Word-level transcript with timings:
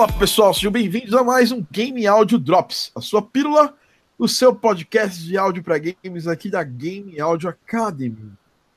Fala 0.00 0.12
pessoal, 0.14 0.54
sejam 0.54 0.72
bem-vindos 0.72 1.12
a 1.12 1.22
mais 1.22 1.52
um 1.52 1.62
Game 1.70 2.06
Audio 2.06 2.38
Drops, 2.38 2.90
a 2.96 3.02
sua 3.02 3.20
pílula, 3.20 3.74
o 4.18 4.26
seu 4.26 4.54
podcast 4.54 5.22
de 5.22 5.36
áudio 5.36 5.62
para 5.62 5.76
games 5.76 6.26
aqui 6.26 6.48
da 6.48 6.64
Game 6.64 7.20
Audio 7.20 7.50
Academy. 7.50 8.32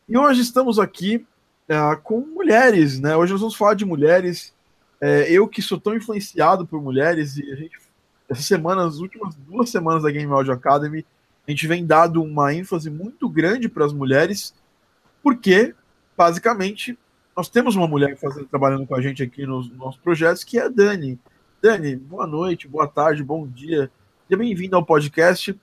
E 0.09 0.17
hoje 0.17 0.41
estamos 0.41 0.79
aqui 0.79 1.25
uh, 1.69 1.97
com 2.03 2.19
mulheres, 2.19 2.99
né? 2.99 3.15
Hoje 3.15 3.31
nós 3.31 3.39
vamos 3.39 3.55
falar 3.55 3.73
de 3.73 3.85
mulheres. 3.85 4.53
É, 4.99 5.31
eu 5.31 5.47
que 5.47 5.61
sou 5.61 5.79
tão 5.79 5.95
influenciado 5.95 6.67
por 6.67 6.81
mulheres 6.81 7.37
e 7.37 7.49
a 7.53 7.55
gente, 7.55 7.79
essa 8.27 8.41
semana, 8.41 8.85
as 8.85 8.97
últimas 8.97 9.33
duas 9.33 9.69
semanas 9.69 10.03
da 10.03 10.11
Game 10.11 10.29
Audio 10.29 10.51
Academy, 10.51 11.05
a 11.47 11.51
gente 11.51 11.65
vem 11.67 11.85
dado 11.85 12.21
uma 12.21 12.53
ênfase 12.53 12.89
muito 12.89 13.29
grande 13.29 13.69
para 13.69 13.85
as 13.85 13.93
mulheres, 13.93 14.53
porque 15.23 15.73
basicamente 16.17 16.99
nós 17.35 17.49
temos 17.49 17.75
uma 17.75 17.87
mulher 17.87 18.15
fazendo, 18.17 18.45
trabalhando 18.47 18.85
com 18.85 18.95
a 18.95 19.01
gente 19.01 19.23
aqui 19.23 19.45
nos 19.45 19.69
nossos 19.75 19.99
projetos, 19.99 20.43
que 20.43 20.59
é 20.59 20.65
a 20.65 20.69
Dani. 20.69 21.19
Dani, 21.61 21.95
boa 21.95 22.27
noite, 22.27 22.67
boa 22.67 22.87
tarde, 22.87 23.23
bom 23.23 23.47
dia. 23.47 23.91
Seja 24.27 24.37
bem-vindo 24.37 24.75
ao 24.75 24.85
podcast. 24.85 25.59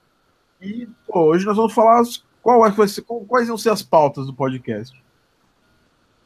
E 0.61 0.87
pô, 1.07 1.21
hoje 1.25 1.45
nós 1.45 1.55
vamos 1.55 1.73
falar 1.73 2.03
qual 2.41 2.65
é, 2.65 2.73
quais 3.27 3.47
vão 3.47 3.57
ser 3.57 3.69
as 3.69 3.81
pautas 3.81 4.25
do 4.25 4.33
podcast. 4.33 5.01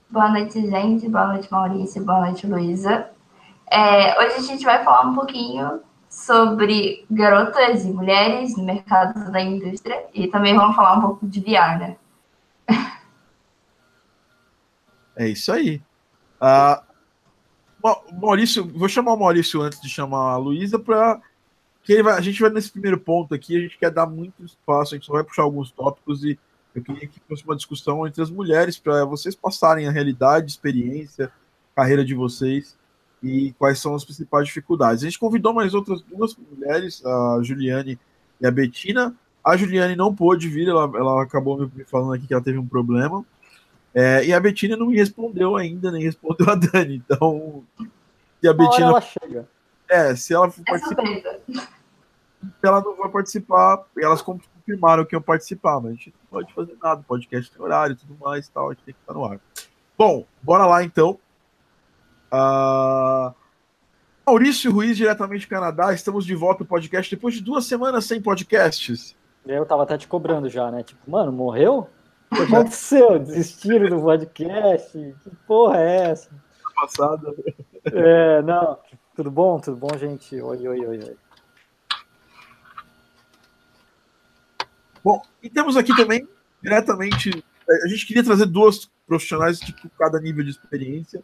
Boa 0.10 0.30
noite, 0.30 0.62
gente. 0.62 1.08
Boa 1.10 1.28
noite, 1.28 1.52
Maurício. 1.52 2.04
Boa 2.04 2.22
noite, 2.22 2.48
Luísa. 2.48 3.10
É, 3.70 4.20
hoje 4.20 4.36
a 4.36 4.42
gente 4.42 4.64
vai 4.64 4.84
falar 4.84 5.10
um 5.10 5.16
pouquinho 5.16 5.82
sobre 6.10 7.06
garotas 7.12 7.84
e 7.86 7.92
mulheres 7.92 8.56
no 8.56 8.64
mercado 8.64 9.32
da 9.32 9.42
indústria 9.42 10.06
e 10.14 10.28
também 10.28 10.56
vamos 10.56 10.76
falar 10.76 10.98
um 10.98 11.02
pouco 11.02 11.28
de 11.28 11.40
VR, 11.42 11.80
né? 11.80 11.98
É 15.16 15.28
isso 15.28 15.52
aí. 15.52 15.82
Uh, 16.42 16.96
Maurício, 18.14 18.66
vou 18.68 18.90
chamar 18.90 19.14
o 19.14 19.20
Maurício 19.20 19.62
antes 19.62 19.80
de 19.80 19.90
chamar 19.90 20.34
a 20.34 20.38
Luísa 20.38 20.80
para 20.80 21.22
que 21.84 22.00
a 22.00 22.22
gente 22.22 22.42
vai 22.42 22.50
nesse 22.50 22.72
primeiro 22.72 23.00
ponto 23.00 23.36
aqui, 23.36 23.56
a 23.56 23.60
gente 23.60 23.78
quer 23.78 23.92
dar 23.92 24.08
muito 24.08 24.44
espaço, 24.44 24.94
a 24.94 24.98
gente 24.98 25.06
só 25.06 25.14
vai 25.14 25.24
puxar 25.24 25.44
alguns 25.44 25.72
tópicos 25.72 26.24
e 26.24 26.38
eu 26.74 26.82
queria 26.82 27.08
que 27.08 27.22
fosse 27.30 27.46
uma 27.46 27.56
discussão 27.56 28.06
entre 28.08 28.22
as 28.24 28.30
mulheres 28.32 28.78
para 28.78 29.06
vocês 29.06 29.36
passarem 29.36 29.88
a 29.88 29.92
realidade, 29.92 30.52
experiência, 30.52 31.32
carreira 31.76 32.04
de 32.04 32.16
vocês 32.16 32.76
e 33.22 33.54
quais 33.60 33.80
são 33.80 33.94
as 33.94 34.04
principais 34.04 34.48
dificuldades. 34.48 35.04
A 35.04 35.08
gente 35.08 35.20
convidou 35.20 35.54
mais 35.54 35.74
outras 35.76 36.02
duas 36.02 36.36
mulheres, 36.36 37.06
a 37.06 37.40
Juliane 37.44 38.00
e 38.42 38.48
a 38.48 38.52
Betina. 38.52 39.16
A 39.44 39.56
Juliane 39.56 39.96
não 39.96 40.14
pôde 40.14 40.50
vir, 40.50 40.68
ela, 40.68 40.84
ela 40.96 41.24
acabou 41.24 41.70
me 41.74 41.84
falando 41.86 42.14
aqui 42.14 42.28
que 42.28 42.34
ela 42.34 42.44
teve 42.44 42.58
um 42.58 42.68
problema. 42.68 43.24
É, 43.96 44.26
e 44.26 44.34
a 44.34 44.40
Betina 44.42 44.76
não 44.76 44.88
me 44.88 44.98
respondeu 44.98 45.56
ainda, 45.56 45.90
nem 45.90 46.04
respondeu 46.04 46.50
a 46.50 46.56
Dani. 46.56 46.98
Então, 46.98 47.64
se 48.42 48.48
a 48.48 48.54
Betina. 48.54 48.88
ela 48.88 49.02
chega. 49.02 49.48
É, 49.88 50.16
se 50.16 50.34
ela 50.34 50.52
for 50.52 50.62
é 50.68 50.72
participar. 50.72 51.04
ela 52.62 52.82
não 52.82 52.98
vai 52.98 53.10
participar, 53.10 53.86
elas 53.98 54.22
confirmaram 54.22 55.06
que 55.06 55.16
iam 55.16 55.22
participar, 55.22 55.80
mas 55.80 55.94
a 55.94 55.96
gente 55.96 56.14
não 56.14 56.28
pode 56.30 56.54
fazer 56.54 56.78
nada. 56.84 57.06
Podcast 57.08 57.50
tem 57.50 57.62
horário 57.62 57.94
e 57.94 57.96
tudo 57.96 58.18
mais 58.20 58.50
tal, 58.50 58.70
a 58.70 58.74
gente 58.74 58.84
tem 58.84 58.94
que 58.94 59.00
estar 59.00 59.14
no 59.14 59.24
ar. 59.24 59.40
Bom, 59.98 60.26
bora 60.44 60.66
lá 60.66 60.84
então. 60.84 61.18
Uh... 62.34 63.34
Maurício 64.28 64.74
Ruiz, 64.74 64.98
diretamente 64.98 65.46
do 65.46 65.50
Canadá, 65.50 65.94
estamos 65.94 66.26
de 66.26 66.36
volta 66.36 66.64
no 66.64 66.68
podcast 66.68 67.16
depois 67.16 67.36
de 67.36 67.42
duas 67.42 67.66
semanas 67.66 68.06
sem 68.06 68.22
podcasts. 68.22 69.16
Eu 69.46 69.66
tava 69.66 69.84
até 69.84 69.98
te 69.98 70.08
cobrando 70.08 70.50
já, 70.50 70.70
né? 70.72 70.84
Tipo, 70.84 71.10
mano, 71.10 71.32
morreu? 71.32 71.88
O 72.36 72.38
que 72.38 72.54
aconteceu? 72.54 73.18
Desistiram 73.18 73.88
do 73.88 74.02
podcast? 74.02 74.92
Que 74.92 75.36
porra 75.48 75.78
é 75.78 76.12
essa? 76.12 76.30
Passada. 76.76 77.34
É, 77.86 78.42
não. 78.42 78.78
Tudo 79.16 79.32
bom? 79.32 79.58
Tudo 79.58 79.78
bom, 79.78 79.98
gente? 79.98 80.42
Oi, 80.42 80.68
oi, 80.68 80.86
oi, 80.86 80.98
oi. 80.98 81.18
Bom, 85.02 85.22
e 85.42 85.50
temos 85.50 85.78
aqui 85.78 85.96
também, 85.96 86.28
diretamente, 86.62 87.42
a 87.84 87.88
gente 87.88 88.06
queria 88.06 88.24
trazer 88.24 88.48
duas 88.48 88.92
profissionais 89.08 89.60
de 89.62 89.74
cada 89.98 90.20
nível 90.20 90.44
de 90.44 90.50
experiência. 90.50 91.22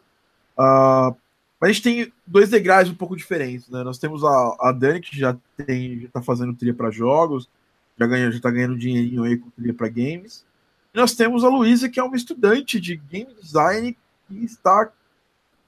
Uh, 0.58 1.14
mas 1.60 1.70
a 1.70 1.74
gente 1.74 1.84
tem 1.84 2.14
dois 2.26 2.50
degraus 2.50 2.88
um 2.88 2.96
pouco 2.96 3.18
diferentes, 3.18 3.68
né? 3.68 3.84
Nós 3.84 3.98
temos 3.98 4.24
a, 4.24 4.56
a 4.62 4.72
Dani, 4.72 5.02
que 5.02 5.20
já 5.20 5.36
tem, 5.58 6.00
já 6.00 6.08
tá 6.08 6.22
fazendo 6.22 6.56
trilha 6.56 6.74
para 6.74 6.90
jogos, 6.90 7.50
já 8.00 8.08
ganha, 8.08 8.32
já 8.32 8.40
tá 8.40 8.50
ganhando 8.50 8.78
dinheirinho 8.78 9.24
aí 9.24 9.36
com 9.36 9.50
trilha 9.50 9.74
para 9.74 9.90
games. 9.90 10.46
E 10.94 10.98
nós 10.98 11.14
temos 11.14 11.44
a 11.44 11.50
Luísa, 11.50 11.88
que 11.88 12.00
é 12.00 12.04
uma 12.04 12.18
estudante 12.18 12.80
de 12.80 12.98
game 12.98 13.34
design 13.42 13.98
e 14.30 14.44
está 14.44 14.92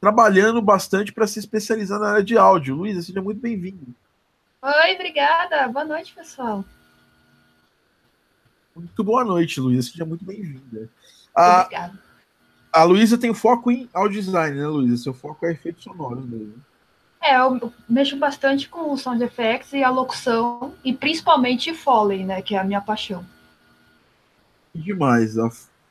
trabalhando 0.02 0.62
bastante 0.62 1.14
para 1.14 1.26
se 1.26 1.40
especializar 1.40 1.98
na 1.98 2.10
área 2.10 2.24
de 2.24 2.38
áudio. 2.38 2.76
Luísa, 2.76 3.02
seja 3.02 3.22
muito 3.22 3.40
bem-vinda. 3.40 3.86
Oi, 4.62 4.96
obrigada. 4.96 5.68
Boa 5.70 5.86
noite, 5.86 6.14
pessoal. 6.14 6.66
Muito 8.76 9.04
boa 9.04 9.24
noite, 9.24 9.62
Luísa. 9.62 9.92
Seja 9.92 10.06
muito 10.06 10.26
bem-vinda. 10.26 10.90
Obrigada. 11.34 11.98
A 12.72 12.84
Luísa 12.84 13.18
tem 13.18 13.34
foco 13.34 13.72
em 13.72 13.90
audio 13.94 14.22
design, 14.22 14.58
né, 14.58 14.68
Luísa? 14.68 15.04
Seu 15.04 15.14
foco 15.14 15.46
é 15.46 15.52
efeitos 15.52 15.84
sonoros 15.84 16.26
mesmo. 16.26 16.56
É, 17.22 17.38
eu 17.38 17.72
mexo 17.88 18.18
bastante 18.18 18.68
com 18.68 18.98
sound 18.98 19.24
effects 19.24 19.72
e 19.72 19.82
a 19.82 19.90
locução, 19.90 20.74
e 20.84 20.92
principalmente 20.92 21.74
Foley, 21.74 22.26
né, 22.26 22.42
que 22.42 22.56
é 22.56 22.60
a 22.60 22.64
minha 22.66 22.82
paixão 22.82 23.26
demais. 24.74 25.36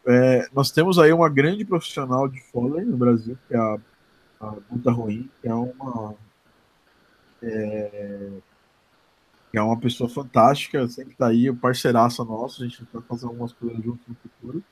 É, 0.06 0.48
nós 0.52 0.70
temos 0.70 0.98
aí 0.98 1.12
uma 1.12 1.28
grande 1.28 1.64
profissional 1.64 2.28
de 2.28 2.40
Foley 2.50 2.84
no 2.84 2.96
Brasil, 2.96 3.38
que 3.48 3.54
é 3.54 3.58
a, 3.58 3.78
a 4.40 4.56
Guta 4.70 4.90
Ruim, 4.90 5.30
que 5.40 5.48
é 5.48 5.54
uma. 5.54 6.14
É, 7.42 8.30
que 9.50 9.58
é 9.58 9.62
uma 9.62 9.78
pessoa 9.78 10.08
fantástica, 10.08 10.88
sempre 10.88 11.12
está 11.12 11.26
aí, 11.26 11.52
parceiraça 11.52 12.24
nosso, 12.24 12.62
a 12.62 12.66
gente 12.66 12.86
vai 12.90 13.02
fazer 13.02 13.26
algumas 13.26 13.52
coisas 13.52 13.76
juntos 13.84 14.06
no 14.08 14.14
futuro. 14.14 14.64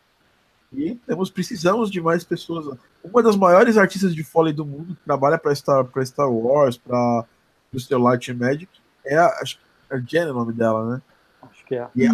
E 0.72 0.94
temos, 1.06 1.30
precisamos 1.30 1.90
de 1.90 2.00
mais 2.00 2.24
pessoas. 2.24 2.78
Uma 3.04 3.22
das 3.22 3.36
maiores 3.36 3.76
artistas 3.76 4.14
de 4.14 4.24
Foley 4.24 4.54
do 4.54 4.64
mundo, 4.64 4.94
que 4.94 5.04
trabalha 5.04 5.36
para 5.36 5.54
Star, 5.54 5.86
Star 6.04 6.30
Wars, 6.30 6.78
para 6.78 7.26
o 7.72 7.98
Light 7.98 8.32
Magic, 8.32 8.70
é 9.04 9.18
a, 9.18 9.26
acho, 9.42 9.58
é 9.90 9.96
a 9.96 9.98
Jen 9.98 10.28
é 10.28 10.30
o 10.30 10.34
nome 10.34 10.52
dela, 10.52 10.94
né? 10.94 11.02
Acho 11.42 11.66
que 11.66 11.74
é. 11.74 11.88
E 11.94 12.06
é, 12.06 12.10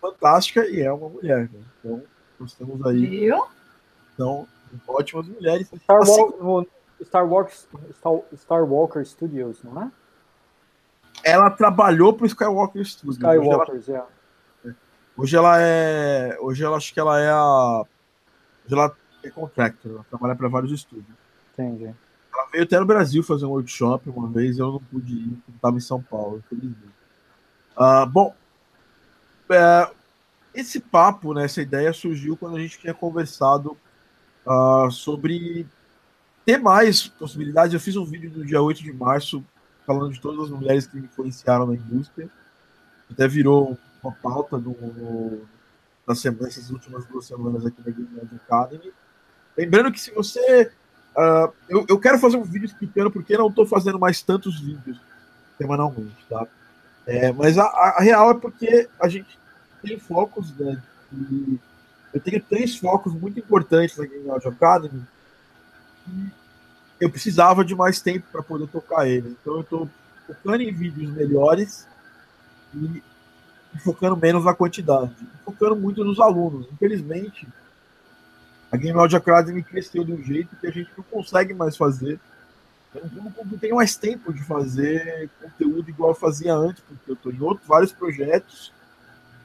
fantástica 0.00 0.66
e 0.66 0.80
é 0.80 0.92
uma 0.92 1.08
mulher. 1.08 1.48
Né? 1.52 1.60
Então, 1.78 2.02
nós 2.38 2.54
temos 2.54 2.84
aí. 2.86 3.06
Viu? 3.06 3.44
Então, 4.14 4.46
ótimas 4.86 5.28
mulheres. 5.28 5.68
Star, 5.68 6.02
assim, 6.02 6.22
War, 6.40 6.64
Star, 7.02 7.28
Wars, 7.28 7.68
Star, 7.92 8.12
Star 8.36 8.64
Walker 8.64 9.04
Studios, 9.04 9.62
não 9.62 9.82
é? 9.82 9.90
Ela 11.22 11.50
trabalhou 11.50 12.14
para 12.14 12.24
o 12.24 12.26
Skywalker 12.26 12.84
Studios. 12.84 13.16
Skywalkers, 13.16 13.88
hoje 13.88 13.92
ela, 13.92 14.00
é. 14.64 14.74
Hoje 15.16 15.36
ela 15.36 15.60
é. 15.60 16.38
Hoje 16.40 16.64
ela 16.64 16.76
acho 16.76 16.94
que 16.94 17.00
ela 17.00 17.20
é 17.20 17.30
a. 17.30 17.84
Hoje 18.64 18.74
ela 18.74 18.96
é 19.22 19.30
contractor, 19.30 19.92
ela 19.92 20.06
trabalha 20.08 20.34
para 20.34 20.48
vários 20.48 20.72
estúdios. 20.72 21.16
Entendi. 21.52 21.94
Ela 22.32 22.46
veio 22.50 22.64
até 22.64 22.78
no 22.78 22.86
Brasil 22.86 23.22
fazer 23.22 23.44
um 23.44 23.50
workshop 23.50 24.08
uma 24.08 24.28
vez, 24.28 24.58
eu 24.58 24.72
não 24.72 24.80
pude 24.80 25.12
ir, 25.12 25.28
porque 25.28 25.56
estava 25.56 25.76
em 25.76 25.80
São 25.80 26.00
Paulo, 26.00 26.38
infelizmente. 26.38 26.94
Uh, 27.76 28.06
bom, 28.06 28.34
é, 29.52 29.90
esse 30.54 30.80
papo, 30.80 31.34
né, 31.34 31.44
essa 31.44 31.62
ideia 31.62 31.92
surgiu 31.92 32.36
quando 32.36 32.56
a 32.56 32.60
gente 32.60 32.78
tinha 32.78 32.94
conversado 32.94 33.76
uh, 34.46 34.90
sobre 34.90 35.66
ter 36.44 36.58
mais 36.58 37.06
possibilidades. 37.06 37.74
Eu 37.74 37.80
fiz 37.80 37.96
um 37.96 38.04
vídeo 38.04 38.30
no 38.34 38.44
dia 38.44 38.60
8 38.60 38.82
de 38.82 38.92
março 38.92 39.44
falando 39.86 40.12
de 40.12 40.20
todas 40.20 40.44
as 40.44 40.50
mulheres 40.50 40.86
que 40.86 40.96
me 40.96 41.04
influenciaram 41.04 41.66
na 41.66 41.74
indústria. 41.74 42.28
Até 43.10 43.26
virou 43.26 43.76
uma 44.02 44.12
pauta 44.12 44.58
do, 44.58 44.70
no, 44.70 45.42
das 46.06 46.20
semanas, 46.20 46.56
essas 46.56 46.70
últimas 46.70 47.04
duas 47.06 47.26
semanas 47.26 47.66
aqui 47.66 47.80
na 47.84 47.92
Game 47.92 48.30
Academy. 48.36 48.92
Lembrando 49.56 49.92
que 49.92 50.00
se 50.00 50.10
você. 50.12 50.70
Uh, 51.16 51.52
eu, 51.68 51.86
eu 51.88 51.98
quero 51.98 52.18
fazer 52.18 52.36
um 52.36 52.44
vídeo 52.44 52.66
explicando 52.66 53.10
porque 53.10 53.36
não 53.36 53.48
estou 53.48 53.66
fazendo 53.66 53.98
mais 53.98 54.22
tantos 54.22 54.60
vídeos 54.60 55.00
semanalmente, 55.58 56.24
tá? 56.28 56.46
É, 57.06 57.32
mas 57.32 57.58
a, 57.58 57.64
a, 57.64 58.00
real 58.00 58.30
é 58.30 58.34
porque 58.34 58.88
a 59.00 59.08
gente 59.08 59.38
tem 59.82 59.98
focos, 59.98 60.54
né? 60.56 60.80
Eu 62.12 62.20
tenho 62.20 62.42
três 62.42 62.76
focos 62.76 63.12
muito 63.12 63.38
importantes 63.38 63.96
na 63.96 64.04
Game 64.04 64.28
Audio 64.28 64.50
Academy. 64.50 65.02
eu 67.00 67.10
precisava 67.10 67.64
de 67.64 67.74
mais 67.74 68.00
tempo 68.00 68.26
para 68.30 68.42
poder 68.42 68.66
tocar 68.68 69.08
eles. 69.08 69.32
Então 69.32 69.54
eu 69.54 69.60
estou 69.60 69.90
focando 70.26 70.62
em 70.62 70.72
vídeos 70.72 71.12
melhores 71.12 71.86
e, 72.74 73.02
focando 73.78 74.16
menos 74.16 74.44
na 74.44 74.54
quantidade. 74.54 75.14
Focando 75.44 75.76
muito 75.76 76.04
nos 76.04 76.20
alunos. 76.20 76.66
Infelizmente, 76.72 77.46
a 78.70 78.76
Game 78.76 78.98
Audio 78.98 79.18
Academy 79.18 79.62
cresceu 79.62 80.04
de 80.04 80.12
um 80.12 80.22
jeito 80.22 80.56
que 80.56 80.66
a 80.66 80.70
gente 80.70 80.90
não 80.96 81.04
consegue 81.04 81.54
mais 81.54 81.76
fazer. 81.76 82.18
Eu 82.92 83.08
não, 83.12 83.32
não 83.44 83.58
tenho 83.58 83.76
mais 83.76 83.96
tempo 83.96 84.32
de 84.32 84.42
fazer 84.42 85.30
conteúdo 85.40 85.88
igual 85.88 86.10
eu 86.10 86.14
fazia 86.14 86.54
antes, 86.54 86.82
porque 86.82 87.10
eu 87.10 87.14
estou 87.14 87.32
em 87.32 87.40
outros, 87.40 87.66
vários 87.68 87.92
projetos 87.92 88.72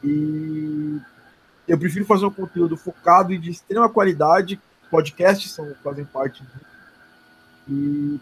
e 0.05 1.01
eu 1.67 1.77
prefiro 1.79 2.05
fazer 2.05 2.25
um 2.25 2.31
conteúdo 2.31 2.77
focado 2.77 3.33
e 3.33 3.37
de 3.39 3.49
extrema 3.49 3.89
qualidade. 3.89 4.61
Podcasts 4.91 5.51
são, 5.51 5.73
fazem 5.83 6.05
parte 6.05 6.43
disso. 6.43 6.65
E 7.67 8.19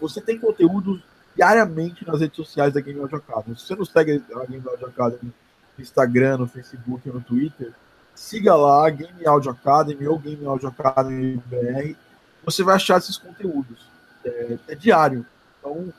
você 0.00 0.20
tem 0.20 0.38
conteúdo 0.38 1.02
diariamente 1.34 2.06
nas 2.06 2.20
redes 2.20 2.36
sociais 2.36 2.72
da 2.72 2.80
Game 2.80 2.98
Audio 2.98 3.18
Academy. 3.18 3.56
Se 3.56 3.66
você 3.66 3.76
não 3.76 3.84
segue 3.84 4.22
a 4.34 4.44
Game 4.46 4.66
Audio 4.66 4.86
Academy 4.86 5.32
no 5.76 5.82
Instagram, 5.82 6.38
no 6.38 6.46
Facebook, 6.46 7.06
no 7.10 7.20
Twitter, 7.20 7.74
siga 8.14 8.54
lá 8.54 8.88
Game 8.88 9.26
Audio 9.26 9.50
Academy 9.50 10.06
ou 10.06 10.18
Game 10.18 10.46
Audio 10.46 10.68
Academy 10.68 11.36
BR. 11.44 11.94
Você 12.42 12.62
vai 12.62 12.76
achar 12.76 12.96
esses 12.96 13.18
conteúdos. 13.18 13.86
É, 14.24 14.58
é 14.68 14.74
diário. 14.74 15.26
Então, 15.58 15.92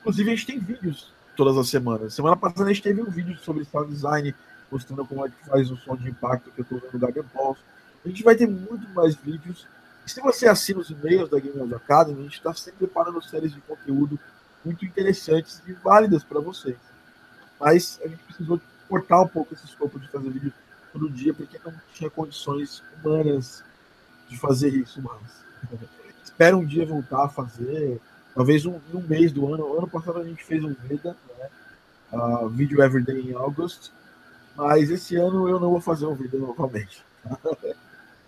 inclusive, 0.00 0.30
a 0.30 0.34
gente 0.34 0.46
tem 0.46 0.58
vídeos 0.58 1.13
todas 1.34 1.56
as 1.56 1.68
semanas. 1.68 2.14
Semana 2.14 2.36
passada 2.36 2.64
a 2.64 2.72
gente 2.72 2.82
teve 2.82 3.02
um 3.02 3.10
vídeo 3.10 3.36
sobre 3.38 3.64
sound 3.64 3.90
design, 3.90 4.34
mostrando 4.70 5.04
como 5.06 5.26
é 5.26 5.28
que 5.28 5.48
faz 5.48 5.70
o 5.70 5.76
som 5.76 5.96
de 5.96 6.08
impacto 6.08 6.50
que 6.50 6.60
eu 6.60 6.62
estou 6.62 6.78
usando 6.78 6.98
da 6.98 7.10
Game 7.10 7.28
Pulse. 7.32 7.60
A 8.04 8.08
gente 8.08 8.22
vai 8.22 8.34
ter 8.34 8.46
muito 8.46 8.88
mais 8.90 9.14
vídeos. 9.14 9.66
Se 10.06 10.20
você 10.20 10.46
assina 10.46 10.80
os 10.80 10.90
e-mails 10.90 11.30
da 11.30 11.38
Game 11.38 11.58
Audio 11.58 11.76
Academy, 11.76 12.20
a 12.20 12.22
gente 12.24 12.34
está 12.34 12.52
sempre 12.52 12.86
preparando 12.86 13.22
séries 13.22 13.52
de 13.52 13.60
conteúdo 13.62 14.18
muito 14.64 14.84
interessantes 14.84 15.62
e 15.66 15.72
válidas 15.72 16.24
para 16.24 16.40
vocês. 16.40 16.76
Mas 17.60 18.00
a 18.04 18.08
gente 18.08 18.22
precisou 18.24 18.60
cortar 18.88 19.22
um 19.22 19.28
pouco 19.28 19.54
esse 19.54 19.64
escopo 19.64 19.98
de 19.98 20.08
fazer 20.08 20.30
vídeo 20.30 20.52
todo 20.92 21.10
dia, 21.10 21.34
porque 21.34 21.58
não 21.64 21.74
tinha 21.92 22.10
condições 22.10 22.82
humanas 23.02 23.64
de 24.28 24.38
fazer 24.38 24.68
isso 24.74 25.00
mais. 25.02 25.44
Espero 26.22 26.58
um 26.58 26.64
dia 26.64 26.86
voltar 26.86 27.24
a 27.24 27.28
fazer, 27.28 28.00
talvez 28.34 28.66
um, 28.66 28.80
um 28.92 29.00
mês 29.00 29.32
do 29.32 29.52
ano. 29.52 29.78
Ano 29.78 29.88
passado 29.88 30.18
a 30.18 30.24
gente 30.24 30.44
fez 30.44 30.62
um 30.64 30.74
Veda, 30.74 31.16
né? 31.38 31.48
Uh, 32.12 32.48
vídeo 32.48 32.82
Everyday 32.82 33.20
em 33.20 33.34
August, 33.34 33.90
mas 34.56 34.90
esse 34.90 35.16
ano 35.16 35.48
eu 35.48 35.58
não 35.58 35.70
vou 35.70 35.80
fazer 35.80 36.06
um 36.06 36.14
vídeo 36.14 36.38
novamente. 36.38 37.04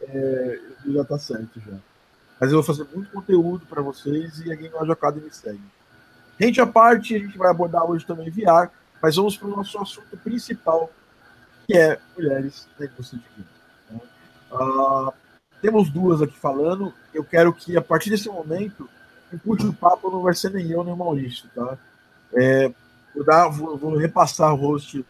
é, 0.02 0.60
já 0.86 1.02
está 1.02 1.18
certo 1.18 1.60
já. 1.60 1.76
Mas 2.40 2.50
eu 2.50 2.56
vou 2.56 2.62
fazer 2.62 2.86
muito 2.94 3.10
conteúdo 3.10 3.64
para 3.66 3.82
vocês 3.82 4.40
e 4.40 4.52
a 4.52 4.54
Game 4.54 4.74
Audio 4.74 4.92
Academy 4.92 5.28
segue. 5.30 5.60
Gente 6.38 6.60
à 6.60 6.66
parte, 6.66 7.14
a 7.14 7.18
gente 7.18 7.38
vai 7.38 7.50
abordar 7.50 7.88
hoje 7.88 8.04
também 8.04 8.30
VR, 8.30 8.68
mas 9.02 9.16
vamos 9.16 9.36
para 9.36 9.48
o 9.48 9.56
nosso 9.56 9.78
assunto 9.78 10.16
principal, 10.18 10.90
que 11.66 11.76
é 11.76 11.98
mulheres 12.14 12.68
na 12.78 12.86
indústria 12.86 13.22
de 13.22 13.28
games. 13.30 13.50
Né? 13.90 14.00
Uh, 14.52 15.12
temos 15.62 15.88
duas 15.88 16.20
aqui 16.20 16.36
falando. 16.38 16.92
Eu 17.14 17.24
quero 17.24 17.52
que, 17.54 17.76
a 17.76 17.80
partir 17.80 18.10
desse 18.10 18.28
momento, 18.28 18.88
o 19.32 19.50
último 19.50 19.72
papo 19.72 20.10
não 20.10 20.22
vai 20.22 20.34
ser 20.34 20.50
nem 20.50 20.70
eu 20.70 20.84
nem 20.84 20.92
o 20.92 20.96
Maurício, 20.96 21.48
tá? 21.54 21.76
É, 22.34 22.72
vou, 23.14 23.24
dar, 23.24 23.48
vou, 23.48 23.76
vou 23.76 23.96
repassar 23.96 24.52
o 24.52 24.56
host 24.56 25.04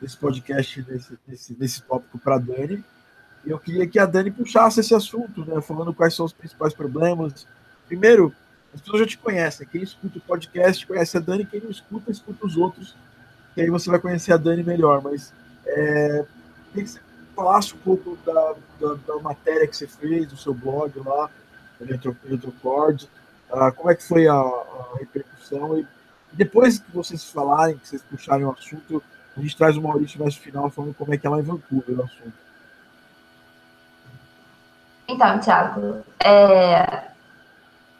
desse 0.00 0.16
podcast, 0.16 0.84
nesse, 0.88 1.18
nesse, 1.26 1.56
nesse 1.58 1.82
tópico 1.82 2.18
para 2.18 2.38
Dani. 2.38 2.84
E 3.44 3.50
eu 3.50 3.58
queria 3.58 3.86
que 3.86 3.98
a 3.98 4.06
Dani 4.06 4.30
puxasse 4.30 4.80
esse 4.80 4.94
assunto, 4.94 5.44
né? 5.44 5.60
Falando 5.60 5.94
quais 5.94 6.14
são 6.14 6.26
os 6.26 6.32
principais 6.32 6.74
problemas. 6.74 7.46
Primeiro, 7.86 8.34
as 8.74 8.80
pessoas 8.80 9.00
já 9.00 9.06
te 9.06 9.18
conhecem. 9.18 9.66
Quem 9.66 9.82
escuta 9.82 10.18
o 10.18 10.22
podcast 10.22 10.86
conhece 10.86 11.16
a 11.16 11.20
Dani, 11.20 11.44
quem 11.44 11.60
não 11.60 11.70
escuta, 11.70 12.10
escuta 12.10 12.46
os 12.46 12.56
outros. 12.56 12.96
Que 13.54 13.62
aí 13.62 13.70
você 13.70 13.90
vai 13.90 13.98
conhecer 13.98 14.32
a 14.32 14.36
Dani 14.36 14.62
melhor. 14.62 15.02
Mas 15.02 15.32
é, 15.66 16.24
que 16.72 16.86
você 16.86 17.00
falasse 17.34 17.74
um 17.74 17.78
pouco 17.78 18.18
da, 18.24 18.54
da, 18.80 18.94
da, 18.94 19.18
matéria 19.20 19.66
que 19.66 19.76
você 19.76 19.86
fez, 19.86 20.26
do 20.26 20.36
seu 20.36 20.54
blog 20.54 20.92
lá, 21.00 21.30
Retrocord. 21.80 23.08
Uh, 23.52 23.72
como 23.74 23.90
é 23.90 23.94
que 23.94 24.02
foi 24.02 24.28
a, 24.28 24.34
a 24.34 24.96
repercussão? 24.98 25.78
E 25.78 25.86
depois 26.32 26.78
que 26.78 26.90
vocês 26.92 27.30
falarem, 27.30 27.76
que 27.76 27.88
vocês 27.88 28.02
puxarem 28.02 28.44
o 28.44 28.52
assunto, 28.52 29.02
a 29.36 29.40
gente 29.40 29.56
traz 29.56 29.76
o 29.76 29.82
Maurício 29.82 30.20
mais 30.20 30.36
final 30.36 30.70
falando 30.70 30.94
como 30.94 31.12
é 31.12 31.18
que 31.18 31.26
é 31.26 31.30
lá 31.30 31.38
em 31.38 31.42
Vancouver 31.42 31.98
o 31.98 32.04
assunto. 32.04 32.32
Então, 35.08 35.40
Thiago, 35.40 36.04
é... 36.22 37.08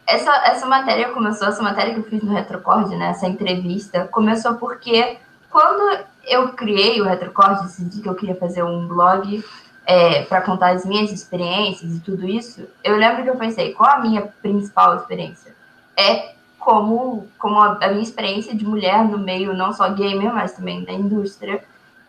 essa, 0.07 0.31
essa 0.47 0.67
matéria 0.67 1.11
começou, 1.11 1.49
essa 1.49 1.63
matéria 1.63 1.95
que 1.95 2.01
eu 2.01 2.05
fiz 2.05 2.23
no 2.23 2.33
Retrocord, 2.33 2.95
né, 2.97 3.11
essa 3.11 3.27
entrevista, 3.27 4.07
começou 4.07 4.55
porque 4.55 5.19
quando 5.51 6.05
eu 6.25 6.53
criei 6.53 7.01
o 7.01 7.05
Retrocord, 7.05 7.65
decidi 7.65 8.01
que 8.01 8.09
eu 8.09 8.15
queria 8.15 8.37
fazer 8.37 8.63
um 8.63 8.87
blog 8.87 9.45
é, 9.87 10.23
para 10.23 10.43
contar 10.43 10.71
as 10.71 10.85
minhas 10.85 11.11
experiências 11.11 11.97
e 11.97 12.01
tudo 12.01 12.27
isso, 12.27 12.67
eu 12.85 12.97
lembro 12.97 13.23
que 13.23 13.31
eu 13.31 13.37
pensei, 13.37 13.73
qual 13.73 13.91
a 13.91 14.01
minha 14.01 14.23
principal 14.43 14.97
experiência? 14.97 15.55
É 15.97 16.35
como, 16.59 17.27
como 17.39 17.61
a, 17.61 17.89
minha 17.89 18.03
experiência 18.03 18.55
de 18.55 18.65
mulher 18.65 19.05
no 19.05 19.19
meio, 19.19 19.55
não 19.55 19.73
só 19.73 19.89
gamer, 19.91 20.33
mas 20.33 20.53
também 20.53 20.85
da 20.85 20.93
indústria. 20.93 21.65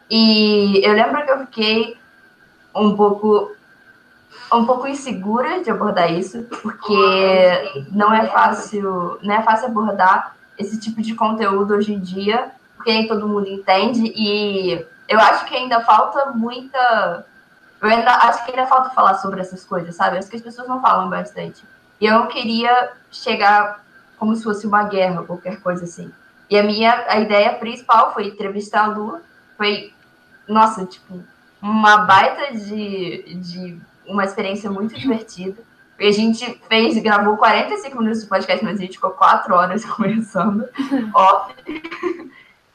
E 0.09 0.81
eu 0.83 0.93
lembro 0.93 1.25
que 1.25 1.31
eu 1.31 1.39
fiquei 1.39 1.97
um 2.75 2.95
pouco 2.95 3.51
um 4.53 4.65
pouco 4.65 4.87
insegura 4.87 5.63
de 5.63 5.71
abordar 5.71 6.11
isso, 6.11 6.43
porque 6.61 7.87
não 7.91 8.13
é 8.13 8.27
fácil, 8.27 9.17
não 9.21 9.35
é 9.35 9.41
fácil 9.41 9.67
abordar 9.67 10.35
esse 10.57 10.77
tipo 10.79 11.01
de 11.01 11.15
conteúdo 11.15 11.73
hoje 11.73 11.93
em 11.93 11.99
dia, 11.99 12.51
porque 12.75 12.91
nem 12.91 13.07
todo 13.07 13.27
mundo 13.27 13.47
entende 13.47 14.11
e 14.13 14.85
eu 15.07 15.19
acho 15.19 15.45
que 15.45 15.55
ainda 15.55 15.81
falta 15.81 16.31
muita 16.31 17.25
eu 17.81 17.89
ainda 17.89 18.11
acho 18.11 18.45
que 18.45 18.51
ainda 18.51 18.67
falta 18.67 18.91
falar 18.91 19.15
sobre 19.15 19.41
essas 19.41 19.65
coisas, 19.65 19.95
sabe? 19.95 20.17
Acho 20.17 20.29
que 20.29 20.35
as 20.35 20.41
pessoas 20.41 20.67
não 20.67 20.81
falam 20.81 21.09
bastante. 21.09 21.63
E 21.99 22.05
eu 22.05 22.13
não 22.13 22.27
queria 22.27 22.91
chegar 23.11 23.83
como 24.17 24.35
se 24.35 24.43
fosse 24.43 24.67
uma 24.67 24.83
guerra, 24.83 25.23
qualquer 25.23 25.59
coisa 25.61 25.83
assim. 25.85 26.11
E 26.49 26.57
a 26.57 26.63
minha 26.63 27.05
a 27.07 27.19
ideia 27.19 27.53
principal 27.53 28.13
foi 28.13 28.27
entrevistar 28.27 28.83
a 28.83 28.87
Lu, 28.87 29.19
foi 29.57 29.93
nossa, 30.47 30.85
tipo, 30.85 31.23
uma 31.61 31.97
baita 31.97 32.53
de, 32.55 33.35
de 33.35 33.81
uma 34.05 34.25
experiência 34.25 34.69
muito 34.69 34.93
divertida. 34.93 35.63
E 35.99 36.07
a 36.07 36.11
gente 36.11 36.59
fez, 36.67 37.01
gravou 37.01 37.37
45 37.37 37.97
minutos 37.97 38.21
de 38.23 38.27
podcast, 38.27 38.63
mas 38.63 38.77
a 38.77 38.81
gente 38.81 38.93
ficou 38.93 39.11
4 39.11 39.53
horas 39.55 39.85
conversando 39.85 40.67
off. 41.13 41.55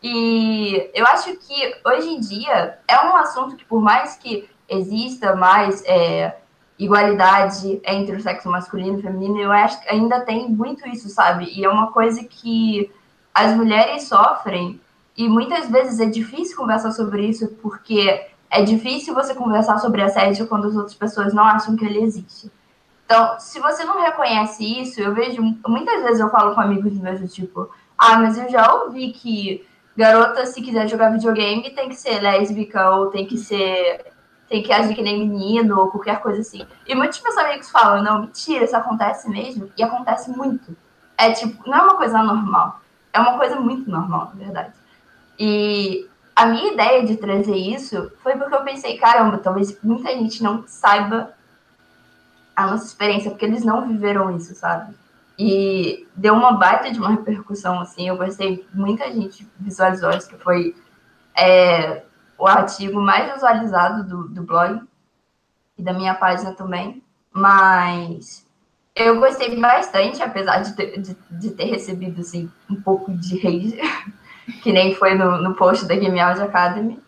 E 0.03 0.91
eu 0.95 1.05
acho 1.07 1.37
que 1.37 1.77
hoje 1.85 2.09
em 2.09 2.21
dia 2.21 2.79
é 2.87 3.01
um 3.05 3.17
assunto 3.17 3.57
que, 3.57 3.65
por 3.65 3.81
mais 3.81 4.17
que 4.17 4.49
exista 4.69 5.35
mais 5.35 5.83
é, 5.87 6.37
igualdade 6.79 7.81
entre 7.85 8.17
o 8.17 8.21
sexo 8.21 8.49
masculino 8.49 8.99
e 8.99 9.03
feminino, 9.03 9.41
eu 9.41 9.53
acho 9.53 9.81
que 9.81 9.89
ainda 9.89 10.21
tem 10.21 10.49
muito 10.49 10.87
isso, 10.89 11.09
sabe? 11.09 11.51
E 11.55 11.65
é 11.65 11.69
uma 11.69 11.91
coisa 11.93 12.23
que 12.25 12.91
as 13.35 13.55
mulheres 13.55 14.05
sofrem 14.05 14.81
e 15.17 15.29
muitas 15.29 15.69
vezes 15.71 16.01
é 16.01 16.07
difícil 16.07 16.57
conversar 16.57 16.93
sobre 16.93 17.27
isso 17.27 17.49
porque 17.63 18.27
é 18.51 18.63
difícil 18.63 19.15
você 19.15 19.35
conversar 19.35 19.79
sobre 19.79 20.03
assédio 20.03 20.47
quando 20.47 20.69
as 20.69 20.77
outras 20.77 20.95
pessoas 20.95 21.33
não 21.33 21.45
acham 21.45 21.77
que 21.77 21.85
ele 21.85 22.03
existe. 22.03 22.51
Então, 23.05 23.39
se 23.39 23.61
você 23.61 23.85
não 23.85 24.01
reconhece 24.01 24.65
isso, 24.65 25.01
eu 25.01 25.15
vejo 25.15 25.41
muitas 25.67 26.03
vezes 26.03 26.21
eu 26.21 26.29
falo 26.29 26.55
com 26.55 26.61
amigos 26.61 26.93
meus 26.99 27.21
do 27.21 27.29
tipo, 27.29 27.71
ah, 27.97 28.19
mas 28.19 28.37
eu 28.37 28.49
já 28.51 28.75
ouvi 28.75 29.13
que 29.13 29.65
garota, 29.97 30.45
se 30.45 30.61
quiser 30.61 30.89
jogar 30.89 31.11
videogame, 31.11 31.71
tem 31.71 31.89
que 31.89 31.97
ser 31.97 32.21
lésbica 32.21 32.91
ou 32.91 33.07
tem 33.07 33.27
que 33.27 33.39
ser 33.39 34.16
tem 34.49 34.63
que 34.63 34.73
agir 34.73 34.95
que 34.95 35.03
nem 35.03 35.29
menino 35.29 35.79
ou 35.79 35.91
qualquer 35.91 36.21
coisa 36.21 36.41
assim. 36.41 36.67
E 36.87 36.95
muitos 36.95 37.21
meus 37.23 37.37
amigos 37.37 37.71
falam, 37.71 38.03
não, 38.03 38.23
mentira, 38.23 38.65
isso 38.65 38.77
acontece 38.77 39.29
mesmo 39.29 39.71
e 39.77 39.83
acontece 39.83 40.31
muito. 40.31 40.77
É 41.19 41.33
tipo, 41.33 41.69
não 41.69 41.79
é 41.79 41.83
uma 41.83 41.97
coisa 41.97 42.23
normal, 42.23 42.81
é 43.13 43.19
uma 43.19 43.37
coisa 43.37 43.57
muito 43.57 43.91
normal, 43.91 44.33
na 44.35 44.45
verdade. 44.45 44.73
E 45.39 46.09
a 46.35 46.47
minha 46.47 46.73
ideia 46.73 47.05
de 47.05 47.17
trazer 47.17 47.57
isso 47.57 48.13
foi 48.23 48.37
porque 48.37 48.55
eu 48.55 48.63
pensei, 48.63 48.97
caramba, 48.99 49.39
talvez 49.39 49.77
muita 49.83 50.11
gente 50.11 50.43
não 50.43 50.65
saiba 50.67 51.35
a 52.55 52.67
nossa 52.67 52.87
experiência, 52.87 53.31
porque 53.31 53.45
eles 53.45 53.65
não 53.65 53.87
viveram 53.87 54.35
isso, 54.37 54.55
sabe? 54.55 54.95
E 55.39 56.07
deu 56.15 56.35
uma 56.35 56.53
baita 56.53 56.91
de 56.91 56.99
uma 56.99 57.11
repercussão, 57.11 57.81
assim, 57.81 58.09
eu 58.09 58.17
gostei, 58.17 58.67
muita 58.73 59.11
gente 59.13 59.47
visualizou 59.59 60.11
isso, 60.11 60.29
que 60.29 60.39
foi 60.39 60.75
é, 61.37 62.03
o 62.39 62.47
artigo 62.47 63.01
mais 63.01 63.33
visualizado 63.33 64.05
do, 64.05 64.29
do 64.29 64.43
blog 64.43 64.81
e 65.79 65.83
da 65.83 65.93
minha 65.93 66.15
página 66.15 66.53
também, 66.53 67.03
mas 67.33 68.47
eu 68.95 69.21
gostei 69.21 69.61
bastante, 69.61 70.23
apesar 70.23 70.61
de 70.61 70.75
ter, 70.75 71.01
de, 71.01 71.17
de 71.31 71.51
ter 71.51 71.65
recebido, 71.65 72.21
assim, 72.21 72.51
um 72.69 72.81
pouco 72.81 73.13
de 73.13 73.39
rage, 73.39 73.79
que 74.63 74.73
nem 74.73 74.95
foi 74.95 75.15
no, 75.15 75.37
no 75.43 75.55
post 75.55 75.87
da 75.87 75.95
Game 75.95 76.19
Audio 76.19 76.45
Academy. 76.45 76.99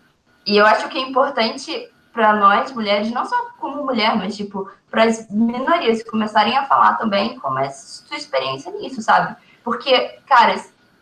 E 0.46 0.56
eu 0.56 0.66
acho 0.66 0.88
que 0.88 0.98
é 0.98 1.00
importante 1.00 1.88
para 2.12 2.34
nós, 2.34 2.72
mulheres, 2.72 3.10
não 3.10 3.24
só 3.24 3.36
como 3.58 3.84
mulher, 3.84 4.16
mas 4.16 4.36
tipo, 4.36 4.68
para 4.90 5.04
as 5.04 5.30
minorias 5.30 6.02
começarem 6.02 6.56
a 6.56 6.66
falar 6.66 6.94
também 6.94 7.38
como 7.38 7.58
é 7.58 7.70
sua 7.70 8.16
experiência 8.16 8.72
nisso, 8.72 9.00
sabe? 9.00 9.36
Porque, 9.62 10.18
cara, 10.26 10.56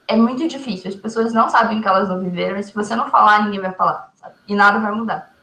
é 0.07 0.17
muito 0.17 0.47
difícil. 0.47 0.91
As 0.91 0.97
pessoas 0.97 1.33
não 1.33 1.49
sabem 1.49 1.81
que 1.81 1.89
elas 1.89 2.09
não 2.09 2.21
viveram, 2.21 2.59
e 2.59 2.63
se 2.63 2.75
você 2.75 2.95
não 2.95 3.11
falar, 3.11 3.45
ninguém 3.45 3.61
vai 3.61 3.73
falar, 3.73 4.13
E 4.47 4.55
nada 4.55 4.79
vai 4.79 4.93
mudar. 4.93 5.35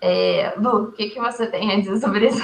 É, 0.00 0.54
Lu, 0.56 0.84
o 0.84 0.92
que, 0.92 1.10
que 1.10 1.20
você 1.20 1.46
tem 1.46 1.72
a 1.72 1.80
dizer 1.80 1.98
sobre 1.98 2.28
isso? 2.28 2.42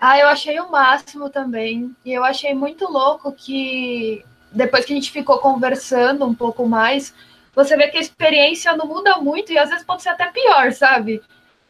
Ah, 0.00 0.18
eu 0.18 0.28
achei 0.28 0.58
o 0.58 0.70
máximo 0.70 1.28
também. 1.28 1.94
E 2.04 2.12
eu 2.12 2.24
achei 2.24 2.54
muito 2.54 2.90
louco 2.90 3.30
que 3.32 4.24
depois 4.50 4.84
que 4.84 4.92
a 4.92 4.96
gente 4.96 5.10
ficou 5.10 5.38
conversando 5.38 6.24
um 6.24 6.34
pouco 6.34 6.66
mais, 6.66 7.14
você 7.54 7.76
vê 7.76 7.88
que 7.88 7.98
a 7.98 8.00
experiência 8.00 8.74
não 8.74 8.86
muda 8.86 9.18
muito 9.18 9.52
e 9.52 9.58
às 9.58 9.68
vezes 9.68 9.84
pode 9.84 10.02
ser 10.02 10.08
até 10.08 10.26
pior, 10.26 10.72
sabe? 10.72 11.22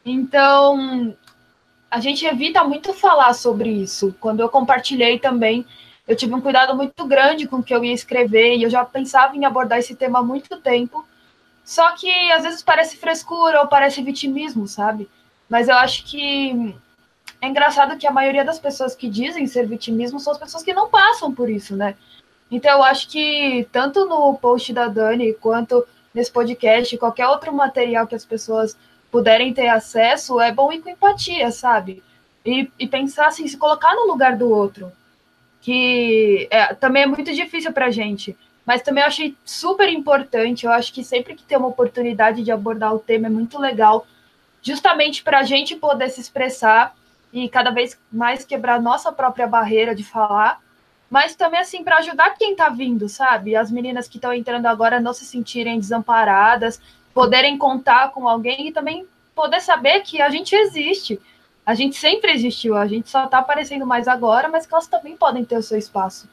Então, 0.05 1.15
a 1.91 2.01
gente 2.01 2.25
evita 2.25 2.63
muito 2.65 2.95
falar 2.95 3.35
sobre 3.35 3.69
isso. 3.69 4.15
Quando 4.21 4.41
eu 4.41 4.49
compartilhei 4.49 5.19
também, 5.19 5.67
eu 6.07 6.17
tive 6.17 6.35
um 6.35 6.41
cuidado 6.41 6.75
muito 6.77 7.05
grande 7.07 7.47
com 7.47 7.57
o 7.57 7.63
que 7.63 7.75
eu 7.75 7.85
ia 7.85 7.93
escrever 7.93 8.57
e 8.57 8.63
eu 8.63 8.71
já 8.71 8.85
pensava 8.85 9.37
em 9.37 9.45
abordar 9.45 9.79
esse 9.79 9.95
tema 9.95 10.21
há 10.21 10.23
muito 10.23 10.57
tempo. 10.59 11.05
Só 11.65 11.93
que 11.93 12.11
às 12.33 12.43
vezes 12.43 12.63
parece 12.63 12.97
frescura 12.97 13.61
ou 13.61 13.69
parece 13.69 14.03
vitimismo, 14.03 14.67
sabe? 14.67 15.09
Mas 15.49 15.69
eu 15.69 15.77
acho 15.77 16.05
que 16.05 16.75
é 17.41 17.49
engraçado 17.49 17.97
que 17.97 18.07
a 18.07 18.13
maioria 18.13 18.45
das 18.45 18.59
pessoas 18.59 18.95
que 18.95 19.09
dizem 19.09 19.47
ser 19.47 19.67
vitimismo 19.67 20.21
são 20.21 20.33
as 20.33 20.39
pessoas 20.39 20.63
que 20.63 20.75
não 20.75 20.89
passam 20.89 21.33
por 21.33 21.49
isso, 21.49 21.77
né? 21.77 21.97
Então 22.51 22.71
eu 22.71 22.83
acho 22.83 23.09
que 23.09 23.69
tanto 23.73 24.05
no 24.07 24.35
post 24.35 24.73
da 24.73 24.89
Dani 24.89 25.33
quanto 25.35 25.87
nesse 26.13 26.31
podcast, 26.31 26.97
qualquer 26.99 27.29
outro 27.29 27.53
material 27.53 28.07
que 28.07 28.15
as 28.15 28.25
pessoas 28.25 28.77
puderem 29.11 29.55
ter 29.55 29.69
acesso, 29.69 30.41
é 30.41 30.53
bom 30.53 30.73
ir 30.73 30.81
com 30.81 30.91
empatia, 30.91 31.51
sabe? 31.51 32.03
E, 32.45 32.71
e 32.79 32.89
pensar 32.89 33.29
assim, 33.29 33.47
se 33.47 33.57
colocar 33.57 33.95
no 33.95 34.07
lugar 34.07 34.37
do 34.37 34.51
outro 34.51 34.93
que 35.61 36.49
é, 36.51 36.75
também 36.75 37.03
é 37.03 37.07
muito 37.07 37.33
difícil 37.33 37.73
para 37.73 37.87
a 37.87 37.91
gente. 37.91 38.37
Mas 38.65 38.83
também 38.83 39.03
eu 39.03 39.09
achei 39.09 39.37
super 39.45 39.89
importante. 39.89 40.67
Eu 40.67 40.73
acho 40.73 40.93
que 40.93 41.03
sempre 41.03 41.35
que 41.35 41.43
tem 41.43 41.59
uma 41.59 41.69
oportunidade 41.69 42.43
de 42.43 42.53
abordar 42.53 42.95
o 42.95 42.99
tema 42.99 43.27
é 43.27 43.31
muito 43.31 43.59
legal, 43.59 44.07
justamente 44.63 45.23
para 45.23 45.41
a 45.41 45.43
gente 45.43 45.77
poder 45.77 46.09
se 46.11 46.21
expressar 46.21 46.95
e 47.33 47.49
cada 47.49 47.71
vez 47.71 47.99
mais 48.13 48.45
quebrar 48.45 48.81
nossa 48.81 49.13
própria 49.13 49.47
barreira 49.47 49.95
de 49.95 50.05
falar, 50.05 50.61
mas 51.09 51.35
também 51.35 51.61
assim 51.61 51.83
para 51.83 51.99
ajudar 51.99 52.37
quem 52.37 52.53
está 52.53 52.69
vindo, 52.69 53.09
sabe? 53.09 53.57
As 53.57 53.71
meninas 53.71 54.09
que 54.09 54.19
estão 54.19 54.33
entrando 54.33 54.67
agora 54.67 55.01
não 55.01 55.13
se 55.13 55.25
sentirem 55.25 55.79
desamparadas, 55.79 56.81
poderem 57.15 57.57
contar 57.57 58.11
com 58.11 58.29
alguém 58.29 58.69
e 58.69 58.73
também 58.73 59.07
poder 59.35 59.61
saber 59.61 60.01
que 60.01 60.21
a 60.21 60.29
gente 60.29 60.55
existe 60.55 61.21
a 61.65 61.75
gente 61.75 61.97
sempre 61.97 62.33
existiu, 62.33 62.77
a 62.77 62.87
gente 62.87 63.09
só 63.09 63.27
está 63.27 63.39
aparecendo 63.39 63.87
mais 63.87 64.09
agora, 64.09 64.49
mas 64.49 64.67
que 64.67 64.75
elas 64.75 64.89
também 64.89 65.17
podem 65.17 65.45
ter 65.45 65.57
o 65.57 65.63
seu 65.63 65.79
espaço. 65.79 66.29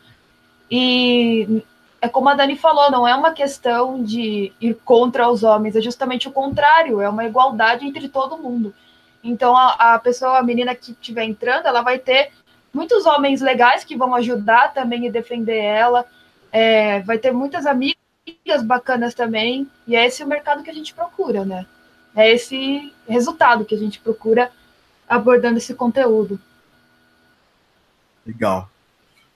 E 0.69 1.61
é 2.01 2.07
como 2.07 2.29
a 2.29 2.33
Dani 2.33 2.55
falou, 2.55 2.91
não 2.91 3.07
é 3.07 3.15
uma 3.15 3.31
questão 3.31 4.03
de 4.03 4.51
ir 4.61 4.75
contra 4.85 5.29
os 5.29 5.43
homens, 5.43 5.75
é 5.75 5.81
justamente 5.81 6.27
o 6.27 6.31
contrário, 6.31 7.01
é 7.01 7.09
uma 7.09 7.25
igualdade 7.25 7.85
entre 7.85 8.07
todo 8.07 8.37
mundo. 8.37 8.73
Então 9.23 9.55
a, 9.55 9.95
a 9.95 9.99
pessoa, 9.99 10.37
a 10.37 10.43
menina 10.43 10.75
que 10.75 10.91
estiver 10.91 11.23
entrando, 11.23 11.65
ela 11.65 11.81
vai 11.81 11.97
ter 11.97 12.31
muitos 12.73 13.05
homens 13.05 13.41
legais 13.41 13.83
que 13.83 13.97
vão 13.97 14.13
ajudar 14.15 14.73
também 14.73 15.05
e 15.05 15.11
defender 15.11 15.57
ela, 15.57 16.05
é, 16.51 17.01
vai 17.01 17.17
ter 17.17 17.31
muitas 17.31 17.65
amigas 17.65 17.97
bacanas 18.63 19.13
também, 19.13 19.67
e 19.87 19.95
é 19.95 20.05
esse 20.05 20.23
o 20.23 20.27
mercado 20.27 20.63
que 20.63 20.69
a 20.69 20.73
gente 20.73 20.93
procura, 20.93 21.43
né? 21.43 21.65
É 22.15 22.31
esse 22.31 22.93
resultado 23.07 23.65
que 23.65 23.75
a 23.75 23.77
gente 23.77 23.99
procura 23.99 24.51
abordando 25.07 25.57
esse 25.57 25.73
conteúdo. 25.73 26.39
Legal. 28.25 28.69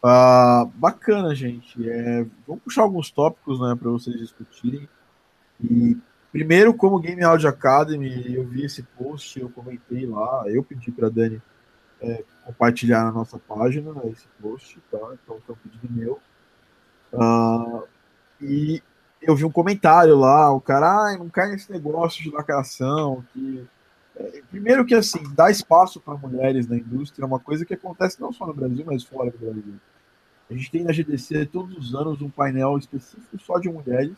Uh, 0.04 0.66
bacana, 0.76 1.36
gente. 1.36 1.88
É, 1.88 2.26
vamos 2.48 2.64
puxar 2.64 2.82
alguns 2.82 3.12
tópicos 3.12 3.60
né, 3.60 3.76
para 3.80 3.92
vocês 3.92 4.18
discutirem. 4.18 4.90
E 5.64 5.96
primeiro, 6.32 6.74
como 6.74 7.00
Game 7.00 7.24
Audio 7.24 7.48
Academy, 7.48 8.34
eu 8.34 8.44
vi 8.48 8.66
esse 8.66 8.82
post, 8.82 9.40
eu 9.40 9.50
comentei 9.50 10.08
lá, 10.08 10.44
eu 10.48 10.64
pedi 10.64 10.92
para 10.92 11.10
Dani 11.10 11.42
é, 12.02 12.24
compartilhar 12.46 13.04
na 13.04 13.12
nossa 13.12 13.38
página 13.38 13.94
né, 13.94 14.02
esse 14.06 14.28
post, 14.42 14.80
tá? 14.90 14.98
Então 15.24 15.40
foi 15.46 15.56
um 15.56 15.58
pedido 15.58 15.88
meu. 15.94 16.20
Uh, 17.14 17.84
e 18.42 18.82
eu 19.22 19.36
vi 19.36 19.46
um 19.46 19.52
comentário 19.52 20.18
lá, 20.18 20.52
o 20.52 20.60
cara, 20.60 20.88
ah, 20.88 21.18
não 21.18 21.30
cai 21.30 21.52
nesse 21.52 21.72
negócio 21.72 22.24
de 22.24 22.32
lacração, 22.32 23.24
que 23.32 23.68
Primeiro 24.50 24.86
que 24.86 24.96
assim, 24.96 25.22
dar 25.34 25.52
espaço 25.52 26.00
para 26.00 26.18
mulheres 26.18 26.68
na 26.68 26.76
indústria 26.76 27.24
é 27.24 27.28
uma 27.28 27.40
coisa 27.40 27.66
que 27.66 27.74
acontece 27.74 28.20
não 28.20 28.32
só 28.32 28.46
no 28.46 28.54
Brasil, 28.54 28.84
mas 28.86 29.04
fora 29.04 29.32
do 29.32 29.38
Brasil. 29.38 29.76
A 30.50 30.54
gente 30.54 30.72
tem 30.72 30.84
na 30.84 30.92
GDC 30.92 31.46
todos 31.46 31.78
os 31.78 31.96
anos 31.96 32.22
um 32.22 32.30
painel 32.30 32.78
específico 32.78 33.40
só 33.40 33.58
de 33.58 33.70
mulheres, 33.70 34.18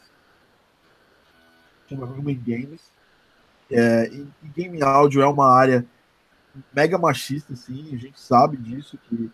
chama 1.88 2.07
Women 2.07 2.41
Games. 2.45 2.81
É, 3.69 4.07
e, 4.07 4.27
e 4.43 4.48
game 4.50 4.81
áudio 4.81 5.22
é 5.22 5.27
uma 5.27 5.50
área 5.50 5.86
mega 6.74 6.98
machista, 6.98 7.53
assim, 7.53 7.93
a 7.93 7.98
gente 7.98 8.19
sabe 8.19 8.57
disso, 8.57 8.98
que 9.10 9.31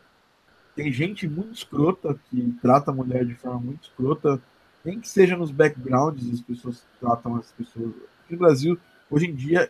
tem 0.76 0.92
gente 0.92 1.28
muito 1.28 1.54
escrota 1.54 2.18
que 2.30 2.58
trata 2.62 2.92
a 2.92 2.94
mulher 2.94 3.26
de 3.26 3.36
forma 3.36 3.60
muito 3.60 3.84
escrota, 3.84 4.42
nem 4.84 5.00
que 5.00 5.10
seja 5.10 5.36
nos 5.36 5.52
backgrounds 5.52 6.34
as 6.34 6.42
pessoas 6.42 6.84
tratam 7.00 7.36
as 7.36 7.52
pessoas. 7.52 7.94
no 8.30 8.38
Brasil, 8.38 8.80
hoje 9.10 9.26
em 9.26 9.36
dia, 9.36 9.70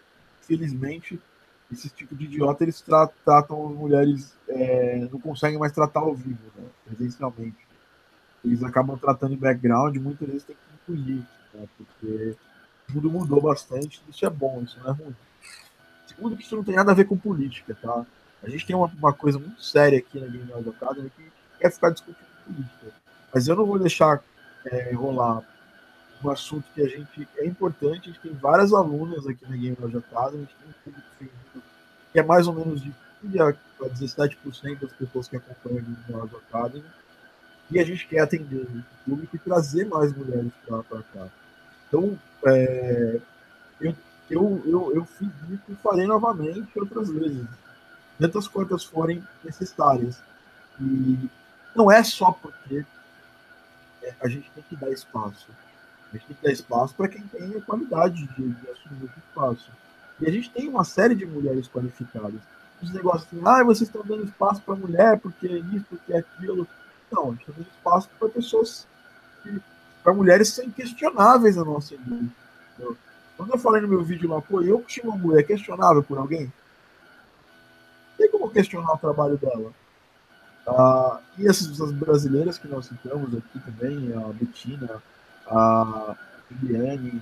infelizmente, 0.49 1.19
esse 1.71 1.89
tipo 1.89 2.15
de 2.15 2.25
idiota 2.25 2.63
eles 2.63 2.81
tra 2.81 3.07
tratam 3.23 3.69
as 3.69 3.75
mulheres, 3.75 4.35
é, 4.47 5.07
não 5.11 5.19
conseguem 5.19 5.59
mais 5.59 5.71
tratar 5.71 5.99
ao 5.99 6.15
vivo, 6.15 6.39
né, 6.57 6.65
presencialmente. 6.85 7.67
Eles 8.43 8.63
acabam 8.63 8.97
tratando 8.97 9.33
em 9.33 9.37
background, 9.37 9.95
muitas 9.97 10.27
vezes 10.27 10.43
tem 10.43 10.55
que 10.55 10.93
incluir, 10.93 11.25
né, 11.53 11.67
porque 11.77 12.35
o 12.89 12.93
mundo 12.93 13.11
mudou 13.11 13.41
bastante, 13.41 14.01
isso 14.09 14.25
é 14.25 14.29
bom, 14.29 14.61
isso 14.63 14.79
não 14.79 14.89
é 14.89 14.93
ruim. 14.93 15.15
Segundo, 16.07 16.35
que 16.35 16.43
isso 16.43 16.55
não 16.55 16.63
tem 16.63 16.75
nada 16.75 16.91
a 16.91 16.95
ver 16.95 17.05
com 17.05 17.15
política, 17.15 17.77
tá? 17.79 18.05
A 18.41 18.49
gente 18.49 18.65
tem 18.65 18.75
uma, 18.75 18.87
uma 18.87 19.13
coisa 19.13 19.37
muito 19.37 19.63
séria 19.63 19.99
aqui 19.99 20.19
na 20.19 20.27
Game 20.27 20.51
Academy 20.51 21.11
que 21.15 21.31
quer 21.59 21.71
ficar 21.71 21.91
discutindo 21.91 22.25
política. 22.45 22.93
Mas 23.33 23.47
eu 23.47 23.55
não 23.55 23.65
vou 23.65 23.77
deixar 23.77 24.23
é, 24.65 24.91
rolar 24.93 25.43
um 26.23 26.29
assunto 26.29 26.65
que 26.73 26.81
a 26.81 26.87
gente 26.87 27.27
é 27.37 27.45
importante. 27.45 28.09
A 28.09 28.13
gente 28.13 28.19
tem 28.19 28.33
várias 28.33 28.73
alunas 28.73 29.25
aqui 29.27 29.43
na 29.43 29.55
Game 29.55 29.77
Loja 29.79 30.03
Casa, 30.11 30.35
a 30.35 30.39
gente 30.39 30.55
tem 30.55 30.69
um 30.69 30.73
público 30.83 31.07
feminino 31.17 31.63
que 32.11 32.19
é 32.19 32.23
mais 32.23 32.47
ou 32.47 32.53
menos 32.53 32.81
de 32.81 32.93
15 33.21 33.39
a 33.41 33.53
17% 33.81 34.79
das 34.79 34.91
pessoas 34.93 35.27
que 35.27 35.37
acompanham 35.37 35.79
a 35.79 35.81
Game 35.81 35.97
Loja 36.09 36.37
Academy. 36.37 36.85
E 37.71 37.79
a 37.79 37.85
gente 37.85 38.07
quer 38.07 38.21
atender 38.21 38.63
o 38.63 38.83
público 39.05 39.35
e 39.35 39.39
trazer 39.39 39.85
mais 39.85 40.11
mulheres 40.11 40.51
para 40.65 41.03
cá. 41.03 41.27
Então, 41.87 42.17
é, 42.47 43.19
eu, 43.79 43.95
eu, 44.29 44.63
eu, 44.65 44.95
eu 44.95 45.05
fiz 45.05 45.29
isso 45.51 45.63
e 45.69 45.75
farei 45.75 46.07
novamente 46.07 46.67
outras 46.79 47.09
vezes, 47.11 47.45
tantas 48.17 48.47
quantas 48.47 48.83
forem 48.83 49.23
necessárias. 49.43 50.19
E 50.81 51.29
não 51.75 51.91
é 51.91 52.03
só 52.03 52.31
porque 52.31 52.83
é, 54.01 54.15
a 54.19 54.27
gente 54.27 54.49
tem 54.51 54.63
que 54.67 54.75
dar 54.75 54.89
espaço 54.89 55.47
a 56.11 56.17
gente 56.17 56.27
tem 56.27 56.35
que 56.35 56.43
dar 56.43 56.51
espaço 56.51 56.95
para 56.95 57.07
quem 57.07 57.21
tem 57.23 57.55
a 57.55 57.61
qualidade 57.61 58.27
de, 58.27 58.49
de 58.49 58.69
assumir 58.69 59.05
esse 59.05 59.19
espaço. 59.19 59.71
E 60.19 60.27
a 60.27 60.31
gente 60.31 60.49
tem 60.49 60.67
uma 60.67 60.83
série 60.83 61.15
de 61.15 61.25
mulheres 61.25 61.67
qualificadas. 61.67 62.41
Os 62.81 62.91
negócios 62.93 63.25
assim, 63.25 63.41
ah, 63.45 63.63
vocês 63.63 63.87
estão 63.89 64.03
dando 64.03 64.25
espaço 64.25 64.61
para 64.61 64.75
mulher, 64.75 65.19
porque 65.19 65.47
é 65.47 65.57
isso, 65.75 65.85
porque 65.89 66.13
é 66.13 66.19
aquilo. 66.19 66.67
Não, 67.11 67.27
a 67.27 67.31
gente 67.31 67.41
está 67.41 67.53
dando 67.53 67.67
espaço 67.67 68.09
para 68.17 68.29
pessoas, 68.29 68.87
para 70.03 70.13
mulheres 70.13 70.49
são 70.49 70.65
inquestionáveis 70.65 71.55
na 71.55 71.65
nossa 71.65 71.93
indústria. 71.95 72.31
Quando 73.37 73.53
eu 73.53 73.59
falei 73.59 73.81
no 73.81 73.87
meu 73.87 74.03
vídeo 74.03 74.29
lá, 74.29 74.41
pô, 74.41 74.61
eu 74.61 74.81
que 74.81 75.01
uma 75.01 75.15
mulher 75.15 75.43
questionável 75.43 76.03
por 76.03 76.17
alguém, 76.17 76.51
tem 78.17 78.29
como 78.29 78.49
questionar 78.49 78.93
o 78.93 78.97
trabalho 78.97 79.37
dela. 79.37 79.71
Ah, 80.67 81.19
e 81.37 81.47
essas 81.47 81.79
as 81.81 81.91
brasileiras 81.91 82.57
que 82.57 82.67
nós 82.67 82.85
citamos 82.85 83.33
aqui 83.35 83.59
também, 83.59 84.13
a 84.13 84.27
Betina, 84.33 85.01
a 85.49 86.15
Liliane, 86.51 87.21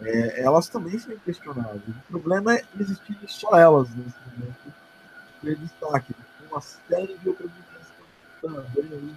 é, 0.00 0.42
elas 0.42 0.68
também 0.68 0.98
são 0.98 1.12
inquestionáveis. 1.12 1.82
O 1.88 2.10
problema 2.10 2.54
é 2.54 2.64
existir 2.78 3.18
só 3.28 3.56
elas 3.56 3.88
nesse 3.94 4.16
momento 4.26 4.74
ter 5.42 5.56
destaque. 5.56 6.14
Tem 6.14 6.48
uma 6.50 6.60
série 6.60 7.16
de 7.18 7.28
outras 7.28 7.50
meninas 7.50 9.16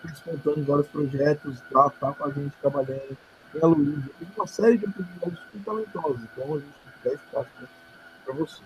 que 0.00 0.08
estão 0.08 0.34
despontando 0.34 0.64
vários 0.64 0.88
projetos, 0.88 1.60
tá, 1.72 1.90
tá 1.90 2.12
com 2.12 2.24
a 2.24 2.30
gente 2.30 2.52
trabalhando. 2.60 3.16
Tem 3.52 3.62
a 3.62 3.66
Luísa, 3.66 4.10
tem 4.18 4.28
uma 4.36 4.46
série 4.46 4.78
de 4.78 4.86
outras 4.86 5.06
mulheres 5.06 5.38
muito 5.52 5.64
talentosas. 5.64 6.20
Então 6.32 6.54
a 6.54 6.58
gente 6.58 6.72
tem 7.02 7.12
10 7.12 7.20
espaço 7.20 7.48
para 8.24 8.34
você. 8.34 8.62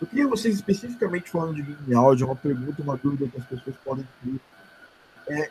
Eu 0.00 0.06
queria 0.06 0.28
vocês 0.28 0.54
especificamente 0.54 1.30
falando 1.30 1.54
de 1.54 1.62
game 1.62 1.94
áudio, 1.94 2.26
uma 2.26 2.36
pergunta, 2.36 2.82
uma 2.82 2.96
dúvida 2.96 3.28
que 3.28 3.38
as 3.38 3.44
pessoas 3.44 3.76
podem 3.84 4.08
ter. 4.24 4.40
É, 5.28 5.50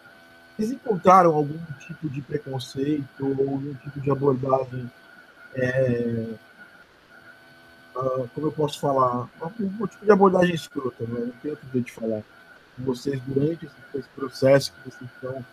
vocês 0.60 0.72
encontraram 0.74 1.34
algum 1.34 1.58
tipo 1.80 2.10
de 2.10 2.22
preconceito 2.22 3.22
ou 3.22 3.30
algum 3.30 3.74
tipo 3.76 4.00
de 4.02 4.12
abordagem? 4.12 4.92
É, 5.56 6.26
uh, 7.96 8.30
como 8.36 8.48
eu 8.48 8.52
posso 8.52 8.78
falar? 8.82 9.30
Um, 9.42 9.88
tipo 9.88 10.04
de 10.06 10.12
abordagem 10.12 10.54
escrota, 10.54 11.06
né? 11.06 11.22
não 11.22 11.34
tenho 11.42 11.54
outro 11.54 11.70
jeito 11.72 11.86
de 11.86 11.94
falar. 11.94 12.22
Vocês 12.78 13.22
durante 13.26 13.70
esse, 13.94 14.10
processo 14.10 14.74
que 14.74 14.92
vocês 14.92 15.10
estão 15.10 15.46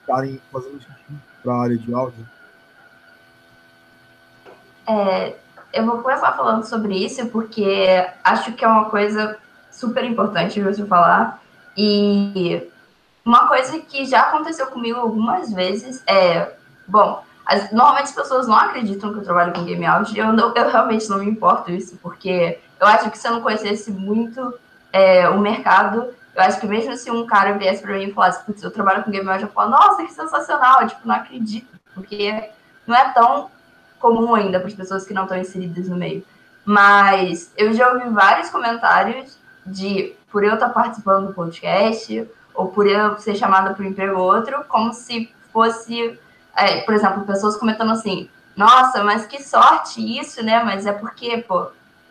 estarem 0.00 0.40
fazendo 0.52 0.78
sentido 0.82 1.22
para 1.42 1.52
a 1.54 1.62
área 1.62 1.78
de 1.78 1.94
áudio? 1.94 2.28
É, 4.86 5.36
eu 5.72 5.86
vou 5.86 6.02
começar 6.02 6.36
falando 6.36 6.64
sobre 6.64 7.02
isso 7.02 7.26
porque 7.28 8.06
acho 8.22 8.52
que 8.52 8.64
é 8.64 8.68
uma 8.68 8.90
coisa 8.90 9.38
super 9.70 10.04
importante 10.04 10.60
você 10.60 10.84
falar. 10.84 11.42
E 11.76 12.70
uma 13.24 13.46
coisa 13.46 13.78
que 13.78 14.04
já 14.04 14.22
aconteceu 14.22 14.66
comigo 14.68 14.98
algumas 14.98 15.52
vezes 15.52 16.02
é, 16.06 16.52
bom, 16.86 17.22
as, 17.44 17.70
normalmente 17.72 18.04
as 18.04 18.14
pessoas 18.14 18.46
não 18.46 18.56
acreditam 18.56 19.12
que 19.12 19.18
eu 19.18 19.24
trabalho 19.24 19.52
com 19.52 19.64
game 19.64 19.84
out, 19.84 20.16
eu, 20.18 20.32
não, 20.32 20.54
eu 20.54 20.70
realmente 20.70 21.08
não 21.08 21.18
me 21.18 21.30
importo 21.30 21.70
isso, 21.70 21.98
porque 22.02 22.58
eu 22.80 22.86
acho 22.86 23.10
que 23.10 23.18
se 23.18 23.26
eu 23.26 23.32
não 23.32 23.42
conhecesse 23.42 23.90
muito 23.90 24.54
é, 24.92 25.28
o 25.28 25.38
mercado, 25.38 25.98
eu 25.98 26.14
Eu 26.34 26.42
acho 26.42 26.60
que 26.60 26.66
mesmo 26.66 26.96
se 26.96 27.10
um 27.10 27.26
cara 27.26 27.58
viesse 27.58 27.82
pra 27.82 27.94
mim 27.94 28.04
e 28.04 28.12
falasse, 28.12 28.44
putz, 28.44 28.62
eu 28.62 28.70
trabalho 28.70 29.02
com 29.02 29.10
game, 29.10 29.26
eu 29.26 29.38
já 29.38 29.48
falo, 29.48 29.70
nossa, 29.70 30.04
que 30.04 30.12
sensacional, 30.12 30.86
tipo, 30.86 31.06
não 31.06 31.14
acredito, 31.14 31.68
porque 31.94 32.50
não 32.86 32.96
é 32.96 33.12
tão 33.12 33.50
comum 33.98 34.34
ainda 34.34 34.58
para 34.58 34.68
as 34.68 34.74
pessoas 34.74 35.04
que 35.04 35.12
não 35.12 35.24
estão 35.24 35.36
inseridas 35.36 35.88
no 35.88 35.96
meio. 35.96 36.24
Mas 36.64 37.52
eu 37.56 37.72
já 37.72 37.92
ouvi 37.92 38.08
vários 38.10 38.48
comentários 38.48 39.38
de 39.66 40.14
por 40.30 40.44
eu 40.44 40.54
estar 40.54 40.70
participando 40.70 41.28
do 41.28 41.34
podcast 41.34 42.26
ou 42.60 42.68
por 42.68 42.86
eu 42.86 43.18
ser 43.18 43.34
chamada 43.34 43.72
para 43.72 43.82
um 43.82 43.88
emprego 43.88 44.18
ou 44.18 44.34
outro, 44.34 44.64
como 44.68 44.92
se 44.92 45.32
fosse, 45.50 46.18
é, 46.54 46.82
por 46.82 46.94
exemplo, 46.94 47.24
pessoas 47.24 47.56
comentando 47.56 47.92
assim: 47.92 48.28
Nossa, 48.54 49.02
mas 49.02 49.26
que 49.26 49.42
sorte 49.42 50.00
isso, 50.18 50.44
né? 50.44 50.62
Mas 50.62 50.86
é 50.86 50.92
porque, 50.92 51.38
pô, 51.38 51.68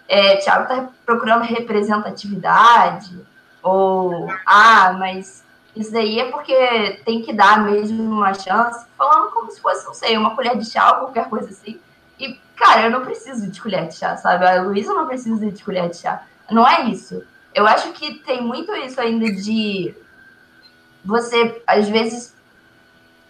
é, 0.08 0.38
Thiago 0.38 0.68
tá 0.68 0.90
procurando 1.06 1.44
representatividade, 1.44 3.16
ou 3.62 4.28
ah, 4.44 4.94
mas 4.98 5.44
isso 5.76 5.92
daí 5.92 6.20
é 6.20 6.32
porque 6.32 7.00
tem 7.06 7.22
que 7.22 7.32
dar 7.32 7.64
mesmo 7.64 8.04
uma 8.04 8.34
chance, 8.34 8.88
falando 8.98 9.32
como 9.32 9.52
se 9.52 9.62
fosse, 9.62 9.86
não 9.86 9.94
sei, 9.94 10.18
uma 10.18 10.36
colher 10.36 10.58
de 10.58 10.66
chá 10.66 10.94
ou 10.94 11.06
qualquer 11.06 11.30
coisa 11.30 11.50
assim. 11.50 11.80
E, 12.20 12.34
cara, 12.56 12.86
eu 12.86 12.92
não 12.92 13.06
preciso 13.06 13.50
de 13.50 13.62
colher 13.62 13.88
de 13.88 13.96
chá, 13.96 14.18
sabe? 14.18 14.46
A 14.48 14.64
Luísa 14.64 14.94
não 14.96 15.06
precisa 15.06 15.52
de 15.52 15.64
colher 15.64 15.88
de 15.90 15.98
chá. 15.98 16.24
Não 16.50 16.68
é 16.68 16.86
isso. 16.86 17.24
Eu 17.54 17.68
acho 17.68 17.92
que 17.94 18.16
tem 18.16 18.42
muito 18.42 18.76
isso 18.76 19.00
ainda 19.00 19.32
de 19.32 19.96
você, 21.04 21.62
às 21.66 21.88
vezes, 21.88 22.36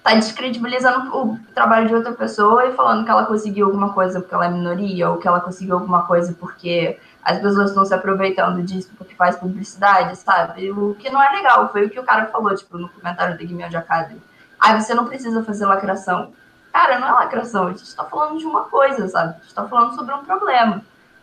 tá 0.03 0.15
descredibilizando 0.15 1.15
o 1.15 1.39
trabalho 1.53 1.88
de 1.88 1.95
outra 1.95 2.13
pessoa 2.13 2.65
e 2.65 2.73
falando 2.73 3.03
que 3.03 3.11
ela 3.11 3.25
conseguiu 3.25 3.67
alguma 3.67 3.93
coisa 3.93 4.19
porque 4.19 4.33
ela 4.33 4.45
é 4.45 4.49
minoria, 4.49 5.09
ou 5.09 5.17
que 5.17 5.27
ela 5.27 5.39
conseguiu 5.39 5.75
alguma 5.75 6.03
coisa 6.03 6.35
porque 6.39 6.97
as 7.23 7.39
pessoas 7.39 7.69
estão 7.69 7.85
se 7.85 7.93
aproveitando 7.93 8.63
disso 8.63 8.89
porque 8.97 9.13
faz 9.15 9.35
publicidade, 9.35 10.17
sabe? 10.17 10.71
O 10.71 10.95
que 10.95 11.09
não 11.09 11.21
é 11.21 11.29
legal, 11.29 11.71
foi 11.71 11.85
o 11.85 11.89
que 11.89 11.99
o 11.99 12.03
cara 12.03 12.27
falou, 12.27 12.55
tipo, 12.55 12.77
no 12.77 12.89
comentário 12.89 13.38
do 13.38 13.45
Game 13.45 13.63
Academy. 13.63 14.21
Ah, 14.59 14.79
você 14.79 14.93
não 14.93 15.05
precisa 15.05 15.43
fazer 15.43 15.65
lacração. 15.65 16.33
Cara, 16.71 16.99
não 16.99 17.07
é 17.07 17.11
lacração, 17.11 17.67
a 17.67 17.71
gente 17.71 17.95
tá 17.95 18.03
falando 18.05 18.39
de 18.39 18.45
uma 18.45 18.63
coisa, 18.63 19.07
sabe? 19.07 19.35
A 19.38 19.41
gente 19.41 19.53
tá 19.53 19.67
falando 19.67 19.95
sobre 19.95 20.13
um 20.13 20.23
problema. 20.23 20.81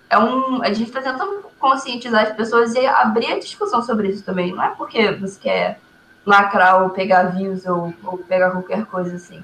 É 0.08 0.18
um, 0.18 0.62
a 0.62 0.72
gente 0.72 0.92
tá 0.92 1.02
tentando 1.02 1.42
conscientizar 1.58 2.22
as 2.22 2.36
pessoas 2.36 2.74
e 2.74 2.86
abrir 2.86 3.32
a 3.32 3.38
discussão 3.38 3.82
sobre 3.82 4.08
isso 4.08 4.24
também. 4.24 4.54
Não 4.54 4.62
é 4.62 4.70
porque 4.70 5.12
você 5.12 5.38
quer 5.40 5.80
lacrar 6.26 6.82
ou 6.82 6.90
pegar 6.90 7.24
views 7.24 7.64
ou, 7.64 7.94
ou 8.04 8.18
pegar 8.18 8.50
qualquer 8.50 8.84
coisa 8.86 9.14
assim. 9.14 9.42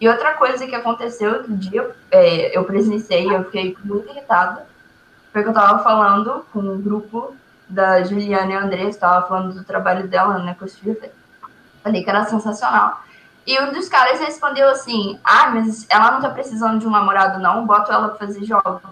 E 0.00 0.08
outra 0.08 0.34
coisa 0.34 0.66
que 0.66 0.74
aconteceu 0.74 1.32
outro 1.32 1.56
dia, 1.56 1.90
é, 2.10 2.56
eu 2.56 2.62
presenciei, 2.64 3.34
eu 3.34 3.44
fiquei 3.44 3.76
muito 3.82 4.08
irritada, 4.10 4.66
foi 5.32 5.42
que 5.42 5.48
eu 5.48 5.54
tava 5.54 5.82
falando 5.82 6.46
com 6.52 6.60
um 6.60 6.80
grupo 6.80 7.34
da 7.68 8.02
Juliana 8.04 8.52
e 8.52 8.54
a 8.54 8.62
Andressa, 8.62 8.88
estava 8.90 9.26
falando 9.26 9.54
do 9.54 9.64
trabalho 9.64 10.06
dela 10.06 10.38
né, 10.38 10.54
com 10.56 10.64
os 10.64 10.78
filhos. 10.78 10.98
Falei 11.82 12.04
que 12.04 12.10
era 12.10 12.24
sensacional. 12.26 13.02
E 13.46 13.58
um 13.60 13.72
dos 13.72 13.88
caras 13.88 14.20
respondeu 14.20 14.68
assim: 14.68 15.18
Ah, 15.24 15.50
mas 15.50 15.86
ela 15.88 16.12
não 16.12 16.20
tá 16.20 16.28
precisando 16.28 16.78
de 16.78 16.86
um 16.86 16.90
namorado, 16.90 17.40
não, 17.40 17.66
boto 17.66 17.90
ela 17.90 18.08
pra 18.08 18.26
fazer 18.26 18.44
jogos. 18.44 18.82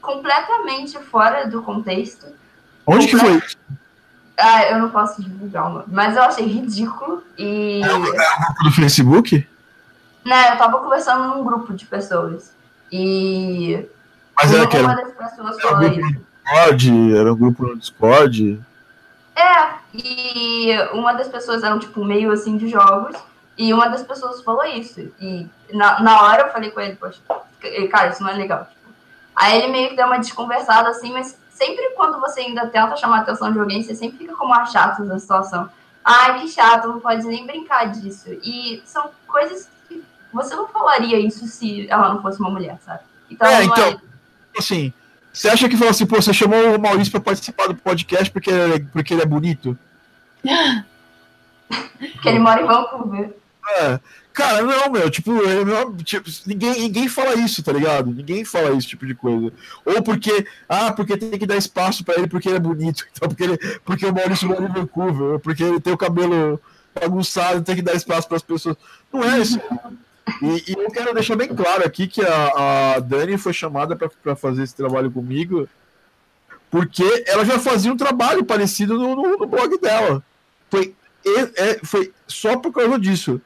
Completamente 0.00 0.98
fora 0.98 1.48
do 1.48 1.62
contexto. 1.62 2.26
Onde 2.86 3.08
que 3.08 3.16
foi? 3.18 3.42
Ah, 4.38 4.64
eu 4.64 4.78
não 4.78 4.90
posso 4.90 5.22
divulgar 5.22 5.70
uma. 5.70 5.84
Mas 5.88 6.16
eu 6.16 6.22
achei 6.22 6.46
ridículo. 6.46 7.22
E. 7.38 7.80
No 8.62 8.70
Facebook? 8.72 9.48
Né, 10.24 10.52
eu 10.52 10.58
tava 10.58 10.78
conversando 10.78 11.28
num 11.28 11.44
grupo 11.44 11.72
de 11.72 11.86
pessoas. 11.86 12.52
E. 12.92 13.86
Mas 14.36 14.52
era 14.52 14.62
uma, 14.62 14.68
que 14.68 14.76
era, 14.76 14.86
uma 14.86 14.96
das 14.96 15.12
pessoas 15.12 15.58
era 15.58 15.68
falou 15.68 15.80
grupo 15.80 16.00
isso. 16.00 16.10
no 16.10 16.20
Discord? 16.20 17.16
Era 17.16 17.32
um 17.32 17.36
grupo 17.36 17.66
no 17.66 17.76
Discord? 17.76 18.60
É, 19.34 19.68
e 19.94 20.72
uma 20.92 21.12
das 21.12 21.28
pessoas 21.28 21.62
era 21.62 21.74
um 21.74 21.78
tipo 21.78 22.04
meio 22.04 22.30
assim 22.32 22.56
de 22.56 22.68
jogos, 22.68 23.16
e 23.56 23.72
uma 23.72 23.88
das 23.88 24.02
pessoas 24.02 24.42
falou 24.42 24.64
isso. 24.64 25.12
E 25.20 25.48
na, 25.72 26.00
na 26.00 26.22
hora 26.22 26.42
eu 26.42 26.52
falei 26.52 26.70
com 26.70 26.80
ele, 26.80 26.96
poxa, 26.96 27.20
cara, 27.90 28.10
isso 28.10 28.22
não 28.22 28.30
é 28.30 28.34
legal. 28.34 28.64
Tipo. 28.64 28.76
Aí 29.34 29.58
ele 29.58 29.72
meio 29.72 29.90
que 29.90 29.96
deu 29.96 30.06
uma 30.06 30.18
desconversada 30.18 30.88
assim, 30.88 31.12
mas 31.12 31.38
sempre 31.56 31.90
quando 31.96 32.20
você 32.20 32.40
ainda 32.40 32.66
tenta 32.66 32.96
chamar 32.96 33.18
a 33.18 33.20
atenção 33.22 33.50
de 33.52 33.58
alguém, 33.58 33.82
você 33.82 33.94
sempre 33.94 34.18
fica 34.18 34.36
como 34.36 34.52
a 34.54 34.66
chata 34.66 35.04
da 35.04 35.18
situação. 35.18 35.68
Ai, 36.04 36.38
que 36.40 36.48
chato, 36.48 36.86
não 36.86 37.00
pode 37.00 37.26
nem 37.26 37.46
brincar 37.46 37.86
disso. 37.86 38.28
E 38.42 38.82
são 38.84 39.10
coisas 39.26 39.68
que 39.88 40.04
você 40.32 40.54
não 40.54 40.68
falaria 40.68 41.18
isso 41.18 41.46
se 41.46 41.90
ela 41.90 42.12
não 42.12 42.22
fosse 42.22 42.38
uma 42.38 42.50
mulher, 42.50 42.78
sabe? 42.84 43.00
Então, 43.30 43.48
É, 43.48 43.64
não 43.64 43.72
então- 43.72 44.00
Assim, 44.56 44.92
você 45.32 45.48
acha 45.48 45.68
que 45.68 45.76
falou 45.76 45.90
assim, 45.90 46.06
pô, 46.06 46.16
você 46.16 46.32
chamou 46.32 46.76
o 46.76 46.80
Maurício 46.80 47.10
pra 47.10 47.20
participar 47.20 47.66
do 47.68 47.74
podcast 47.74 48.30
porque 48.30 48.50
ele 48.50 48.74
é, 48.74 48.78
porque 48.78 49.12
ele 49.12 49.22
é 49.22 49.26
bonito? 49.26 49.76
porque 51.68 52.28
ele 52.28 52.38
mora 52.38 52.62
em 52.62 52.66
Vancouver. 52.66 53.36
É. 53.80 54.00
Cara, 54.36 54.62
não, 54.62 54.90
meu, 54.92 55.10
tipo, 55.10 55.32
é, 55.42 56.02
tipo, 56.04 56.28
ninguém, 56.46 56.78
ninguém 56.82 57.08
fala 57.08 57.34
isso, 57.36 57.62
tá 57.62 57.72
ligado? 57.72 58.10
Ninguém 58.12 58.44
fala 58.44 58.76
esse 58.76 58.86
tipo 58.86 59.06
de 59.06 59.14
coisa. 59.14 59.50
Ou 59.82 60.02
porque, 60.02 60.46
ah, 60.68 60.92
porque 60.92 61.16
tem 61.16 61.38
que 61.38 61.46
dar 61.46 61.56
espaço 61.56 62.04
pra 62.04 62.16
ele 62.16 62.26
porque 62.26 62.46
ele 62.50 62.56
é 62.58 62.60
bonito. 62.60 63.06
Então, 63.16 63.30
porque, 63.30 63.44
ele, 63.44 63.56
porque 63.82 64.04
o 64.04 64.12
Maurício 64.12 64.46
mora 64.46 64.62
em 64.66 64.68
Vancouver, 64.72 65.32
ou 65.32 65.38
porque 65.40 65.62
ele 65.64 65.80
tem 65.80 65.90
o 65.90 65.96
cabelo 65.96 66.60
bagunçado, 66.94 67.62
tem 67.62 67.76
que 67.76 67.80
dar 67.80 67.94
espaço 67.94 68.28
pras 68.28 68.42
pessoas. 68.42 68.76
Não 69.10 69.24
é 69.24 69.38
isso. 69.38 69.58
E, 70.42 70.70
e 70.70 70.72
eu 70.72 70.90
quero 70.90 71.14
deixar 71.14 71.34
bem 71.34 71.48
claro 71.48 71.82
aqui 71.86 72.06
que 72.06 72.20
a, 72.22 72.96
a 72.96 73.00
Dani 73.00 73.38
foi 73.38 73.54
chamada 73.54 73.96
pra 73.96 74.36
fazer 74.36 74.64
esse 74.64 74.76
trabalho 74.76 75.10
comigo 75.10 75.66
porque 76.70 77.24
ela 77.26 77.42
já 77.46 77.58
fazia 77.58 77.90
um 77.90 77.96
trabalho 77.96 78.44
parecido 78.44 78.98
no, 78.98 79.16
no, 79.16 79.38
no 79.38 79.46
blog 79.46 79.78
dela. 79.80 80.22
Foi, 80.70 80.94
e- 81.24 81.52
é, 81.56 81.80
foi 81.82 82.12
só 82.26 82.58
por 82.58 82.70
causa 82.70 82.98
disso. 82.98 83.40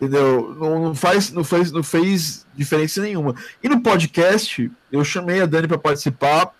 Entendeu? 0.00 0.56
Não, 0.58 0.82
não 0.84 0.94
faz, 0.94 1.30
não, 1.30 1.44
fez, 1.44 1.70
não 1.70 1.82
fez 1.82 2.46
diferença 2.56 3.02
nenhuma. 3.02 3.34
E 3.62 3.68
no 3.68 3.82
podcast, 3.82 4.70
eu 4.90 5.04
chamei 5.04 5.42
a 5.42 5.46
Dani 5.46 5.68
para 5.68 5.76
participar. 5.76 6.50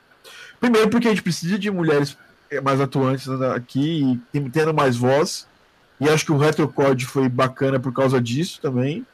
Primeiro, 0.61 0.91
porque 0.91 1.07
a 1.09 1.11
gente 1.11 1.23
precisa 1.23 1.59
de 1.59 1.71
mulheres 1.71 2.17
mais 2.63 2.81
atuantes 2.81 3.27
né, 3.27 3.55
aqui, 3.55 4.21
tendo 4.53 4.75
mais 4.75 4.95
voz. 4.97 5.47
E 5.99 6.09
acho 6.09 6.27
que 6.27 6.33
o 6.33 6.37
Retrocode 6.37 7.07
foi 7.07 7.29
bacana 7.31 7.81
por 7.81 7.93
causa 7.95 8.21
disso 8.21 8.59
também. 8.61 9.07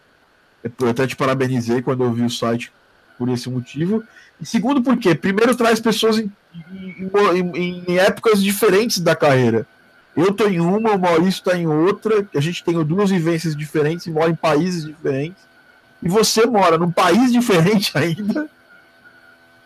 Eu 0.80 0.88
até 0.88 1.06
te 1.06 1.14
parabenizei 1.14 1.80
quando 1.80 2.02
eu 2.02 2.12
vi 2.12 2.22
o 2.24 2.30
site 2.30 2.72
por 3.16 3.28
esse 3.28 3.48
motivo. 3.48 4.02
E 4.40 4.44
segundo, 4.46 4.82
porque 4.82 5.14
primeiro 5.14 5.54
traz 5.54 5.78
pessoas 5.78 6.18
em, 6.18 6.30
em- 6.80 7.10
em- 7.54 7.84
em 7.88 7.98
épocas 7.98 8.42
diferentes 8.42 8.98
da 8.98 9.14
carreira. 9.14 9.66
Eu 10.16 10.32
tô 10.32 10.48
em 10.48 10.60
uma, 10.60 10.92
o 10.92 10.98
Maurício 10.98 11.44
tá 11.44 11.56
em 11.56 11.66
outra, 11.66 12.26
a 12.34 12.40
gente 12.40 12.64
tem 12.64 12.82
duas 12.82 13.10
vivências 13.10 13.54
diferentes, 13.54 14.06
e 14.06 14.10
mora 14.10 14.30
em 14.30 14.34
países 14.34 14.84
diferentes. 14.84 15.44
E 16.02 16.08
você 16.08 16.46
mora 16.46 16.78
num 16.78 16.90
país 16.90 17.30
diferente 17.32 17.96
ainda 17.96 18.48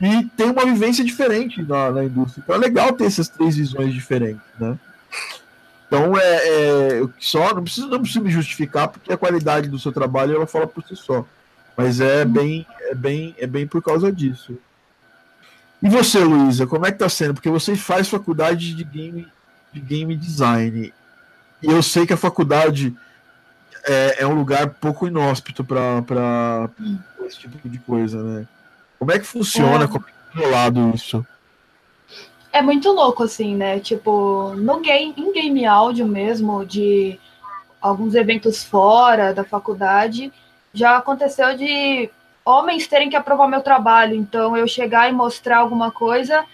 e 0.01 0.25
tem 0.37 0.51
uma 0.51 0.65
vivência 0.65 1.05
diferente 1.05 1.63
na, 1.63 1.91
na 1.91 2.05
indústria. 2.05 2.43
Então 2.43 2.57
é 2.57 2.59
legal 2.59 2.93
ter 2.93 3.05
essas 3.05 3.29
três 3.29 3.57
visões 3.57 3.93
diferentes, 3.93 4.43
né? 4.59 4.79
Então 5.87 6.17
é, 6.17 6.49
é 6.49 7.09
só 7.19 7.55
não 7.55 7.63
preciso 7.63 7.89
não 7.89 8.01
preciso 8.01 8.23
me 8.23 8.31
justificar 8.31 8.89
porque 8.89 9.13
a 9.13 9.19
qualidade 9.19 9.69
do 9.69 9.79
seu 9.79 9.93
trabalho 9.93 10.37
ela 10.37 10.47
fala 10.47 10.67
por 10.67 10.83
si 10.85 10.97
só. 10.97 11.27
Mas 11.77 12.01
é 12.01 12.25
bem 12.25 12.67
é 12.89 12.95
bem 12.95 13.35
é 13.39 13.47
bem 13.47 13.67
por 13.67 13.83
causa 13.83 14.11
disso. 14.11 14.57
E 15.83 15.89
você, 15.89 16.19
Luísa, 16.19 16.67
como 16.67 16.87
é 16.87 16.93
que 16.93 16.99
tá 16.99 17.09
sendo? 17.09 17.35
Porque 17.35 17.51
você 17.51 17.75
faz 17.75 18.09
faculdade 18.09 18.75
de 18.75 18.85
game 18.85 19.27
de 19.73 19.81
game 19.81 20.17
design. 20.17 20.93
E 21.63 21.67
eu 21.67 21.83
sei 21.83 22.07
que 22.07 22.13
a 22.13 22.17
faculdade 22.17 22.95
é, 23.85 24.23
é 24.23 24.27
um 24.27 24.35
lugar 24.35 24.69
pouco 24.81 25.07
inóspito 25.07 25.65
para 25.65 26.71
esse 27.27 27.39
tipo 27.39 27.69
de 27.69 27.79
coisa, 27.79 28.23
né? 28.23 28.47
Como 28.99 29.13
é 29.13 29.19
que 29.19 29.27
funciona? 29.27 29.85
É. 29.85 29.89
Como 29.89 30.05
é 30.07 30.71
que 30.71 30.79
é 30.79 30.95
isso? 30.95 31.27
É 32.53 32.61
muito 32.61 32.91
louco, 32.91 33.23
assim, 33.23 33.55
né? 33.55 33.79
Tipo, 33.79 34.55
no 34.57 34.81
game, 34.81 35.15
em 35.17 35.33
game 35.33 35.65
áudio 35.65 36.07
mesmo, 36.07 36.67
de 36.67 37.19
alguns 37.81 38.15
eventos 38.15 38.63
fora 38.65 39.33
da 39.33 39.45
faculdade, 39.45 40.33
já 40.75 40.97
aconteceu 40.97 41.57
de 41.57 42.11
homens 42.45 42.87
terem 42.87 43.09
que 43.09 43.17
aprovar 43.17 43.49
meu 43.49 43.61
trabalho. 43.61 44.15
Então, 44.15 44.57
eu 44.57 44.67
chegar 44.67 45.09
e 45.09 45.13
mostrar 45.13 45.59
alguma 45.59 45.91
coisa, 45.91 46.45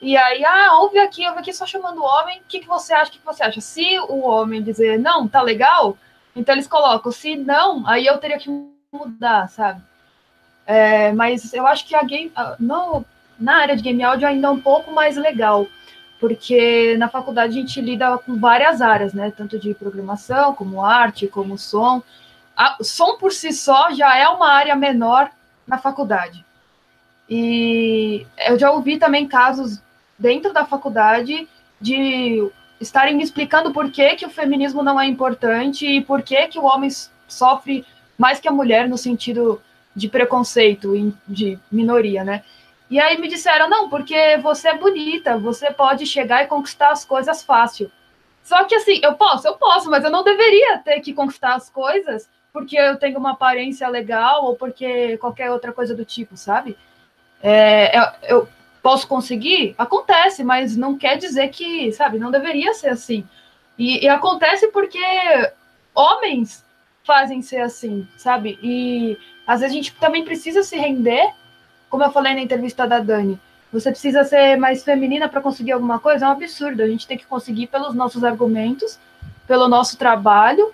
e 0.00 0.16
aí, 0.16 0.44
ah, 0.44 0.78
ouve 0.78 0.98
aqui, 0.98 1.26
ouve 1.26 1.40
aqui, 1.40 1.52
só 1.52 1.66
chamando 1.66 2.00
o 2.00 2.04
homem, 2.04 2.40
o 2.40 2.44
que, 2.48 2.60
que 2.60 2.68
você 2.68 2.92
acha, 2.92 3.10
o 3.10 3.12
que, 3.12 3.18
que 3.18 3.24
você 3.24 3.42
acha? 3.42 3.60
Se 3.60 3.98
o 4.08 4.20
homem 4.20 4.62
dizer, 4.62 4.98
não, 4.98 5.26
tá 5.26 5.40
legal, 5.40 5.96
então 6.36 6.54
eles 6.54 6.66
colocam, 6.66 7.10
se 7.10 7.36
não, 7.36 7.86
aí 7.86 8.06
eu 8.06 8.18
teria 8.18 8.38
que 8.38 8.50
mudar, 8.92 9.48
sabe? 9.48 9.82
É, 10.66 11.12
mas 11.12 11.52
eu 11.52 11.66
acho 11.66 11.86
que 11.86 11.94
a 11.94 12.02
game, 12.02 12.32
no, 12.58 13.04
na 13.38 13.56
área 13.58 13.76
de 13.76 13.82
game 13.82 14.02
áudio 14.02 14.26
ainda 14.26 14.48
é 14.48 14.50
um 14.50 14.60
pouco 14.60 14.92
mais 14.92 15.16
legal, 15.16 15.66
porque 16.18 16.96
na 16.98 17.08
faculdade 17.08 17.58
a 17.58 17.60
gente 17.60 17.80
lida 17.80 18.16
com 18.18 18.38
várias 18.38 18.80
áreas, 18.80 19.12
né? 19.12 19.30
Tanto 19.36 19.58
de 19.58 19.74
programação, 19.74 20.54
como 20.54 20.82
arte, 20.82 21.26
como 21.26 21.58
som. 21.58 22.02
A, 22.56 22.76
som 22.82 23.18
por 23.18 23.32
si 23.32 23.52
só 23.52 23.90
já 23.92 24.16
é 24.16 24.26
uma 24.28 24.48
área 24.48 24.74
menor 24.74 25.30
na 25.66 25.76
faculdade. 25.76 26.44
E 27.28 28.26
eu 28.46 28.58
já 28.58 28.70
ouvi 28.70 28.98
também 28.98 29.26
casos 29.26 29.80
dentro 30.18 30.52
da 30.52 30.64
faculdade 30.64 31.48
de 31.80 32.50
estarem 32.80 33.16
me 33.16 33.22
explicando 33.22 33.72
por 33.72 33.90
que, 33.90 34.16
que 34.16 34.26
o 34.26 34.30
feminismo 34.30 34.82
não 34.82 35.00
é 35.00 35.06
importante 35.06 35.86
e 35.86 36.00
por 36.00 36.22
que, 36.22 36.48
que 36.48 36.58
o 36.58 36.64
homem 36.64 36.90
sofre 37.26 37.84
mais 38.18 38.40
que 38.40 38.48
a 38.48 38.52
mulher 38.52 38.88
no 38.88 38.98
sentido 38.98 39.60
de 39.94 40.08
preconceito, 40.08 40.92
de 41.26 41.58
minoria, 41.70 42.24
né? 42.24 42.42
E 42.90 43.00
aí 43.00 43.18
me 43.18 43.28
disseram, 43.28 43.68
não, 43.68 43.88
porque 43.88 44.36
você 44.38 44.68
é 44.68 44.78
bonita, 44.78 45.38
você 45.38 45.70
pode 45.70 46.06
chegar 46.06 46.44
e 46.44 46.46
conquistar 46.46 46.90
as 46.90 47.04
coisas 47.04 47.42
fácil. 47.42 47.90
Só 48.42 48.64
que 48.64 48.74
assim, 48.74 49.00
eu 49.02 49.14
posso, 49.14 49.48
eu 49.48 49.54
posso, 49.54 49.90
mas 49.90 50.04
eu 50.04 50.10
não 50.10 50.22
deveria 50.22 50.78
ter 50.78 51.00
que 51.00 51.14
conquistar 51.14 51.54
as 51.54 51.70
coisas 51.70 52.28
porque 52.52 52.78
eu 52.78 52.96
tenho 52.96 53.18
uma 53.18 53.32
aparência 53.32 53.88
legal 53.88 54.44
ou 54.44 54.54
porque 54.54 55.16
qualquer 55.18 55.50
outra 55.50 55.72
coisa 55.72 55.92
do 55.92 56.04
tipo, 56.04 56.36
sabe? 56.36 56.76
É, 57.42 57.98
eu, 57.98 58.04
eu 58.22 58.48
posso 58.82 59.06
conseguir? 59.08 59.74
Acontece, 59.78 60.44
mas 60.44 60.76
não 60.76 60.96
quer 60.96 61.16
dizer 61.16 61.48
que, 61.48 61.92
sabe, 61.92 62.18
não 62.18 62.30
deveria 62.30 62.74
ser 62.74 62.88
assim. 62.88 63.26
E, 63.78 64.04
e 64.04 64.08
acontece 64.08 64.68
porque 64.68 64.98
homens 65.94 66.64
fazem 67.04 67.42
ser 67.42 67.60
assim, 67.60 68.06
sabe? 68.16 68.58
E 68.62 69.18
às 69.46 69.60
vezes 69.60 69.74
a 69.74 69.76
gente 69.76 69.94
também 69.94 70.24
precisa 70.24 70.62
se 70.62 70.76
render, 70.76 71.32
como 71.90 72.02
eu 72.02 72.10
falei 72.10 72.34
na 72.34 72.40
entrevista 72.40 72.86
da 72.86 72.98
Dani. 72.98 73.38
Você 73.72 73.90
precisa 73.90 74.22
ser 74.24 74.56
mais 74.56 74.84
feminina 74.84 75.28
para 75.28 75.40
conseguir 75.40 75.72
alguma 75.72 75.98
coisa? 75.98 76.24
É 76.24 76.28
um 76.28 76.32
absurdo. 76.32 76.82
A 76.82 76.86
gente 76.86 77.06
tem 77.06 77.18
que 77.18 77.26
conseguir 77.26 77.66
pelos 77.66 77.94
nossos 77.94 78.22
argumentos, 78.22 78.98
pelo 79.46 79.68
nosso 79.68 79.96
trabalho 79.98 80.72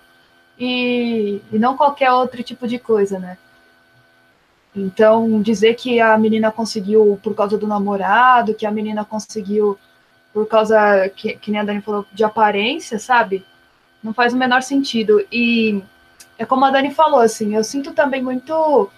e, 0.57 1.41
e 1.51 1.57
não 1.57 1.75
qualquer 1.75 2.11
outro 2.11 2.43
tipo 2.43 2.67
de 2.67 2.77
coisa, 2.77 3.17
né? 3.17 3.37
Então, 4.75 5.41
dizer 5.41 5.75
que 5.75 5.99
a 5.99 6.17
menina 6.17 6.51
conseguiu 6.51 7.19
por 7.21 7.35
causa 7.35 7.57
do 7.57 7.67
namorado, 7.67 8.53
que 8.53 8.65
a 8.65 8.71
menina 8.71 9.03
conseguiu 9.03 9.77
por 10.33 10.47
causa, 10.47 11.09
que, 11.09 11.33
que 11.35 11.51
nem 11.51 11.59
a 11.59 11.63
Dani 11.63 11.81
falou, 11.81 12.05
de 12.13 12.23
aparência, 12.23 12.97
sabe? 12.97 13.45
Não 14.01 14.13
faz 14.13 14.33
o 14.33 14.37
menor 14.37 14.61
sentido. 14.61 15.25
E 15.31 15.83
é 16.37 16.45
como 16.45 16.63
a 16.65 16.71
Dani 16.71 16.93
falou, 16.93 17.19
assim, 17.19 17.55
eu 17.55 17.63
sinto 17.63 17.93
também 17.93 18.21
muito 18.21 18.89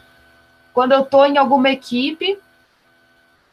quando 0.74 0.92
eu 0.92 1.04
tô 1.06 1.26
em 1.26 1.38
alguma 1.38 1.70
equipe 1.70 2.38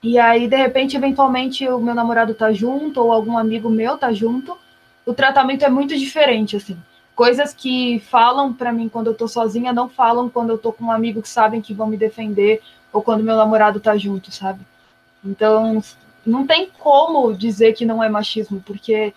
e 0.03 0.19
aí, 0.19 0.49
de 0.49 0.57
repente, 0.57 0.97
eventualmente, 0.97 1.69
o 1.69 1.79
meu 1.79 1.95
namorado 1.95 2.35
tá 2.35 2.53
junto 2.53 3.03
ou 3.03 3.13
algum 3.13 3.37
amigo 3.37 3.69
meu 3.69 3.99
tá 3.99 4.13
junto, 4.13 4.57
o 5.05 5.13
tratamento 5.13 5.65
é 5.65 5.69
muito 5.69 5.97
diferente, 5.97 6.57
assim 6.57 6.77
coisas 7.21 7.53
que 7.53 8.01
falam 8.09 8.51
para 8.51 8.73
mim 8.73 8.89
quando 8.89 9.09
eu 9.09 9.15
tô 9.15 9.29
sozinha 9.29 9.75
não 9.75 9.91
falam 9.91 10.31
quando 10.31 10.49
eu 10.49 10.57
tô 10.57 10.73
com 10.73 10.87
um 10.87 10.91
amigo 10.91 11.21
que 11.21 11.29
sabem 11.29 11.61
que 11.61 11.75
vão 11.75 11.87
me 11.87 11.99
defender 11.99 12.63
ou 12.91 13.03
quando 13.03 13.23
meu 13.23 13.37
namorado 13.37 13.79
tá 13.79 13.95
junto, 13.95 14.33
sabe? 14.33 14.67
Então, 15.23 15.83
não 16.25 16.47
tem 16.47 16.71
como 16.71 17.35
dizer 17.35 17.75
que 17.75 17.85
não 17.85 18.03
é 18.03 18.09
machismo, 18.09 18.63
porque 18.65 19.13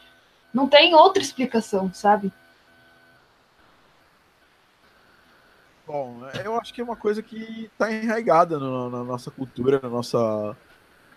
não 0.53 0.67
tem 0.67 0.93
outra 0.93 1.23
explicação, 1.23 1.93
sabe? 1.93 2.29
Bom, 5.87 6.23
eu 6.43 6.59
acho 6.59 6.73
que 6.73 6.81
é 6.81 6.83
uma 6.83 6.97
coisa 6.97 7.23
que 7.23 7.69
está 7.71 7.89
enraigada 7.89 8.59
no, 8.59 8.89
na 8.89 9.05
nossa 9.05 9.31
cultura, 9.31 9.79
na 9.81 9.87
nossa, 9.87 10.57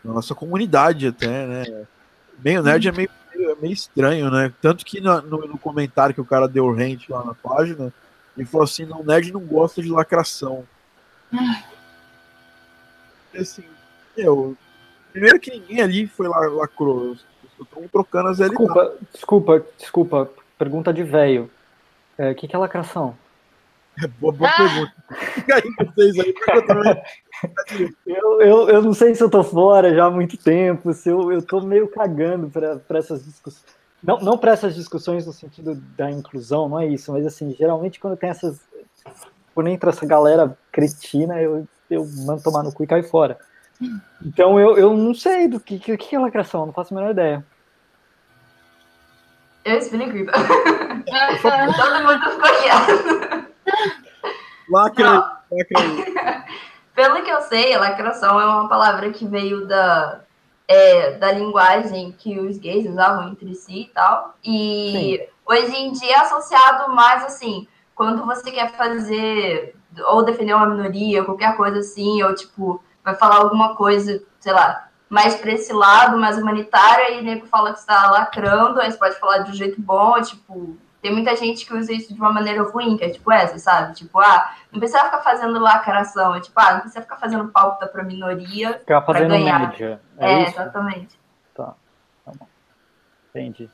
na 0.04 0.12
nossa 0.12 0.36
comunidade 0.36 1.08
até, 1.08 1.46
né? 1.48 1.86
Meio 2.38 2.62
nerd 2.62 2.86
é 2.86 2.92
meio 2.92 3.10
meio, 3.36 3.50
é 3.50 3.54
meio 3.56 3.72
estranho, 3.72 4.30
né? 4.30 4.52
Tanto 4.60 4.84
que 4.84 5.00
no, 5.00 5.20
no, 5.22 5.58
comentário 5.58 6.14
que 6.14 6.20
o 6.20 6.24
cara 6.24 6.48
deu 6.48 6.72
rente 6.72 7.10
lá 7.10 7.24
na 7.24 7.34
página, 7.34 7.92
ele 8.36 8.46
falou 8.46 8.64
assim: 8.64 8.84
não, 8.84 9.04
nerd 9.04 9.32
não 9.32 9.40
gosta 9.40 9.82
de 9.82 9.88
lacração. 9.88 10.66
E, 13.32 13.38
assim, 13.38 13.64
eu. 14.16 14.56
Primeiro 15.12 15.40
que 15.40 15.50
ninguém 15.50 15.80
ali 15.80 16.06
foi 16.06 16.28
lá, 16.28 16.40
lacrou. 16.40 17.16
Estão 17.60 17.88
trocando 17.88 18.28
as 18.28 18.38
LK. 18.38 18.48
Desculpa, 18.48 18.96
desculpa, 19.12 19.66
desculpa. 19.78 20.30
Pergunta 20.58 20.92
de 20.92 21.02
velho. 21.02 21.50
O 22.18 22.22
é, 22.22 22.34
que, 22.34 22.46
que 22.46 22.54
é 22.54 22.58
lacração? 22.58 23.16
É 24.02 24.06
boa, 24.20 24.32
boa 24.32 24.50
ah! 24.50 24.56
pergunta. 24.56 24.92
Fica 25.34 25.54
aí 25.56 25.86
vocês 25.86 26.18
aí, 26.18 26.34
eu 26.54 26.66
também. 26.66 27.02
Eu, 28.06 28.40
eu, 28.40 28.68
eu 28.68 28.82
não 28.82 28.94
sei 28.94 29.14
se 29.14 29.22
eu 29.22 29.28
tô 29.28 29.42
fora 29.42 29.94
já 29.94 30.06
há 30.06 30.10
muito 30.10 30.36
tempo, 30.36 30.92
se 30.92 31.08
eu, 31.08 31.30
eu 31.30 31.42
tô 31.42 31.60
meio 31.60 31.88
cagando 31.88 32.48
para 32.48 32.98
essas 32.98 33.24
discussões. 33.24 33.64
Não, 34.02 34.18
não 34.20 34.38
para 34.38 34.52
essas 34.52 34.74
discussões 34.74 35.26
no 35.26 35.32
sentido 35.32 35.74
da 35.96 36.10
inclusão, 36.10 36.68
não 36.68 36.78
é 36.78 36.86
isso, 36.86 37.12
mas 37.12 37.26
assim, 37.26 37.54
geralmente 37.54 37.98
quando 37.98 38.16
tem 38.16 38.30
essas. 38.30 38.60
Quando 39.54 39.68
entra 39.68 39.90
essa 39.90 40.06
galera 40.06 40.56
cretina, 40.70 41.40
eu, 41.40 41.66
eu 41.90 42.06
mando 42.26 42.42
tomar 42.42 42.62
no 42.62 42.72
cu 42.72 42.84
e 42.84 42.86
cai 42.86 43.02
fora. 43.02 43.38
Então 44.24 44.58
eu, 44.58 44.76
eu 44.76 44.96
não 44.96 45.14
sei 45.14 45.48
do 45.48 45.58
que, 45.60 45.78
que, 45.78 45.96
que 45.96 46.16
é 46.16 46.18
lacração, 46.18 46.66
não 46.66 46.72
faço 46.72 46.94
a 46.94 46.96
menor 46.96 47.10
ideia. 47.10 47.44
Eu 49.64 49.78
explico. 49.78 50.12
Todo 51.42 52.02
mundo 52.04 52.30
ficou 52.30 52.62
quieto. 52.62 53.46
Lacra, 54.68 55.42
lacra. 55.50 56.44
Pelo 56.96 57.22
que 57.22 57.30
eu 57.30 57.42
sei, 57.42 57.76
lacração 57.76 58.40
é 58.40 58.46
uma 58.46 58.70
palavra 58.70 59.10
que 59.10 59.26
veio 59.26 59.66
da, 59.66 60.22
é, 60.66 61.12
da 61.18 61.30
linguagem 61.30 62.10
que 62.12 62.40
os 62.40 62.56
gays 62.56 62.88
usavam 62.88 63.28
entre 63.28 63.54
si 63.54 63.82
e 63.82 63.88
tal. 63.88 64.34
E 64.42 64.92
Sim. 65.20 65.54
hoje 65.54 65.76
em 65.76 65.92
dia 65.92 66.16
é 66.16 66.20
associado 66.20 66.94
mais 66.94 67.22
assim, 67.22 67.68
quando 67.94 68.24
você 68.24 68.50
quer 68.50 68.72
fazer 68.72 69.76
ou 70.08 70.24
defender 70.24 70.54
uma 70.54 70.70
minoria, 70.70 71.22
qualquer 71.22 71.54
coisa 71.54 71.80
assim, 71.80 72.22
ou 72.22 72.34
tipo, 72.34 72.82
vai 73.04 73.14
falar 73.14 73.36
alguma 73.36 73.76
coisa, 73.76 74.22
sei 74.40 74.54
lá, 74.54 74.88
mais 75.06 75.34
para 75.36 75.52
esse 75.52 75.74
lado, 75.74 76.18
mais 76.18 76.38
humanitário, 76.38 77.08
aí 77.08 77.20
o 77.20 77.24
nego 77.24 77.46
fala 77.46 77.74
que 77.74 77.78
está 77.78 78.10
lacrando, 78.10 78.80
aí 78.80 78.90
você 78.90 78.96
pode 78.96 79.20
falar 79.20 79.38
de 79.40 79.50
um 79.50 79.54
jeito 79.54 79.78
bom, 79.82 80.18
tipo, 80.22 80.78
tem 81.06 81.14
muita 81.14 81.36
gente 81.36 81.64
que 81.64 81.72
usa 81.72 81.92
isso 81.92 82.12
de 82.12 82.18
uma 82.18 82.32
maneira 82.32 82.64
ruim, 82.64 82.96
que 82.96 83.04
é 83.04 83.10
tipo 83.10 83.30
essa, 83.30 83.56
sabe? 83.60 83.94
Tipo, 83.94 84.18
ah, 84.18 84.52
não 84.72 84.80
precisa 84.80 85.04
ficar 85.04 85.20
fazendo 85.20 85.56
lacração, 85.60 86.34
é 86.34 86.40
tipo, 86.40 86.58
ah, 86.58 86.72
não 86.72 86.80
precisa 86.80 87.00
ficar 87.00 87.16
fazendo 87.16 87.46
pauta 87.46 87.86
para 87.86 88.02
minoria 88.02 88.82
para 88.84 89.28
ganhar. 89.28 89.68
Média. 89.68 90.00
É, 90.18 90.32
é 90.32 90.48
exatamente. 90.48 91.16
Tá, 91.54 91.76
tá 92.24 92.32
bom. 92.36 92.48
Entendi. 93.30 93.70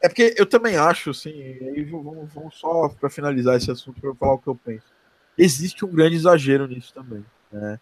É 0.00 0.08
porque 0.08 0.34
eu 0.38 0.46
também 0.46 0.78
acho, 0.78 1.10
assim, 1.10 1.32
aí 1.32 1.84
vamos, 1.84 2.32
vamos 2.32 2.58
só 2.58 2.88
para 2.88 3.10
finalizar 3.10 3.54
esse 3.56 3.70
assunto 3.70 4.00
para 4.00 4.14
falar 4.14 4.32
o 4.32 4.38
que 4.38 4.48
eu 4.48 4.54
penso. 4.56 4.86
Existe 5.36 5.84
um 5.84 5.90
grande 5.90 6.16
exagero 6.16 6.66
nisso 6.66 6.94
também, 6.94 7.26
né? 7.52 7.78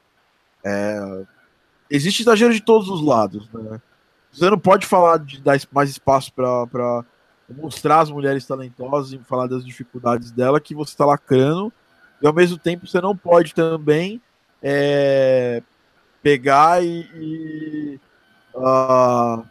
É, 0.65 1.25
existe 1.89 2.23
exagero 2.23 2.53
de 2.53 2.61
todos 2.61 2.89
os 2.89 3.01
lados, 3.01 3.49
né? 3.53 3.81
Você 4.33 4.51
não 4.51 4.59
pode 4.59 4.89
falar 4.89 5.21
de 5.21 5.41
dar 5.41 5.57
mais 5.71 5.89
espaço 5.89 6.33
para 6.33 7.05
mostrar 7.49 8.01
as 8.01 8.11
mulheres 8.11 8.47
talentosas 8.47 9.13
e 9.13 9.19
falar 9.25 9.47
das 9.47 9.65
dificuldades 9.65 10.31
dela 10.31 10.61
que 10.61 10.75
você 10.75 10.93
está 10.93 11.05
lacrando. 11.05 11.73
E 12.21 12.27
ao 12.27 12.33
mesmo 12.33 12.59
tempo 12.59 12.87
você 12.87 13.01
não 13.01 13.17
pode 13.17 13.55
também 13.55 14.21
é, 14.63 15.63
pegar 16.23 16.83
e, 16.83 17.03
e, 17.15 18.01
uh, 18.55 19.45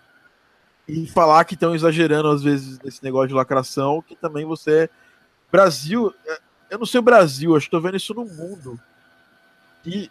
e 0.87 1.07
falar 1.07 1.45
que 1.45 1.53
estão 1.53 1.75
exagerando 1.75 2.29
às 2.29 2.43
vezes 2.43 2.79
nesse 2.79 3.03
negócio 3.03 3.29
de 3.29 3.33
lacração 3.33 4.01
que 4.01 4.15
também 4.15 4.45
você 4.45 4.89
Brasil 5.51 6.13
é, 6.25 6.39
eu 6.71 6.79
não 6.79 6.85
sei 6.85 6.99
o 6.99 7.03
Brasil 7.03 7.55
acho 7.55 7.65
que 7.65 7.75
estou 7.75 7.81
vendo 7.81 7.97
isso 7.97 8.13
no 8.13 8.25
mundo. 8.25 8.79
E 9.85 10.09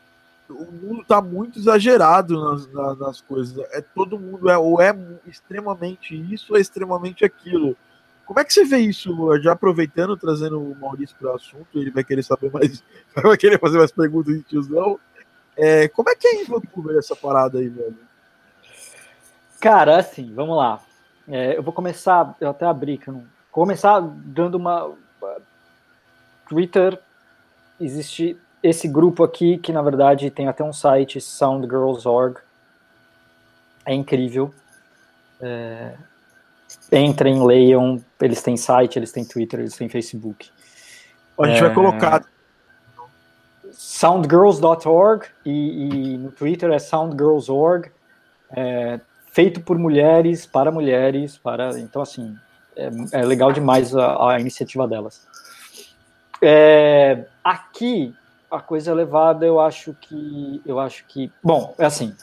o 0.55 0.73
mundo 0.73 1.03
está 1.03 1.21
muito 1.21 1.59
exagerado 1.59 2.41
nas, 2.43 2.67
nas, 2.73 2.99
nas, 2.99 3.21
coisas. 3.21 3.59
É 3.73 3.81
todo 3.81 4.19
mundo 4.19 4.49
é 4.49 4.57
ou 4.57 4.81
é 4.81 4.97
extremamente 5.27 6.15
isso 6.33 6.53
ou 6.53 6.59
é 6.59 6.61
extremamente 6.61 7.25
aquilo. 7.25 7.77
Como 8.25 8.41
é 8.41 8.45
que 8.45 8.55
você 8.55 8.65
vê 8.65 8.79
isso? 8.79 9.13
Já 9.41 9.53
aproveitando, 9.53 10.17
trazendo 10.17 10.61
o 10.61 10.75
Maurício 10.75 11.17
para 11.19 11.33
o 11.33 11.35
assunto, 11.35 11.67
ele 11.75 11.91
vai 11.91 12.03
querer 12.03 12.23
saber 12.23 12.51
mais, 12.51 12.83
vai 13.15 13.37
querer 13.37 13.61
fazer 13.61 13.79
mais 13.79 13.93
perguntas 13.93 14.35
de 14.35 14.43
tiozão. 14.43 14.99
É, 15.57 15.89
como 15.89 16.09
é 16.11 16.17
que 16.17 16.27
é 16.27 16.43
em 16.43 16.47
essa 16.99 17.15
parada 17.15 17.59
aí, 17.59 17.69
velho? 17.69 17.99
Cara, 19.61 19.99
assim, 19.99 20.33
vamos 20.35 20.57
lá. 20.57 20.81
É, 21.29 21.57
eu 21.57 21.63
vou 21.63 21.73
começar, 21.73 22.35
eu 22.41 22.51
até 22.51 22.67
abri, 22.67 22.99
que 22.99 23.09
eu 23.09 23.15
não, 23.15 23.25
começar 23.51 24.01
dando 24.01 24.57
uma. 24.57 24.93
Twitter 26.49 26.99
existe 27.81 28.37
esse 28.65 28.89
grupo 28.89 29.23
aqui, 29.23 29.59
que 29.59 29.71
na 29.71 29.83
verdade 29.83 30.31
tem 30.31 30.49
até 30.49 30.65
um 30.65 30.73
site, 30.73 31.21
soundgirls.org, 31.21 32.39
é 33.85 33.93
incrível. 33.93 34.55
É, 35.39 35.93
entrem, 36.91 37.45
leiam, 37.45 38.03
eles 38.19 38.43
têm 38.43 38.57
site, 38.57 38.99
eles 38.99 39.13
têm 39.13 39.23
Twitter, 39.23 39.61
eles 39.61 39.77
têm 39.77 39.91
Facebook. 39.91 40.51
A 41.39 41.47
gente 41.47 41.59
é, 41.59 41.61
vai 41.61 41.75
colocar. 41.75 42.25
Soundgirls.org 43.71 45.27
e, 45.45 46.15
e, 46.15 46.17
no 46.17 46.33
Twitter 46.33 46.71
é 46.71 46.79
soundgirls.org, 46.79 47.91
é, 48.51 48.99
feito 49.31 49.61
por 49.61 49.79
mulheres, 49.79 50.47
para 50.47 50.71
mulheres, 50.71 51.37
para 51.37 51.79
então 51.79 52.01
assim 52.01 52.35
é, 52.77 52.89
é 53.13 53.25
legal 53.25 53.53
demais 53.53 53.95
a, 53.95 54.31
a 54.31 54.41
iniciativa 54.41 54.89
delas. 54.89 55.27
É, 56.41 57.27
aqui 57.43 58.15
a 58.55 58.61
coisa 58.61 58.91
elevada, 58.91 59.45
eu 59.45 59.61
acho 59.61 59.95
que. 60.01 60.63
Eu 60.65 60.79
acho 60.79 61.05
que. 61.07 61.31
Bom, 61.43 61.75
é 61.79 61.85
assim. 61.85 62.15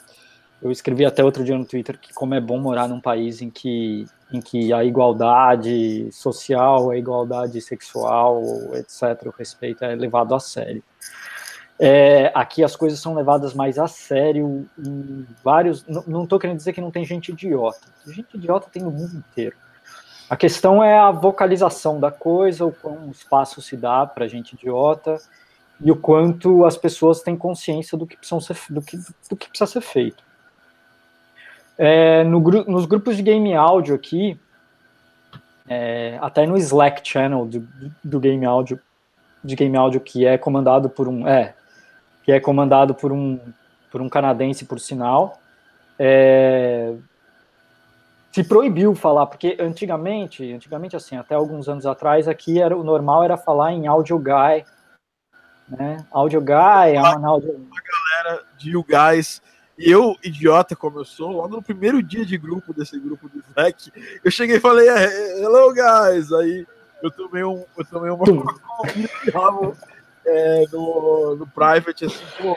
eu 0.62 0.70
escrevi 0.70 1.04
até 1.04 1.22
outro 1.22 1.44
dia 1.44 1.56
no 1.56 1.64
Twitter 1.64 1.98
que 1.98 2.12
como 2.12 2.34
é 2.34 2.40
bom 2.40 2.58
morar 2.58 2.88
num 2.88 3.00
país 3.00 3.42
em 3.42 3.50
que, 3.50 4.06
em 4.32 4.40
que 4.40 4.72
a 4.72 4.82
igualdade 4.84 6.10
social, 6.10 6.90
a 6.90 6.96
igualdade 6.96 7.60
sexual, 7.60 8.42
etc., 8.74 9.26
o 9.26 9.34
respeito 9.36 9.84
é 9.84 9.94
levado 9.94 10.34
a 10.34 10.40
sério. 10.40 10.82
É, 11.78 12.30
aqui 12.34 12.62
as 12.62 12.76
coisas 12.76 13.00
são 13.00 13.14
levadas 13.14 13.54
mais 13.54 13.78
a 13.78 13.88
sério 13.88 14.68
em 14.78 15.26
vários. 15.42 15.84
Não 16.06 16.24
estou 16.24 16.38
querendo 16.38 16.56
dizer 16.56 16.72
que 16.72 16.80
não 16.80 16.90
tem 16.90 17.04
gente 17.04 17.32
idiota. 17.32 17.88
Gente 18.06 18.36
idiota 18.36 18.68
tem 18.70 18.82
no 18.82 18.90
mundo 18.90 19.16
inteiro. 19.16 19.56
A 20.30 20.36
questão 20.36 20.82
é 20.82 20.96
a 20.96 21.10
vocalização 21.10 22.00
da 22.00 22.10
coisa, 22.10 22.64
o 22.64 22.72
quão 22.72 23.10
espaço 23.10 23.60
se 23.60 23.76
dá 23.76 24.06
para 24.06 24.28
gente 24.28 24.54
idiota 24.54 25.20
e 25.82 25.90
o 25.90 25.96
quanto 25.96 26.64
as 26.64 26.76
pessoas 26.76 27.22
têm 27.22 27.36
consciência 27.36 27.98
do 27.98 28.06
que, 28.06 28.16
ser, 28.22 28.56
do 28.70 28.80
que, 28.80 28.96
do 29.28 29.36
que 29.36 29.48
precisa 29.48 29.66
ser 29.70 29.80
feito. 29.80 30.22
É, 31.76 32.22
no, 32.24 32.40
nos 32.40 32.86
grupos 32.86 33.16
de 33.16 33.22
game 33.22 33.54
áudio 33.54 33.94
aqui, 33.94 34.38
é, 35.68 36.18
até 36.20 36.46
no 36.46 36.56
Slack 36.56 37.06
channel 37.06 37.46
do, 37.46 37.68
do 38.04 38.20
game 38.20 38.44
áudio, 38.46 38.78
de 39.42 39.56
game 39.56 39.76
áudio 39.76 40.00
que 40.00 40.24
é 40.24 40.38
comandado 40.38 40.88
por 40.88 41.08
um, 41.08 41.26
é, 41.26 41.54
que 42.22 42.30
é 42.30 42.38
comandado 42.38 42.94
por 42.94 43.10
um, 43.10 43.40
por 43.90 44.00
um 44.00 44.08
canadense, 44.08 44.64
por 44.64 44.78
sinal, 44.78 45.40
é, 45.98 46.94
se 48.30 48.44
proibiu 48.44 48.94
falar, 48.94 49.26
porque 49.26 49.56
antigamente, 49.60 50.52
antigamente 50.52 50.94
assim, 50.94 51.16
até 51.16 51.34
alguns 51.34 51.68
anos 51.68 51.84
atrás, 51.84 52.28
aqui 52.28 52.60
era 52.60 52.76
o 52.76 52.84
normal 52.84 53.24
era 53.24 53.36
falar 53.36 53.72
em 53.72 53.86
audio 53.86 54.18
guy, 54.18 54.64
né? 55.76 56.04
Audio 56.10 56.40
guy, 56.40 56.96
uma 56.96 57.28
audio... 57.28 57.68
A 57.72 58.22
galera 58.22 58.44
de 58.58 58.70
you 58.70 58.84
guys 58.84 59.40
e 59.78 59.90
eu, 59.90 60.16
idiota 60.22 60.76
como 60.76 61.00
eu 61.00 61.04
sou, 61.04 61.48
no 61.48 61.62
primeiro 61.62 62.02
dia 62.02 62.24
de 62.24 62.36
grupo 62.36 62.72
desse 62.72 62.98
grupo 63.00 63.28
do 63.28 63.42
Slack, 63.48 63.90
eu 64.22 64.30
cheguei 64.30 64.56
e 64.56 64.60
falei, 64.60 64.88
é, 64.88 65.40
hello 65.40 65.72
guys, 65.72 66.30
aí 66.32 66.66
eu 67.02 67.10
tomei 67.10 67.42
um, 67.42 67.64
eu 67.76 67.84
tomei 67.84 68.10
uma 68.10 68.24
é, 70.24 70.64
no, 70.70 71.36
no 71.36 71.46
private, 71.46 72.04
assim, 72.04 72.24
pô, 72.40 72.56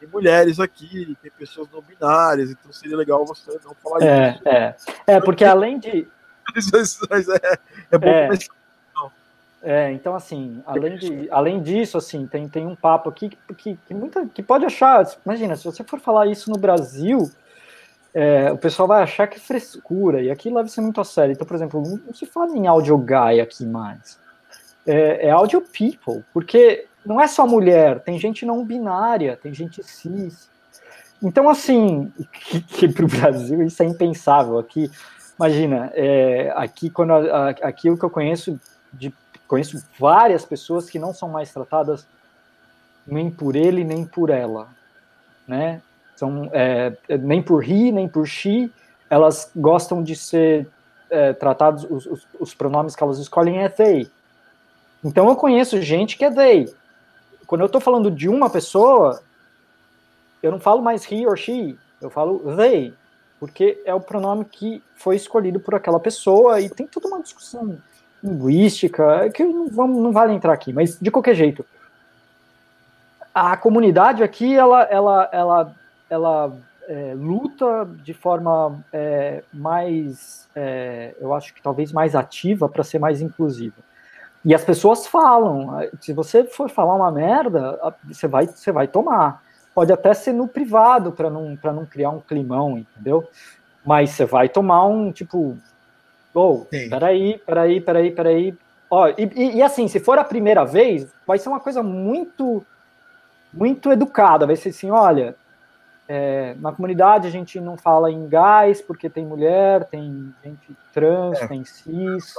tem 0.00 0.08
mulheres 0.08 0.60
aqui, 0.60 1.16
tem 1.20 1.30
pessoas 1.32 1.68
não 1.72 1.82
binárias, 1.82 2.50
então 2.50 2.72
seria 2.72 2.96
legal 2.96 3.26
você 3.26 3.58
não 3.64 3.74
falar 3.74 4.02
é, 4.02 4.30
isso. 4.30 4.48
É, 4.48 4.76
é, 5.06 5.20
porque 5.20 5.44
além 5.44 5.78
de. 5.78 6.06
Mas 7.10 7.28
é, 7.28 7.58
é 7.90 7.98
bom 7.98 8.08
é. 8.08 8.26
começar 8.26 8.52
é, 9.64 9.90
então 9.92 10.14
assim, 10.14 10.62
além, 10.66 10.98
de, 10.98 11.28
além 11.30 11.62
disso, 11.62 11.96
assim, 11.96 12.26
tem, 12.26 12.46
tem 12.48 12.66
um 12.66 12.76
papo 12.76 13.08
aqui 13.08 13.30
que, 13.30 13.54
que, 13.54 13.78
que, 13.86 13.94
muita, 13.94 14.26
que 14.26 14.42
pode 14.42 14.66
achar, 14.66 15.04
imagina, 15.24 15.56
se 15.56 15.64
você 15.64 15.82
for 15.82 15.98
falar 15.98 16.26
isso 16.26 16.50
no 16.50 16.58
Brasil, 16.58 17.30
é, 18.12 18.52
o 18.52 18.58
pessoal 18.58 18.86
vai 18.86 19.02
achar 19.02 19.26
que 19.26 19.36
é 19.36 19.40
frescura, 19.40 20.22
e 20.22 20.30
aqui 20.30 20.50
leva-se 20.50 20.80
muito 20.80 21.00
a 21.00 21.04
sério. 21.04 21.32
Então, 21.32 21.46
por 21.46 21.56
exemplo, 21.56 21.82
não 22.06 22.14
se 22.14 22.26
fala 22.26 22.56
em 22.56 22.66
audio 22.66 22.96
guy 22.98 23.40
aqui 23.40 23.66
mais, 23.66 24.20
é, 24.86 25.28
é 25.28 25.30
audio 25.30 25.62
people, 25.62 26.22
porque 26.32 26.86
não 27.04 27.20
é 27.20 27.26
só 27.26 27.46
mulher, 27.46 28.00
tem 28.00 28.18
gente 28.18 28.44
não 28.46 28.64
binária, 28.64 29.36
tem 29.36 29.52
gente 29.52 29.82
cis. 29.82 30.48
Então, 31.22 31.48
assim, 31.48 32.12
que, 32.32 32.60
que 32.60 32.88
para 32.88 33.04
o 33.04 33.08
Brasil 33.08 33.62
isso 33.62 33.82
é 33.82 33.86
impensável. 33.86 34.58
Aqui, 34.58 34.90
imagina, 35.38 35.90
é, 35.94 36.52
aqui, 36.54 36.90
quando 36.90 37.12
aqui 37.12 37.90
o 37.90 37.96
que 37.96 38.04
eu 38.04 38.10
conheço 38.10 38.60
de 38.92 39.12
conheço 39.54 39.86
várias 39.96 40.44
pessoas 40.44 40.90
que 40.90 40.98
não 40.98 41.14
são 41.14 41.28
mais 41.28 41.52
tratadas 41.52 42.04
nem 43.06 43.30
por 43.30 43.54
ele 43.54 43.84
nem 43.84 44.04
por 44.04 44.28
ela, 44.28 44.68
né? 45.46 45.80
São 46.16 46.50
é, 46.52 46.96
nem 47.20 47.40
por 47.40 47.62
he 47.62 47.92
nem 47.92 48.08
por 48.08 48.26
she, 48.26 48.72
elas 49.08 49.52
gostam 49.54 50.02
de 50.02 50.16
ser 50.16 50.68
é, 51.08 51.32
tratados 51.32 51.86
os, 51.88 52.04
os, 52.04 52.26
os, 52.40 52.52
pronomes 52.52 52.96
que 52.96 53.02
elas 53.04 53.18
escolhem 53.18 53.58
é 53.58 53.68
they. 53.68 54.10
Então 55.04 55.28
eu 55.28 55.36
conheço 55.36 55.80
gente 55.80 56.16
que 56.16 56.24
é 56.24 56.32
they. 56.32 56.74
Quando 57.46 57.60
eu 57.60 57.66
estou 57.66 57.80
falando 57.80 58.10
de 58.10 58.28
uma 58.28 58.50
pessoa, 58.50 59.22
eu 60.42 60.50
não 60.50 60.58
falo 60.58 60.82
mais 60.82 61.04
he 61.08 61.24
or 61.28 61.36
she, 61.36 61.78
eu 62.00 62.10
falo 62.10 62.56
they, 62.56 62.92
porque 63.38 63.80
é 63.84 63.94
o 63.94 64.00
pronome 64.00 64.46
que 64.46 64.82
foi 64.96 65.14
escolhido 65.14 65.60
por 65.60 65.76
aquela 65.76 66.00
pessoa 66.00 66.60
e 66.60 66.68
tem 66.68 66.88
toda 66.88 67.06
uma 67.06 67.22
discussão 67.22 67.78
linguística, 68.24 69.28
que 69.30 69.44
não, 69.44 69.86
não 69.86 70.12
vale 70.12 70.32
entrar 70.32 70.54
aqui, 70.54 70.72
mas 70.72 70.98
de 70.98 71.10
qualquer 71.10 71.34
jeito. 71.34 71.64
A 73.34 73.56
comunidade 73.56 74.22
aqui, 74.22 74.54
ela, 74.56 74.82
ela, 74.84 75.28
ela, 75.30 75.74
ela 76.08 76.56
é, 76.88 77.14
luta 77.14 77.86
de 78.02 78.14
forma 78.14 78.82
é, 78.92 79.42
mais, 79.52 80.48
é, 80.54 81.14
eu 81.20 81.34
acho 81.34 81.52
que 81.52 81.60
talvez 81.60 81.92
mais 81.92 82.14
ativa 82.14 82.68
para 82.68 82.82
ser 82.82 82.98
mais 82.98 83.20
inclusiva. 83.20 83.76
E 84.44 84.54
as 84.54 84.64
pessoas 84.64 85.06
falam, 85.06 85.88
se 86.00 86.12
você 86.12 86.44
for 86.44 86.70
falar 86.70 86.94
uma 86.94 87.10
merda, 87.10 87.78
você 88.04 88.28
vai, 88.28 88.46
você 88.46 88.70
vai 88.70 88.86
tomar. 88.86 89.42
Pode 89.74 89.92
até 89.92 90.12
ser 90.12 90.32
no 90.32 90.46
privado 90.46 91.12
para 91.12 91.30
não, 91.30 91.58
não 91.64 91.86
criar 91.86 92.10
um 92.10 92.20
climão, 92.20 92.78
entendeu? 92.78 93.26
Mas 93.84 94.10
você 94.10 94.26
vai 94.26 94.48
tomar 94.48 94.86
um, 94.86 95.10
tipo, 95.10 95.56
ou, 96.34 96.62
oh, 96.62 96.64
peraí, 96.90 97.38
peraí, 97.46 97.80
peraí, 97.80 98.10
peraí. 98.10 98.58
Ó, 98.90 99.08
e, 99.08 99.30
e, 99.34 99.56
e, 99.56 99.62
assim, 99.62 99.86
se 99.88 100.00
for 100.00 100.18
a 100.18 100.24
primeira 100.24 100.64
vez, 100.64 101.08
vai 101.26 101.38
ser 101.38 101.48
uma 101.48 101.60
coisa 101.60 101.82
muito, 101.82 102.64
muito 103.52 103.90
educada. 103.92 104.46
Vai 104.46 104.56
ser 104.56 104.70
assim, 104.70 104.90
olha, 104.90 105.36
é, 106.08 106.54
na 106.58 106.72
comunidade 106.72 107.28
a 107.28 107.30
gente 107.30 107.60
não 107.60 107.76
fala 107.76 108.10
em 108.10 108.28
gás 108.28 108.80
porque 108.82 109.08
tem 109.08 109.24
mulher, 109.24 109.84
tem 109.84 110.34
gente 110.44 110.76
trans, 110.92 111.40
é. 111.40 111.46
tem 111.46 111.64
cis. 111.64 112.34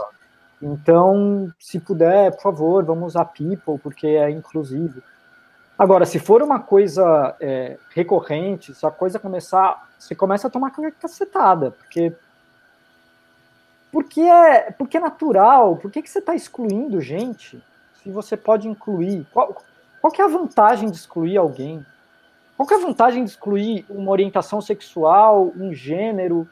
Então, 0.62 1.52
se 1.60 1.80
puder, 1.80 2.32
por 2.32 2.42
favor, 2.42 2.84
vamos 2.84 3.08
usar 3.08 3.26
people 3.26 3.80
porque 3.82 4.08
é 4.08 4.30
inclusivo. 4.30 5.02
Agora, 5.78 6.06
se 6.06 6.20
for 6.20 6.42
uma 6.42 6.60
coisa 6.60 7.36
é, 7.40 7.78
recorrente, 7.94 8.74
se 8.74 8.86
a 8.86 8.92
coisa 8.92 9.20
começar, 9.20 9.90
você 10.00 10.16
começa 10.16 10.48
a 10.48 10.50
tomar 10.50 10.72
cacetada, 11.00 11.72
porque 11.72 12.14
porque 13.96 14.20
é, 14.20 14.72
porque 14.72 14.98
é 14.98 15.00
natural. 15.00 15.78
Por 15.78 15.90
que, 15.90 16.02
que 16.02 16.10
você 16.10 16.20
está 16.20 16.36
excluindo 16.36 17.00
gente 17.00 17.64
se 18.04 18.12
você 18.12 18.36
pode 18.36 18.68
incluir? 18.68 19.26
Qual, 19.32 19.64
qual 20.02 20.12
que 20.12 20.22
é 20.22 20.26
a 20.26 20.28
vantagem 20.28 20.92
de 20.92 20.98
excluir 20.98 21.38
alguém? 21.38 21.86
Qual 22.58 22.68
que 22.68 22.74
é 22.74 22.78
a 22.78 22.82
vantagem 22.82 23.24
de 23.24 23.30
excluir 23.30 23.86
uma 23.90 24.12
orientação 24.12 24.60
sexual, 24.60 25.54
um 25.56 25.74
gênero? 25.74 26.46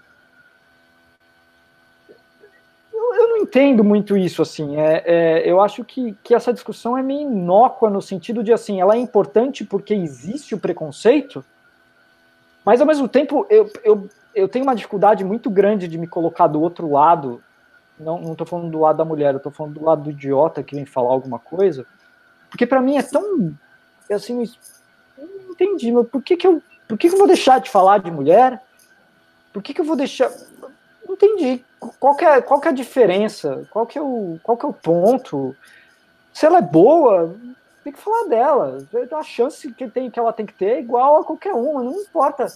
Eu, 2.93 3.13
eu 3.13 3.27
não 3.27 3.37
entendo 3.39 3.83
muito 3.83 4.15
isso, 4.15 4.41
assim. 4.41 4.77
É, 4.77 5.03
é, 5.05 5.43
eu 5.45 5.59
acho 5.59 5.83
que, 5.83 6.15
que 6.23 6.33
essa 6.33 6.53
discussão 6.53 6.97
é 6.97 7.03
meio 7.03 7.29
inócua 7.29 7.89
no 7.89 8.01
sentido 8.01 8.41
de, 8.41 8.53
assim, 8.53 8.79
ela 8.79 8.95
é 8.95 8.99
importante 8.99 9.65
porque 9.65 9.93
existe 9.93 10.55
o 10.55 10.59
preconceito, 10.59 11.43
mas, 12.63 12.79
ao 12.79 12.87
mesmo 12.87 13.09
tempo, 13.09 13.45
eu, 13.49 13.69
eu 13.83 14.09
eu 14.35 14.47
tenho 14.47 14.65
uma 14.65 14.75
dificuldade 14.75 15.23
muito 15.23 15.49
grande 15.49 15.87
de 15.87 15.97
me 15.97 16.07
colocar 16.07 16.47
do 16.47 16.61
outro 16.61 16.91
lado. 16.91 17.41
Não, 17.99 18.19
não 18.19 18.35
tô 18.35 18.45
falando 18.45 18.71
do 18.71 18.79
lado 18.79 18.97
da 18.97 19.05
mulher, 19.05 19.33
eu 19.33 19.39
tô 19.39 19.51
falando 19.51 19.75
do 19.75 19.85
lado 19.85 20.03
do 20.03 20.11
idiota 20.11 20.63
que 20.63 20.75
vem 20.75 20.85
falar 20.85 21.11
alguma 21.11 21.39
coisa. 21.39 21.85
Porque 22.49 22.65
para 22.65 22.81
mim 22.81 22.97
é 22.97 23.03
tão. 23.03 23.53
Assim, 24.11 24.43
eu 25.17 25.27
não 25.45 25.51
entendi, 25.51 25.91
mas 25.91 26.07
por 26.07 26.21
que, 26.21 26.35
que 26.35 26.47
eu. 26.47 26.61
Por 26.87 26.97
que, 26.97 27.07
que 27.07 27.15
eu 27.15 27.19
vou 27.19 27.27
deixar 27.27 27.59
de 27.59 27.69
falar 27.69 27.99
de 27.99 28.11
mulher? 28.11 28.61
Por 29.51 29.61
que, 29.61 29.73
que 29.73 29.81
eu 29.81 29.85
vou 29.85 29.95
deixar. 29.95 30.31
Não 31.07 31.15
entendi. 31.15 31.63
Qual 31.99 32.15
que 32.15 32.25
é, 32.25 32.41
qual 32.41 32.59
que 32.59 32.67
é 32.67 32.71
a 32.71 32.75
diferença? 32.75 33.67
Qual 33.71 33.85
que 33.85 33.97
é, 33.97 34.01
o, 34.01 34.39
qual 34.43 34.57
que 34.57 34.65
é 34.65 34.69
o 34.69 34.73
ponto? 34.73 35.55
Se 36.33 36.45
ela 36.45 36.57
é 36.57 36.61
boa, 36.61 37.35
tem 37.83 37.93
que 37.93 37.99
falar 37.99 38.27
dela. 38.27 38.77
A 39.11 39.23
chance 39.23 39.71
que, 39.71 39.87
tem, 39.87 40.09
que 40.09 40.19
ela 40.19 40.33
tem 40.33 40.45
que 40.45 40.53
ter 40.53 40.65
é 40.65 40.79
igual 40.79 41.21
a 41.21 41.23
qualquer 41.23 41.53
uma, 41.53 41.83
não 41.83 42.01
importa 42.01 42.47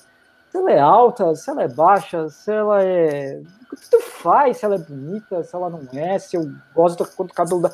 se 0.57 0.61
ela 0.61 0.71
é 0.71 0.79
alta, 0.79 1.35
se 1.35 1.49
ela 1.49 1.63
é 1.63 1.67
baixa, 1.67 2.29
se 2.29 2.51
ela 2.51 2.83
é. 2.83 3.41
O 3.71 3.75
que 3.75 3.89
tu 3.89 4.01
faz? 4.01 4.57
Se 4.57 4.65
ela 4.65 4.75
é 4.75 4.79
bonita, 4.79 5.43
se 5.43 5.55
ela 5.55 5.69
não 5.69 5.87
é, 5.93 6.17
se 6.17 6.35
eu 6.35 6.51
gosto 6.73 7.03
da 7.03 7.09
cor 7.09 7.27
do 7.27 7.33
cabelo 7.33 7.61
da. 7.61 7.71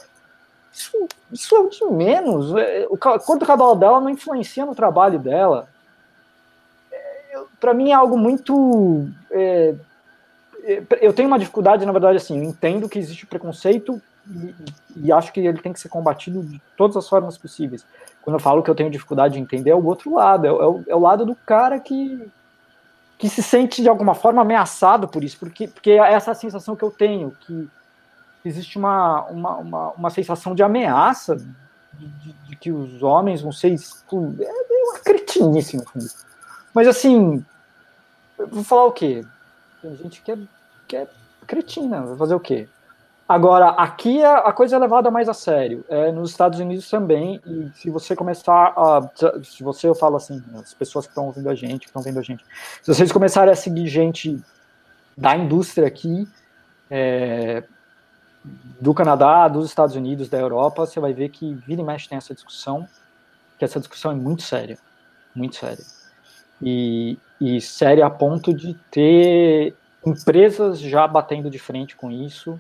Isso, 0.74 1.08
isso 1.32 1.56
é 1.56 1.60
o 1.60 1.70
de 1.70 1.86
menos. 1.86 2.56
É, 2.56 2.86
o 2.90 2.98
cor 2.98 3.38
do 3.38 3.46
cabelo 3.46 3.76
dela 3.76 4.02
não 4.02 4.10
influencia 4.10 4.66
no 4.66 4.76
trabalho 4.76 5.20
dela. 5.20 5.68
É, 6.92 7.42
Para 7.60 7.74
mim 7.74 7.92
é 7.92 7.94
algo 7.94 8.18
muito. 8.18 9.08
É, 9.32 9.76
é, 10.64 10.84
eu 11.02 11.14
tenho 11.14 11.28
uma 11.28 11.40
dificuldade, 11.40 11.86
na 11.86 11.92
verdade, 11.92 12.18
assim, 12.18 12.38
eu 12.38 12.44
entendo 12.44 12.90
que 12.90 13.00
existe 13.00 13.26
preconceito 13.26 14.02
e, 14.28 14.56
e, 14.96 15.12
acho 15.12 15.34
que 15.34 15.42
ele 15.42 15.62
tem 15.62 15.74
que 15.74 15.80
ser 15.80 15.90
combatido 15.90 16.42
de 16.42 16.62
todas 16.78 16.96
as 16.96 17.08
formas 17.08 17.38
possíveis. 17.38 17.86
Quando 18.22 18.38
eu 18.38 18.40
falo 18.40 18.64
que 18.64 18.70
eu 18.70 18.76
tenho 18.76 18.90
dificuldade 18.90 19.34
de 19.34 19.40
entender, 19.42 19.72
é 19.72 19.76
o 19.76 19.86
outro 19.86 20.14
lado, 20.14 20.48
é, 20.48 20.50
é, 20.50 20.54
o, 20.54 20.84
é 20.88 20.96
o 20.96 21.00
lado 21.00 21.26
do 21.26 21.36
cara 21.36 21.80
que, 21.80 22.26
que 23.18 23.30
se 23.30 23.42
sente 23.42 23.82
de 23.82 23.90
alguma 23.90 24.14
forma 24.14 24.42
ameaçado 24.42 25.08
por 25.08 25.24
isso, 25.24 25.38
porque, 25.40 25.68
porque 25.68 25.92
é 25.92 26.14
essa 26.14 26.34
sensação 26.34 26.76
que 26.76 26.84
eu 26.84 26.92
tenho, 26.92 27.32
que 27.42 27.70
existe 28.44 28.78
uma, 28.78 29.24
uma, 29.26 29.58
uma, 29.58 29.92
uma 29.92 30.10
sensação 30.10 30.54
de 30.54 30.64
ameaça 30.64 31.36
de, 31.36 32.08
de, 32.08 32.34
de, 32.34 32.56
que 32.56 32.72
os 32.72 33.02
homens 33.02 33.42
vão 33.42 33.52
ser 33.52 33.70
excluídos. 33.70 34.46
É 34.46 34.52
uma 34.52 35.00
cretinice, 35.00 35.78
no 35.78 35.86
fundo. 35.86 36.06
Mas 36.74 36.88
assim, 36.88 37.46
vou 38.38 38.64
falar 38.64 38.86
o 38.86 38.92
quê? 38.92 39.24
Tem 39.82 39.96
gente 39.98 40.22
que 40.22 40.32
é, 40.32 40.38
que 40.88 40.96
é 40.98 41.08
cretina, 41.46 42.02
vai 42.02 42.18
fazer 42.18 42.36
o 42.36 42.40
quê? 42.40 42.68
Agora, 43.28 43.70
aqui 43.70 44.22
a, 44.22 44.40
a 44.40 44.54
coisa 44.54 44.76
é 44.76 44.80
levada 44.80 45.10
mais 45.10 45.30
a 45.30 45.34
sério. 45.34 45.86
É, 45.88 46.12
nos 46.12 46.32
Estados 46.32 46.60
Unidos 46.60 46.90
também, 46.90 47.42
e 47.46 47.72
se 47.76 47.90
você 47.90 48.16
começar 48.16 48.74
a. 48.76 49.10
Se 49.44 49.64
você, 49.64 49.88
eu 49.88 49.96
falo 49.96 50.18
assim, 50.18 50.44
as 50.56 50.74
pessoas 50.74 51.06
que 51.06 51.12
estão 51.12 51.28
ouvindo 51.28 51.50
a 51.50 51.56
gente, 51.56 51.82
que 51.82 51.86
estão 51.88 52.02
vendo 52.02 52.20
a 52.20 52.22
gente, 52.22 52.44
se 52.82 52.94
vocês 52.94 53.12
começarem 53.12 53.52
a 53.52 53.56
seguir 53.56 53.88
gente 53.88 54.42
da 55.18 55.38
indústria 55.38 55.88
aqui, 55.88 56.28
é, 56.92 57.64
do 58.82 58.94
Canadá, 58.94 59.48
dos 59.48 59.68
Estados 59.68 59.96
Unidos, 59.96 60.28
da 60.28 60.38
Europa, 60.38 60.86
você 60.86 61.00
vai 61.00 61.14
ver 61.14 61.30
que 61.30 61.54
vira 61.66 61.82
e 61.82 61.84
mexe 61.84 62.10
tem 62.10 62.18
essa 62.18 62.34
discussão, 62.34 62.88
que 63.58 63.64
essa 63.64 63.80
discussão 63.80 64.12
é 64.12 64.16
muito 64.16 64.44
séria, 64.44 64.78
muito 65.34 65.56
séria. 65.56 65.84
E, 66.62 67.18
e 67.40 67.62
séria 67.62 68.06
a 68.06 68.10
ponto 68.10 68.54
de 68.54 68.74
ter 68.92 69.76
empresas 70.06 70.80
já 70.80 71.08
batendo 71.08 71.50
de 71.50 71.58
frente 71.58 71.96
com 71.96 72.12
isso 72.12 72.60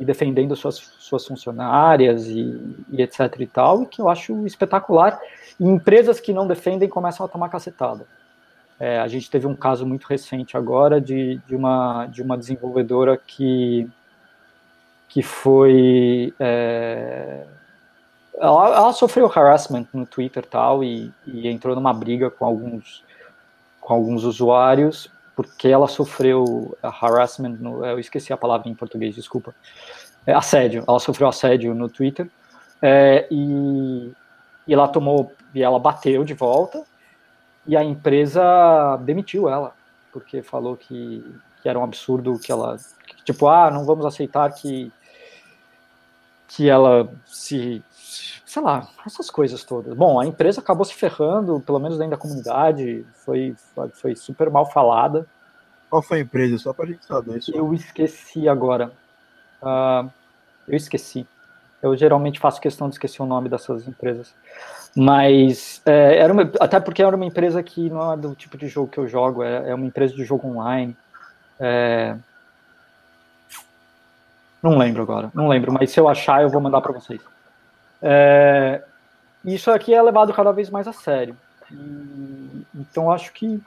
e 0.00 0.04
defendendo 0.04 0.56
suas, 0.56 0.76
suas 0.98 1.26
funcionárias 1.26 2.26
e, 2.26 2.74
e, 2.90 3.02
etc 3.02 3.20
e 3.38 3.46
tal, 3.46 3.82
e 3.82 3.86
que 3.86 4.00
eu 4.00 4.08
acho 4.08 4.46
espetacular. 4.46 5.20
E 5.60 5.64
empresas 5.64 6.18
que 6.18 6.32
não 6.32 6.46
defendem 6.46 6.88
começam 6.88 7.24
a 7.26 7.28
tomar 7.28 7.50
cacetada. 7.50 8.06
É, 8.78 8.98
a 8.98 9.06
gente 9.06 9.30
teve 9.30 9.46
um 9.46 9.54
caso 9.54 9.86
muito 9.86 10.06
recente 10.06 10.56
agora 10.56 10.98
de, 10.98 11.36
de, 11.46 11.54
uma, 11.54 12.06
de 12.06 12.22
uma 12.22 12.38
desenvolvedora 12.38 13.14
que, 13.18 13.86
que 15.06 15.22
foi... 15.22 16.32
É, 16.40 17.44
ela, 18.38 18.68
ela, 18.74 18.92
sofreu 18.94 19.30
harassment 19.30 19.86
no 19.92 20.06
Twitter 20.06 20.46
tal, 20.46 20.82
e, 20.82 21.12
e 21.26 21.46
entrou 21.46 21.74
numa 21.74 21.92
briga 21.92 22.30
com 22.30 22.46
alguns, 22.46 23.04
com 23.78 23.92
alguns 23.92 24.24
usuários 24.24 25.10
porque 25.40 25.68
ela 25.68 25.88
sofreu 25.88 26.76
harassment, 26.82 27.56
no, 27.58 27.82
eu 27.82 27.98
esqueci 27.98 28.30
a 28.30 28.36
palavra 28.36 28.68
em 28.68 28.74
português, 28.74 29.14
desculpa, 29.14 29.54
é, 30.26 30.34
assédio, 30.34 30.84
ela 30.86 31.00
sofreu 31.00 31.26
assédio 31.28 31.74
no 31.74 31.88
Twitter, 31.88 32.28
é, 32.82 33.26
e, 33.30 34.12
e 34.66 34.74
ela 34.74 34.86
tomou, 34.86 35.32
e 35.54 35.62
ela 35.62 35.78
bateu 35.78 36.24
de 36.24 36.34
volta, 36.34 36.84
e 37.66 37.74
a 37.74 37.82
empresa 37.82 38.98
demitiu 38.98 39.48
ela, 39.48 39.72
porque 40.12 40.42
falou 40.42 40.76
que, 40.76 41.24
que 41.62 41.68
era 41.70 41.78
um 41.78 41.84
absurdo 41.84 42.38
que 42.38 42.52
ela, 42.52 42.76
que, 43.06 43.24
tipo, 43.24 43.48
ah, 43.48 43.70
não 43.70 43.86
vamos 43.86 44.04
aceitar 44.04 44.52
que, 44.52 44.92
que 46.50 46.68
ela 46.68 47.08
se, 47.24 47.80
sei 48.44 48.60
lá, 48.60 48.88
essas 49.06 49.30
coisas 49.30 49.62
todas. 49.62 49.94
Bom, 49.94 50.18
a 50.18 50.26
empresa 50.26 50.60
acabou 50.60 50.84
se 50.84 50.94
ferrando, 50.94 51.60
pelo 51.60 51.78
menos 51.78 51.96
dentro 51.96 52.10
da 52.10 52.16
comunidade, 52.16 53.06
foi, 53.24 53.54
foi 53.92 54.16
super 54.16 54.50
mal 54.50 54.66
falada. 54.66 55.24
Qual 55.88 56.02
foi 56.02 56.18
a 56.18 56.22
empresa? 56.22 56.58
Só 56.58 56.72
pra 56.72 56.86
gente 56.86 57.04
saber. 57.04 57.38
Isso. 57.38 57.52
Eu 57.54 57.72
esqueci 57.72 58.48
agora. 58.48 58.92
Uh, 59.62 60.10
eu 60.66 60.76
esqueci. 60.76 61.24
Eu 61.80 61.96
geralmente 61.96 62.40
faço 62.40 62.60
questão 62.60 62.88
de 62.88 62.96
esquecer 62.96 63.22
o 63.22 63.26
nome 63.26 63.48
dessas 63.48 63.86
empresas. 63.86 64.34
Mas, 64.94 65.80
é, 65.86 66.18
era 66.18 66.32
uma, 66.32 66.50
até 66.60 66.80
porque 66.80 67.00
era 67.02 67.14
uma 67.14 67.24
empresa 67.24 67.62
que 67.62 67.88
não 67.88 68.12
é 68.12 68.16
do 68.16 68.34
tipo 68.34 68.58
de 68.58 68.66
jogo 68.66 68.90
que 68.90 68.98
eu 68.98 69.06
jogo, 69.06 69.44
é, 69.44 69.70
é 69.70 69.74
uma 69.74 69.86
empresa 69.86 70.14
de 70.14 70.24
jogo 70.24 70.48
online. 70.48 70.96
É, 71.60 72.16
não 74.62 74.76
lembro 74.76 75.02
agora, 75.02 75.30
não 75.34 75.48
lembro, 75.48 75.72
mas 75.72 75.90
se 75.90 75.98
eu 75.98 76.08
achar 76.08 76.42
eu 76.42 76.50
vou 76.50 76.60
mandar 76.60 76.80
para 76.80 76.92
vocês. 76.92 77.20
É, 78.02 78.82
isso 79.44 79.70
aqui 79.70 79.94
é 79.94 80.02
levado 80.02 80.32
cada 80.32 80.52
vez 80.52 80.70
mais 80.70 80.86
a 80.86 80.92
sério. 80.92 81.36
Então 82.74 83.10
acho 83.10 83.32
que 83.32 83.62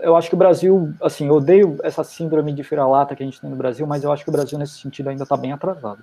eu 0.00 0.16
acho 0.16 0.28
que 0.28 0.34
o 0.34 0.38
Brasil, 0.38 0.92
assim, 1.00 1.28
eu 1.28 1.34
odeio 1.34 1.78
essa 1.84 2.02
síndrome 2.02 2.52
de 2.52 2.62
vira-lata 2.62 3.14
que 3.14 3.22
a 3.22 3.26
gente 3.26 3.40
tem 3.40 3.48
no 3.48 3.56
Brasil, 3.56 3.86
mas 3.86 4.02
eu 4.02 4.10
acho 4.10 4.24
que 4.24 4.30
o 4.30 4.32
Brasil 4.32 4.58
nesse 4.58 4.78
sentido 4.78 5.08
ainda 5.08 5.22
está 5.22 5.36
bem 5.36 5.52
atrasado. 5.52 6.02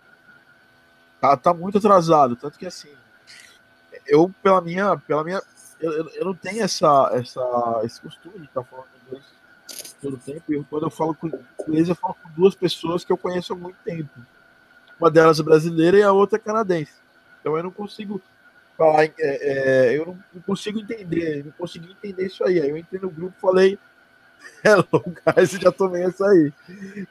Tá, 1.20 1.36
tá 1.36 1.54
muito 1.54 1.78
atrasado, 1.78 2.38
tanto 2.38 2.58
que 2.58 2.66
assim, 2.66 2.90
eu 4.08 4.32
pela 4.42 4.62
minha, 4.62 4.98
pela 4.98 5.24
minha, 5.24 5.42
eu, 5.82 6.10
eu 6.10 6.26
não 6.26 6.34
tenho 6.34 6.64
essa, 6.64 7.10
essa, 7.14 7.82
esse 7.84 8.00
costume 8.00 8.40
de 8.40 8.46
estar 8.46 8.64
falando 8.64 8.88
inglês 9.06 9.39
todo 10.02 10.18
tempo. 10.18 10.54
E 10.54 10.64
quando 10.66 10.84
eu 10.84 10.90
falo 10.90 11.16
com 11.16 11.28
inglês, 11.28 11.90
eu 11.90 11.96
falo 11.96 12.16
com 12.16 12.30
duas 12.32 12.56
pessoas 12.56 13.04
que 13.04 13.12
eu 13.12 13.18
conheço 13.18 13.54
há 13.54 13.56
muito 13.56 13.78
tempo. 13.84 14.10
Uma 15.00 15.10
delas 15.10 15.40
é 15.40 15.44
brasileira 15.44 15.98
e 15.98 16.04
a 16.04 16.12
outra 16.12 16.38
é 16.38 16.42
canadense. 16.42 16.94
Então 17.40 17.56
eu 17.56 17.64
não 17.64 17.72
consigo 17.72 18.22
falar, 18.78 19.06
é, 19.06 19.14
é, 19.20 19.98
eu 19.98 20.06
não, 20.06 20.42
consigo 20.42 20.80
entender, 20.80 21.44
não 21.46 21.52
consegui 21.52 21.92
entender 21.92 22.26
isso 22.26 22.44
aí. 22.44 22.62
Aí 22.62 22.70
eu 22.70 22.78
entrei 22.78 23.00
no 23.02 23.10
grupo 23.10 23.34
falei, 23.40 23.78
hello 24.64 25.04
guys, 25.04 25.52
já 25.52 25.72
tomei 25.72 26.04
essa 26.04 26.26
aí. 26.28 26.54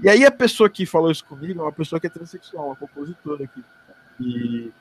E 0.00 0.08
aí 0.08 0.24
a 0.24 0.30
pessoa 0.30 0.68
que 0.68 0.86
falou 0.86 1.10
isso 1.10 1.24
comigo 1.24 1.60
é 1.60 1.62
uma 1.62 1.72
pessoa 1.72 2.00
que 2.00 2.06
é 2.06 2.10
transexual, 2.10 2.66
uma 2.66 2.76
compositora 2.76 3.44
aqui. 3.44 3.64
E 4.20 4.72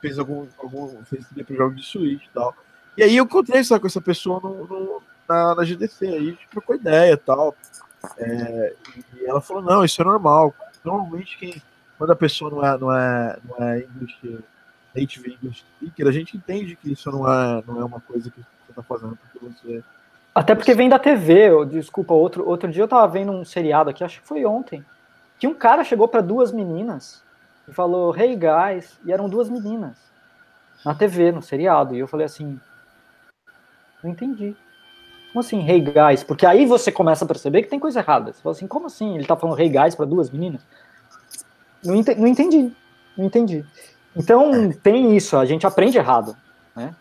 fez 0.00 0.18
algum, 0.18 0.46
algum 0.58 1.04
fez 1.04 1.24
jogo 1.50 1.74
de 1.74 1.84
Switch 1.84 2.24
e 2.24 2.30
tal. 2.30 2.54
E 2.96 3.02
aí 3.02 3.16
eu 3.16 3.24
encontrei 3.24 3.62
sabe, 3.64 3.80
com 3.80 3.86
essa 3.86 4.00
pessoa 4.00 4.40
no, 4.42 4.66
no, 4.66 5.02
na, 5.32 5.54
na 5.54 5.64
GDC, 5.64 6.06
aí 6.06 6.16
a 6.16 6.20
gente 6.20 6.48
trocou 6.50 6.76
ideia 6.76 7.12
e 7.12 7.16
tal. 7.16 7.54
É, 8.18 8.74
e 9.16 9.24
ela 9.24 9.40
falou, 9.40 9.62
não, 9.62 9.84
isso 9.84 10.00
é 10.00 10.04
normal. 10.04 10.54
Normalmente 10.84 11.38
quem 11.38 11.62
quando 12.02 12.10
a 12.10 12.16
pessoa 12.16 12.50
não 12.50 12.64
é, 12.64 12.78
não 12.78 12.92
é, 12.92 13.38
não 13.44 13.68
é 13.68 13.78
English, 13.78 14.44
native 14.92 15.34
English 15.34 15.64
speaker, 15.76 16.08
a 16.08 16.10
gente 16.10 16.36
entende 16.36 16.74
que 16.74 16.90
isso 16.90 17.08
não 17.12 17.32
é, 17.32 17.62
não 17.64 17.80
é 17.80 17.84
uma 17.84 18.00
coisa 18.00 18.28
que 18.28 18.40
você 18.40 18.70
está 18.70 18.82
fazendo 18.82 19.16
porque 19.16 19.38
você. 19.38 19.84
Até 20.34 20.56
porque 20.56 20.74
vem 20.74 20.88
da 20.88 20.98
TV, 20.98 21.64
desculpa, 21.66 22.12
outro, 22.12 22.44
outro 22.44 22.68
dia 22.68 22.82
eu 22.82 22.88
tava 22.88 23.06
vendo 23.06 23.30
um 23.30 23.44
seriado 23.44 23.88
aqui, 23.88 24.02
acho 24.02 24.20
que 24.20 24.26
foi 24.26 24.44
ontem, 24.44 24.84
que 25.38 25.46
um 25.46 25.54
cara 25.54 25.84
chegou 25.84 26.08
para 26.08 26.20
duas 26.20 26.50
meninas 26.50 27.22
e 27.68 27.72
falou, 27.72 28.16
hey 28.16 28.36
guys, 28.36 28.98
e 29.04 29.12
eram 29.12 29.28
duas 29.28 29.48
meninas 29.48 29.96
na 30.84 30.96
TV, 30.96 31.30
no 31.30 31.40
seriado, 31.40 31.94
e 31.94 32.00
eu 32.00 32.08
falei 32.08 32.26
assim, 32.26 32.58
não 34.02 34.10
entendi. 34.10 34.56
Como 35.32 35.40
assim, 35.40 35.66
hey 35.66 35.80
guys? 35.80 36.22
Porque 36.22 36.44
aí 36.44 36.66
você 36.66 36.92
começa 36.92 37.24
a 37.24 37.28
perceber 37.28 37.62
que 37.62 37.68
tem 37.68 37.78
coisa 37.78 38.00
errada. 38.00 38.32
Você 38.32 38.42
fala 38.42 38.54
assim, 38.54 38.66
como 38.66 38.86
assim? 38.86 39.14
Ele 39.14 39.24
tá 39.24 39.34
falando 39.34 39.58
hey 39.58 39.70
guys 39.70 39.94
para 39.94 40.04
duas 40.04 40.30
meninas? 40.30 40.60
Não, 41.82 41.94
ent 41.96 42.08
não 42.18 42.26
entendi. 42.26 42.70
Não 43.16 43.24
entendi. 43.24 43.64
Então, 44.14 44.70
tem 44.70 45.16
isso, 45.16 45.38
a 45.38 45.46
gente 45.46 45.66
aprende 45.66 45.96
errado, 45.96 46.36
né? 46.76 46.94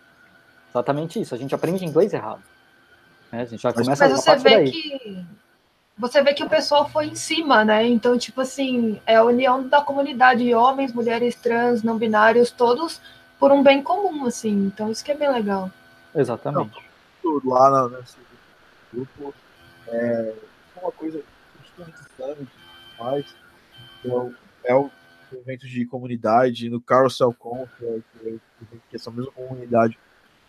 Exatamente 0.69 1.19
isso, 1.19 1.35
a 1.35 1.37
gente 1.37 1.53
aprende 1.53 1.83
inglês 1.83 2.13
errado. 2.13 2.41
Né? 3.29 3.41
A 3.41 3.45
gente 3.45 3.61
já 3.61 3.73
começa 3.73 4.07
Mas 4.07 4.23
você 4.23 4.35
vê 4.37 4.49
daí. 4.49 4.71
que 4.71 5.25
você 5.97 6.23
vê 6.23 6.33
que 6.33 6.43
o 6.43 6.49
pessoal 6.49 6.89
foi 6.89 7.07
em 7.07 7.15
cima, 7.15 7.65
né? 7.65 7.85
Então, 7.85 8.17
tipo 8.17 8.41
assim, 8.41 8.99
é 9.05 9.17
a 9.17 9.23
união 9.23 9.67
da 9.67 9.81
comunidade, 9.81 10.53
homens, 10.53 10.93
mulheres 10.93 11.35
trans, 11.35 11.83
não 11.83 11.97
binários, 11.97 12.49
todos 12.49 13.01
por 13.37 13.51
um 13.51 13.61
bem 13.61 13.83
comum, 13.83 14.25
assim. 14.25 14.67
Então, 14.67 14.89
isso 14.89 15.03
que 15.03 15.11
é 15.11 15.15
bem 15.15 15.31
legal. 15.31 15.69
Exatamente. 16.15 16.90
Lá 17.43 17.89
nesse 17.89 18.17
grupo 18.93 19.33
é 19.87 20.33
uma 20.81 20.91
coisa 20.91 21.21
que 21.75 21.83
a 21.83 22.35
faz. 22.97 23.35
Então, 23.99 24.33
é 24.63 24.75
o 24.75 24.89
evento 25.33 25.67
de 25.67 25.85
comunidade, 25.85 26.69
no 26.69 26.81
Carousel 26.81 27.33
Conf, 27.33 27.69
que, 27.77 27.85
é, 27.85 28.33
que 28.89 28.95
essa 28.95 29.09
mesma 29.11 29.31
comunidade 29.31 29.97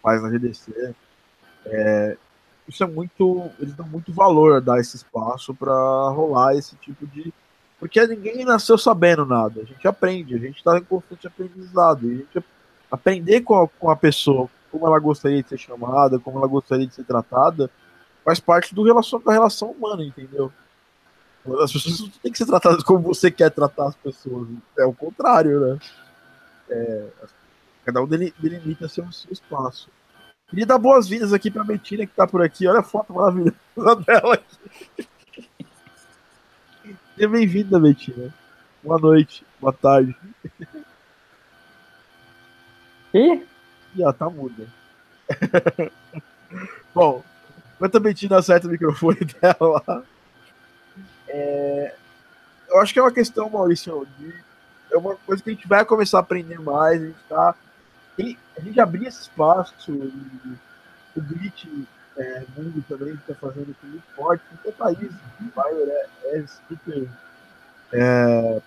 faz 0.02 0.22
na 0.22 0.30
GDC. 0.30 0.94
É, 1.66 2.16
isso 2.66 2.82
é 2.82 2.86
muito. 2.86 3.50
Eles 3.58 3.74
dão 3.74 3.86
muito 3.86 4.12
valor 4.12 4.56
a 4.56 4.60
dar 4.60 4.80
esse 4.80 4.96
espaço 4.96 5.54
para 5.54 5.72
rolar 6.10 6.54
esse 6.56 6.76
tipo 6.76 7.06
de. 7.06 7.32
Porque 7.78 8.04
ninguém 8.06 8.44
nasceu 8.44 8.78
sabendo 8.78 9.26
nada. 9.26 9.60
A 9.60 9.64
gente 9.64 9.86
aprende, 9.88 10.34
a 10.34 10.38
gente 10.38 10.58
está 10.58 10.78
em 10.78 10.84
constante 10.84 11.26
aprendizado. 11.26 12.06
A 12.06 12.14
gente 12.14 12.44
aprender 12.90 13.40
com 13.40 13.60
a, 13.60 13.68
com 13.68 13.90
a 13.90 13.96
pessoa 13.96 14.48
como 14.72 14.86
ela 14.86 14.98
gostaria 14.98 15.42
de 15.42 15.50
ser 15.50 15.58
chamada, 15.58 16.18
como 16.18 16.38
ela 16.38 16.48
gostaria 16.48 16.86
de 16.86 16.94
ser 16.94 17.04
tratada, 17.04 17.70
faz 18.24 18.40
parte 18.40 18.74
do 18.74 18.82
relação, 18.82 19.20
da 19.20 19.30
relação 19.30 19.70
humana, 19.70 20.02
entendeu? 20.02 20.50
As 21.62 21.70
pessoas 21.70 22.00
não 22.00 22.08
têm 22.08 22.32
que 22.32 22.38
ser 22.38 22.46
tratadas 22.46 22.82
como 22.82 23.00
você 23.00 23.30
quer 23.30 23.50
tratar 23.50 23.88
as 23.88 23.96
pessoas. 23.96 24.48
É 24.78 24.86
o 24.86 24.94
contrário, 24.94 25.60
né? 25.60 25.78
É, 26.70 27.08
cada 27.84 28.02
um 28.02 28.06
delimita 28.06 28.88
seu, 28.88 29.10
seu 29.12 29.30
espaço. 29.30 29.90
Queria 30.48 30.64
dar 30.64 30.78
boas-vindas 30.78 31.32
aqui 31.32 31.50
para 31.50 31.62
a 31.62 31.64
Betina 31.64 32.06
que 32.06 32.12
está 32.12 32.26
por 32.26 32.42
aqui. 32.42 32.66
Olha 32.66 32.80
a 32.80 32.84
foto 32.84 33.12
maravilhosa 33.12 33.56
dela 34.06 34.34
aqui. 34.34 35.06
Seja 37.14 37.28
bem-vinda, 37.28 37.78
Betina. 37.78 38.32
Boa 38.82 38.98
noite, 38.98 39.44
boa 39.60 39.72
tarde. 39.72 40.16
E? 43.14 43.51
E 43.94 44.02
ela 44.02 44.12
tá 44.12 44.28
muda. 44.28 44.66
Bom, 46.94 47.22
enquanto 47.76 47.96
a 47.96 48.00
Betina 48.00 48.38
acerta 48.38 48.66
o 48.66 48.70
microfone 48.70 49.20
dela 49.40 50.04
é, 51.32 51.94
eu 52.68 52.78
acho 52.80 52.92
que 52.92 52.98
é 52.98 53.02
uma 53.02 53.12
questão, 53.12 53.48
Maurício, 53.48 54.06
de, 54.18 54.34
é 54.90 54.96
uma 54.96 55.16
coisa 55.16 55.42
que 55.42 55.50
a 55.50 55.52
gente 55.52 55.66
vai 55.66 55.84
começar 55.84 56.18
a 56.18 56.20
aprender 56.20 56.60
mais, 56.60 57.02
a 57.02 57.06
gente 57.06 57.18
tá. 57.28 57.54
a 58.56 58.60
gente 58.60 58.80
abrir 58.80 59.06
esse 59.06 59.22
espaço, 59.22 59.90
o 59.90 61.20
Grit 61.20 61.88
é, 62.16 62.44
mundo 62.56 62.84
também 62.86 63.14
está 63.14 63.34
fazendo 63.34 63.70
isso 63.70 63.86
muito 63.86 64.04
forte. 64.14 64.44
Qualquer 64.62 64.72
país, 64.72 65.10
o 65.40 65.44
Bayer 65.54 65.88
é, 65.88 66.38
é 66.38 66.46
super. 66.46 67.08
É, 67.92 68.62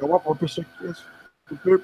é 0.00 0.04
uma, 0.04 0.18
uma 0.18 0.36
pessoa 0.36 0.64
que 0.64 0.86
é 0.86 0.92
super 1.48 1.80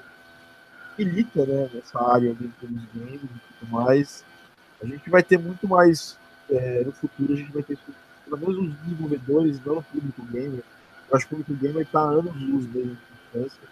milita 0.97 1.45
né, 1.45 1.69
nessa 1.73 1.99
área 1.99 2.33
dentro 2.33 2.67
dos 2.67 2.85
games 2.93 3.21
e 3.23 3.59
tudo 3.59 3.71
mais. 3.71 4.23
A 4.81 4.85
gente 4.85 5.09
vai 5.09 5.23
ter 5.23 5.37
muito 5.37 5.67
mais 5.67 6.17
é, 6.49 6.83
no 6.83 6.91
futuro, 6.91 7.33
a 7.33 7.35
gente 7.35 7.51
vai 7.51 7.63
ter 7.63 7.77
pelo 8.25 8.37
menos 8.37 8.57
os 8.57 8.79
desenvolvedores, 8.79 9.65
não 9.65 9.77
o 9.77 9.83
público 9.83 10.25
gamer. 10.25 10.63
Eu 11.09 11.17
acho 11.17 11.27
que 11.27 11.33
o 11.33 11.37
público 11.37 11.61
gamer 11.61 11.83
está 11.83 12.01
anos 12.01 12.33
luz 12.35 12.65
mesmo 12.67 12.95
de 12.95 13.41
distância. 13.41 13.69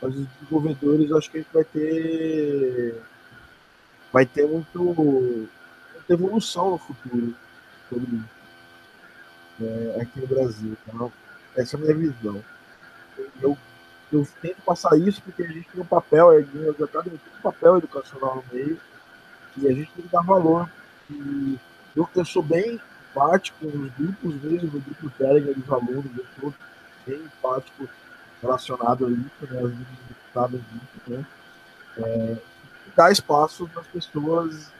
Mas 0.00 0.14
os 0.14 0.26
desenvolvedores, 0.26 1.10
eu 1.10 1.18
acho 1.18 1.30
que 1.30 1.38
a 1.38 1.40
gente 1.40 1.52
vai 1.52 1.64
ter. 1.64 3.02
Vai 4.12 4.26
ter 4.26 4.46
muito, 4.46 4.78
muita 4.78 6.12
evolução 6.12 6.70
no 6.70 6.78
futuro 6.78 7.34
sobre 7.88 8.20
é, 9.60 10.00
aqui 10.00 10.20
no 10.20 10.26
Brasil. 10.26 10.76
Tá? 10.86 11.08
Essa 11.56 11.76
é 11.76 11.78
a 11.78 11.82
minha 11.82 11.94
visão. 11.94 12.44
Eu 13.40 13.56
eu 14.12 14.26
tento 14.40 14.62
passar 14.62 14.96
isso 14.98 15.20
porque 15.22 15.42
a 15.42 15.48
gente 15.48 15.68
tem 15.68 15.80
um 15.80 15.86
papel, 15.86 16.30
a 16.30 16.40
já 16.40 17.02
tem 17.02 17.12
um 17.12 17.42
papel 17.42 17.78
educacional 17.78 18.36
no 18.36 18.44
meio 18.54 18.78
e 19.56 19.66
a 19.66 19.72
gente 19.72 19.90
tem 19.92 20.04
que 20.04 20.12
dar 20.12 20.22
valor. 20.22 20.70
E 21.10 21.58
eu, 21.94 22.08
eu 22.14 22.24
sou 22.24 22.42
bem 22.42 22.80
empático 23.10 23.66
nos 23.66 23.92
grupos 23.92 24.34
mesmo, 24.42 24.70
no 24.72 24.80
grupo 24.80 25.10
Telegram 25.16 25.54
dos 25.54 25.72
alunos, 25.72 26.06
eu 26.16 26.26
sou 26.40 26.54
bem 27.06 27.20
empático 27.20 27.88
relacionado 28.42 29.06
a 29.06 29.10
isso, 29.10 29.52
né, 29.52 29.58
as 29.58 29.70
meninas 29.70 29.86
sabem 30.34 30.60
disso, 30.60 31.10
né, 31.10 31.26
é, 31.98 32.36
dar 32.94 33.10
espaço 33.10 33.66
para 33.68 33.80
as 33.80 33.86
pessoas 33.88 34.70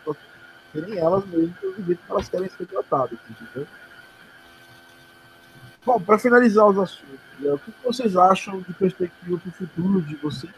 serem 0.72 0.98
elas 0.98 1.24
mesmas 1.26 1.58
do 1.60 1.84
jeito 1.84 2.02
que 2.04 2.10
elas 2.10 2.28
querem 2.28 2.50
ser 2.50 2.66
tratadas, 2.66 3.18
entendeu? 3.30 3.66
Bom, 5.86 6.00
para 6.00 6.18
finalizar 6.18 6.66
os 6.66 6.76
assuntos, 6.76 7.20
né, 7.38 7.52
o 7.52 7.58
que 7.60 7.72
vocês 7.84 8.16
acham 8.16 8.60
de 8.60 8.74
perspectiva 8.74 9.38
para 9.38 9.48
o 9.48 9.52
futuro 9.52 10.02
de 10.02 10.16
vocês 10.16 10.52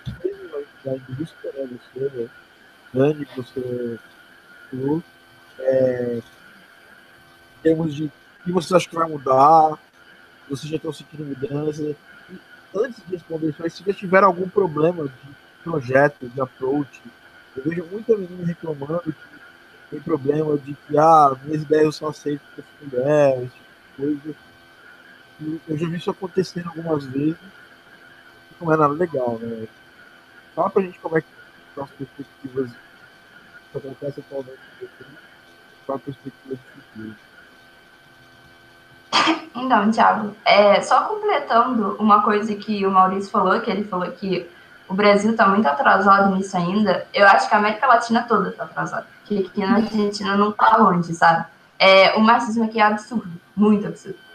da 0.83 0.95
indústria, 0.95 1.53
né? 1.55 1.69
Você, 1.93 2.17
né? 2.17 2.29
Dani, 2.95 3.29
você 3.37 3.99
falou, 4.71 5.03
é, 5.59 6.23
em 7.59 7.63
termos 7.63 7.95
de 7.95 8.05
o 8.05 8.11
que 8.43 8.53
vocês 8.53 8.73
acham 8.73 8.89
que 8.89 8.97
vai 8.97 9.07
mudar, 9.07 9.79
vocês 10.49 10.71
já 10.71 10.77
estão 10.77 10.95
sentindo 10.95 11.27
mudança. 11.27 11.83
E 11.83 11.97
antes 12.75 13.05
de 13.05 13.13
responder 13.13 13.51
isso, 13.51 13.69
se 13.69 13.85
já 13.85 13.93
tiveram 13.93 14.29
algum 14.29 14.49
problema 14.49 15.05
de 15.05 15.37
projeto, 15.63 16.27
de 16.27 16.41
approach, 16.41 17.03
eu 17.55 17.65
vejo 17.65 17.85
muita 17.93 18.17
menina 18.17 18.47
reclamando 18.47 19.03
que 19.03 19.39
tem 19.91 20.01
problema 20.01 20.57
de 20.57 20.73
que 20.73 20.97
ah, 20.97 21.37
minhas 21.45 21.63
ideias 21.63 22.01
eu 22.01 22.09
aceito 22.09 22.41
porque 22.55 22.97
mulher, 22.97 23.43
esse 23.43 23.53
tipo 23.53 24.29
de 24.29 24.48
eu 25.41 25.79
já 25.79 25.87
vi 25.87 25.97
isso 25.97 26.11
acontecendo 26.11 26.69
algumas 26.69 27.05
vezes. 27.07 27.37
Não 28.61 28.73
é 28.73 28.77
nada 28.77 28.93
legal, 28.93 29.39
né? 29.41 29.69
Fala 30.55 30.71
pra 30.71 30.83
gente 30.83 30.99
como 30.99 31.17
é 31.17 31.21
que 31.21 31.27
são 31.75 31.85
as 31.85 31.91
perspectivas 31.91 32.71
que 33.71 33.79
acontece 33.79 34.21
atualmente 34.21 34.59
qual 35.87 35.97
a 35.97 36.01
perspectiva 36.01 36.57
de 36.57 36.83
futuro. 36.83 37.15
Então, 39.55 39.91
Thiago, 39.91 40.35
é, 40.45 40.81
só 40.81 41.05
completando 41.05 41.97
uma 41.99 42.23
coisa 42.23 42.55
que 42.55 42.85
o 42.85 42.91
Maurício 42.91 43.31
falou, 43.31 43.61
que 43.61 43.71
ele 43.71 43.85
falou 43.85 44.11
que 44.13 44.49
o 44.89 44.95
Brasil 44.95 45.33
está 45.33 45.47
muito 45.47 45.67
atrasado 45.67 46.35
nisso 46.35 46.57
ainda, 46.57 47.07
eu 47.13 47.27
acho 47.27 47.49
que 47.49 47.55
a 47.55 47.59
América 47.59 47.87
Latina 47.87 48.25
toda 48.27 48.51
está 48.51 48.65
atrasada, 48.65 49.07
porque 49.21 49.47
aqui 49.47 49.61
na 49.61 49.77
Argentina 49.77 50.37
não 50.37 50.51
está 50.51 50.77
longe, 50.77 51.13
sabe? 51.15 51.47
É, 51.79 52.17
o 52.17 52.21
marxismo 52.21 52.65
aqui 52.65 52.81
é 52.81 52.83
absurdo, 52.83 53.31
muito 53.55 53.87
absurdo 53.87 54.28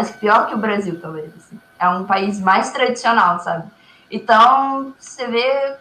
acho 0.00 0.12
que 0.12 0.20
pior 0.20 0.46
que 0.46 0.54
o 0.54 0.58
Brasil, 0.58 0.98
talvez. 1.00 1.32
Assim. 1.36 1.58
É 1.78 1.88
um 1.88 2.04
país 2.04 2.40
mais 2.40 2.70
tradicional, 2.70 3.38
sabe? 3.40 3.68
Então, 4.10 4.94
você 4.98 5.26
vê 5.26 5.76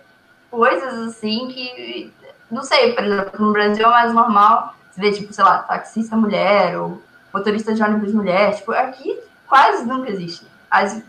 coisas 0.50 1.08
assim 1.08 1.48
que, 1.50 2.14
não 2.50 2.64
sei, 2.64 2.94
por 2.94 3.04
exemplo, 3.04 3.46
no 3.46 3.52
Brasil 3.52 3.86
é 3.86 3.90
mais 3.90 4.14
normal, 4.14 4.76
você 4.92 5.02
vê, 5.02 5.12
tipo, 5.12 5.34
sei 5.34 5.44
lá, 5.44 5.60
taxista 5.60 6.16
mulher 6.16 6.78
ou 6.78 7.02
motorista 7.34 7.74
de 7.74 7.82
ônibus 7.82 8.14
mulher, 8.14 8.56
tipo, 8.56 8.72
aqui 8.72 9.20
quase 9.48 9.86
nunca 9.86 10.12
existe. 10.12 10.46
As, 10.70 11.02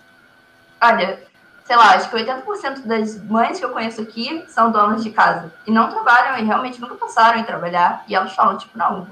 olha, 0.81 1.23
sei 1.65 1.77
lá, 1.77 1.95
acho 1.95 2.09
que 2.11 2.17
80% 2.17 2.87
das 2.87 3.23
mães 3.23 3.59
que 3.59 3.65
eu 3.65 3.71
conheço 3.71 4.01
aqui 4.01 4.45
são 4.49 4.71
donas 4.71 5.03
de 5.03 5.11
casa 5.11 5.53
e 5.67 5.71
não 5.71 5.91
trabalham 5.91 6.39
e 6.39 6.45
realmente 6.45 6.81
nunca 6.81 6.95
passaram 6.95 7.39
em 7.39 7.45
trabalhar 7.45 8.05
e 8.07 8.15
elas 8.15 8.35
falam, 8.35 8.57
tipo, 8.59 8.77
não, 8.77 9.07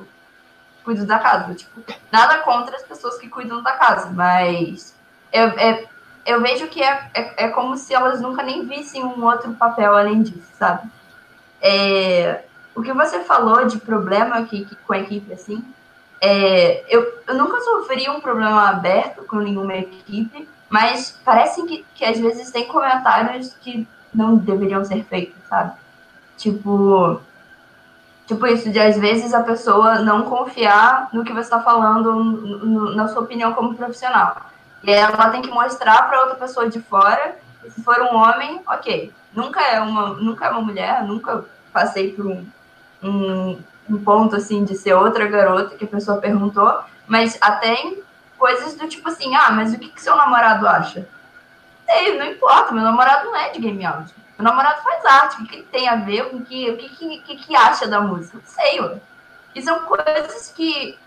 cuido 0.85 1.07
da 1.07 1.18
casa. 1.18 1.55
Tipo, 1.55 1.83
nada 2.11 2.39
contra 2.39 2.76
as 2.76 2.83
pessoas 2.83 3.18
que 3.18 3.28
cuidam 3.28 3.62
da 3.62 3.72
casa, 3.72 4.11
mas 4.11 4.95
eu, 5.33 5.49
é, 5.49 5.85
eu 6.26 6.41
vejo 6.41 6.68
que 6.68 6.83
é, 6.83 7.11
é, 7.14 7.45
é, 7.45 7.49
como 7.49 7.76
se 7.76 7.95
elas 7.95 8.20
nunca 8.20 8.43
nem 8.43 8.66
vissem 8.66 9.05
um 9.05 9.24
outro 9.24 9.53
papel 9.55 9.97
além 9.97 10.22
disso, 10.22 10.49
sabe? 10.59 10.89
É, 11.61 12.43
o 12.74 12.83
que 12.83 12.93
você 12.93 13.20
falou 13.20 13.64
de 13.66 13.78
problema 13.78 14.37
aqui, 14.37 14.66
com 14.87 14.93
a 14.93 14.99
equipe, 14.99 15.33
assim, 15.33 15.64
é, 16.20 16.85
eu, 16.89 17.20
eu 17.26 17.35
nunca 17.35 17.61
sofri 17.61 18.09
um 18.09 18.20
problema 18.20 18.68
aberto 18.68 19.24
com 19.24 19.37
nenhuma 19.37 19.74
equipe, 19.74 20.49
mas 20.68 21.18
parece 21.24 21.62
que, 21.66 21.85
que 21.95 22.05
às 22.05 22.18
vezes 22.18 22.51
tem 22.51 22.66
comentários 22.68 23.55
que 23.61 23.87
não 24.14 24.37
deveriam 24.37 24.85
ser 24.85 25.05
feitos, 25.05 25.37
sabe? 25.49 25.72
Tipo, 26.37 27.20
Tipo 28.27 28.47
isso, 28.47 28.70
de 28.70 28.79
às 28.79 28.97
vezes 28.99 29.35
a 29.35 29.43
pessoa 29.43 29.99
não 30.01 30.23
confiar 30.23 31.09
no 31.12 31.25
que 31.25 31.33
você 31.33 31.41
está 31.41 31.61
falando, 31.61 32.95
na 32.95 33.09
sua 33.09 33.23
opinião 33.23 33.53
como 33.53 33.75
profissional. 33.75 34.37
E 34.83 34.91
aí 34.91 34.99
ela 34.99 35.31
tem 35.31 35.43
que 35.43 35.51
mostrar 35.51 36.09
para 36.09 36.20
outra 36.20 36.37
pessoa 36.37 36.68
de 36.68 36.81
fora. 36.81 37.37
Se 37.68 37.83
for 37.83 38.01
um 38.01 38.16
homem, 38.16 38.61
ok. 38.66 39.12
Nunca 39.35 39.61
é 39.61 39.81
uma, 39.81 40.09
nunca 40.14 40.47
é 40.47 40.51
uma 40.51 40.61
mulher, 40.61 41.05
nunca 41.05 41.45
passei 41.73 42.12
por 42.12 42.27
um, 42.27 42.47
um, 43.03 43.59
um 43.89 44.05
ponto 44.05 44.37
assim 44.37 44.64
de 44.64 44.77
ser 44.77 44.95
outra 44.95 45.27
garota 45.27 45.77
que 45.77 45.85
a 45.85 45.89
pessoa 45.89 46.18
perguntou, 46.18 46.81
mas 47.07 47.39
até 47.41 47.75
em 47.75 48.03
coisas 48.39 48.75
do 48.75 48.89
tipo 48.89 49.09
assim, 49.09 49.35
ah, 49.35 49.51
mas 49.53 49.73
o 49.73 49.79
que, 49.79 49.89
que 49.89 50.03
seu 50.03 50.16
namorado 50.16 50.66
acha? 50.66 51.09
Ei, 51.89 52.18
não 52.18 52.27
importa, 52.27 52.73
meu 52.73 52.83
namorado 52.83 53.27
não 53.27 53.37
é 53.37 53.51
de 53.51 53.61
game 53.61 53.85
audio. 53.85 54.14
Meu 54.43 54.51
namorado 54.51 54.82
faz 54.82 55.07
arte, 55.07 55.40
o 55.40 55.47
que, 55.47 55.55
ele 55.55 55.62
tem 55.70 55.88
a 55.88 55.95
ver 55.95 56.28
com 56.28 56.45
que, 56.45 56.68
o 56.68 56.76
que, 56.76 57.18
que, 57.20 57.36
que, 57.36 57.55
acha 57.55 57.86
da 57.86 58.01
música? 58.01 58.38
Não 58.38 58.45
sei, 58.45 58.80
ué. 58.80 58.99
E 59.55 59.62
são 59.62 59.84
coisas 59.84 60.53
que 60.57 60.99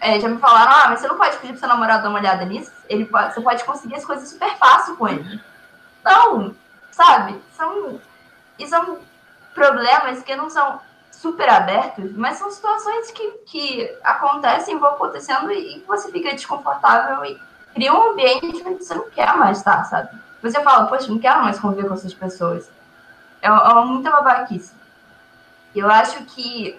é, 0.00 0.18
já 0.18 0.26
me 0.26 0.38
falaram, 0.38 0.72
ah, 0.72 0.88
mas 0.88 1.00
você 1.00 1.08
não 1.08 1.18
pode 1.18 1.36
pedir 1.36 1.52
pro 1.52 1.60
seu 1.60 1.68
namorado 1.68 2.04
dar 2.04 2.08
uma 2.08 2.18
olhada 2.18 2.46
nisso? 2.46 2.72
Ele 2.88 3.04
pode, 3.04 3.34
você 3.34 3.42
pode 3.42 3.62
conseguir 3.64 3.96
as 3.96 4.06
coisas 4.06 4.26
super 4.30 4.56
fácil 4.56 4.96
com 4.96 5.06
ele. 5.06 5.38
Não, 6.02 6.56
sabe? 6.90 7.38
São, 7.52 8.00
e 8.58 8.66
são 8.66 9.00
problemas 9.54 10.22
que 10.22 10.34
não 10.34 10.48
são 10.48 10.80
super 11.10 11.50
abertos, 11.50 12.16
mas 12.16 12.38
são 12.38 12.50
situações 12.50 13.10
que, 13.10 13.32
que 13.44 13.98
acontecem, 14.02 14.78
vão 14.78 14.92
acontecendo 14.92 15.52
e 15.52 15.84
você 15.86 16.10
fica 16.10 16.30
desconfortável 16.30 17.22
e 17.26 17.38
cria 17.74 17.92
um 17.92 18.12
ambiente 18.12 18.62
onde 18.64 18.82
você 18.82 18.94
não 18.94 19.10
quer 19.10 19.36
mais 19.36 19.58
estar, 19.58 19.84
sabe? 19.84 20.08
Você 20.40 20.62
fala, 20.62 20.86
poxa, 20.86 21.08
não 21.08 21.18
quero 21.18 21.42
mais 21.42 21.60
conviver 21.60 21.86
com 21.86 21.92
essas 21.92 22.14
pessoas. 22.14 22.77
É, 23.48 23.70
é 23.70 23.84
muita 23.84 24.10
babaquice. 24.10 24.72
Eu 25.74 25.90
acho 25.90 26.24
que 26.24 26.78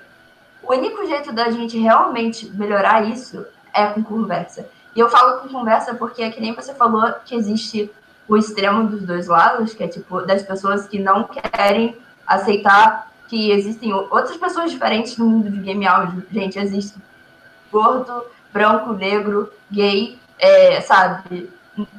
o 0.63 0.74
único 0.74 1.05
jeito 1.07 1.32
da 1.32 1.49
gente 1.49 1.78
realmente 1.78 2.49
melhorar 2.51 3.07
isso 3.07 3.45
é 3.74 3.88
com 3.88 4.03
conversa. 4.03 4.67
E 4.95 4.99
eu 4.99 5.09
falo 5.09 5.39
com 5.39 5.49
conversa 5.49 5.95
porque 5.95 6.22
é 6.22 6.30
que 6.30 6.41
nem 6.41 6.53
você 6.53 6.74
falou 6.74 7.11
que 7.26 7.36
existe 7.36 7.91
o 8.28 8.38
extremo 8.38 8.88
dos 8.88 9.03
dois 9.03 9.28
lados, 9.28 9.74
que 9.74 9.84
é 9.84 9.88
tipo 9.88 10.22
das 10.22 10.43
pessoas 10.43 10.88
que 10.88 10.99
não 10.99 11.24
querem 11.24 11.97
aceitar 12.26 13.09
que 13.28 13.51
existem 13.51 13.93
outras 13.93 14.38
pessoas 14.38 14.72
diferentes 14.72 15.15
no 15.17 15.26
mundo 15.26 15.49
de 15.49 15.59
game 15.59 15.88
áudio. 15.88 16.26
Gente, 16.32 16.57
existe 16.57 16.97
gordo, 17.72 18.26
branco, 18.51 18.93
negro, 18.93 19.51
gay, 19.72 20.20
é, 20.38 20.82
sabe? 20.82 21.49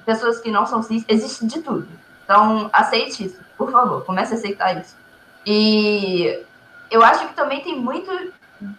Pessoas 0.04 0.40
que 0.40 0.50
não 0.50 0.66
são 0.66 0.82
cis, 0.82 1.04
existe 1.08 1.46
de 1.46 1.62
tudo. 1.62 1.88
Então, 2.24 2.68
aceite 2.72 3.24
isso. 3.24 3.38
Por 3.61 3.70
favor, 3.70 4.02
comece 4.06 4.32
a 4.32 4.38
aceitar 4.38 4.80
isso. 4.80 4.96
E 5.44 6.42
eu 6.90 7.04
acho 7.04 7.28
que 7.28 7.34
também 7.34 7.61
tem 7.61 7.78
muito 7.78 8.11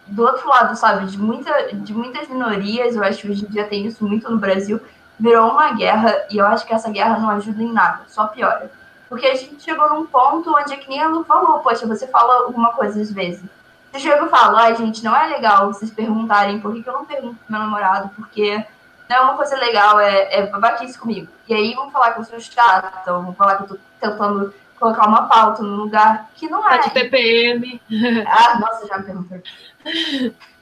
do 0.08 0.24
outro 0.24 0.48
lado, 0.48 0.74
sabe? 0.74 1.06
De, 1.06 1.16
muita, 1.16 1.72
de 1.72 1.94
muitas 1.94 2.26
minorias, 2.26 2.96
eu 2.96 3.04
acho 3.04 3.20
que 3.20 3.30
hoje 3.30 3.44
em 3.44 3.48
dia 3.48 3.64
tem 3.64 3.86
isso 3.86 4.04
muito 4.04 4.28
no 4.28 4.38
Brasil, 4.38 4.80
virou 5.20 5.52
uma 5.52 5.70
guerra 5.70 6.26
e 6.28 6.38
eu 6.38 6.46
acho 6.46 6.66
que 6.66 6.74
essa 6.74 6.90
guerra 6.90 7.16
não 7.16 7.30
ajuda 7.30 7.62
em 7.62 7.72
nada, 7.72 8.02
só 8.08 8.26
piora. 8.26 8.72
Porque 9.08 9.24
a 9.24 9.36
gente 9.36 9.62
chegou 9.62 9.88
num 9.88 10.04
ponto 10.04 10.52
onde 10.52 10.72
é 10.72 10.76
que 10.76 10.88
nem 10.88 11.00
a 11.00 11.06
Lu 11.06 11.22
falou, 11.22 11.60
poxa, 11.60 11.86
você 11.86 12.08
fala 12.08 12.46
alguma 12.46 12.72
coisa 12.72 13.00
às 13.00 13.12
vezes. 13.12 13.44
Você 13.92 14.00
chega 14.00 14.26
e 14.26 14.30
fala, 14.30 14.62
ai, 14.62 14.74
gente, 14.74 15.04
não 15.04 15.14
é 15.14 15.28
legal 15.28 15.72
vocês 15.72 15.92
perguntarem 15.92 16.58
por 16.58 16.72
que, 16.74 16.82
que 16.82 16.88
eu 16.88 16.94
não 16.94 17.04
pergunto 17.04 17.36
pro 17.36 17.52
meu 17.52 17.60
namorado, 17.60 18.10
porque 18.16 18.66
não 19.08 19.16
é 19.16 19.20
uma 19.20 19.36
coisa 19.36 19.56
legal, 19.56 20.00
é, 20.00 20.40
é 20.40 20.46
babaquice 20.46 20.98
comigo. 20.98 21.28
E 21.46 21.54
aí 21.54 21.72
vão 21.72 21.88
falar 21.92 22.14
que 22.14 22.20
eu 22.20 22.24
sou 22.24 22.40
chata, 22.40 23.12
vão 23.12 23.32
falar 23.32 23.58
que 23.58 23.62
eu 23.62 23.68
tô 23.68 23.78
tentando 24.00 24.52
colocar 24.82 25.06
uma 25.06 25.28
pauta 25.28 25.62
num 25.62 25.76
lugar 25.76 26.30
que 26.34 26.48
não 26.48 26.68
é. 26.68 26.78
Tá 26.78 26.88
de 26.88 26.90
TPM. 26.90 27.80
Ah, 28.26 28.58
nossa, 28.58 28.86
já 28.86 28.98
me 28.98 29.04
perguntou. 29.04 29.40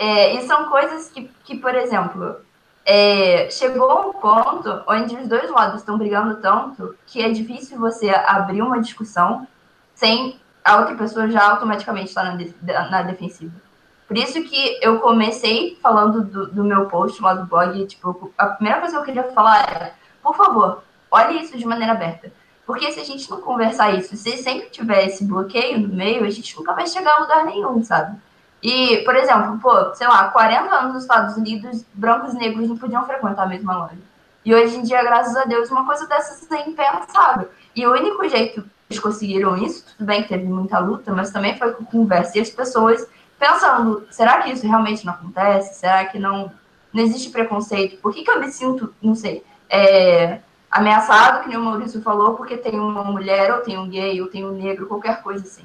É, 0.00 0.34
e 0.34 0.46
são 0.46 0.68
coisas 0.68 1.10
que, 1.10 1.28
que 1.42 1.56
por 1.56 1.74
exemplo, 1.74 2.36
é, 2.86 3.50
chegou 3.50 4.10
um 4.10 4.12
ponto 4.12 4.84
onde 4.86 5.16
os 5.16 5.26
dois 5.26 5.50
lados 5.50 5.80
estão 5.80 5.98
brigando 5.98 6.40
tanto 6.40 6.94
que 7.04 7.20
é 7.20 7.30
difícil 7.30 7.80
você 7.80 8.08
abrir 8.10 8.62
uma 8.62 8.80
discussão 8.80 9.44
sem 9.92 10.38
a 10.64 10.76
outra 10.76 10.94
pessoa 10.94 11.28
já 11.28 11.50
automaticamente 11.50 12.10
estar 12.10 12.22
na, 12.22 12.90
na 12.90 13.02
defensiva. 13.02 13.60
Por 14.06 14.16
isso 14.16 14.40
que 14.44 14.78
eu 14.80 15.00
comecei 15.00 15.76
falando 15.82 16.22
do, 16.22 16.46
do, 16.46 16.62
meu 16.62 16.86
post 16.86 17.20
lá 17.20 17.34
do 17.34 17.46
blog, 17.46 17.84
tipo, 17.86 18.32
a 18.38 18.46
primeira 18.46 18.78
coisa 18.78 18.94
que 18.94 19.00
eu 19.00 19.04
queria 19.04 19.32
falar 19.32 19.68
era, 19.68 19.94
por 20.22 20.36
favor, 20.36 20.84
olhe 21.10 21.42
isso 21.42 21.56
de 21.56 21.66
maneira 21.66 21.92
aberta. 21.92 22.32
Porque 22.66 22.92
se 22.92 23.00
a 23.00 23.04
gente 23.04 23.30
não 23.30 23.40
conversar 23.40 23.94
isso, 23.94 24.14
se 24.16 24.36
sempre 24.36 24.68
tiver 24.68 25.06
esse 25.06 25.24
bloqueio 25.24 25.80
no 25.80 25.88
meio, 25.88 26.24
a 26.24 26.30
gente 26.30 26.54
nunca 26.56 26.74
vai 26.74 26.86
chegar 26.86 27.16
a 27.16 27.20
lugar 27.20 27.44
nenhum, 27.46 27.82
sabe? 27.82 28.18
E, 28.62 28.98
por 29.04 29.16
exemplo, 29.16 29.58
pô, 29.58 29.94
sei 29.94 30.06
lá, 30.06 30.28
40 30.28 30.74
anos 30.74 30.94
nos 30.94 31.02
Estados 31.04 31.36
Unidos, 31.36 31.84
brancos 31.94 32.34
e 32.34 32.36
negros 32.36 32.68
não 32.68 32.76
podiam 32.76 33.06
frequentar 33.06 33.44
a 33.44 33.46
mesma 33.46 33.76
loja. 33.76 33.96
E 34.44 34.54
hoje 34.54 34.76
em 34.76 34.82
dia, 34.82 35.02
graças 35.02 35.36
a 35.36 35.44
Deus, 35.44 35.70
uma 35.70 35.86
coisa 35.86 36.06
dessas 36.06 36.50
é 36.50 36.68
impensável. 36.68 37.48
E 37.74 37.86
o 37.86 37.92
único 37.92 38.28
jeito 38.28 38.62
que 38.62 38.68
eles 38.90 39.00
conseguiram 39.00 39.56
isso, 39.56 39.84
tudo 39.96 40.06
bem 40.06 40.22
que 40.22 40.28
teve 40.28 40.44
muita 40.44 40.78
luta, 40.78 41.12
mas 41.12 41.30
também 41.30 41.56
foi 41.56 41.72
com 41.72 41.84
conversa. 41.84 42.36
E 42.36 42.40
as 42.40 42.50
pessoas 42.50 43.06
pensando, 43.38 44.06
será 44.10 44.42
que 44.42 44.50
isso 44.50 44.66
realmente 44.66 45.06
não 45.06 45.12
acontece? 45.12 45.78
Será 45.78 46.04
que 46.04 46.18
não, 46.18 46.50
não 46.92 47.02
existe 47.02 47.30
preconceito? 47.30 48.00
Por 48.00 48.12
que, 48.12 48.24
que 48.24 48.30
eu 48.30 48.40
me 48.40 48.50
sinto, 48.50 48.92
não 49.00 49.14
sei, 49.14 49.44
é, 49.70 50.40
ameaçado, 50.70 51.42
que 51.42 51.48
nem 51.48 51.58
o 51.58 51.62
Maurício 51.62 52.02
falou, 52.02 52.34
porque 52.34 52.56
tem 52.56 52.78
uma 52.78 53.04
mulher, 53.04 53.52
ou 53.54 53.60
tem 53.60 53.78
um 53.78 53.88
gay, 53.88 54.20
ou 54.20 54.28
tem 54.28 54.44
um 54.44 54.52
negro, 54.52 54.86
qualquer 54.86 55.22
coisa 55.22 55.44
assim. 55.44 55.64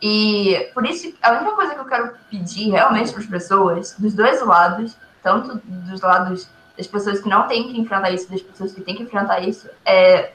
E 0.00 0.70
por 0.74 0.86
isso, 0.86 1.12
a 1.22 1.32
única 1.32 1.52
coisa 1.52 1.74
que 1.74 1.80
eu 1.80 1.84
quero 1.84 2.12
pedir 2.30 2.70
realmente 2.70 3.12
para 3.12 3.20
as 3.20 3.26
pessoas, 3.26 3.94
dos 3.98 4.14
dois 4.14 4.40
lados, 4.42 4.96
tanto 5.22 5.60
dos 5.64 6.00
lados 6.00 6.48
das 6.76 6.86
pessoas 6.86 7.20
que 7.20 7.28
não 7.28 7.48
têm 7.48 7.68
que 7.68 7.80
enfrentar 7.80 8.10
isso, 8.10 8.30
das 8.30 8.40
pessoas 8.40 8.72
que 8.72 8.80
têm 8.80 8.94
que 8.94 9.02
enfrentar 9.02 9.40
isso, 9.40 9.68
é 9.84 10.32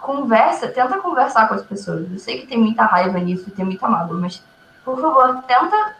conversa, 0.00 0.68
tenta 0.68 0.98
conversar 0.98 1.48
com 1.48 1.54
as 1.54 1.62
pessoas. 1.62 2.10
Eu 2.10 2.18
sei 2.18 2.40
que 2.40 2.46
tem 2.46 2.58
muita 2.58 2.84
raiva 2.84 3.18
nisso, 3.18 3.50
tem 3.50 3.64
muita 3.64 3.88
mágoa, 3.88 4.16
mas 4.16 4.42
por 4.84 5.00
favor, 5.00 5.42
tenta 5.42 5.96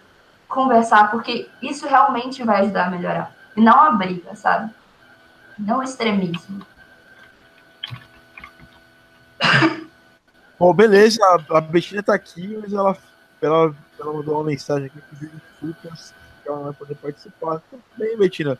conversar, 0.48 1.10
porque 1.10 1.48
isso 1.60 1.86
realmente 1.86 2.42
vai 2.42 2.62
ajudar 2.62 2.86
a 2.86 2.90
melhorar. 2.90 3.32
E 3.56 3.60
não 3.60 3.78
a 3.80 3.90
briga, 3.90 4.34
sabe? 4.34 4.72
Não 5.58 5.78
o 5.78 5.82
extremismo. 5.82 6.64
Bom, 10.58 10.74
beleza, 10.74 11.20
a, 11.50 11.60
Betina 11.60 12.02
tá 12.02 12.14
aqui, 12.14 12.58
mas 12.60 12.72
ela, 12.72 12.96
ela, 13.40 13.74
ela 13.98 14.12
mandou 14.12 14.34
uma 14.34 14.44
mensagem 14.44 14.86
aqui 14.86 15.00
pedindo 15.10 15.40
desculpas 15.40 16.14
que 16.42 16.48
ela 16.48 16.58
não 16.58 16.64
vai 16.64 16.74
poder 16.74 16.94
participar. 16.96 17.62
Então, 17.66 17.80
bem, 17.96 18.16
Betina, 18.18 18.58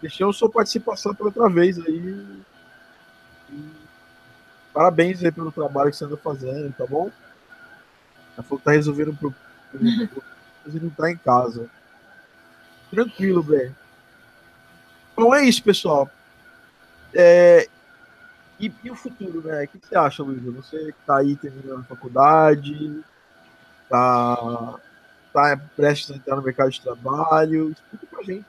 deixamos 0.00 0.38
sua 0.38 0.50
participação 0.50 1.14
pela 1.14 1.28
outra 1.28 1.48
vez 1.48 1.78
aí. 1.78 2.44
E 3.50 3.70
parabéns 4.72 5.22
aí 5.22 5.30
pelo 5.30 5.52
trabalho 5.52 5.90
que 5.90 5.96
você 5.96 6.04
anda 6.04 6.16
fazendo, 6.16 6.72
tá 6.72 6.86
bom? 6.86 7.10
Ela 8.34 8.42
falou 8.42 8.58
que 8.58 8.64
tá 8.64 8.72
resolvendo 8.72 9.14
problema, 9.14 10.10
mas 10.64 10.74
ele 10.74 10.84
não 10.84 10.90
tá 10.90 11.10
em 11.10 11.16
casa. 11.16 11.68
Tranquilo, 12.90 13.42
bem. 13.42 13.74
Bom, 15.14 15.34
é 15.34 15.44
isso, 15.44 15.62
pessoal. 15.62 16.10
É, 17.14 17.68
e, 18.62 18.72
e, 18.84 18.90
o 18.90 18.94
futuro, 18.94 19.42
né? 19.42 19.64
O 19.64 19.68
que 19.68 19.86
você 19.86 19.96
acha, 19.96 20.22
Luísa? 20.22 20.50
Você 20.52 20.92
que 20.92 21.06
tá 21.06 21.18
aí 21.18 21.34
terminando 21.34 21.80
a 21.80 21.84
faculdade, 21.84 23.00
tá, 23.88 24.74
tá 25.32 25.60
prestes 25.76 26.12
a 26.12 26.14
entrar 26.14 26.36
no 26.36 26.42
mercado 26.42 26.70
de 26.70 26.80
trabalho. 26.80 27.70
Explica 27.70 28.06
pra 28.06 28.22
gente. 28.22 28.46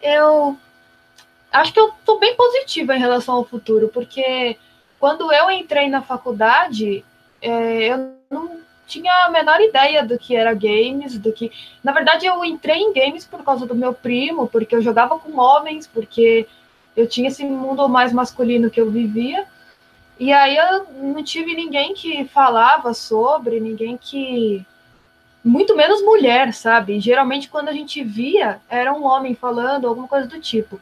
Eu 0.00 0.56
acho 1.52 1.72
que 1.72 1.78
eu 1.80 1.92
tô 2.04 2.18
bem 2.18 2.34
positiva 2.34 2.96
em 2.96 2.98
relação 2.98 3.34
ao 3.34 3.44
futuro, 3.44 3.88
porque 3.88 4.56
quando 4.98 5.30
eu 5.30 5.50
entrei 5.50 5.90
na 5.90 6.00
faculdade, 6.00 7.04
é, 7.42 7.92
eu 7.92 8.14
não 8.30 8.60
tinha 8.86 9.12
a 9.26 9.30
menor 9.30 9.60
ideia 9.60 10.04
do 10.04 10.18
que 10.18 10.34
era 10.34 10.54
games, 10.54 11.18
do 11.18 11.30
que. 11.30 11.52
Na 11.84 11.92
verdade, 11.92 12.24
eu 12.24 12.42
entrei 12.42 12.78
em 12.78 12.92
games 12.92 13.26
por 13.26 13.44
causa 13.44 13.66
do 13.66 13.74
meu 13.74 13.92
primo, 13.92 14.48
porque 14.48 14.74
eu 14.74 14.80
jogava 14.80 15.18
com 15.18 15.38
homens, 15.38 15.86
porque 15.86 16.48
eu 16.96 17.06
tinha 17.08 17.28
esse 17.28 17.44
mundo 17.44 17.88
mais 17.88 18.12
masculino 18.12 18.70
que 18.70 18.80
eu 18.80 18.90
vivia. 18.90 19.46
E 20.18 20.32
aí 20.32 20.56
eu 20.56 20.86
não 20.94 21.22
tive 21.24 21.54
ninguém 21.54 21.94
que 21.94 22.24
falava 22.26 22.92
sobre, 22.92 23.60
ninguém 23.60 23.96
que. 23.96 24.64
Muito 25.42 25.74
menos 25.74 26.02
mulher, 26.02 26.52
sabe? 26.52 27.00
Geralmente 27.00 27.48
quando 27.48 27.70
a 27.70 27.72
gente 27.72 28.04
via, 28.04 28.60
era 28.68 28.92
um 28.92 29.04
homem 29.04 29.34
falando, 29.34 29.88
alguma 29.88 30.06
coisa 30.06 30.26
do 30.28 30.38
tipo. 30.38 30.78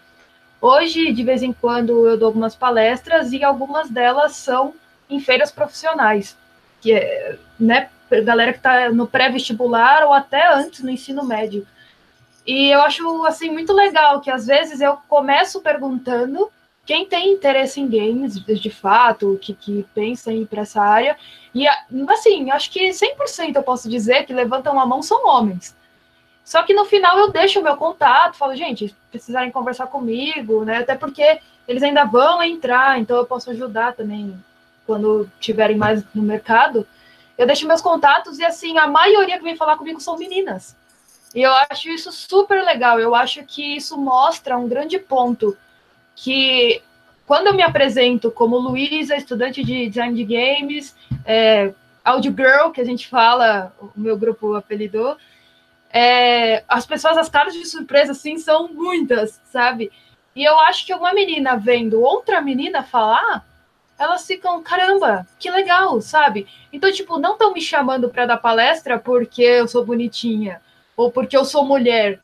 Hoje, 0.60 1.12
de 1.12 1.22
vez 1.22 1.42
em 1.42 1.52
quando, 1.52 2.08
eu 2.08 2.18
dou 2.18 2.26
algumas 2.26 2.56
palestras 2.56 3.32
e 3.32 3.44
algumas 3.44 3.88
delas 3.88 4.34
são 4.34 4.74
em 5.08 5.20
feiras 5.20 5.52
profissionais, 5.52 6.36
que 6.80 6.92
é, 6.92 7.38
né, 7.58 7.88
galera 8.24 8.52
que 8.52 8.58
está 8.58 8.90
no 8.90 9.06
pré-vestibular 9.06 10.04
ou 10.04 10.12
até 10.12 10.52
antes 10.52 10.82
no 10.82 10.90
ensino 10.90 11.24
médio. 11.24 11.64
E 12.48 12.70
eu 12.70 12.80
acho 12.80 13.26
assim 13.26 13.50
muito 13.50 13.74
legal 13.74 14.22
que 14.22 14.30
às 14.30 14.46
vezes 14.46 14.80
eu 14.80 14.96
começo 15.06 15.60
perguntando 15.60 16.50
quem 16.86 17.04
tem 17.04 17.34
interesse 17.34 17.78
em 17.78 17.86
games, 17.86 18.42
de 18.42 18.70
fato, 18.70 19.38
que, 19.38 19.52
que 19.52 19.86
pensa 19.94 20.32
em 20.32 20.40
ir 20.40 20.46
para 20.46 20.62
essa 20.62 20.80
área. 20.80 21.14
E 21.54 21.68
assim, 21.68 22.50
acho 22.50 22.70
que 22.70 22.88
100% 22.88 23.54
eu 23.54 23.62
posso 23.62 23.86
dizer 23.86 24.24
que 24.24 24.32
levantam 24.32 24.80
a 24.80 24.86
mão 24.86 25.02
são 25.02 25.26
homens. 25.26 25.76
Só 26.42 26.62
que 26.62 26.72
no 26.72 26.86
final 26.86 27.18
eu 27.18 27.30
deixo 27.30 27.60
o 27.60 27.62
meu 27.62 27.76
contato, 27.76 28.38
falo, 28.38 28.56
gente, 28.56 28.96
precisarem 29.10 29.50
conversar 29.50 29.88
comigo, 29.88 30.64
né? 30.64 30.78
Até 30.78 30.94
porque 30.94 31.40
eles 31.68 31.82
ainda 31.82 32.04
vão 32.04 32.42
entrar, 32.42 32.98
então 32.98 33.18
eu 33.18 33.26
posso 33.26 33.50
ajudar 33.50 33.92
também 33.92 34.42
quando 34.86 35.30
tiverem 35.38 35.76
mais 35.76 36.02
no 36.14 36.22
mercado. 36.22 36.88
Eu 37.36 37.46
deixo 37.46 37.68
meus 37.68 37.82
contatos 37.82 38.38
e 38.38 38.44
assim, 38.46 38.78
a 38.78 38.86
maioria 38.86 39.36
que 39.36 39.44
vem 39.44 39.54
falar 39.54 39.76
comigo 39.76 40.00
são 40.00 40.16
meninas. 40.16 40.74
E 41.34 41.42
eu 41.42 41.52
acho 41.70 41.88
isso 41.88 42.10
super 42.10 42.62
legal. 42.64 42.98
Eu 42.98 43.14
acho 43.14 43.44
que 43.44 43.76
isso 43.76 43.96
mostra 43.98 44.56
um 44.56 44.68
grande 44.68 44.98
ponto 44.98 45.56
que 46.14 46.82
quando 47.26 47.48
eu 47.48 47.54
me 47.54 47.62
apresento 47.62 48.30
como 48.30 48.58
Luísa, 48.58 49.14
estudante 49.14 49.62
de 49.62 49.88
design 49.88 50.14
de 50.14 50.24
games, 50.24 50.96
é, 51.24 51.72
Audio 52.02 52.32
Girl, 52.32 52.70
que 52.70 52.80
a 52.80 52.84
gente 52.84 53.06
fala, 53.06 53.72
o 53.78 53.90
meu 53.94 54.16
grupo 54.16 54.54
apelidou, 54.54 55.16
é, 55.90 56.64
as 56.66 56.86
pessoas, 56.86 57.18
as 57.18 57.28
caras 57.28 57.52
de 57.52 57.66
surpresa, 57.66 58.12
assim, 58.12 58.38
são 58.38 58.68
muitas, 58.68 59.40
sabe? 59.44 59.92
E 60.34 60.42
eu 60.42 60.58
acho 60.60 60.86
que 60.86 60.94
uma 60.94 61.12
menina 61.12 61.56
vendo 61.56 62.00
outra 62.00 62.40
menina 62.40 62.82
falar, 62.82 63.46
elas 63.98 64.26
ficam, 64.26 64.62
caramba, 64.62 65.26
que 65.38 65.50
legal, 65.50 66.00
sabe? 66.00 66.46
Então, 66.72 66.90
tipo, 66.90 67.18
não 67.18 67.32
estão 67.32 67.52
me 67.52 67.60
chamando 67.60 68.08
para 68.08 68.24
dar 68.24 68.38
palestra 68.38 68.98
porque 68.98 69.42
eu 69.42 69.68
sou 69.68 69.84
bonitinha 69.84 70.62
ou 70.98 71.12
porque 71.12 71.36
eu 71.36 71.44
sou 71.44 71.64
mulher. 71.64 72.20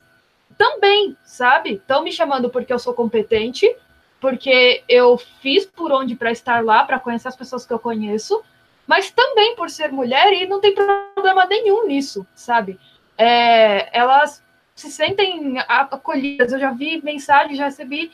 Também, 0.58 1.16
sabe? 1.24 1.74
Estão 1.74 2.02
me 2.02 2.10
chamando 2.10 2.50
porque 2.50 2.72
eu 2.72 2.78
sou 2.78 2.92
competente, 2.92 3.72
porque 4.20 4.82
eu 4.88 5.16
fiz 5.16 5.64
por 5.64 5.92
onde 5.92 6.16
para 6.16 6.32
estar 6.32 6.62
lá, 6.62 6.84
para 6.84 6.98
conhecer 6.98 7.28
as 7.28 7.36
pessoas 7.36 7.64
que 7.64 7.72
eu 7.72 7.78
conheço, 7.78 8.42
mas 8.84 9.12
também 9.12 9.54
por 9.54 9.70
ser 9.70 9.92
mulher 9.92 10.32
e 10.32 10.46
não 10.46 10.60
tem 10.60 10.74
problema 10.74 11.46
nenhum 11.46 11.86
nisso, 11.86 12.26
sabe? 12.34 12.78
É, 13.16 13.96
elas 13.96 14.42
se 14.74 14.90
sentem 14.90 15.56
acolhidas. 15.68 16.52
Eu 16.52 16.58
já 16.58 16.72
vi 16.72 17.00
mensagens, 17.02 17.56
já 17.56 17.66
recebi 17.66 18.10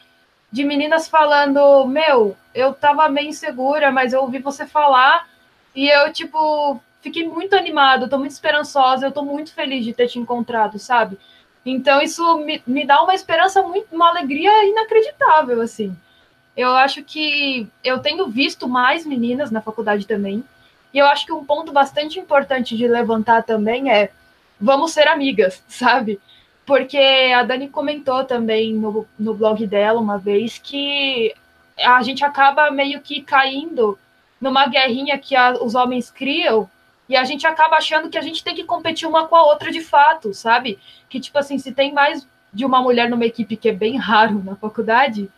de 0.52 0.62
meninas 0.62 1.08
falando: 1.08 1.86
Meu, 1.86 2.36
eu 2.54 2.74
tava 2.74 3.08
meio 3.08 3.28
insegura, 3.28 3.90
mas 3.90 4.12
eu 4.12 4.20
ouvi 4.20 4.38
você 4.40 4.66
falar 4.66 5.26
e 5.74 5.88
eu, 5.88 6.12
tipo, 6.12 6.80
fiquei 7.00 7.26
muito 7.26 7.54
animado, 7.54 8.08
tô 8.08 8.18
muito 8.18 8.32
esperançosa, 8.32 9.06
eu 9.06 9.12
tô 9.12 9.22
muito 9.22 9.52
feliz 9.52 9.84
de 9.84 9.92
ter 9.92 10.08
te 10.08 10.18
encontrado, 10.18 10.78
sabe? 10.78 11.18
Então 11.64 12.00
isso 12.00 12.38
me, 12.38 12.62
me 12.66 12.86
dá 12.86 13.02
uma 13.02 13.14
esperança 13.14 13.62
muito, 13.62 13.94
uma 13.94 14.08
alegria 14.08 14.64
inacreditável, 14.64 15.60
assim. 15.60 15.96
Eu 16.56 16.70
acho 16.70 17.02
que 17.02 17.68
eu 17.82 17.98
tenho 18.00 18.28
visto 18.28 18.68
mais 18.68 19.06
meninas 19.06 19.50
na 19.50 19.60
faculdade 19.60 20.06
também, 20.06 20.44
e 20.92 20.98
eu 20.98 21.06
acho 21.06 21.24
que 21.24 21.32
um 21.32 21.44
ponto 21.44 21.72
bastante 21.72 22.18
importante 22.18 22.76
de 22.76 22.88
levantar 22.88 23.44
também 23.44 23.90
é 23.90 24.10
vamos 24.60 24.92
ser 24.92 25.08
amigas, 25.08 25.62
sabe? 25.68 26.20
Porque 26.66 26.98
a 26.98 27.42
Dani 27.42 27.68
comentou 27.68 28.24
também 28.24 28.74
no, 28.74 29.06
no 29.18 29.34
blog 29.34 29.66
dela 29.66 30.00
uma 30.00 30.18
vez 30.18 30.58
que 30.58 31.34
a 31.78 32.02
gente 32.02 32.24
acaba 32.24 32.70
meio 32.70 33.00
que 33.00 33.22
caindo 33.22 33.98
numa 34.40 34.66
guerrinha 34.66 35.18
que 35.18 35.34
a, 35.34 35.52
os 35.52 35.74
homens 35.74 36.10
criam 36.10 36.68
e 37.10 37.16
a 37.16 37.24
gente 37.24 37.44
acaba 37.44 37.76
achando 37.76 38.08
que 38.08 38.16
a 38.16 38.22
gente 38.22 38.44
tem 38.44 38.54
que 38.54 38.62
competir 38.62 39.08
uma 39.08 39.26
com 39.26 39.34
a 39.34 39.42
outra 39.42 39.72
de 39.72 39.80
fato, 39.80 40.32
sabe? 40.32 40.78
Que, 41.08 41.18
tipo 41.18 41.36
assim, 41.36 41.58
se 41.58 41.72
tem 41.72 41.92
mais 41.92 42.24
de 42.52 42.64
uma 42.64 42.80
mulher 42.80 43.10
numa 43.10 43.26
equipe, 43.26 43.56
que 43.56 43.68
é 43.68 43.72
bem 43.72 43.96
raro 43.98 44.40
na 44.44 44.54
faculdade, 44.54 45.28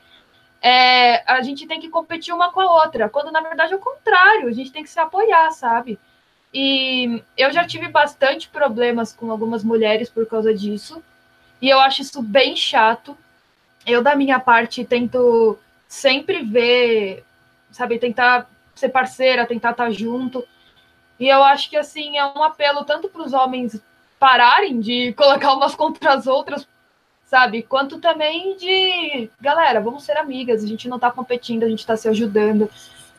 é, 0.60 1.24
a 1.26 1.40
gente 1.40 1.66
tem 1.66 1.80
que 1.80 1.88
competir 1.88 2.34
uma 2.34 2.52
com 2.52 2.60
a 2.60 2.84
outra, 2.84 3.08
quando 3.08 3.32
na 3.32 3.40
verdade 3.40 3.72
é 3.72 3.76
o 3.76 3.78
contrário, 3.78 4.48
a 4.48 4.52
gente 4.52 4.70
tem 4.70 4.82
que 4.82 4.90
se 4.90 5.00
apoiar, 5.00 5.50
sabe? 5.52 5.98
E 6.52 7.22
eu 7.38 7.50
já 7.50 7.66
tive 7.66 7.88
bastante 7.88 8.50
problemas 8.50 9.14
com 9.14 9.30
algumas 9.30 9.64
mulheres 9.64 10.10
por 10.10 10.26
causa 10.26 10.52
disso. 10.52 11.02
E 11.58 11.70
eu 11.70 11.80
acho 11.80 12.02
isso 12.02 12.20
bem 12.20 12.54
chato. 12.54 13.16
Eu, 13.86 14.02
da 14.02 14.14
minha 14.14 14.38
parte, 14.38 14.84
tento 14.84 15.58
sempre 15.88 16.42
ver, 16.42 17.24
sabe, 17.70 17.98
tentar 17.98 18.46
ser 18.74 18.90
parceira, 18.90 19.46
tentar 19.46 19.70
estar 19.70 19.90
junto. 19.90 20.46
E 21.22 21.28
eu 21.28 21.40
acho 21.44 21.70
que, 21.70 21.76
assim, 21.76 22.18
é 22.18 22.26
um 22.26 22.42
apelo 22.42 22.84
tanto 22.84 23.08
para 23.08 23.22
os 23.22 23.32
homens 23.32 23.80
pararem 24.18 24.80
de 24.80 25.12
colocar 25.16 25.54
umas 25.54 25.72
contra 25.72 26.14
as 26.14 26.26
outras, 26.26 26.66
sabe? 27.26 27.62
Quanto 27.62 28.00
também 28.00 28.56
de, 28.56 29.30
galera, 29.40 29.80
vamos 29.80 30.02
ser 30.02 30.18
amigas, 30.18 30.64
a 30.64 30.66
gente 30.66 30.88
não 30.88 30.96
está 30.96 31.12
competindo, 31.12 31.62
a 31.62 31.68
gente 31.68 31.78
está 31.78 31.96
se 31.96 32.08
ajudando. 32.08 32.68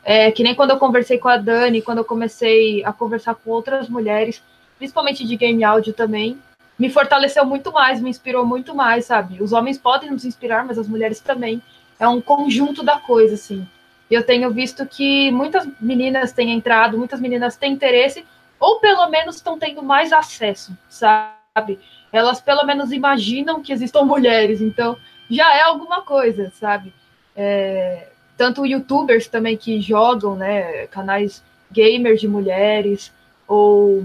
É, 0.04 0.30
que 0.30 0.42
nem 0.42 0.54
quando 0.54 0.72
eu 0.72 0.78
conversei 0.78 1.16
com 1.16 1.28
a 1.28 1.38
Dani, 1.38 1.80
quando 1.80 1.96
eu 1.96 2.04
comecei 2.04 2.84
a 2.84 2.92
conversar 2.92 3.36
com 3.36 3.50
outras 3.50 3.88
mulheres, 3.88 4.42
principalmente 4.76 5.26
de 5.26 5.34
game 5.34 5.64
áudio 5.64 5.94
também, 5.94 6.38
me 6.78 6.90
fortaleceu 6.90 7.46
muito 7.46 7.72
mais, 7.72 8.02
me 8.02 8.10
inspirou 8.10 8.44
muito 8.44 8.74
mais, 8.74 9.06
sabe? 9.06 9.42
Os 9.42 9.54
homens 9.54 9.78
podem 9.78 10.10
nos 10.10 10.26
inspirar, 10.26 10.62
mas 10.66 10.78
as 10.78 10.86
mulheres 10.86 11.20
também. 11.20 11.62
É 11.98 12.06
um 12.06 12.20
conjunto 12.20 12.82
da 12.82 12.98
coisa, 12.98 13.34
assim. 13.34 13.66
Eu 14.10 14.24
tenho 14.24 14.50
visto 14.50 14.86
que 14.86 15.30
muitas 15.30 15.66
meninas 15.80 16.32
têm 16.32 16.52
entrado, 16.52 16.98
muitas 16.98 17.20
meninas 17.20 17.56
têm 17.56 17.72
interesse, 17.72 18.24
ou 18.60 18.78
pelo 18.80 19.08
menos 19.08 19.36
estão 19.36 19.58
tendo 19.58 19.82
mais 19.82 20.12
acesso, 20.12 20.76
sabe? 20.88 21.78
Elas 22.12 22.40
pelo 22.40 22.64
menos 22.64 22.92
imaginam 22.92 23.62
que 23.62 23.72
existam 23.72 24.02
mulheres, 24.02 24.60
então 24.60 24.96
já 25.30 25.54
é 25.56 25.62
alguma 25.62 26.02
coisa, 26.02 26.52
sabe? 26.58 26.92
É, 27.34 28.08
tanto 28.36 28.66
youtubers 28.66 29.26
também 29.26 29.56
que 29.56 29.80
jogam, 29.80 30.36
né, 30.36 30.86
canais 30.88 31.42
gamers 31.70 32.20
de 32.20 32.28
mulheres, 32.28 33.12
ou 33.46 34.04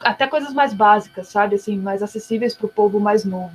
até 0.00 0.26
coisas 0.26 0.52
mais 0.52 0.72
básicas, 0.72 1.28
sabe, 1.28 1.56
assim, 1.56 1.76
mais 1.76 2.02
acessíveis 2.02 2.54
para 2.54 2.66
o 2.66 2.70
povo 2.70 2.98
mais 2.98 3.24
novo. 3.24 3.52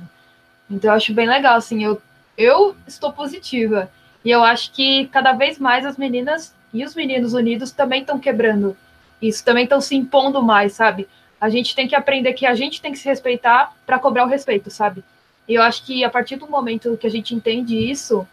Então 0.70 0.90
eu 0.90 0.96
acho 0.96 1.12
bem 1.12 1.28
legal, 1.28 1.56
assim, 1.56 1.84
eu, 1.84 2.00
eu 2.36 2.76
estou 2.86 3.12
positiva. 3.12 3.90
E 4.28 4.30
eu 4.30 4.44
acho 4.44 4.72
que 4.72 5.06
cada 5.06 5.32
vez 5.32 5.58
mais 5.58 5.86
as 5.86 5.96
meninas 5.96 6.54
e 6.70 6.84
os 6.84 6.94
meninos 6.94 7.32
unidos 7.32 7.70
também 7.70 8.02
estão 8.02 8.18
quebrando 8.18 8.76
isso, 9.22 9.42
também 9.42 9.64
estão 9.64 9.80
se 9.80 9.96
impondo 9.96 10.42
mais, 10.42 10.74
sabe? 10.74 11.08
A 11.40 11.48
gente 11.48 11.74
tem 11.74 11.88
que 11.88 11.96
aprender 11.96 12.34
que 12.34 12.44
a 12.44 12.54
gente 12.54 12.82
tem 12.82 12.92
que 12.92 12.98
se 12.98 13.08
respeitar 13.08 13.74
para 13.86 13.98
cobrar 13.98 14.24
o 14.24 14.28
respeito, 14.28 14.70
sabe? 14.70 15.02
E 15.48 15.54
eu 15.54 15.62
acho 15.62 15.82
que 15.82 16.04
a 16.04 16.10
partir 16.10 16.36
do 16.36 16.46
momento 16.46 16.98
que 16.98 17.06
a 17.06 17.10
gente 17.10 17.34
entende 17.34 17.74
isso, 17.74 18.28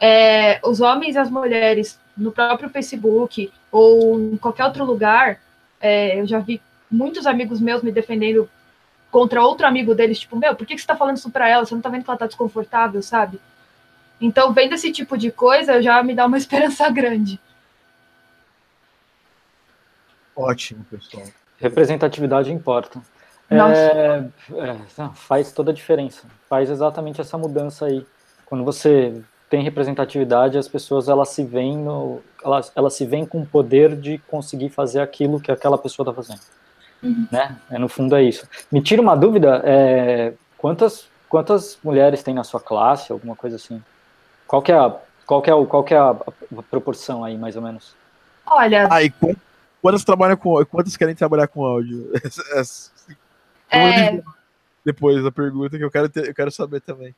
é, 0.00 0.60
os 0.64 0.80
homens 0.80 1.14
e 1.14 1.18
as 1.18 1.30
mulheres 1.30 2.00
no 2.16 2.32
próprio 2.32 2.70
Facebook 2.70 3.52
ou 3.70 4.18
em 4.18 4.38
qualquer 4.38 4.64
outro 4.64 4.82
lugar, 4.82 5.40
é, 5.78 6.18
eu 6.18 6.26
já 6.26 6.38
vi 6.38 6.58
muitos 6.90 7.26
amigos 7.26 7.60
meus 7.60 7.82
me 7.82 7.92
defendendo 7.92 8.48
contra 9.10 9.42
outro 9.42 9.66
amigo 9.66 9.94
deles, 9.94 10.20
tipo, 10.20 10.36
meu, 10.36 10.56
por 10.56 10.66
que, 10.66 10.78
você 10.78 10.86
tá 10.86 10.96
falando 10.96 11.18
isso 11.18 11.30
pra 11.30 11.50
ela? 11.50 11.66
Você 11.66 11.74
não 11.74 11.82
tá 11.82 11.90
vendo 11.90 12.04
que 12.04 12.08
ela 12.08 12.18
tá 12.18 12.26
desconfortável, 12.26 13.02
sabe? 13.02 13.38
Então, 14.20 14.52
vendo 14.52 14.74
esse 14.74 14.90
tipo 14.92 15.16
de 15.16 15.30
coisa, 15.30 15.82
já 15.82 16.02
me 16.02 16.14
dá 16.14 16.26
uma 16.26 16.36
esperança 16.38 16.88
grande. 16.90 17.40
Ótimo, 20.34 20.84
pessoal. 20.84 21.24
Representatividade 21.58 22.52
importa. 22.52 23.00
É, 23.50 24.24
é, 24.56 25.08
faz 25.14 25.50
toda 25.52 25.70
a 25.70 25.74
diferença. 25.74 26.26
Faz 26.48 26.70
exatamente 26.70 27.20
essa 27.20 27.36
mudança 27.38 27.86
aí. 27.86 28.06
Quando 28.44 28.62
você 28.62 29.20
tem 29.48 29.62
representatividade, 29.62 30.58
as 30.58 30.68
pessoas 30.68 31.08
elas 31.08 31.30
se 31.30 31.42
veem 31.42 31.76
no, 31.76 32.20
elas, 32.44 32.70
elas 32.76 32.94
se 32.94 33.06
veem 33.06 33.24
com 33.24 33.40
o 33.40 33.46
poder 33.46 33.96
de 33.96 34.18
conseguir 34.28 34.68
fazer 34.68 35.00
aquilo 35.00 35.40
que 35.40 35.50
aquela 35.50 35.78
pessoa 35.78 36.08
está 36.08 36.14
fazendo. 36.14 36.40
Uhum. 37.02 37.26
Né? 37.32 37.56
É, 37.70 37.78
no 37.78 37.88
fundo 37.88 38.14
é 38.14 38.22
isso. 38.22 38.46
Me 38.70 38.82
tira 38.82 39.00
uma 39.00 39.16
dúvida, 39.16 39.62
é, 39.64 40.34
quantas, 40.58 41.08
quantas 41.28 41.78
mulheres 41.82 42.22
tem 42.22 42.34
na 42.34 42.44
sua 42.44 42.60
classe, 42.60 43.10
alguma 43.10 43.34
coisa 43.34 43.56
assim? 43.56 43.82
Qual 44.48 44.62
que 44.62 44.72
é 44.72 44.76
a, 44.76 44.96
qual 45.26 45.42
que 45.42 45.50
é, 45.50 45.54
o, 45.54 45.66
qual 45.66 45.84
que 45.84 45.92
é 45.92 45.98
a, 45.98 46.10
a 46.10 46.62
proporção 46.70 47.22
aí, 47.22 47.36
mais 47.36 47.54
ou 47.54 47.60
menos? 47.60 47.94
Olha... 48.46 48.88
Ah, 48.90 49.02
e 49.02 49.12
quantas 49.82 50.02
trabalham 50.02 50.38
com 50.38 50.64
quantas 50.64 50.96
querem 50.96 51.14
trabalhar 51.14 51.46
com 51.46 51.62
áudio? 51.64 52.10
é... 53.70 54.22
Depois 54.82 55.22
da 55.22 55.30
pergunta 55.30 55.76
que 55.76 55.84
eu 55.84 55.90
quero, 55.90 56.08
ter, 56.08 56.28
eu 56.28 56.34
quero 56.34 56.50
saber 56.50 56.80
também. 56.80 57.14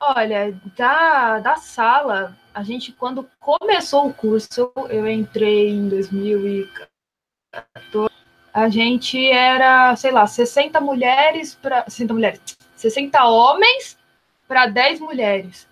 Olha, 0.00 0.56
da, 0.76 1.40
da 1.40 1.56
sala, 1.56 2.36
a 2.54 2.62
gente, 2.62 2.92
quando 2.92 3.28
começou 3.40 4.06
o 4.06 4.14
curso, 4.14 4.72
eu 4.88 5.08
entrei 5.08 5.70
em 5.70 5.88
2014, 5.88 8.14
a 8.54 8.68
gente 8.68 9.28
era, 9.28 9.96
sei 9.96 10.12
lá, 10.12 10.28
60 10.28 10.80
mulheres 10.80 11.56
para 11.56 11.90
60 11.90 12.14
mulheres, 12.14 12.40
60 12.76 13.24
homens 13.24 13.98
para 14.46 14.66
10 14.66 15.00
mulheres. 15.00 15.67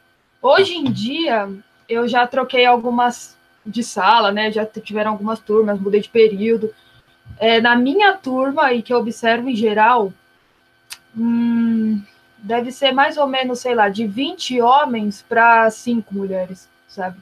Hoje 0.49 0.77
em 0.77 0.85
dia, 0.85 1.49
eu 1.89 2.07
já 2.07 2.25
troquei 2.25 2.65
algumas 2.65 3.37
de 3.67 3.83
sala, 3.83 4.31
né? 4.31 4.53
Já 4.53 4.65
tiveram 4.65 5.11
algumas 5.11 5.41
turmas, 5.41 5.81
mudei 5.81 6.01
de 6.01 6.09
período. 6.09 6.73
É, 7.37 7.61
na 7.61 7.75
minha 7.75 8.13
turma, 8.13 8.73
e 8.73 8.81
que 8.81 8.95
eu 8.95 8.99
observo 8.99 9.51
em 9.51 9.57
geral, 9.57 10.13
hum, 11.19 12.01
deve 12.39 12.71
ser 12.71 12.93
mais 12.93 13.17
ou 13.17 13.27
menos, 13.27 13.59
sei 13.59 13.75
lá, 13.75 13.89
de 13.89 14.07
20 14.07 14.61
homens 14.61 15.21
para 15.21 15.69
5 15.69 16.15
mulheres, 16.15 16.69
sabe? 16.87 17.19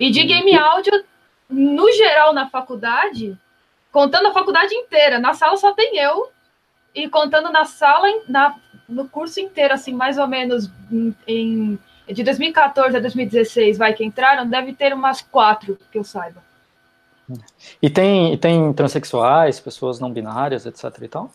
E 0.00 0.10
de 0.10 0.24
game 0.24 0.56
áudio, 0.56 1.04
no 1.50 1.92
geral, 1.92 2.32
na 2.32 2.48
faculdade, 2.48 3.36
contando 3.92 4.28
a 4.28 4.32
faculdade 4.32 4.74
inteira, 4.74 5.18
na 5.18 5.34
sala 5.34 5.58
só 5.58 5.74
tem 5.74 5.98
eu, 5.98 6.30
e 6.94 7.10
contando 7.10 7.52
na 7.52 7.66
sala, 7.66 8.08
na, 8.26 8.56
no 8.88 9.06
curso 9.06 9.38
inteiro, 9.38 9.74
assim, 9.74 9.92
mais 9.92 10.16
ou 10.16 10.26
menos 10.26 10.70
em, 10.90 11.14
em 11.26 11.78
de 12.12 12.22
2014 12.22 12.96
a 12.96 13.00
2016, 13.00 13.78
vai 13.78 13.92
que 13.94 14.04
entraram, 14.04 14.48
deve 14.48 14.72
ter 14.72 14.92
umas 14.92 15.20
quatro 15.20 15.78
que 15.90 15.98
eu 15.98 16.04
saiba. 16.04 16.42
E 17.80 17.88
tem, 17.88 18.36
tem 18.36 18.72
transexuais, 18.72 19.60
pessoas 19.60 19.98
não 19.98 20.12
binárias, 20.12 20.66
etc 20.66 20.84
e 21.00 21.08
tal? 21.08 21.30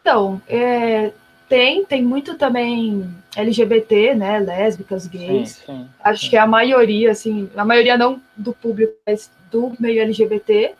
Então, 0.00 0.42
é, 0.48 1.12
tem, 1.48 1.84
tem 1.84 2.02
muito 2.02 2.34
também 2.36 3.08
LGBT, 3.36 4.14
né, 4.14 4.38
lésbicas, 4.38 5.06
gays. 5.06 5.50
Sim, 5.50 5.66
sim, 5.66 5.88
Acho 6.02 6.24
sim. 6.24 6.30
que 6.30 6.36
é 6.36 6.40
a 6.40 6.46
maioria, 6.46 7.10
assim, 7.10 7.48
a 7.56 7.64
maioria 7.64 7.96
não 7.96 8.20
do 8.36 8.52
público, 8.52 8.94
mas 9.06 9.30
do 9.50 9.72
meio 9.78 10.02
LGBT. 10.02 10.74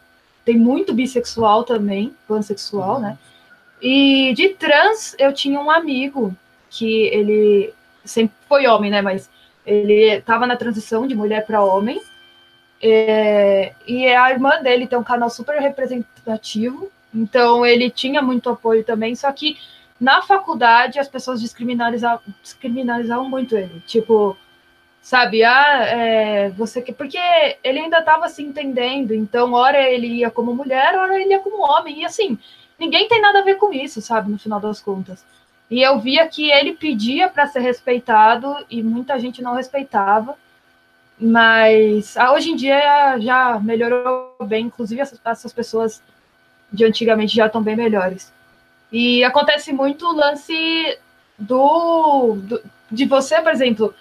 Tem 0.44 0.56
muito 0.56 0.92
bissexual 0.92 1.62
também, 1.62 2.14
pansexual, 2.26 2.96
uhum. 2.96 3.02
né? 3.02 3.18
E 3.80 4.32
de 4.34 4.50
trans, 4.50 5.14
eu 5.18 5.32
tinha 5.32 5.60
um 5.60 5.70
amigo 5.70 6.34
que 6.70 7.06
ele 7.08 7.72
sempre 8.04 8.36
foi 8.48 8.66
homem, 8.66 8.90
né, 8.90 9.02
mas 9.02 9.30
ele 9.64 10.16
estava 10.16 10.46
na 10.46 10.56
transição 10.56 11.06
de 11.06 11.14
mulher 11.14 11.46
para 11.46 11.64
homem. 11.64 12.00
É, 12.80 13.72
e 13.86 14.08
a 14.08 14.30
irmã 14.30 14.60
dele 14.60 14.88
tem 14.88 14.98
um 14.98 15.04
canal 15.04 15.30
super 15.30 15.60
representativo, 15.60 16.90
então 17.14 17.64
ele 17.64 17.88
tinha 17.88 18.20
muito 18.20 18.50
apoio 18.50 18.82
também, 18.82 19.14
só 19.14 19.30
que 19.30 19.56
na 20.00 20.20
faculdade 20.20 20.98
as 20.98 21.06
pessoas 21.06 21.40
descriminalizavam, 21.40 23.28
muito 23.30 23.56
ele. 23.56 23.80
Tipo, 23.86 24.36
sabe, 25.00 25.44
ah, 25.44 25.84
é, 25.84 26.50
você 26.50 26.82
que. 26.82 26.92
Porque 26.92 27.18
ele 27.62 27.78
ainda 27.78 28.00
estava 28.00 28.28
se 28.28 28.42
entendendo, 28.42 29.14
então, 29.14 29.52
hora 29.52 29.80
ele 29.88 30.08
ia 30.08 30.30
como 30.30 30.52
mulher, 30.52 30.96
hora 30.96 31.20
ele 31.20 31.30
ia 31.30 31.38
como 31.38 31.62
homem. 31.62 32.00
E 32.00 32.04
assim, 32.04 32.36
ninguém 32.76 33.06
tem 33.06 33.20
nada 33.20 33.38
a 33.38 33.44
ver 33.44 33.54
com 33.56 33.72
isso, 33.72 34.00
sabe, 34.00 34.28
no 34.28 34.38
final 34.40 34.58
das 34.58 34.80
contas. 34.80 35.24
E 35.72 35.80
eu 35.80 35.98
via 35.98 36.28
que 36.28 36.50
ele 36.50 36.74
pedia 36.74 37.30
para 37.30 37.46
ser 37.46 37.60
respeitado 37.60 38.54
e 38.68 38.82
muita 38.82 39.18
gente 39.18 39.40
não 39.40 39.54
respeitava. 39.54 40.36
Mas 41.18 42.14
ah, 42.14 42.30
hoje 42.34 42.50
em 42.50 42.56
dia 42.56 43.18
já 43.18 43.58
melhorou 43.58 44.36
bem, 44.44 44.66
inclusive 44.66 45.00
essas, 45.00 45.50
pessoas 45.50 46.02
de 46.70 46.84
antigamente 46.84 47.34
já 47.34 47.46
estão 47.46 47.62
bem 47.62 47.74
melhores. 47.74 48.30
E 48.92 49.24
acontece 49.24 49.72
muito 49.72 50.06
o 50.06 50.14
lance 50.14 50.98
do, 51.38 52.36
do, 52.42 52.62
de 52.90 53.06
você, 53.06 53.40
por 53.40 53.50
exemplo, 53.50 53.94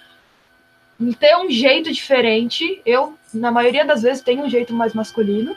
ter 1.17 1.37
um 1.37 1.49
jeito 1.49 1.89
diferente. 1.89 2.81
Eu, 2.85 3.17
na 3.33 3.49
maioria 3.49 3.85
das 3.85 4.01
vezes, 4.01 4.21
tenho 4.21 4.43
um 4.43 4.49
jeito 4.49 4.73
mais 4.73 4.93
masculino. 4.93 5.55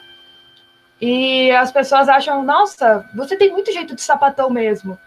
E 1.01 1.51
as 1.51 1.73
pessoas 1.73 2.07
acham, 2.07 2.41
nossa, 2.41 3.05
você 3.13 3.35
tem 3.35 3.51
muito 3.51 3.69
jeito 3.73 3.93
de 3.93 4.01
sapatão 4.01 4.49
mesmo, 4.49 4.97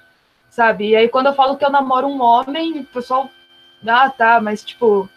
sabe? 0.50 0.88
E 0.88 0.96
aí, 0.96 1.08
quando 1.08 1.26
eu 1.26 1.34
falo 1.34 1.56
que 1.56 1.64
eu 1.64 1.70
namoro 1.70 2.06
um 2.06 2.20
homem, 2.20 2.80
o 2.80 2.84
pessoal, 2.84 3.30
ah, 3.86 4.10
tá, 4.10 4.40
mas 4.40 4.64
tipo, 4.64 5.08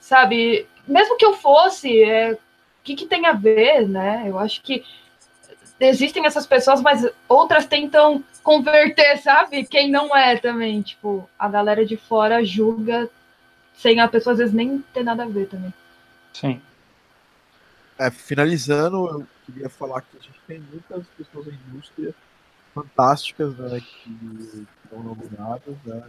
sabe? 0.00 0.66
Mesmo 0.86 1.16
que 1.16 1.24
eu 1.24 1.34
fosse, 1.34 2.02
é, 2.02 2.32
o 2.32 2.38
que, 2.84 2.94
que 2.94 3.06
tem 3.06 3.26
a 3.26 3.32
ver, 3.32 3.88
né? 3.88 4.24
Eu 4.26 4.38
acho 4.38 4.62
que 4.62 4.84
existem 5.80 6.24
essas 6.24 6.46
pessoas, 6.46 6.80
mas 6.80 7.08
outras 7.28 7.66
tentam 7.66 8.22
converter, 8.42 9.18
sabe? 9.18 9.64
Quem 9.64 9.90
não 9.90 10.16
é 10.16 10.36
também. 10.36 10.82
Tipo, 10.82 11.28
a 11.38 11.48
galera 11.48 11.84
de 11.84 11.96
fora 11.96 12.44
julga 12.44 13.10
sem 13.74 14.00
a 14.00 14.08
pessoa 14.08 14.32
às 14.32 14.38
vezes 14.38 14.54
nem 14.54 14.78
ter 14.92 15.02
nada 15.02 15.24
a 15.24 15.28
ver 15.28 15.48
também. 15.48 15.72
Sim. 16.32 16.62
É, 17.98 18.10
finalizando, 18.10 19.26
queria 19.44 19.68
falar 19.68 20.02
que 20.02 20.16
a 20.18 20.20
gente 20.20 20.40
tem 20.46 20.60
muitas 20.60 21.06
pessoas 21.16 21.46
da 21.46 21.52
indústria 21.52 22.14
fantásticas, 22.76 23.56
né, 23.56 23.80
que 23.80 24.66
estão 24.84 25.02
nominadas, 25.02 25.76
né. 25.84 26.02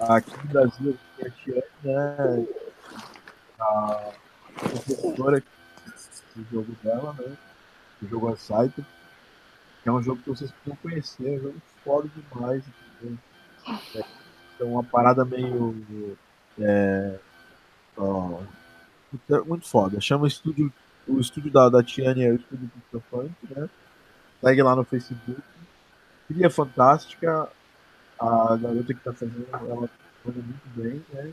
Aqui 0.00 0.36
no 0.36 0.44
Brasil, 0.52 0.98
a 1.20 1.30
Tiane, 1.30 1.62
né, 1.84 2.46
a 3.60 4.12
professora 4.54 5.42
do 6.34 6.46
jogo 6.50 6.76
dela, 6.82 7.14
né, 7.18 7.36
o 8.02 8.08
jogo 8.08 8.32
Unsighted, 8.32 8.84
é 9.84 9.92
um 9.92 10.02
jogo 10.02 10.20
que 10.22 10.28
vocês 10.28 10.50
precisam 10.50 10.76
conhecer, 10.82 11.34
é 11.34 11.36
um 11.38 11.42
jogo 11.42 11.62
foda 11.84 12.10
demais, 12.32 12.64
entendeu? 12.98 13.18
É 14.58 14.64
uma 14.64 14.84
parada 14.84 15.24
meio. 15.24 16.18
É, 16.58 17.18
ó, 17.96 18.42
muito 19.46 19.66
foda. 19.66 20.00
Chama 20.00 20.24
o 20.24 20.26
estúdio, 20.26 20.70
o 21.08 21.18
estúdio 21.18 21.50
da, 21.50 21.68
da 21.70 21.82
Tiane 21.82 22.24
é 22.24 22.30
o 22.30 22.36
estúdio 22.36 22.70
do 22.92 23.00
Funk, 23.00 23.32
né? 23.48 23.70
Segue 24.42 24.62
lá 24.62 24.76
no 24.76 24.84
Facebook. 24.84 25.40
Trilha 26.30 26.48
fantástica. 26.48 27.48
A 28.20 28.56
garota 28.56 28.94
que 28.94 29.00
tá 29.00 29.12
fazendo, 29.12 29.48
ela 29.52 29.88
tá 29.88 29.94
fazendo 30.24 30.44
muito 30.44 30.68
bem, 30.76 31.04
né? 31.12 31.32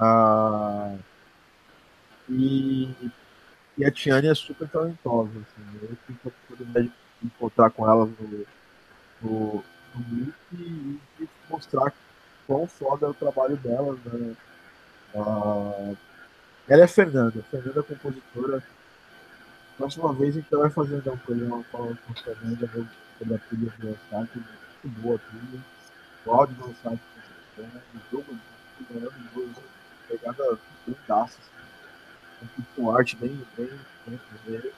Ah, 0.00 0.96
e, 2.28 2.90
e 3.78 3.84
a 3.84 3.90
Tiane 3.92 4.26
é 4.26 4.34
super 4.34 4.68
talentosa. 4.68 5.30
Assim, 5.30 5.62
né? 5.62 5.78
eu 5.82 5.96
tive 6.06 6.18
a 6.24 6.28
oportunidade 6.28 6.88
de 6.88 7.26
encontrar 7.26 7.70
com 7.70 7.88
ela 7.88 8.06
no, 8.06 8.46
no, 9.22 9.64
no 9.94 10.34
e, 10.54 10.98
e 11.20 11.28
mostrar 11.48 11.92
quão 12.44 12.66
foda 12.66 13.06
é 13.06 13.10
o 13.10 13.14
trabalho 13.14 13.56
dela. 13.58 13.96
Né? 14.04 14.34
Ah, 15.14 15.94
ela 16.68 16.82
é 16.82 16.84
a 16.84 16.88
Fernanda, 16.88 17.38
a 17.38 17.42
Fernanda 17.44 17.80
é 17.80 17.82
compositora. 17.82 18.64
Próxima 19.76 20.12
vez 20.14 20.36
a 20.36 20.40
gente 20.40 20.50
vai 20.50 20.70
fazer 20.70 21.08
um 21.08 21.16
programa 21.18 21.64
com 21.70 21.94
a 22.10 22.14
Fernanda 22.14 22.66
sobre 23.22 23.34
a 23.34 23.38
trilha 23.38 23.72
do 23.78 23.86
Lançate, 23.86 24.38
muito 24.82 25.00
boa 25.00 25.18
trilha. 25.18 25.60
O 26.26 26.32
áudio 26.32 26.56
do 26.56 26.66
Lançate, 26.66 27.02
o 27.58 28.10
jogo 28.10 28.36
ganhando 28.90 29.62
pegada 30.08 30.58
bem 30.86 30.96
daça, 31.06 31.38
assim, 32.42 32.66
com 32.74 32.94
arte 32.94 33.16
bem, 33.16 33.40
bem, 33.56 33.70
bem, 34.06 34.20
bem 34.46 34.72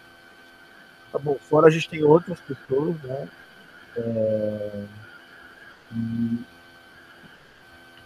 Tá 1.11 1.19
bom, 1.19 1.39
fora 1.39 1.69
a 1.69 1.71
gente 1.71 1.89
tem 1.89 2.03
outras 2.03 2.41
pessoas, 2.41 3.01
né? 3.03 3.29
É... 3.97 4.87
E 5.97 6.45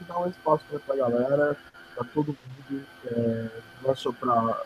dar 0.07 0.21
um 0.21 0.29
espaço 0.29 0.65
para 0.87 0.95
a 0.95 0.99
galera, 0.99 1.57
para 1.95 2.05
todo 2.05 2.37
mundo, 2.71 2.87
é, 3.07 3.49
não 3.83 3.91
é 3.91 3.95
só 3.95 4.13
para. 4.13 4.63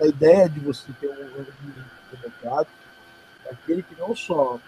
A 0.00 0.06
ideia 0.06 0.48
de 0.48 0.60
você 0.60 0.90
ter 1.00 1.08
um 1.08 1.12
ambiente 1.12 1.84
democrático 2.10 2.76
é 3.44 3.52
aquele 3.52 3.82
que 3.82 3.94
não 3.96 4.14
só 4.14 4.58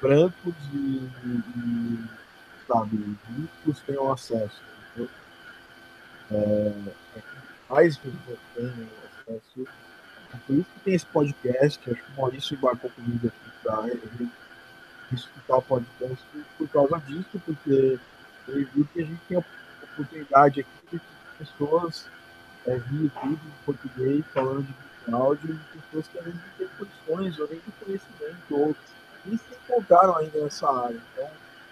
brancos 0.00 0.54
e, 0.72 1.10
e 1.56 2.04
sabe, 2.66 3.16
ricos 3.28 3.80
tenham 3.80 4.12
acesso. 4.12 4.62
É, 6.30 6.72
é 7.16 7.22
mais 7.68 7.96
pessoas 7.96 8.38
tenham 8.54 8.88
acesso. 9.20 9.68
É 10.32 10.36
por 10.46 10.56
isso 10.56 10.70
que 10.74 10.80
tem 10.80 10.94
esse 10.94 11.06
podcast, 11.06 11.90
acho 11.90 12.02
que 12.02 12.12
o 12.12 12.16
Maurício 12.16 12.56
embarcou 12.56 12.90
comigo 12.90 13.28
aqui 13.28 13.50
para 13.62 13.90
escutar 15.12 15.56
o 15.58 15.62
podcast 15.62 16.24
por 16.58 16.68
causa 16.68 16.98
disso, 17.06 17.40
porque 17.44 17.98
ele 18.48 18.68
viu 18.74 18.88
que 18.92 19.00
a 19.00 19.04
gente 19.04 19.20
tem 19.28 19.36
a 19.36 19.44
oportunidade 19.84 20.60
aqui 20.60 20.96
de 20.96 21.00
pessoas 21.38 22.08
é, 22.66 22.76
via 22.78 23.02
YouTube 23.02 23.40
em 23.46 23.64
português, 23.64 24.24
falando 24.32 24.66
de 24.66 25.14
áudio, 25.14 25.54
de 25.54 25.78
pessoas 25.78 26.08
que 26.08 26.18
às 26.18 26.24
vezes 26.24 26.40
não 26.40 26.56
têm 26.56 26.68
condições 26.78 27.38
ou 27.38 27.48
nem 27.48 27.58
de 27.58 27.72
conhecimento, 27.84 28.44
ou 28.50 28.76
nem 29.26 29.36
se 29.36 29.44
encontraram 29.64 30.16
ainda 30.16 30.40
nessa 30.40 30.70
área. 30.70 31.00
Então, 31.12 31.28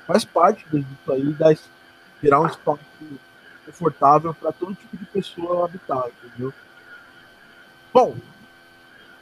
faz 0.07 0.25
parte 0.25 0.65
disso 0.71 1.13
aí, 1.13 1.33
da, 1.35 1.55
virar 2.21 2.41
um 2.41 2.47
espaço 2.47 2.81
confortável 3.67 4.35
para 4.35 4.53
todo 4.53 4.75
tipo 4.75 4.97
de 4.97 5.05
pessoa 5.07 5.65
habitar, 5.65 6.05
entendeu? 6.09 6.53
Bom, 7.93 8.17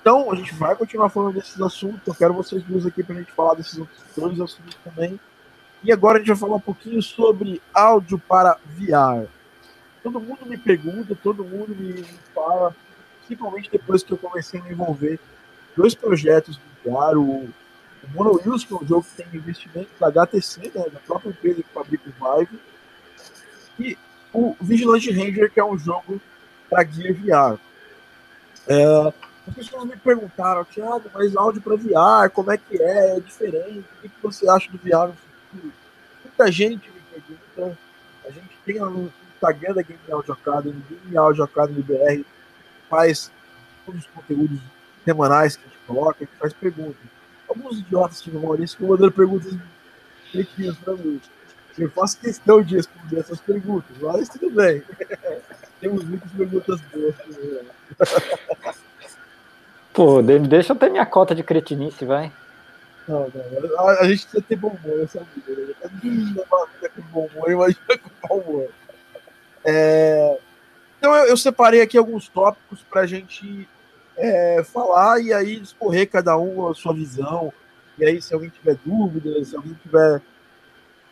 então 0.00 0.30
a 0.30 0.34
gente 0.34 0.54
vai 0.54 0.74
continuar 0.76 1.08
falando 1.10 1.34
desses 1.34 1.60
assuntos. 1.60 2.06
Eu 2.06 2.14
quero 2.14 2.34
vocês 2.34 2.62
duas 2.62 2.86
aqui 2.86 3.02
para 3.02 3.16
a 3.16 3.18
gente 3.18 3.32
falar 3.32 3.54
desses 3.54 3.78
outros 3.78 3.98
dois 4.16 4.40
assuntos 4.40 4.76
também. 4.84 5.20
E 5.82 5.92
agora 5.92 6.16
a 6.16 6.18
gente 6.20 6.28
vai 6.28 6.36
falar 6.36 6.56
um 6.56 6.60
pouquinho 6.60 7.02
sobre 7.02 7.60
áudio 7.72 8.18
para 8.18 8.58
VR. 8.66 9.26
Todo 10.02 10.20
mundo 10.20 10.46
me 10.46 10.56
pergunta, 10.56 11.14
todo 11.14 11.44
mundo 11.44 11.74
me 11.74 12.02
fala, 12.34 12.74
principalmente 13.18 13.70
depois 13.70 14.02
que 14.02 14.12
eu 14.12 14.18
comecei 14.18 14.60
a 14.60 14.64
me 14.64 14.72
envolver 14.72 15.18
dois 15.76 15.94
projetos 15.94 16.56
do 16.56 16.90
VR, 16.90 17.18
o, 17.18 17.48
o 18.04 18.10
Mono 18.14 18.40
Wheels, 18.42 18.64
que 18.64 18.72
é 18.72 18.76
um 18.76 18.86
jogo 18.86 19.04
que 19.04 19.22
tem 19.22 19.26
investimento 19.32 19.90
da 19.98 20.08
HTC, 20.08 20.72
né, 20.74 20.84
da 20.92 21.00
própria 21.00 21.30
empresa 21.30 21.62
que 21.62 21.68
fabrica 21.72 22.04
o 22.08 22.38
Vive, 22.38 22.60
e 23.78 23.98
o 24.32 24.56
Vigilante 24.60 25.10
Ranger, 25.10 25.50
que 25.50 25.60
é 25.60 25.64
um 25.64 25.78
jogo 25.78 26.20
para 26.68 26.82
guia 26.82 27.12
VR. 27.12 27.58
É, 28.68 29.12
as 29.48 29.54
pessoas 29.54 29.84
me 29.84 29.96
perguntaram, 29.96 30.64
Thiago, 30.64 31.10
mas 31.12 31.36
áudio 31.36 31.60
para 31.60 31.76
VR, 31.76 32.30
como 32.32 32.52
é 32.52 32.58
que 32.58 32.80
é? 32.80 33.16
É 33.16 33.20
diferente? 33.20 33.84
O 34.04 34.08
que 34.08 34.22
você 34.22 34.48
acha 34.48 34.70
do 34.70 34.78
VR 34.78 35.08
no 35.52 35.72
Muita 36.24 36.52
gente 36.52 36.90
me 36.90 37.00
pergunta. 37.10 37.78
A 38.24 38.30
gente 38.30 38.50
tem 38.64 38.78
no 38.78 39.12
Instagram 39.34 39.74
da 39.74 39.82
Game 39.82 40.00
Audio 40.10 40.32
Academy, 40.32 40.84
Game 40.88 41.16
Audio 41.16 41.44
Academy 41.44 41.82
BR, 41.82 42.24
faz 42.88 43.30
todos 43.84 44.02
os 44.02 44.06
conteúdos 44.08 44.60
semanais 45.04 45.56
que 45.56 45.64
a 45.64 45.68
gente 45.68 45.80
coloca, 45.86 46.18
gente 46.20 46.38
faz 46.38 46.52
perguntas. 46.52 47.19
Alguns 47.50 47.80
idiotas 47.80 48.22
tipo 48.22 48.38
Maurício 48.38 48.78
que 48.78 48.84
mandando 48.84 49.10
perguntas 49.10 49.52
críticas 50.30 50.76
para 50.78 50.94
mim. 50.94 51.20
Eu 51.76 51.90
faço 51.90 52.18
questão 52.20 52.62
de 52.62 52.76
responder 52.76 53.18
essas 53.18 53.40
perguntas, 53.40 53.96
mas 54.00 54.28
tudo 54.28 54.50
bem. 54.50 54.82
Temos 55.80 56.04
muitas 56.04 56.30
perguntas 56.30 56.80
boas. 56.92 57.14
Né? 57.26 58.74
Pô, 59.92 60.22
deixa 60.22 60.72
eu 60.72 60.76
ter 60.76 60.90
minha 60.90 61.04
cota 61.04 61.34
de 61.34 61.42
cretinice, 61.42 62.04
vai. 62.04 62.32
Não, 63.08 63.28
não. 63.34 63.80
A, 63.80 64.02
a 64.02 64.08
gente 64.08 64.22
precisa 64.22 64.42
ter 64.42 64.56
bom 64.56 64.68
humor 64.68 65.02
essa 65.02 65.20
vida. 65.34 65.60
Né? 65.60 65.74
É 65.82 66.88
com 66.88 67.02
bom 67.10 67.26
humor, 67.26 67.50
imagina 67.50 67.98
com 67.98 68.28
bom 68.28 68.40
humor. 68.40 68.68
É... 69.64 70.38
Então 70.98 71.14
eu, 71.16 71.28
eu, 71.28 71.36
separei 71.36 71.80
aqui 71.80 71.98
alguns 71.98 72.28
tópicos 72.28 72.82
para 72.82 73.00
a 73.00 73.06
gente 73.06 73.68
é, 74.20 74.62
falar 74.62 75.20
e 75.20 75.32
aí 75.32 75.58
discorrer 75.58 76.08
cada 76.08 76.36
um 76.36 76.68
a 76.68 76.74
sua 76.74 76.92
visão. 76.92 77.52
E 77.98 78.04
aí, 78.04 78.20
se 78.20 78.32
alguém 78.32 78.50
tiver 78.50 78.76
dúvidas, 78.84 79.48
se 79.48 79.56
alguém 79.56 79.74
tiver 79.74 80.18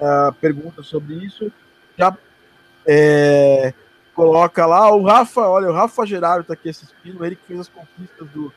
uh, 0.01 0.33
perguntas 0.41 0.87
sobre 0.87 1.15
isso, 1.15 1.53
já 1.97 2.17
é, 2.87 3.75
coloca 4.15 4.65
lá. 4.67 4.91
O 4.95 5.03
Rafa, 5.03 5.41
olha, 5.41 5.71
o 5.71 5.73
Rafa 5.73 6.07
Gerardo 6.07 6.43
está 6.43 6.55
aqui 6.55 6.69
assistindo, 6.69 7.25
ele 7.25 7.37
que 7.37 7.47
fez 7.47 7.61
as 7.61 7.69
conquistas 7.69 8.29
do 8.29 8.53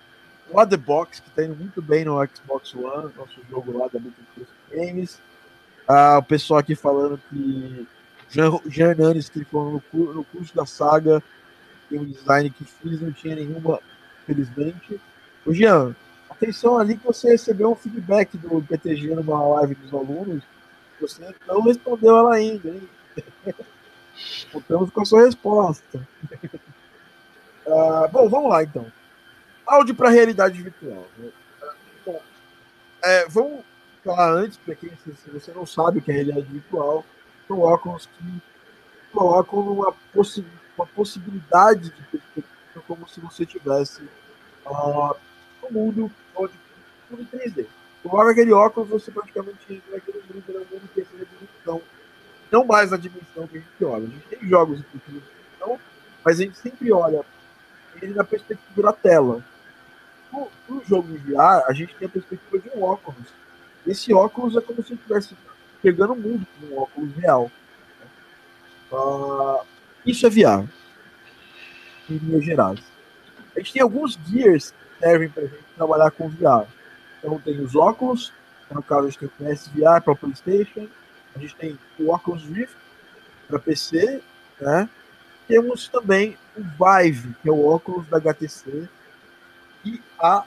o 0.54 0.66
The 0.66 0.78
Box, 0.78 1.22
que 1.22 1.30
está 1.30 1.46
indo 1.46 1.56
muito 1.56 1.82
bem 1.82 2.04
no 2.04 2.20
Xbox 2.28 2.74
One, 2.74 3.12
nosso 3.16 3.40
jogo 3.50 3.78
lá 3.78 3.88
da 3.88 4.00
Multiplayer 4.00 4.50
Games. 4.70 5.20
Ah, 5.88 6.18
o 6.20 6.24
pessoal 6.24 6.60
aqui 6.60 6.76
falando 6.76 7.20
que 7.30 7.88
Jean, 8.30 8.60
Jean 8.68 8.90
Hernandes, 8.90 9.30
que 9.30 9.46
falou 9.46 9.82
no, 9.94 10.14
no 10.14 10.24
curso 10.26 10.54
da 10.54 10.66
saga, 10.66 11.24
tem 11.90 12.00
um 12.00 12.06
design 12.06 12.50
que 12.50 12.66
fiz, 12.66 13.02
não 13.02 13.14
tinha 13.14 13.36
nenhuma, 13.36 13.80
felizmente. 14.26 15.00
O 15.46 15.54
Jean, 15.54 15.96
atenção 16.30 16.78
ali 16.78 16.98
que 16.98 17.06
você 17.06 17.30
recebeu 17.30 17.72
um 17.72 17.76
feedback 17.76 18.38
do 18.38 18.62
PTG 18.62 19.16
numa 19.16 19.48
live 19.56 19.76
dos 19.76 19.94
alunos, 19.94 20.44
você 21.00 21.34
não 21.48 21.62
respondeu 21.62 22.18
ela 22.18 22.36
ainda, 22.36 22.70
hein? 22.70 22.90
Contamos 24.52 24.92
com 24.92 25.02
a 25.02 25.06
sua 25.06 25.26
resposta. 25.26 26.08
ah, 27.68 28.10
bom, 28.12 28.30
vamos 28.30 28.50
lá 28.50 28.64
então 28.64 28.86
áudio 29.72 29.96
para 29.96 30.10
realidade 30.10 30.62
virtual. 30.62 31.08
É, 33.04 33.26
vamos 33.28 33.64
falar 34.04 34.34
antes, 34.34 34.58
para 34.58 34.76
quem 34.76 34.92
se 34.98 35.30
você 35.30 35.52
não 35.54 35.66
sabe 35.66 36.00
o 36.00 36.02
que 36.02 36.12
é 36.12 36.16
realidade 36.16 36.48
virtual, 36.48 37.06
são 37.48 37.60
óculos 37.60 38.06
que 38.06 38.42
colocam 39.12 39.60
uma, 39.60 39.94
possi 40.14 40.46
uma 40.78 40.86
possibilidade 40.88 41.90
de 41.90 42.02
perspectiva 42.04 42.61
como 42.80 43.08
se 43.08 43.20
você 43.20 43.46
tivesse 43.46 44.04
uh, 44.66 45.16
um 45.64 45.72
mundo 45.72 46.12
onde 46.36 46.54
tudo 47.10 47.22
em 47.22 47.26
3D. 47.26 47.66
Coloca 48.04 48.32
aquele 48.32 48.52
óculos, 48.52 48.90
você 48.90 49.12
praticamente 49.12 49.60
entra 49.70 49.92
naquele 49.92 50.20
mundo, 50.20 50.44
no 50.48 50.60
mundo 50.60 50.84
em 50.84 50.88
terceira 50.88 51.26
dimensão. 51.26 51.82
Não 52.52 52.66
mais 52.66 52.92
a 52.92 52.98
dimensão 52.98 53.48
que 53.48 53.58
a 53.58 53.62
gente 53.62 53.86
olha. 53.86 54.04
A 54.04 54.10
gente 54.10 54.28
tem 54.28 54.50
jogos 54.50 54.80
em 54.80 55.02
dimensão, 55.08 55.80
mas 56.24 56.40
a 56.40 56.44
gente 56.44 56.58
sempre 56.58 56.92
olha 56.92 57.24
ele 58.02 58.14
na 58.14 58.24
perspectiva 58.24 58.82
da 58.82 58.94
tela 58.94 59.44
no, 60.32 60.50
no 60.68 60.84
jogo 60.86 61.08
de 61.08 61.18
VR, 61.18 61.64
a 61.68 61.74
gente 61.74 61.96
tem 61.96 62.08
a 62.08 62.12
perspectiva 62.12 62.60
de 62.60 62.70
um 62.78 62.84
óculos. 62.84 63.28
Esse 63.86 64.14
óculos 64.14 64.56
é 64.56 64.62
como 64.62 64.84
se 64.84 64.94
estivesse 64.94 65.36
pegando 65.82 66.14
o 66.14 66.16
mundo 66.16 66.48
com 66.60 66.68
um 66.68 66.80
óculos 66.80 67.14
real. 67.16 67.52
Uh, 68.92 69.66
isso 70.06 70.26
é 70.26 70.30
VR, 70.30 70.68
em 72.12 72.18
linhas 72.18 72.44
gerais. 72.44 72.80
A 73.56 73.60
gente 73.60 73.74
tem 73.74 73.82
alguns 73.82 74.18
gears 74.28 74.74
servem 75.00 75.30
para 75.30 75.44
a 75.44 75.48
gente 75.48 75.64
trabalhar 75.76 76.12
com 76.12 76.30
VR. 76.30 76.68
Então 77.18 77.40
tem 77.40 77.60
os 77.60 77.76
óculos, 77.76 78.32
no 78.70 78.84
caso 78.84 79.08
a 79.08 79.10
gente 79.10 79.20
tem 79.20 79.28
o 79.28 79.32
PSVR 79.32 80.02
para 80.04 80.16
PlayStation, 80.16 80.88
a 81.36 81.40
gente 81.40 81.56
tem 81.56 81.80
o 82.00 82.14
Oculus 82.14 82.46
Rift 82.46 82.76
para 83.48 83.60
PC, 83.60 84.22
né? 84.60 84.90
Temos 85.48 85.88
também 85.88 86.38
o 86.56 86.62
Vive, 86.62 87.36
que 87.42 87.50
é 87.50 87.52
o 87.52 87.66
óculos 87.66 88.08
da 88.08 88.18
HTC, 88.18 88.88
e 89.84 90.00
a 90.20 90.46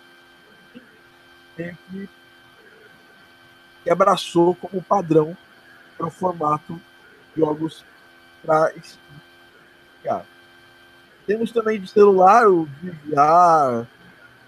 que 3.83 3.91
abraçou 3.91 4.55
como 4.55 4.83
padrão 4.83 5.37
para 5.97 6.07
o 6.07 6.11
formato 6.11 6.81
jogos 7.37 7.85
para 8.43 8.73
VR. 10.03 10.34
Temos 11.27 11.51
também 11.51 11.81
de 11.81 11.89
celular 11.89 12.49
o 12.49 12.65
VR, 12.65 13.87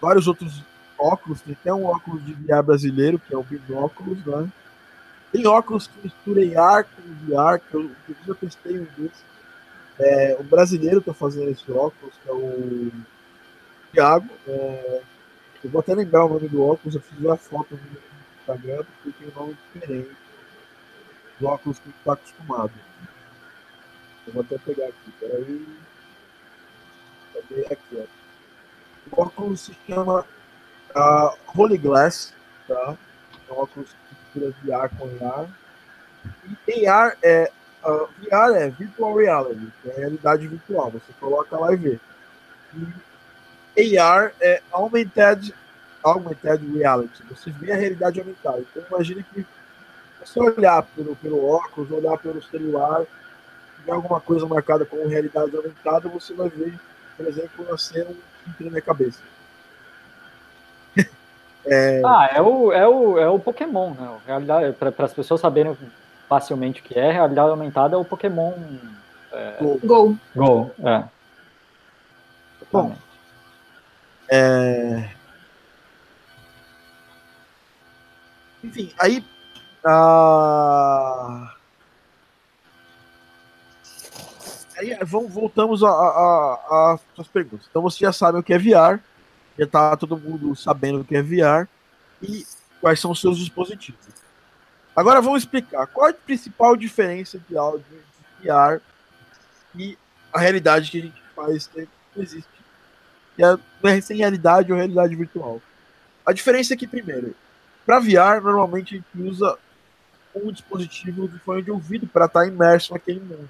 vários 0.00 0.26
outros 0.26 0.62
óculos, 0.98 1.40
tem 1.40 1.54
até 1.54 1.72
um 1.72 1.84
óculos 1.86 2.24
de 2.24 2.34
VR 2.34 2.62
brasileiro, 2.62 3.18
que 3.18 3.34
é 3.34 3.38
o 3.38 3.42
binóculos, 3.42 4.24
né? 4.24 4.48
Tem 5.32 5.46
óculos 5.46 5.86
que 5.86 5.94
misturam 6.04 6.62
AR 6.62 6.84
com 6.84 7.02
VR, 7.26 7.58
que 7.58 7.74
eu, 7.74 7.90
já 8.26 8.34
testei 8.34 8.78
um 8.78 8.86
desses. 8.96 9.24
É, 9.98 10.36
o 10.38 10.44
brasileiro 10.44 10.98
está 10.98 11.14
fazendo 11.14 11.50
esse 11.50 11.70
óculos, 11.70 12.14
que 12.22 12.28
é 12.28 12.32
o 12.32 12.90
Thiago. 13.92 14.28
É, 14.46 15.02
eu 15.64 15.70
vou 15.70 15.80
até 15.80 15.94
lembrar 15.94 16.24
o 16.24 16.28
nome 16.28 16.48
do 16.48 16.62
óculos, 16.62 16.94
eu 16.94 17.00
fiz 17.00 17.18
uma 17.18 17.36
foto 17.36 17.74
no 17.74 17.80
Instagram, 18.40 18.84
porque 19.02 19.18
tem 19.18 19.28
um 19.28 19.40
nome 19.40 19.56
diferente 19.74 20.10
do 21.40 21.46
óculos 21.46 21.78
que 21.78 21.88
está 21.88 22.12
acostumado. 22.12 22.72
Eu 24.26 24.32
vou 24.32 24.42
até 24.42 24.58
pegar 24.58 24.86
aqui, 24.86 25.12
peraí. 25.18 25.66
Cadê? 27.36 27.66
Aqui, 27.72 27.98
ó. 27.98 29.16
O 29.16 29.22
óculos 29.22 29.60
se 29.60 29.76
chama 29.86 30.24
uh, 30.94 31.36
Holy 31.54 31.78
Glass, 31.78 32.32
tá? 32.66 32.96
É 33.48 33.52
um 33.52 33.58
óculos 33.58 33.94
que 34.34 34.40
mistura 34.40 34.54
VR 34.62 34.88
com 34.96 35.26
AR. 35.26 35.48
E 36.66 36.86
AR 36.86 37.16
é 37.22 37.50
uh, 37.84 38.08
VR 38.18 38.56
é 38.56 38.68
Virtual 38.70 39.14
Reality, 39.14 39.72
é 39.86 40.00
realidade 40.00 40.46
virtual. 40.46 40.90
Você 40.90 41.12
coloca 41.20 41.56
lá 41.56 41.72
e 41.72 41.76
vê. 41.76 42.00
E 43.76 43.98
AR 43.98 44.32
é 44.40 44.62
Augmented, 44.72 45.54
augmented 46.02 46.66
Reality. 46.72 47.22
Você 47.30 47.50
vê 47.50 47.72
a 47.72 47.76
realidade 47.76 48.20
aumentada. 48.20 48.60
Então 48.60 48.82
imagine 48.90 49.22
que 49.22 49.46
você 50.20 50.40
olhar 50.40 50.82
pelo, 50.82 51.14
pelo 51.16 51.46
óculos, 51.46 51.90
olhar 51.90 52.18
pelo 52.18 52.42
celular, 52.42 53.04
tiver 53.76 53.92
alguma 53.92 54.20
coisa 54.20 54.46
marcada 54.46 54.84
como 54.84 55.06
realidade 55.06 55.56
aumentada, 55.56 56.08
você 56.08 56.34
vai 56.34 56.48
ver, 56.48 56.74
por 57.16 57.26
exemplo, 57.26 57.66
que 58.56 58.64
na 58.64 58.70
minha 58.70 58.82
cabeça. 58.82 59.20
é... 61.64 62.02
Ah, 62.04 62.30
é 62.34 62.40
o, 62.40 62.72
é, 62.72 62.86
o, 62.86 63.18
é 63.18 63.28
o 63.28 63.38
Pokémon, 63.38 63.90
né? 63.90 64.18
Realidade, 64.26 64.72
para 64.74 65.04
as 65.04 65.14
pessoas 65.14 65.40
saberem 65.40 65.76
facilmente 66.28 66.80
o 66.80 66.84
que 66.84 66.98
é, 66.98 67.12
realidade 67.12 67.50
aumentada 67.50 67.94
é 67.94 67.98
o 67.98 68.04
Pokémon 68.04 68.52
é... 69.32 69.56
Go. 69.84 70.18
Go, 70.34 70.70
é. 70.82 71.04
Bom, 72.72 72.96
é... 74.28 75.10
Enfim, 78.64 78.92
aí. 78.98 79.24
Ah... 79.84 81.55
Aí 84.76 84.96
vamos, 85.02 85.32
voltamos 85.32 85.82
às 85.82 87.28
perguntas. 87.32 87.66
Então 87.70 87.82
você 87.82 88.00
já 88.00 88.12
sabe 88.12 88.38
o 88.38 88.42
que 88.42 88.52
é 88.52 88.58
VR, 88.58 89.00
já 89.58 89.64
está 89.64 89.96
todo 89.96 90.18
mundo 90.18 90.54
sabendo 90.54 91.00
o 91.00 91.04
que 91.04 91.16
é 91.16 91.22
VR 91.22 91.68
e 92.22 92.46
quais 92.80 93.00
são 93.00 93.10
os 93.10 93.20
seus 93.20 93.38
dispositivos. 93.38 94.00
Agora 94.94 95.20
vamos 95.20 95.42
explicar 95.42 95.86
qual 95.86 96.08
é 96.08 96.10
a 96.10 96.14
principal 96.14 96.76
diferença 96.76 97.38
de 97.48 97.56
áudio 97.56 97.84
de 98.40 98.48
VR 98.48 98.80
e 99.74 99.96
a 100.32 100.40
realidade 100.40 100.90
que 100.90 100.98
a 100.98 101.02
gente 101.02 101.22
faz 101.34 101.66
que 101.66 101.88
existe. 102.16 102.48
Que 103.34 103.42
é 103.42 104.00
sem 104.00 104.16
realidade 104.16 104.72
ou 104.72 104.78
realidade 104.78 105.14
virtual. 105.14 105.60
A 106.24 106.32
diferença 106.32 106.74
é 106.74 106.76
que, 106.76 106.86
primeiro, 106.86 107.34
para 107.84 108.00
VR, 108.00 108.42
normalmente 108.42 108.94
a 108.94 108.98
gente 108.98 109.28
usa 109.28 109.58
um 110.34 110.50
dispositivo 110.50 111.28
de 111.28 111.38
fone 111.38 111.62
de 111.62 111.70
ouvido 111.70 112.06
para 112.06 112.26
estar 112.26 112.40
tá 112.40 112.46
imerso 112.46 112.92
naquele 112.92 113.20
mundo. 113.20 113.48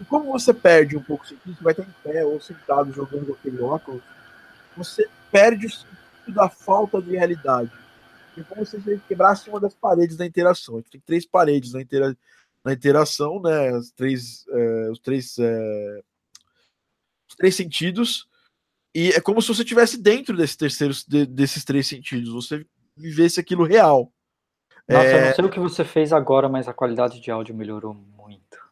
E 0.00 0.04
como 0.04 0.32
você 0.32 0.52
perde 0.52 0.96
um 0.96 1.02
pouco 1.02 1.24
o 1.24 1.28
sentido, 1.28 1.54
você 1.54 1.62
vai 1.62 1.72
estar 1.72 1.84
em 1.84 1.94
pé 2.02 2.24
ou 2.24 2.40
sentado 2.40 2.92
jogando 2.92 3.32
aquele 3.32 3.60
óculos, 3.62 4.02
você 4.76 5.08
perde 5.30 5.66
o 5.66 5.70
sentido 5.70 6.34
da 6.34 6.48
falta 6.48 7.00
de 7.00 7.12
realidade 7.12 7.70
e 8.36 8.42
como 8.42 8.64
se 8.66 8.78
você 8.78 9.00
quebrasse 9.06 9.48
uma 9.48 9.60
das 9.60 9.74
paredes 9.74 10.16
da 10.16 10.26
interação. 10.26 10.76
A 10.76 10.78
gente 10.78 10.90
tem 10.90 11.00
três 11.00 11.24
paredes 11.24 11.72
na, 11.72 11.80
intera 11.80 12.16
na 12.64 12.72
interação, 12.72 13.40
né? 13.40 13.68
As 13.70 13.90
três, 13.90 14.44
é, 14.48 14.90
os, 14.90 14.98
três, 14.98 15.38
é, 15.38 16.02
os 17.28 17.36
três 17.36 17.54
sentidos. 17.54 18.28
E 18.94 19.10
é 19.10 19.20
como 19.20 19.40
se 19.40 19.48
você 19.48 19.62
estivesse 19.62 20.00
dentro 20.00 20.36
desse 20.36 20.56
terceiro, 20.56 20.94
de, 21.06 21.26
desses 21.26 21.64
três 21.64 21.86
sentidos. 21.86 22.32
Você 22.32 22.66
vivesse 22.96 23.38
aquilo 23.38 23.64
real. 23.64 24.12
Nossa, 24.88 25.06
é... 25.06 25.20
eu 25.20 25.26
não 25.26 25.34
sei 25.34 25.44
o 25.44 25.50
que 25.50 25.60
você 25.60 25.84
fez 25.84 26.12
agora, 26.12 26.48
mas 26.48 26.68
a 26.68 26.74
qualidade 26.74 27.20
de 27.20 27.30
áudio 27.30 27.54
melhorou 27.54 27.94
muito. 27.94 28.63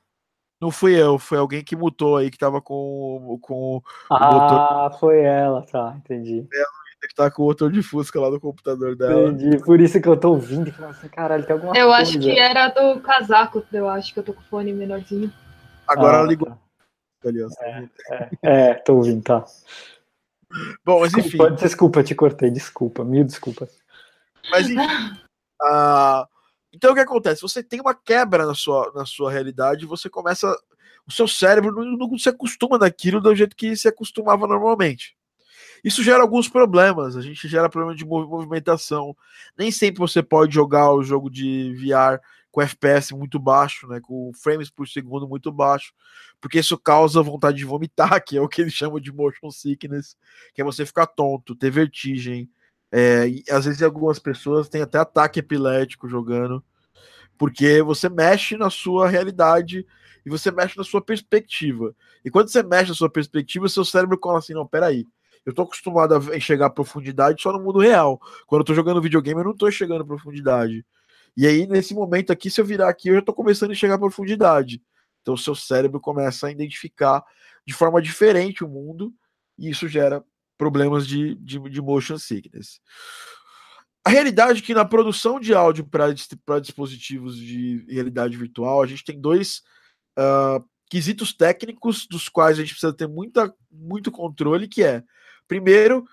Não 0.62 0.70
fui 0.70 0.94
eu, 0.94 1.18
foi 1.18 1.38
alguém 1.38 1.64
que 1.64 1.74
mutou 1.74 2.16
aí, 2.16 2.30
que 2.30 2.38
tava 2.38 2.62
com, 2.62 3.36
com 3.42 3.82
ah, 4.08 4.30
o 4.30 4.32
motor. 4.32 4.58
Ah, 4.58 4.90
foi 5.00 5.20
ela, 5.20 5.62
tá, 5.62 5.92
entendi. 5.98 6.46
Ela 6.54 7.08
que 7.08 7.14
tá 7.16 7.28
com 7.32 7.42
o 7.42 7.46
motor 7.46 7.72
de 7.72 7.82
Fusca 7.82 8.20
lá 8.20 8.30
no 8.30 8.38
computador 8.38 8.94
dela. 8.94 9.30
Entendi, 9.30 9.58
por 9.64 9.80
isso 9.80 10.00
que 10.00 10.08
eu 10.08 10.16
tô 10.16 10.30
ouvindo 10.30 10.68
e 10.68 10.70
falando 10.70 10.92
assim, 10.92 11.08
caralho, 11.08 11.44
tem 11.44 11.54
alguma 11.54 11.76
eu 11.76 11.88
coisa. 11.88 11.88
Eu 11.88 11.92
acho 11.92 12.18
que 12.20 12.38
era 12.38 12.68
do 12.68 13.00
casaco, 13.00 13.64
eu 13.72 13.88
acho 13.88 14.14
que 14.14 14.20
eu 14.20 14.22
tô 14.22 14.32
com 14.32 14.40
o 14.40 14.44
fone 14.44 14.72
menorzinho. 14.72 15.32
Agora 15.88 16.18
ah, 16.18 16.20
ela 16.20 16.28
ligou. 16.28 16.48
Tá. 16.48 16.58
Ali, 17.28 17.42
ó, 17.42 17.48
é, 17.60 17.88
é, 18.10 18.30
é, 18.42 18.74
tô 18.74 18.94
ouvindo, 18.94 19.20
tá. 19.20 19.44
Bom, 20.84 21.00
mas 21.00 21.12
desculpa, 21.12 21.46
enfim. 21.46 21.54
Desculpa, 21.56 22.04
te 22.04 22.14
cortei, 22.14 22.50
desculpa, 22.52 23.04
mil 23.04 23.24
desculpas. 23.24 23.76
Mas 24.48 24.68
enfim. 24.68 24.78
uh, 25.60 26.24
então 26.72 26.92
o 26.92 26.94
que 26.94 27.00
acontece? 27.00 27.42
Você 27.42 27.62
tem 27.62 27.80
uma 27.80 27.94
quebra 27.94 28.46
na 28.46 28.54
sua, 28.54 28.90
na 28.94 29.04
sua 29.04 29.30
realidade, 29.30 29.86
você 29.86 30.08
começa. 30.08 30.48
O 31.06 31.10
seu 31.10 31.26
cérebro 31.26 31.72
não, 31.72 32.08
não 32.08 32.18
se 32.18 32.28
acostuma 32.28 32.78
daquilo 32.78 33.20
do 33.20 33.34
jeito 33.34 33.56
que 33.56 33.74
se 33.76 33.88
acostumava 33.88 34.46
normalmente. 34.46 35.16
Isso 35.82 36.02
gera 36.02 36.22
alguns 36.22 36.48
problemas. 36.48 37.16
A 37.16 37.20
gente 37.20 37.48
gera 37.48 37.68
problema 37.68 37.96
de 37.96 38.04
movimentação. 38.04 39.16
Nem 39.58 39.72
sempre 39.72 39.98
você 39.98 40.22
pode 40.22 40.54
jogar 40.54 40.92
o 40.92 41.02
jogo 41.02 41.28
de 41.28 41.74
VR 41.74 42.20
com 42.52 42.60
FPS 42.60 43.14
muito 43.14 43.38
baixo, 43.38 43.88
né, 43.88 43.98
com 44.00 44.30
frames 44.34 44.68
por 44.68 44.86
segundo 44.86 45.26
muito 45.26 45.50
baixo, 45.50 45.94
porque 46.38 46.58
isso 46.58 46.76
causa 46.78 47.22
vontade 47.22 47.56
de 47.56 47.64
vomitar, 47.64 48.22
que 48.22 48.36
é 48.36 48.40
o 48.42 48.48
que 48.48 48.60
eles 48.60 48.74
chamam 48.74 49.00
de 49.00 49.10
motion 49.10 49.50
sickness, 49.50 50.16
que 50.54 50.60
é 50.60 50.64
você 50.64 50.84
ficar 50.84 51.06
tonto, 51.06 51.56
ter 51.56 51.70
vertigem. 51.70 52.48
É, 52.92 53.26
e 53.26 53.44
às 53.50 53.64
vezes 53.64 53.82
algumas 53.82 54.18
pessoas 54.18 54.68
têm 54.68 54.82
até 54.82 54.98
ataque 54.98 55.40
epilético 55.40 56.06
jogando, 56.06 56.62
porque 57.38 57.80
você 57.82 58.10
mexe 58.10 58.54
na 58.56 58.68
sua 58.68 59.08
realidade 59.08 59.86
e 60.26 60.30
você 60.30 60.50
mexe 60.50 60.76
na 60.76 60.84
sua 60.84 61.00
perspectiva. 61.00 61.96
E 62.22 62.30
quando 62.30 62.48
você 62.48 62.62
mexe 62.62 62.90
na 62.90 62.94
sua 62.94 63.10
perspectiva, 63.10 63.68
seu 63.68 63.84
cérebro 63.84 64.18
fala 64.22 64.38
assim: 64.38 64.52
não, 64.52 64.66
peraí, 64.66 65.06
eu 65.44 65.54
tô 65.54 65.62
acostumado 65.62 66.14
a 66.14 66.36
enxergar 66.36 66.70
profundidade 66.70 67.42
só 67.42 67.50
no 67.50 67.60
mundo 67.60 67.78
real. 67.78 68.20
Quando 68.46 68.60
eu 68.60 68.66
tô 68.66 68.74
jogando 68.74 69.00
videogame, 69.00 69.40
eu 69.40 69.46
não 69.46 69.56
tô 69.56 69.68
enxergando 69.68 70.06
profundidade. 70.06 70.84
E 71.34 71.46
aí, 71.46 71.66
nesse 71.66 71.94
momento 71.94 72.30
aqui, 72.30 72.50
se 72.50 72.60
eu 72.60 72.64
virar 72.64 72.90
aqui, 72.90 73.08
eu 73.08 73.14
já 73.14 73.22
tô 73.22 73.32
começando 73.32 73.70
a 73.70 73.72
enxergar 73.72 73.98
profundidade. 73.98 74.82
Então, 75.22 75.34
o 75.34 75.38
seu 75.38 75.54
cérebro 75.54 75.98
começa 75.98 76.46
a 76.46 76.50
identificar 76.50 77.24
de 77.66 77.72
forma 77.72 78.02
diferente 78.02 78.62
o 78.62 78.68
mundo, 78.68 79.14
e 79.58 79.70
isso 79.70 79.88
gera 79.88 80.22
problemas 80.62 81.08
de, 81.08 81.34
de, 81.34 81.58
de 81.58 81.82
motion 81.82 82.16
sickness. 82.16 82.80
A 84.04 84.10
realidade 84.10 84.60
é 84.60 84.62
que 84.62 84.72
na 84.74 84.84
produção 84.84 85.40
de 85.40 85.52
áudio 85.52 85.84
para 85.84 86.60
dispositivos 86.60 87.36
de 87.36 87.84
realidade 87.88 88.36
virtual, 88.36 88.80
a 88.80 88.86
gente 88.86 89.04
tem 89.04 89.20
dois 89.20 89.62
uh, 90.16 90.64
quesitos 90.88 91.32
técnicos 91.32 92.06
dos 92.06 92.28
quais 92.28 92.58
a 92.58 92.60
gente 92.60 92.74
precisa 92.74 92.92
ter 92.92 93.08
muita, 93.08 93.52
muito 93.70 94.12
controle, 94.12 94.68
que 94.68 94.84
é 94.84 95.02
Primeiro, 95.48 96.04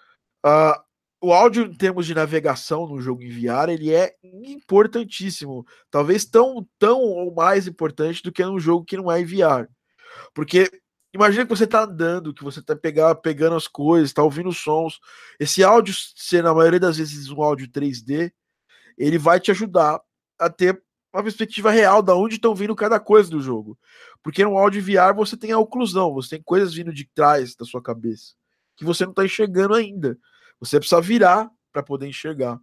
uh, 0.46 0.82
o 1.22 1.32
áudio 1.32 1.66
em 1.66 1.74
termos 1.74 2.06
de 2.06 2.14
navegação 2.14 2.88
no 2.88 3.00
jogo 3.00 3.22
em 3.22 3.30
VR, 3.30 3.70
ele 3.70 3.94
é 3.94 4.16
importantíssimo. 4.24 5.66
Talvez 5.90 6.26
tão, 6.26 6.68
tão 6.78 7.00
ou 7.00 7.34
mais 7.34 7.68
importante 7.68 8.24
do 8.24 8.32
que 8.32 8.44
num 8.44 8.60
jogo 8.60 8.84
que 8.84 8.98
não 8.98 9.12
é 9.12 9.22
em 9.22 9.26
VR. 9.26 9.70
Porque 10.34 10.70
imagina 11.14 11.46
que 11.46 11.50
você 11.50 11.64
está 11.64 11.84
andando, 11.84 12.34
que 12.34 12.44
você 12.44 12.60
está 12.60 12.76
pegar, 12.76 13.16
pegando 13.16 13.56
as 13.56 13.68
coisas, 13.68 14.10
está 14.10 14.24
ouvindo 14.24 14.52
sons. 14.52 15.00
Esse 15.40 15.64
áudio, 15.64 15.94
ser 16.16 16.44
na 16.44 16.54
maioria 16.54 16.80
das 16.80 16.98
vezes 16.98 17.30
um 17.30 17.42
áudio 17.42 17.68
3D, 17.68 18.32
ele 18.98 19.18
vai 19.18 19.40
te 19.40 19.52
ajudar 19.52 20.00
a 20.38 20.50
ter 20.50 20.82
uma 21.14 21.24
perspectiva 21.24 21.72
real 21.72 22.02
da 22.02 22.16
onde 22.16 22.36
estão 22.36 22.54
vindo 22.54 22.76
cada 22.76 23.00
coisa 23.00 23.30
do 23.30 23.42
jogo. 23.42 23.78
Porque 24.22 24.44
no 24.44 24.58
áudio 24.58 24.84
VR 24.84 25.16
você 25.16 25.36
tem 25.36 25.52
a 25.52 25.60
oclusão, 25.60 26.14
você 26.14 26.32
tem 26.32 26.44
coisas 26.44 26.74
vindo 26.74 26.94
de 26.94 27.06
trás 27.14 27.56
da 27.56 27.66
sua 27.66 27.82
cabeça 27.82 28.40
que 28.80 28.86
você 28.86 29.04
não 29.04 29.12
está 29.12 29.26
enxergando 29.26 29.76
ainda. 29.76 30.18
Você 30.58 30.80
precisa 30.80 31.02
virar 31.02 31.52
para 31.70 31.84
poder 31.84 32.08
enxergar. 32.08 32.58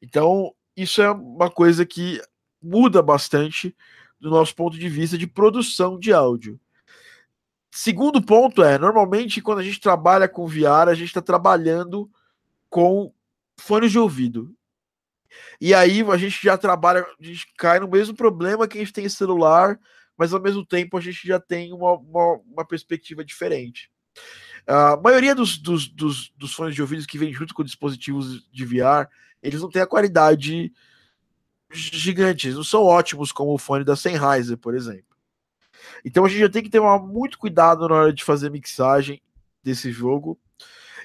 Então, 0.00 0.54
isso 0.74 1.02
é 1.02 1.10
uma 1.10 1.50
coisa 1.50 1.84
que 1.84 2.22
muda 2.60 3.02
bastante 3.02 3.76
do 4.18 4.30
nosso 4.30 4.56
ponto 4.56 4.78
de 4.78 4.88
vista 4.88 5.18
de 5.18 5.26
produção 5.26 5.98
de 5.98 6.10
áudio. 6.10 6.58
Segundo 7.70 8.20
ponto 8.20 8.62
é, 8.62 8.78
normalmente 8.78 9.40
quando 9.40 9.60
a 9.60 9.62
gente 9.62 9.80
trabalha 9.80 10.28
com 10.28 10.46
VR, 10.46 10.88
a 10.88 10.94
gente 10.94 11.08
está 11.08 11.22
trabalhando 11.22 12.10
com 12.68 13.12
fones 13.58 13.92
de 13.92 13.98
ouvido. 13.98 14.54
E 15.60 15.72
aí 15.72 16.02
a 16.02 16.16
gente 16.16 16.42
já 16.42 16.58
trabalha, 16.58 17.02
a 17.02 17.24
gente 17.24 17.46
cai 17.56 17.78
no 17.78 17.88
mesmo 17.88 18.14
problema 18.16 18.66
que 18.66 18.76
a 18.76 18.80
gente 18.80 18.92
tem 18.92 19.08
celular, 19.08 19.78
mas 20.16 20.34
ao 20.34 20.40
mesmo 20.40 20.64
tempo 20.66 20.96
a 20.96 21.00
gente 21.00 21.26
já 21.26 21.38
tem 21.38 21.72
uma, 21.72 21.92
uma, 21.92 22.40
uma 22.52 22.64
perspectiva 22.64 23.24
diferente. 23.24 23.90
A 24.66 24.96
maioria 24.96 25.34
dos, 25.34 25.56
dos, 25.56 25.88
dos, 25.88 26.32
dos 26.36 26.52
fones 26.52 26.74
de 26.74 26.82
ouvido 26.82 27.06
que 27.06 27.18
vem 27.18 27.32
junto 27.32 27.54
com 27.54 27.64
dispositivos 27.64 28.48
de 28.50 28.64
VR, 28.64 29.08
eles 29.42 29.60
não 29.60 29.70
têm 29.70 29.82
a 29.82 29.86
qualidade 29.86 30.72
gigante, 31.72 32.48
eles 32.48 32.56
não 32.56 32.64
são 32.64 32.82
ótimos 32.82 33.32
como 33.32 33.54
o 33.54 33.58
fone 33.58 33.84
da 33.84 33.96
Sennheiser, 33.96 34.58
por 34.58 34.74
exemplo. 34.74 35.09
Então 36.04 36.24
a 36.24 36.28
gente 36.28 36.40
já 36.40 36.48
tem 36.48 36.62
que 36.62 36.70
ter 36.70 36.80
muito 36.80 37.38
cuidado 37.38 37.88
na 37.88 37.94
hora 37.94 38.12
de 38.12 38.24
fazer 38.24 38.50
mixagem 38.50 39.20
desse 39.62 39.90
jogo 39.90 40.38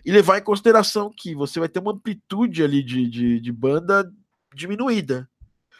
e 0.05 0.11
levar 0.11 0.37
em 0.37 0.43
consideração 0.43 1.11
que 1.15 1.33
você 1.33 1.59
vai 1.59 1.67
ter 1.67 1.79
uma 1.79 1.91
amplitude 1.91 2.63
ali 2.63 2.83
de, 2.83 3.09
de, 3.09 3.39
de 3.39 3.51
banda 3.51 4.11
diminuída. 4.53 5.29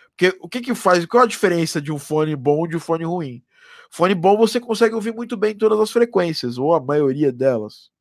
Porque 0.10 0.36
o 0.40 0.48
que 0.48 0.62
que 0.62 0.74
faz? 0.74 1.06
Qual 1.06 1.24
a 1.24 1.28
diferença 1.28 1.82
de 1.82 1.92
um 1.92 2.00
fone 2.00 2.36
bom 2.36 2.68
de 2.68 2.78
um 2.78 2.80
fone 2.80 3.04
ruim? 3.04 3.44
Fone 3.92 4.16
bom 4.16 4.38
você 4.38 4.60
consegue 4.60 4.96
ouvir 4.96 5.14
muito 5.14 5.38
bem 5.38 5.56
todas 5.56 5.80
as 5.80 5.92
frequências, 5.92 6.58
ou 6.58 6.74
a 6.74 6.80
maioria 6.80 7.32
delas, 7.32 7.92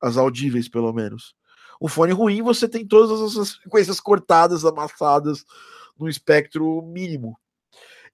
as 0.00 0.16
audíveis 0.16 0.68
pelo 0.68 0.92
menos. 0.92 1.34
O 1.78 1.88
fone 1.88 2.12
ruim 2.12 2.42
você 2.42 2.68
tem 2.68 2.86
todas 2.86 3.38
as 3.38 3.54
frequências 3.54 4.00
cortadas, 4.00 4.64
amassadas 4.64 5.44
no 5.98 6.08
espectro 6.08 6.82
mínimo. 6.82 7.38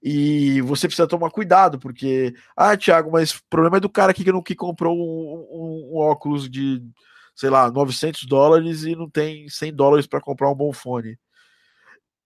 E 0.01 0.61
você 0.61 0.87
precisa 0.87 1.07
tomar 1.07 1.31
cuidado, 1.31 1.79
porque, 1.79 2.33
ah, 2.55 2.77
Thiago, 2.77 3.11
mas 3.11 3.31
o 3.33 3.41
problema 3.49 3.77
é 3.77 3.79
do 3.79 3.89
cara 3.89 4.11
aqui 4.11 4.23
que, 4.23 4.31
não, 4.31 4.41
que 4.41 4.55
comprou 4.55 4.95
um, 4.95 5.91
um, 5.91 5.91
um 5.93 5.97
óculos 5.97 6.49
de, 6.49 6.81
sei 7.35 7.49
lá, 7.49 7.71
900 7.71 8.25
dólares 8.25 8.83
e 8.83 8.95
não 8.95 9.09
tem 9.09 9.49
100 9.49 9.73
dólares 9.73 10.07
para 10.07 10.21
comprar 10.21 10.49
um 10.51 10.55
bom 10.55 10.71
fone. 10.71 11.17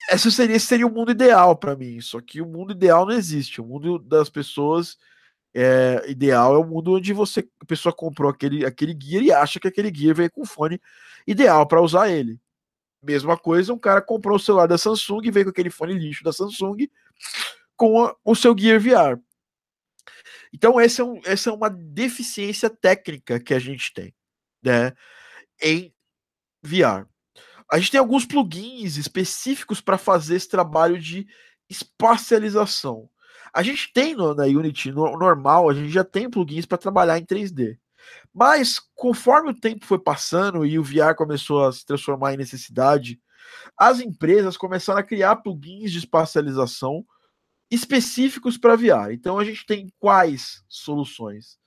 Esse 0.09 0.31
seria, 0.31 0.55
esse 0.55 0.65
seria 0.65 0.87
o 0.87 0.91
mundo 0.93 1.11
ideal 1.11 1.55
para 1.55 1.75
mim, 1.75 2.01
só 2.01 2.19
que 2.19 2.41
o 2.41 2.45
mundo 2.47 2.73
ideal 2.73 3.05
não 3.05 3.13
existe. 3.13 3.61
O 3.61 3.65
mundo 3.65 3.99
das 3.99 4.29
pessoas 4.29 4.97
é, 5.53 6.03
ideal 6.09 6.55
é 6.55 6.57
o 6.57 6.63
mundo 6.65 6.93
onde 6.95 7.13
você 7.13 7.47
a 7.61 7.65
pessoa 7.65 7.93
comprou 7.93 8.29
aquele, 8.31 8.65
aquele 8.65 8.97
gear 8.99 9.23
e 9.23 9.31
acha 9.31 9.59
que 9.59 9.67
aquele 9.67 9.93
gear 9.93 10.15
veio 10.15 10.31
com 10.31 10.45
fone 10.45 10.81
ideal 11.27 11.67
para 11.67 11.81
usar 11.81 12.09
ele. 12.09 12.39
Mesma 13.03 13.37
coisa, 13.37 13.73
um 13.73 13.79
cara 13.79 14.01
comprou 14.01 14.37
o 14.37 14.39
celular 14.39 14.67
da 14.67 14.77
Samsung 14.77 15.21
e 15.25 15.31
veio 15.31 15.45
com 15.45 15.51
aquele 15.51 15.69
fone 15.69 15.93
lixo 15.93 16.23
da 16.23 16.33
Samsung 16.33 16.87
com 17.81 18.15
o 18.23 18.35
seu 18.35 18.55
Gear 18.55 18.79
VR. 18.79 19.19
Então, 20.53 20.79
essa 20.79 21.01
é, 21.01 21.05
um, 21.05 21.19
essa 21.25 21.49
é 21.49 21.53
uma 21.53 21.67
deficiência 21.67 22.69
técnica 22.69 23.39
que 23.39 23.55
a 23.55 23.59
gente 23.59 23.91
tem 23.91 24.13
né, 24.61 24.93
em 25.59 25.91
VR. 26.61 27.07
A 27.71 27.79
gente 27.79 27.89
tem 27.89 27.99
alguns 27.99 28.23
plugins 28.23 28.97
específicos 28.97 29.81
para 29.81 29.97
fazer 29.97 30.35
esse 30.35 30.47
trabalho 30.47 30.99
de 30.99 31.25
espacialização. 31.67 33.09
A 33.51 33.63
gente 33.63 33.91
tem 33.91 34.13
no, 34.13 34.35
na 34.35 34.43
Unity 34.43 34.91
no, 34.91 35.17
normal, 35.17 35.67
a 35.67 35.73
gente 35.73 35.89
já 35.89 36.03
tem 36.03 36.29
plugins 36.29 36.67
para 36.67 36.77
trabalhar 36.77 37.17
em 37.17 37.25
3D. 37.25 37.79
Mas 38.31 38.79
conforme 38.93 39.49
o 39.49 39.59
tempo 39.59 39.87
foi 39.87 39.97
passando 39.97 40.63
e 40.67 40.77
o 40.77 40.83
VR 40.83 41.15
começou 41.17 41.65
a 41.65 41.73
se 41.73 41.83
transformar 41.83 42.35
em 42.35 42.37
necessidade, 42.37 43.19
as 43.75 43.99
empresas 43.99 44.55
começaram 44.55 44.99
a 44.99 45.03
criar 45.03 45.37
plugins 45.37 45.91
de 45.91 45.97
espacialização 45.97 47.03
específicos 47.71 48.57
para 48.57 48.75
VR. 48.75 49.11
Então 49.11 49.39
a 49.39 49.45
gente 49.45 49.65
tem 49.65 49.91
quais 49.97 50.63
soluções? 50.67 51.57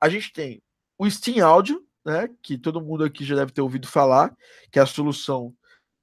A 0.00 0.08
gente 0.08 0.32
tem 0.32 0.62
o 0.96 1.10
Steam 1.10 1.44
Audio, 1.46 1.84
né, 2.04 2.30
que 2.42 2.56
todo 2.56 2.80
mundo 2.80 3.04
aqui 3.04 3.24
já 3.24 3.34
deve 3.34 3.52
ter 3.52 3.60
ouvido 3.60 3.88
falar, 3.88 4.34
que 4.70 4.78
é 4.78 4.82
a 4.82 4.86
solução 4.86 5.52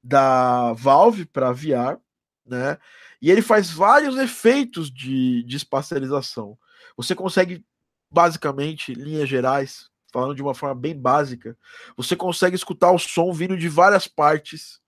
da 0.04 0.74
Valve 0.74 1.26
para 1.26 1.52
VR, 1.52 1.98
né? 2.46 2.78
E 3.20 3.32
ele 3.32 3.42
faz 3.42 3.72
vários 3.72 4.18
efeitos 4.18 4.92
de, 4.92 5.42
de 5.44 5.58
espacialização. 5.58 6.58
Você 6.96 7.16
consegue, 7.16 7.66
basicamente, 8.12 8.94
linhas 8.94 9.28
gerais, 9.28 9.90
falando 10.14 10.36
de 10.36 10.44
uma 10.44 10.54
forma 10.54 10.76
bem 10.76 10.96
básica, 10.96 11.58
você 11.98 12.16
consegue 12.16 12.56
escutar 12.56 12.92
o 12.92 13.00
som 13.00 13.34
vindo 13.34 13.58
de 13.58 13.68
várias 13.68 14.08
partes 14.08 14.80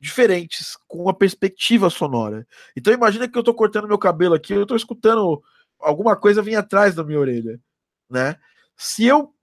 diferentes, 0.00 0.76
com 0.86 1.02
uma 1.02 1.14
perspectiva 1.14 1.90
sonora. 1.90 2.46
Então 2.76 2.92
imagina 2.92 3.28
que 3.28 3.36
eu 3.36 3.40
estou 3.40 3.54
cortando 3.54 3.88
meu 3.88 3.98
cabelo 3.98 4.34
aqui, 4.34 4.52
eu 4.52 4.62
estou 4.62 4.76
escutando 4.76 5.42
alguma 5.80 6.16
coisa 6.16 6.42
vir 6.42 6.56
atrás 6.56 6.94
da 6.94 7.04
minha 7.04 7.18
orelha, 7.18 7.60
né? 8.08 8.36
Se 8.76 9.04
eu 9.04 9.34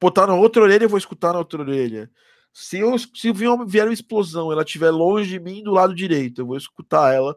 botar 0.00 0.26
na 0.26 0.34
outra 0.34 0.62
orelha, 0.62 0.84
eu 0.84 0.88
vou 0.88 0.98
escutar 0.98 1.32
na 1.32 1.38
outra 1.38 1.60
orelha. 1.60 2.10
Se, 2.52 2.78
eu, 2.78 2.98
se 2.98 3.32
vier 3.32 3.50
uma 3.50 3.92
explosão, 3.92 4.50
ela 4.50 4.62
estiver 4.62 4.90
longe 4.90 5.28
de 5.28 5.38
mim 5.38 5.62
do 5.62 5.70
lado 5.70 5.94
direito, 5.94 6.40
eu 6.40 6.46
vou 6.46 6.56
escutar 6.56 7.14
ela 7.14 7.36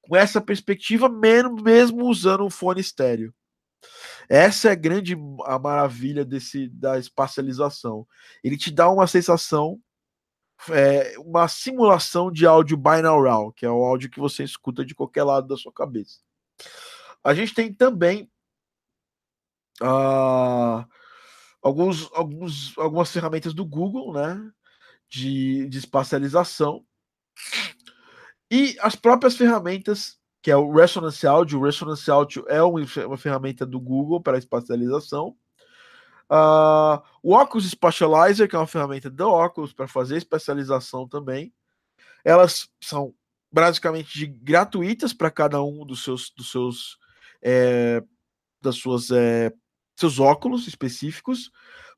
com 0.00 0.16
essa 0.16 0.40
perspectiva, 0.40 1.08
mesmo, 1.08 1.62
mesmo 1.62 2.06
usando 2.06 2.44
um 2.44 2.50
fone 2.50 2.80
estéreo. 2.80 3.34
Essa 4.28 4.68
é 4.68 4.72
a 4.72 4.76
grande 4.76 5.16
a 5.44 5.58
maravilha 5.58 6.24
desse 6.24 6.68
da 6.68 6.98
espacialização. 6.98 8.06
Ele 8.42 8.56
te 8.56 8.70
dá 8.70 8.88
uma 8.88 9.06
sensação 9.06 9.78
é, 10.70 11.14
uma 11.18 11.48
simulação 11.48 12.30
de 12.30 12.46
áudio 12.46 12.76
binaural, 12.76 13.52
que 13.52 13.66
é 13.66 13.70
o 13.70 13.84
áudio 13.84 14.10
que 14.10 14.20
você 14.20 14.44
escuta 14.44 14.84
de 14.84 14.94
qualquer 14.94 15.24
lado 15.24 15.46
da 15.46 15.56
sua 15.56 15.72
cabeça. 15.72 16.20
A 17.22 17.34
gente 17.34 17.54
tem 17.54 17.72
também 17.72 18.30
uh, 19.82 20.86
alguns, 21.62 22.10
alguns, 22.12 22.76
algumas 22.78 23.10
ferramentas 23.10 23.54
do 23.54 23.64
Google, 23.64 24.12
né, 24.12 24.50
de, 25.08 25.68
de 25.68 25.78
espacialização, 25.78 26.84
e 28.50 28.76
as 28.80 28.94
próprias 28.94 29.36
ferramentas, 29.36 30.18
que 30.42 30.50
é 30.50 30.56
o 30.56 30.72
Resonance 30.72 31.26
Audio. 31.26 31.58
O 31.58 31.64
Resonance 31.64 32.10
Audio 32.10 32.44
é 32.48 32.62
uma, 32.62 33.16
ferramenta 33.16 33.64
do 33.66 33.80
Google 33.80 34.20
para 34.20 34.38
espacialização. 34.38 35.36
Uh, 36.30 37.02
o 37.22 37.34
Oculus 37.34 37.68
Spatializer, 37.70 38.48
que 38.48 38.56
é 38.56 38.58
uma 38.58 38.66
ferramenta 38.66 39.10
do 39.10 39.28
Oculus 39.28 39.72
para 39.72 39.86
fazer 39.86 40.16
especialização 40.16 41.06
também. 41.06 41.52
Elas 42.24 42.68
são 42.82 43.14
basicamente 43.52 44.26
gratuitas 44.26 45.12
para 45.12 45.30
cada 45.30 45.62
um 45.62 45.86
dos 45.86 46.02
seus, 46.02 46.30
dos 46.30 46.50
seus, 46.50 46.98
é, 47.40 48.02
das 48.60 48.76
suas, 48.76 49.10
é, 49.10 49.52
seus 49.96 50.18
óculos 50.18 50.66
específicos. 50.66 51.52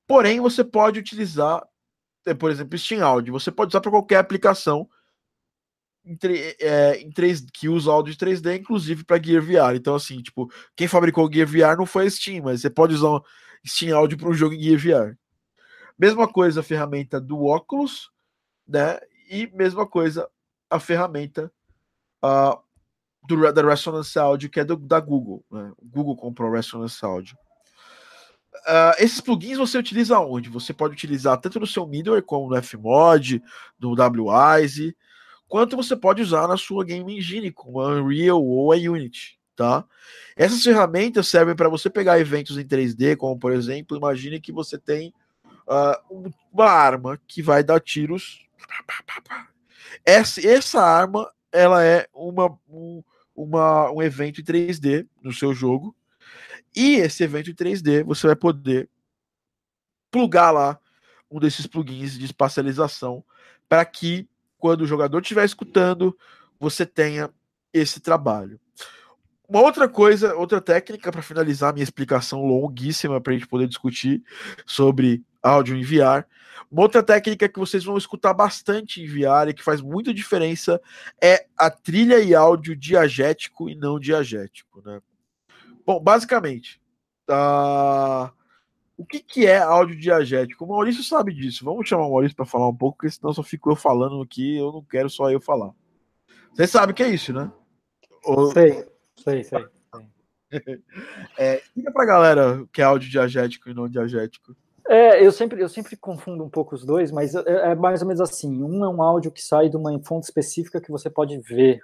Porém, 0.06 0.38
você 0.40 0.62
pode 0.62 0.98
utilizar, 0.98 1.62
é, 2.26 2.34
por 2.34 2.50
exemplo, 2.50 2.76
Steam 2.76 3.02
Audio. 3.02 3.32
Você 3.32 3.50
pode 3.50 3.70
usar 3.70 3.80
para 3.80 3.90
qualquer 3.90 4.18
aplicação 4.18 4.88
em, 6.04 6.18
é, 6.60 7.00
em 7.00 7.10
3, 7.10 7.46
que 7.52 7.68
usa 7.68 7.90
áudio 7.90 8.14
de 8.14 8.18
3D, 8.18 8.60
inclusive 8.60 9.04
para 9.04 9.22
Gear 9.22 9.42
VR. 9.42 9.76
Então, 9.76 9.94
assim, 9.94 10.20
tipo, 10.20 10.50
quem 10.76 10.86
fabricou 10.86 11.30
Gear 11.32 11.48
VR 11.48 11.78
não 11.78 11.86
foi 11.86 12.08
Steam, 12.10 12.44
mas 12.44 12.60
você 12.60 12.70
pode 12.70 12.94
usar 12.94 13.20
Steam 13.66 13.96
Audio 13.96 14.16
para 14.16 14.28
um 14.28 14.34
jogo 14.34 14.54
em 14.54 14.60
Gear 14.60 14.78
VR. 15.10 15.16
Mesma 15.98 16.28
coisa 16.28 16.60
a 16.60 16.62
ferramenta 16.62 17.20
do 17.20 17.44
óculos, 17.44 18.10
né? 18.66 18.98
E 19.28 19.46
mesma 19.52 19.86
coisa 19.86 20.28
a 20.70 20.78
ferramenta 20.78 21.52
uh, 22.22 22.58
do, 23.26 23.52
da 23.52 23.62
Resonance 23.62 24.18
Audio, 24.18 24.48
que 24.48 24.60
é 24.60 24.64
do, 24.64 24.76
da 24.76 25.00
Google. 25.00 25.44
Né? 25.50 25.72
Google 25.82 26.16
comprou 26.16 26.52
a 26.52 26.56
Resonance 26.56 27.04
Audio. 27.04 27.36
Uh, 28.66 28.94
esses 28.98 29.20
plugins 29.20 29.58
você 29.58 29.78
utiliza 29.78 30.18
onde? 30.18 30.48
Você 30.48 30.72
pode 30.72 30.94
utilizar 30.94 31.38
tanto 31.38 31.60
no 31.60 31.66
seu 31.66 31.86
middleware, 31.86 32.22
como 32.22 32.48
no 32.48 32.62
Fmod, 32.62 33.42
no 33.78 33.94
WISE, 33.94 34.96
quanto 35.48 35.76
você 35.76 35.96
pode 35.96 36.22
usar 36.22 36.48
na 36.48 36.56
sua 36.56 36.84
game 36.84 37.16
engine, 37.16 37.50
como 37.52 37.80
a 37.80 37.88
Unreal 37.88 38.42
ou 38.42 38.72
a 38.72 38.76
Unity 38.76 39.36
tá? 39.57 39.84
Essas 40.36 40.62
ferramentas 40.62 41.26
servem 41.26 41.57
para 41.57 41.68
você 41.68 41.88
pegar 41.88 42.20
eventos 42.20 42.59
em 42.59 42.64
3D, 42.64 43.16
como 43.16 43.38
por 43.38 43.52
exemplo, 43.52 43.96
imagine 43.96 44.40
que 44.40 44.52
você 44.52 44.78
tem 44.78 45.12
uh, 45.66 46.24
uma 46.52 46.70
arma 46.70 47.18
que 47.26 47.42
vai 47.42 47.64
dar 47.64 47.80
tiros. 47.80 48.46
Essa, 50.04 50.46
essa 50.46 50.82
arma 50.82 51.30
ela 51.50 51.82
é 51.82 52.07
uma, 52.12 52.57
um, 52.68 53.02
uma, 53.34 53.90
um 53.90 54.02
evento 54.02 54.40
em 54.40 54.44
3D 54.44 55.09
no 55.22 55.32
seu 55.32 55.54
jogo. 55.54 55.96
E 56.74 56.96
esse 56.96 57.24
evento 57.24 57.50
em 57.50 57.54
3D 57.54 58.04
você 58.04 58.26
vai 58.26 58.36
poder 58.36 58.88
plugar 60.11 60.50
lá 60.50 60.78
um 61.30 61.40
desses 61.40 61.66
plugins 61.66 62.18
de 62.18 62.26
espacialização 62.26 63.24
para 63.68 63.84
que 63.84 64.28
quando 64.59 64.82
o 64.82 64.86
jogador 64.86 65.20
estiver 65.20 65.44
escutando, 65.44 66.16
você 66.59 66.84
tenha 66.86 67.30
esse 67.72 68.00
trabalho. 68.00 68.61
Uma 69.49 69.61
outra 69.61 69.88
coisa, 69.88 70.34
outra 70.34 70.61
técnica 70.61 71.12
para 71.12 71.22
finalizar 71.22 71.72
minha 71.72 71.84
explicação 71.84 72.44
longuíssima 72.44 73.20
para 73.20 73.32
a 73.32 73.36
gente 73.36 73.47
poder 73.47 73.68
discutir 73.68 74.22
sobre 74.64 75.24
áudio 75.42 75.76
em 75.76 75.82
VR. 75.82 76.26
Uma 76.70 76.82
outra 76.82 77.03
técnica 77.03 77.49
que 77.49 77.59
vocês 77.59 77.84
vão 77.84 77.97
escutar 77.97 78.34
bastante 78.34 79.01
em 79.01 79.07
VR 79.07 79.49
e 79.49 79.55
que 79.55 79.62
faz 79.62 79.80
muita 79.80 80.12
diferença 80.12 80.80
é 81.22 81.47
a 81.57 81.70
trilha 81.70 82.18
e 82.18 82.34
áudio 82.34 82.74
diagético 82.74 83.70
e 83.70 83.76
não 83.76 84.01
diagético, 84.01 84.82
né? 84.84 85.01
Bom, 85.86 86.01
basicamente, 86.01 86.80
uh, 87.30 88.28
o 88.97 89.07
que, 89.07 89.20
que 89.20 89.47
é 89.47 89.59
áudio 89.59 89.97
diagético? 89.97 90.64
O 90.64 90.68
Maurício 90.68 91.05
sabe 91.05 91.32
disso. 91.32 91.64
Vamos 91.64 91.88
chamar 91.88 92.07
o 92.07 92.11
Maurício 92.11 92.36
para 92.36 92.44
falar 92.44 92.68
um 92.68 92.74
pouco, 92.74 92.99
porque 92.99 93.14
senão 93.14 93.32
só 93.32 93.44
fico 93.44 93.70
eu 93.70 93.76
falando 93.76 94.20
aqui, 94.20 94.57
eu 94.57 94.72
não 94.72 94.82
quero 94.82 95.09
só 95.09 95.30
eu 95.30 95.40
falar. 95.40 95.70
Você 96.53 96.66
sabe 96.66 96.92
que 96.92 97.03
é 97.05 97.09
isso, 97.09 97.32
né? 97.32 97.53
Sei, 98.53 98.84
sei, 99.26 99.44
sei. 99.44 99.66
é, 101.38 101.56
explica 101.56 101.92
pra 101.92 102.04
galera 102.04 102.62
o 102.62 102.68
que 102.68 102.80
é 102.80 102.84
áudio 102.84 103.10
diagético 103.10 103.68
e 103.68 103.74
não 103.74 103.88
diagético. 103.88 104.54
É, 104.88 105.24
eu 105.24 105.32
sempre, 105.32 105.60
eu 105.60 105.68
sempre 105.68 105.96
confundo 105.96 106.44
um 106.44 106.48
pouco 106.48 106.74
os 106.74 106.84
dois, 106.84 107.10
mas 107.10 107.34
é, 107.34 107.72
é, 107.72 107.74
mais 107.74 108.02
ou 108.02 108.08
menos 108.08 108.20
assim. 108.20 108.62
Um 108.62 108.84
é 108.84 108.88
um 108.88 109.02
áudio 109.02 109.32
que 109.32 109.42
sai 109.42 109.68
de 109.68 109.76
uma 109.76 109.98
fonte 110.04 110.24
específica 110.24 110.80
que 110.80 110.90
você 110.90 111.10
pode 111.10 111.36
ver. 111.38 111.80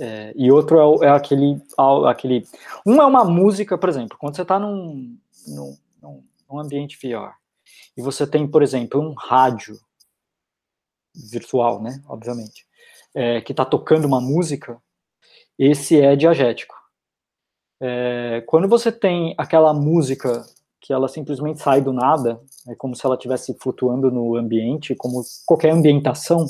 É, 0.00 0.32
e 0.34 0.50
outro 0.50 1.02
é, 1.02 1.06
é, 1.06 1.10
aquele, 1.10 1.60
aquele. 2.06 2.46
Um 2.86 3.00
é 3.00 3.04
uma 3.04 3.24
música, 3.24 3.76
por 3.76 3.88
exemplo, 3.88 4.16
quando 4.18 4.34
você 4.34 4.42
está 4.42 4.58
num, 4.58 5.16
num, 5.46 5.76
num 6.50 6.58
ambiente 6.58 6.96
VR 6.96 7.34
e 7.96 8.02
você 8.02 8.26
tem, 8.26 8.48
por 8.48 8.62
exemplo, 8.62 9.00
um 9.00 9.12
rádio 9.12 9.78
virtual, 11.30 11.82
né? 11.82 12.02
Obviamente, 12.08 12.66
é, 13.14 13.40
que 13.40 13.52
está 13.52 13.64
tocando 13.64 14.06
uma 14.06 14.20
música, 14.20 14.80
esse 15.58 16.00
é 16.00 16.16
diagético. 16.16 16.74
É, 17.80 18.42
quando 18.46 18.68
você 18.68 18.90
tem 18.90 19.34
aquela 19.36 19.72
música 19.74 20.44
que 20.80 20.92
ela 20.92 21.08
simplesmente 21.08 21.60
sai 21.60 21.80
do 21.80 21.92
nada, 21.92 22.40
é 22.68 22.74
como 22.74 22.94
se 22.94 23.04
ela 23.04 23.14
estivesse 23.14 23.56
flutuando 23.58 24.10
no 24.10 24.36
ambiente, 24.36 24.94
como 24.94 25.22
qualquer 25.46 25.70
ambientação, 25.70 26.46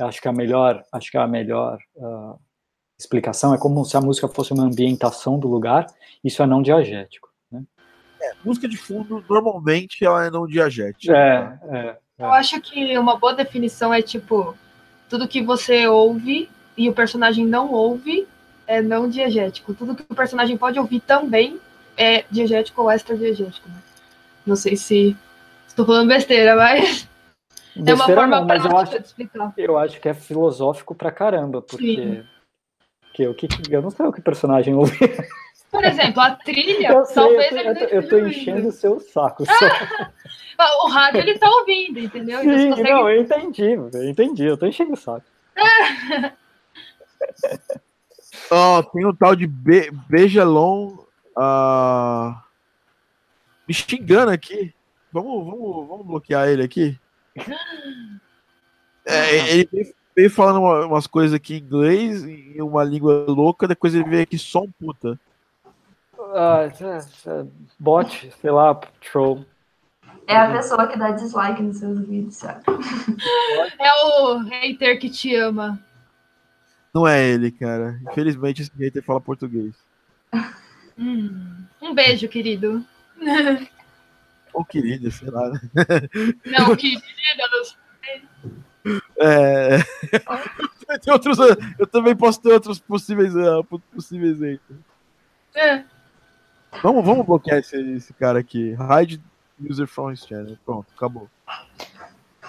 acho 0.00 0.20
que 0.20 0.28
a 0.28 0.32
melhor, 0.32 0.82
acho 0.92 1.10
que 1.10 1.16
a 1.16 1.26
melhor 1.26 1.78
uh, 1.96 2.38
explicação 2.98 3.54
é 3.54 3.58
como 3.58 3.84
se 3.84 3.96
a 3.96 4.00
música 4.00 4.28
fosse 4.28 4.52
uma 4.52 4.64
ambientação 4.64 5.38
do 5.38 5.48
lugar, 5.48 5.86
isso 6.22 6.42
é 6.42 6.46
não 6.46 6.62
diagético. 6.62 7.28
Né? 7.50 7.62
É, 8.20 8.32
música 8.44 8.68
de 8.68 8.76
fundo, 8.76 9.24
normalmente, 9.28 10.04
ela 10.04 10.26
é 10.26 10.30
não 10.30 10.46
diagética. 10.46 11.16
É, 11.16 11.58
é, 11.62 11.78
é. 11.78 11.96
Eu 12.18 12.32
acho 12.32 12.60
que 12.60 12.98
uma 12.98 13.16
boa 13.16 13.34
definição 13.34 13.94
é, 13.94 14.02
tipo, 14.02 14.54
tudo 15.08 15.28
que 15.28 15.42
você 15.42 15.86
ouve 15.86 16.50
e 16.80 16.88
o 16.88 16.94
personagem 16.94 17.44
não 17.44 17.70
ouve 17.70 18.26
é 18.66 18.80
não 18.80 19.06
diegético. 19.06 19.74
Tudo 19.74 19.94
que 19.94 20.02
o 20.08 20.14
personagem 20.14 20.56
pode 20.56 20.78
ouvir 20.78 21.00
também 21.00 21.60
é 21.94 22.24
diegético 22.30 22.80
ou 22.80 22.90
extra-diegético. 22.90 23.68
Né? 23.68 23.74
Não 24.46 24.56
sei 24.56 24.76
se 24.76 25.14
estou 25.68 25.84
falando 25.84 26.08
besteira, 26.08 26.56
mas 26.56 27.06
besteira 27.76 27.84
é 27.92 27.94
uma 27.94 28.06
forma 28.06 28.40
não, 28.40 28.46
mas 28.46 28.64
eu 28.64 28.78
acho, 28.78 28.98
de 28.98 29.06
explicar. 29.06 29.52
Eu 29.58 29.76
acho 29.76 30.00
que 30.00 30.08
é 30.08 30.14
filosófico 30.14 30.94
pra 30.94 31.10
caramba, 31.12 31.60
porque, 31.60 32.24
porque 33.02 33.28
o 33.28 33.34
que, 33.34 33.46
eu 33.70 33.82
não 33.82 33.90
sei 33.90 34.06
o 34.06 34.12
que 34.12 34.20
o 34.20 34.24
personagem 34.24 34.74
ouve. 34.74 34.96
Por 35.70 35.84
exemplo, 35.84 36.22
a 36.22 36.30
trilha, 36.30 36.88
eu 36.96 37.04
sei, 37.04 37.14
talvez 37.14 37.52
eu 37.52 37.74
tô, 37.74 37.84
ele 37.84 37.94
Eu 37.94 38.08
tô 38.08 38.18
enchendo 38.20 38.68
o 38.68 38.72
seu 38.72 39.00
saco. 39.00 39.44
o 40.84 40.88
rádio 40.88 41.20
ele 41.20 41.38
tá 41.38 41.50
ouvindo, 41.50 41.98
entendeu? 41.98 42.40
Então, 42.40 42.58
Sim, 42.58 42.70
consegue... 42.70 42.90
não, 42.90 43.10
eu 43.10 43.20
entendi, 43.20 43.72
eu 43.72 44.08
entendi, 44.08 44.44
eu 44.46 44.56
tô 44.56 44.64
enchendo 44.64 44.94
o 44.94 44.96
saco. 44.96 45.26
oh, 48.50 48.82
tem 48.82 49.06
um 49.06 49.14
tal 49.14 49.34
de 49.36 49.46
Be 49.46 49.90
Bejalon 50.08 50.96
uh, 51.36 52.34
me 53.66 53.74
xingando 53.74 54.30
aqui. 54.30 54.74
Vamos, 55.12 55.44
vamos, 55.44 55.88
vamos 55.88 56.06
bloquear 56.06 56.48
ele 56.48 56.62
aqui. 56.62 56.98
É, 59.04 59.56
ele 59.56 59.94
veio 60.16 60.30
falando 60.30 60.60
umas 60.86 61.06
coisas 61.06 61.34
aqui 61.34 61.54
em 61.54 61.58
inglês, 61.58 62.24
em 62.24 62.60
uma 62.60 62.84
língua 62.84 63.24
louca, 63.26 63.66
depois 63.66 63.94
ele 63.94 64.04
veio 64.04 64.22
aqui 64.22 64.38
só 64.38 64.62
um 64.62 64.70
puta. 64.70 65.18
Ah, 66.32 66.68
é, 66.80 67.30
é, 67.30 67.46
bot, 67.78 68.30
sei 68.40 68.50
lá, 68.50 68.74
troll. 69.10 69.44
É 70.26 70.36
a 70.36 70.52
pessoa 70.52 70.86
que 70.86 70.96
dá 70.96 71.10
dislike 71.10 71.60
nos 71.60 71.78
seus 71.78 71.98
vídeos, 72.06 72.36
sabe? 72.36 72.62
É 73.80 74.04
o 74.04 74.38
hater 74.38 75.00
que 75.00 75.10
te 75.10 75.34
ama. 75.34 75.80
Não 76.92 77.06
é 77.06 77.28
ele, 77.28 77.50
cara. 77.50 78.00
Infelizmente 78.10 78.62
esse 78.62 78.72
hater 78.76 79.02
fala 79.02 79.20
português. 79.20 79.74
Hum, 80.98 81.64
um 81.80 81.94
beijo, 81.94 82.28
querido. 82.28 82.84
Ou 84.52 84.64
querida, 84.64 85.10
sei 85.10 85.30
lá. 85.30 85.48
Não, 86.44 86.76
querida, 86.76 87.02
não 87.52 87.64
sei. 87.64 89.00
É... 89.18 89.78
Tem 90.98 91.12
outros, 91.12 91.38
eu 91.78 91.86
também 91.86 92.16
posso 92.16 92.42
ter 92.42 92.52
outros 92.52 92.80
possíveis, 92.80 93.32
uh, 93.36 93.62
possíveis. 93.94 94.58
É. 95.54 95.84
Vamos, 96.82 97.04
vamos 97.04 97.24
bloquear 97.24 97.58
esse, 97.58 97.76
esse 97.92 98.12
cara 98.12 98.40
aqui. 98.40 98.74
Hide 98.74 99.22
user 99.68 99.86
from 99.86 100.16
channel. 100.16 100.58
Pronto, 100.64 100.86
acabou. 100.96 101.28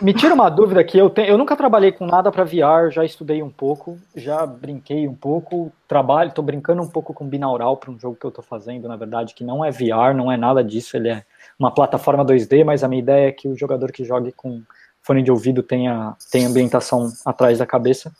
Me 0.01 0.15
tira 0.15 0.33
uma 0.33 0.49
dúvida 0.49 0.81
aqui, 0.81 0.97
eu, 0.97 1.13
eu 1.15 1.37
nunca 1.37 1.55
trabalhei 1.55 1.91
com 1.91 2.07
nada 2.07 2.31
para 2.31 2.43
VR, 2.43 2.89
já 2.89 3.05
estudei 3.05 3.43
um 3.43 3.51
pouco, 3.51 3.99
já 4.15 4.47
brinquei 4.47 5.07
um 5.07 5.13
pouco, 5.13 5.71
trabalho, 5.87 6.29
estou 6.29 6.43
brincando 6.43 6.81
um 6.81 6.87
pouco 6.87 7.13
com 7.13 7.27
binaural 7.27 7.77
para 7.77 7.91
um 7.91 7.99
jogo 7.99 8.15
que 8.15 8.25
eu 8.25 8.29
estou 8.29 8.43
fazendo, 8.43 8.87
na 8.87 8.95
verdade, 8.95 9.35
que 9.35 9.43
não 9.43 9.63
é 9.63 9.69
VR, 9.69 10.15
não 10.15 10.31
é 10.31 10.35
nada 10.35 10.63
disso, 10.63 10.97
ele 10.97 11.09
é 11.09 11.23
uma 11.59 11.71
plataforma 11.71 12.25
2D, 12.25 12.65
mas 12.65 12.83
a 12.83 12.87
minha 12.87 12.99
ideia 12.99 13.27
é 13.27 13.31
que 13.31 13.47
o 13.47 13.55
jogador 13.55 13.91
que 13.91 14.03
jogue 14.03 14.31
com 14.31 14.63
fone 15.03 15.21
de 15.21 15.29
ouvido 15.29 15.61
tenha, 15.61 16.15
tenha 16.31 16.47
ambientação 16.47 17.07
atrás 17.23 17.59
da 17.59 17.67
cabeça. 17.67 18.11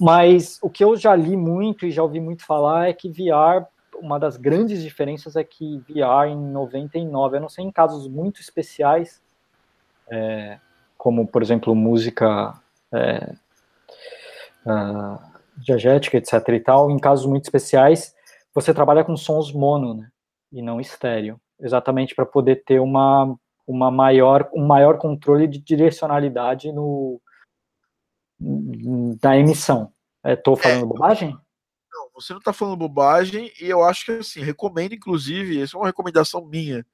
Mas 0.00 0.58
o 0.62 0.70
que 0.70 0.84
eu 0.84 0.96
já 0.96 1.16
li 1.16 1.36
muito 1.36 1.84
e 1.84 1.90
já 1.90 2.02
ouvi 2.04 2.20
muito 2.20 2.46
falar 2.46 2.90
é 2.90 2.92
que 2.92 3.08
VR, 3.08 3.66
uma 4.00 4.20
das 4.20 4.36
grandes 4.36 4.80
diferenças 4.80 5.34
é 5.34 5.42
que 5.42 5.82
VR 5.88 6.28
em 6.28 6.36
99, 6.36 7.36
eu 7.36 7.40
não 7.40 7.48
sei 7.48 7.64
em 7.64 7.72
casos 7.72 8.06
muito 8.06 8.40
especiais, 8.40 9.20
é, 10.08 10.58
como, 10.98 11.26
por 11.26 11.40
exemplo, 11.40 11.74
música 11.76 12.60
é, 12.92 13.32
uh, 14.66 15.18
diegética, 15.56 16.18
etc. 16.18 16.48
e 16.48 16.60
tal, 16.60 16.90
em 16.90 16.98
casos 16.98 17.24
muito 17.24 17.44
especiais, 17.44 18.14
você 18.52 18.74
trabalha 18.74 19.04
com 19.04 19.16
sons 19.16 19.52
mono, 19.52 19.94
né, 19.94 20.10
e 20.52 20.60
não 20.60 20.80
estéreo, 20.80 21.40
exatamente 21.60 22.14
para 22.14 22.26
poder 22.26 22.64
ter 22.64 22.80
uma, 22.80 23.36
uma 23.66 23.90
maior, 23.90 24.50
um 24.52 24.66
maior 24.66 24.98
controle 24.98 25.46
de 25.46 25.60
direcionalidade 25.60 26.72
no, 26.72 27.20
da 29.20 29.36
emissão. 29.36 29.92
Estou 30.24 30.54
é, 30.54 30.56
falando 30.56 30.82
é, 30.82 30.86
bobagem? 30.86 31.38
Não, 31.92 32.10
você 32.12 32.32
não 32.32 32.40
está 32.40 32.52
falando 32.52 32.76
bobagem, 32.76 33.52
e 33.60 33.66
eu 33.66 33.84
acho 33.84 34.06
que, 34.06 34.12
assim, 34.12 34.40
recomendo, 34.40 34.94
inclusive, 34.94 35.62
essa 35.62 35.76
é 35.76 35.80
uma 35.80 35.86
recomendação 35.86 36.44
minha, 36.44 36.84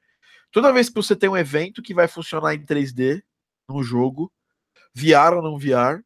toda 0.52 0.72
vez 0.72 0.90
que 0.90 0.94
você 0.94 1.16
tem 1.16 1.30
um 1.30 1.36
evento 1.36 1.82
que 1.82 1.94
vai 1.94 2.06
funcionar 2.06 2.54
em 2.54 2.64
3D, 2.64 3.22
no 3.68 3.82
jogo, 3.82 4.32
VR 4.94 5.34
ou 5.36 5.42
não 5.42 5.58
VR. 5.58 6.02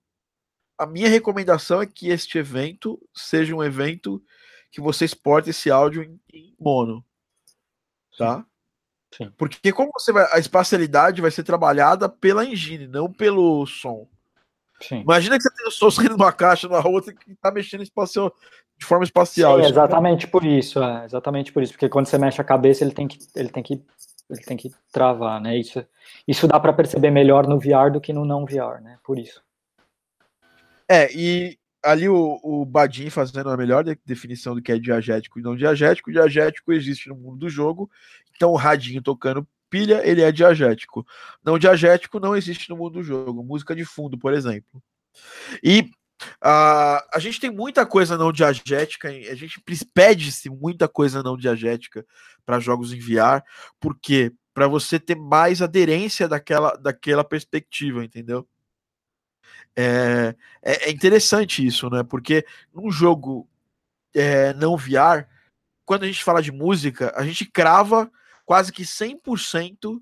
A 0.77 0.87
minha 0.87 1.09
recomendação 1.09 1.83
é 1.83 1.87
que 1.87 2.09
este 2.09 2.39
evento 2.39 3.01
seja 3.15 3.55
um 3.55 3.63
evento 3.63 4.23
que 4.71 4.81
você 4.81 5.05
exporte 5.05 5.51
esse 5.51 5.71
áudio 5.71 6.03
em, 6.03 6.21
em 6.33 6.55
mono. 6.59 7.05
Tá? 8.17 8.45
Sim. 9.15 9.33
Porque 9.37 9.73
como 9.73 9.91
você 9.93 10.13
vai, 10.13 10.27
a 10.33 10.39
espacialidade 10.39 11.21
vai 11.21 11.31
ser 11.31 11.43
trabalhada 11.43 12.09
pela 12.09 12.45
engine, 12.45 12.87
não 12.87 13.13
pelo 13.13 13.67
som. 13.67 14.07
Sim. 14.81 15.01
Imagina 15.01 15.37
que 15.37 15.43
você 15.43 15.55
tem 15.55 15.67
o 15.67 15.71
som 15.71 15.91
saindo 15.91 16.17
de 16.17 16.23
uma 16.23 16.33
caixa 16.33 16.69
na 16.69 16.87
outra 16.87 17.13
que 17.13 17.33
está 17.33 17.51
mexendo 17.51 17.83
espacial, 17.83 18.33
de 18.77 18.87
forma 18.87 19.05
espacial. 19.05 19.59
Sim, 19.59 19.67
exatamente 19.67 20.27
por 20.27 20.45
isso, 20.45 20.83
é, 20.83 21.05
exatamente 21.05 21.53
por 21.53 21.63
isso, 21.63 21.73
porque 21.73 21.89
quando 21.89 22.07
você 22.07 22.19
mexe 22.19 22.41
a 22.41 22.45
cabeça 22.45 22.85
ele 22.85 22.93
tem 22.93 23.09
que, 23.09 23.19
ele 23.35 23.49
tem 23.49 23.63
que 23.63 23.83
ele 24.31 24.41
tem 24.43 24.57
que 24.57 24.71
travar, 24.93 25.41
né? 25.41 25.57
Isso, 25.57 25.85
isso 26.27 26.47
dá 26.47 26.61
para 26.61 26.73
perceber 26.73 27.11
melhor 27.11 27.47
no 27.47 27.59
VR 27.59 27.91
do 27.93 28.01
que 28.01 28.13
no 28.13 28.25
não 28.25 28.45
VR, 28.45 28.83
né? 28.83 28.99
Por 29.03 29.19
isso. 29.19 29.43
É, 30.89 31.13
e 31.15 31.59
ali 31.83 32.09
o, 32.09 32.39
o 32.43 32.65
Badin 32.65 33.11
fazendo 33.11 33.51
a 33.51 33.57
melhor 33.57 33.85
definição 34.05 34.55
do 34.55 34.63
que 34.63 34.73
é 34.73 34.79
diagético 34.79 35.39
e 35.39 35.43
não 35.43 35.57
diagético. 35.57 36.13
Diagético 36.13 36.73
existe 36.73 37.09
no 37.09 37.17
mundo 37.17 37.39
do 37.39 37.49
jogo, 37.49 37.91
então 38.35 38.51
o 38.51 38.57
radinho 38.57 39.03
tocando 39.03 39.47
pilha, 39.71 40.07
ele 40.07 40.23
é 40.23 40.33
diagético. 40.33 41.07
Não 41.45 41.59
diagético 41.59 42.19
não 42.19 42.37
existe 42.37 42.69
no 42.71 42.77
mundo 42.77 42.95
do 42.95 43.03
jogo. 43.03 43.43
Música 43.43 43.75
de 43.75 43.85
fundo, 43.85 44.19
por 44.19 44.33
exemplo. 44.33 44.83
E 45.63 45.91
Uh, 46.43 46.99
a 47.13 47.19
gente 47.19 47.41
tem 47.41 47.51
muita 47.51 47.87
coisa 47.87 48.17
não 48.19 48.33
diagética, 48.33 49.09
a 49.09 49.35
gente 49.35 49.63
pede-se 49.95 50.51
muita 50.51 50.89
coisa 50.89 51.23
não 51.23 51.37
diagética 51.37 52.05
para 52.45 52.59
jogos 52.59 52.93
em 52.93 52.99
VR, 52.99 53.43
porque 53.79 54.33
para 54.53 54.67
você 54.67 54.99
ter 54.99 55.15
mais 55.15 55.63
aderência 55.63 56.27
daquela, 56.27 56.75
daquela 56.77 57.23
perspectiva, 57.23 58.05
entendeu? 58.05 58.49
É, 59.77 60.35
é, 60.61 60.89
é 60.89 60.91
interessante 60.91 61.65
isso, 61.65 61.89
né? 61.89 62.03
Porque 62.03 62.45
num 62.75 62.91
jogo 62.91 63.49
é, 64.13 64.53
não 64.55 64.77
VR, 64.77 65.29
quando 65.85 66.03
a 66.03 66.07
gente 66.07 66.25
fala 66.25 66.43
de 66.43 66.51
música, 66.51 67.13
a 67.17 67.23
gente 67.25 67.45
crava 67.45 68.11
quase 68.45 68.73
que 68.73 68.83
100% 68.83 70.01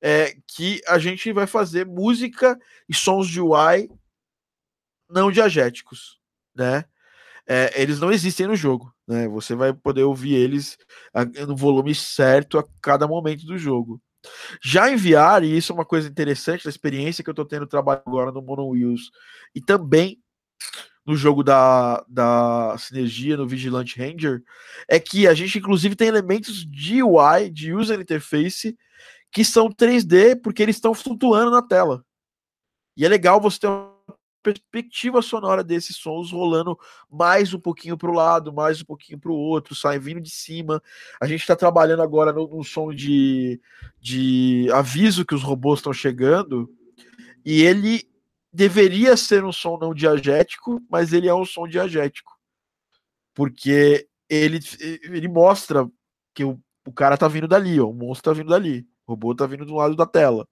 é 0.00 0.36
que 0.46 0.80
a 0.86 0.98
gente 0.98 1.32
vai 1.32 1.46
fazer 1.46 1.84
música 1.84 2.58
e 2.88 2.94
sons 2.94 3.28
de 3.28 3.40
UI 3.40 3.90
não 5.10 5.30
diagéticos, 5.30 6.18
né? 6.54 6.84
É, 7.46 7.82
eles 7.82 7.98
não 7.98 8.12
existem 8.12 8.46
no 8.46 8.54
jogo, 8.54 8.94
né? 9.06 9.26
Você 9.28 9.54
vai 9.54 9.72
poder 9.72 10.04
ouvir 10.04 10.34
eles 10.34 10.78
no 11.46 11.56
volume 11.56 11.94
certo 11.94 12.58
a 12.58 12.64
cada 12.80 13.08
momento 13.08 13.44
do 13.44 13.58
jogo. 13.58 14.00
Já 14.62 14.90
enviar, 14.90 15.42
e 15.42 15.56
isso 15.56 15.72
é 15.72 15.74
uma 15.74 15.84
coisa 15.84 16.08
interessante 16.08 16.64
da 16.64 16.70
experiência 16.70 17.24
que 17.24 17.30
eu 17.30 17.32
estou 17.32 17.44
tendo 17.44 17.66
trabalho 17.66 18.02
agora 18.06 18.30
no 18.30 18.42
Mono 18.42 18.68
Wheels 18.68 19.10
e 19.54 19.60
também 19.60 20.20
no 21.04 21.16
jogo 21.16 21.42
da, 21.42 22.04
da 22.08 22.76
Sinergia, 22.78 23.36
no 23.36 23.48
Vigilante 23.48 23.98
Ranger, 23.98 24.42
é 24.86 25.00
que 25.00 25.26
a 25.26 25.34
gente 25.34 25.58
inclusive 25.58 25.96
tem 25.96 26.08
elementos 26.08 26.64
de 26.64 27.02
UI, 27.02 27.50
de 27.50 27.74
User 27.74 27.98
Interface, 27.98 28.76
que 29.32 29.44
são 29.44 29.68
3D 29.70 30.40
porque 30.40 30.62
eles 30.62 30.76
estão 30.76 30.94
flutuando 30.94 31.50
na 31.50 31.62
tela. 31.62 32.04
E 32.96 33.04
é 33.04 33.08
legal 33.08 33.40
você 33.40 33.60
ter 33.60 33.68
perspectiva 34.42 35.22
sonora 35.22 35.62
desses 35.62 35.96
sons 35.96 36.32
rolando 36.32 36.78
mais 37.10 37.52
um 37.54 37.60
pouquinho 37.60 37.96
para 37.96 38.10
o 38.10 38.14
lado, 38.14 38.52
mais 38.52 38.80
um 38.80 38.84
pouquinho 38.84 39.18
para 39.18 39.30
o 39.30 39.34
outro, 39.34 39.74
sai 39.74 39.98
vindo 39.98 40.20
de 40.20 40.30
cima. 40.30 40.82
A 41.20 41.26
gente 41.26 41.40
está 41.40 41.54
trabalhando 41.54 42.02
agora 42.02 42.32
no, 42.32 42.48
no, 42.48 42.64
som 42.64 42.92
de, 42.92 43.60
de 44.00 44.68
aviso 44.72 45.24
que 45.24 45.34
os 45.34 45.42
robôs 45.42 45.78
estão 45.78 45.92
chegando, 45.92 46.70
e 47.44 47.62
ele 47.62 48.08
deveria 48.52 49.16
ser 49.16 49.44
um 49.44 49.52
som 49.52 49.78
não 49.78 49.94
diagético, 49.94 50.82
mas 50.90 51.12
ele 51.12 51.28
é 51.28 51.34
um 51.34 51.44
som 51.44 51.68
diagético. 51.68 52.32
Porque 53.34 54.08
ele, 54.28 54.58
ele 55.04 55.28
mostra 55.28 55.88
que 56.34 56.44
o, 56.44 56.60
o 56.86 56.92
cara 56.92 57.16
tá 57.16 57.28
vindo 57.28 57.48
dali, 57.48 57.80
ó, 57.80 57.88
o 57.88 57.94
monstro 57.94 58.32
tá 58.32 58.38
vindo 58.38 58.50
dali, 58.50 58.86
o 59.06 59.12
robô 59.12 59.34
tá 59.34 59.46
vindo 59.46 59.64
do 59.64 59.74
lado 59.74 59.94
da 59.94 60.06
tela. 60.06 60.48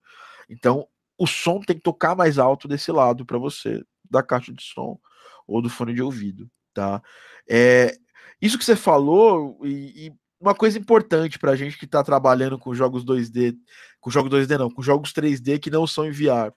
Então, 0.49 0.87
o 1.19 1.27
som 1.27 1.61
tem 1.61 1.77
que 1.77 1.83
tocar 1.83 2.15
mais 2.15 2.39
alto 2.39 2.69
desse 2.69 2.93
lado 2.93 3.27
para 3.27 3.39
você, 3.39 3.83
da 4.09 4.23
caixa 4.23 4.53
de 4.53 4.63
som 4.63 4.99
ou 5.47 5.61
do 5.61 5.69
fone 5.69 5.93
de 5.93 6.03
ouvido, 6.03 6.49
tá? 6.73 7.03
É, 7.49 7.97
isso 8.41 8.59
que 8.59 8.65
você 8.65 8.77
falou, 8.77 9.59
e, 9.65 10.07
e 10.07 10.13
uma 10.41 10.55
coisa 10.55 10.79
importante 10.79 11.39
para 11.39 11.51
a 11.51 11.57
gente 11.57 11.77
que 11.77 11.85
está 11.85 12.03
trabalhando 12.05 12.59
com 12.59 12.75
jogos 12.75 13.05
2D, 13.05 13.57
com 14.01 14.11
jogos 14.11 14.31
2D 14.31 14.57
não, 14.57 14.71
com 14.71 14.83
jogos 14.83 15.13
3D 15.13 15.59
que 15.59 15.71
não 15.71 15.87
são 15.87 16.07
em 16.07 16.13
VR. 16.13 16.53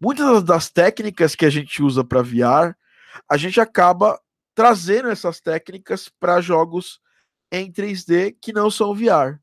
Muitas 0.00 0.42
das 0.42 0.70
técnicas 0.70 1.34
que 1.34 1.44
a 1.44 1.50
gente 1.50 1.82
usa 1.82 2.02
para 2.02 2.22
VR, 2.22 2.74
a 3.28 3.36
gente 3.36 3.60
acaba 3.60 4.18
trazendo 4.54 5.08
essas 5.08 5.40
técnicas 5.40 6.08
para 6.08 6.40
jogos 6.40 7.00
em 7.50 7.70
3D 7.70 8.36
que 8.40 8.52
não 8.52 8.70
são 8.70 8.94
VR. 8.94 9.38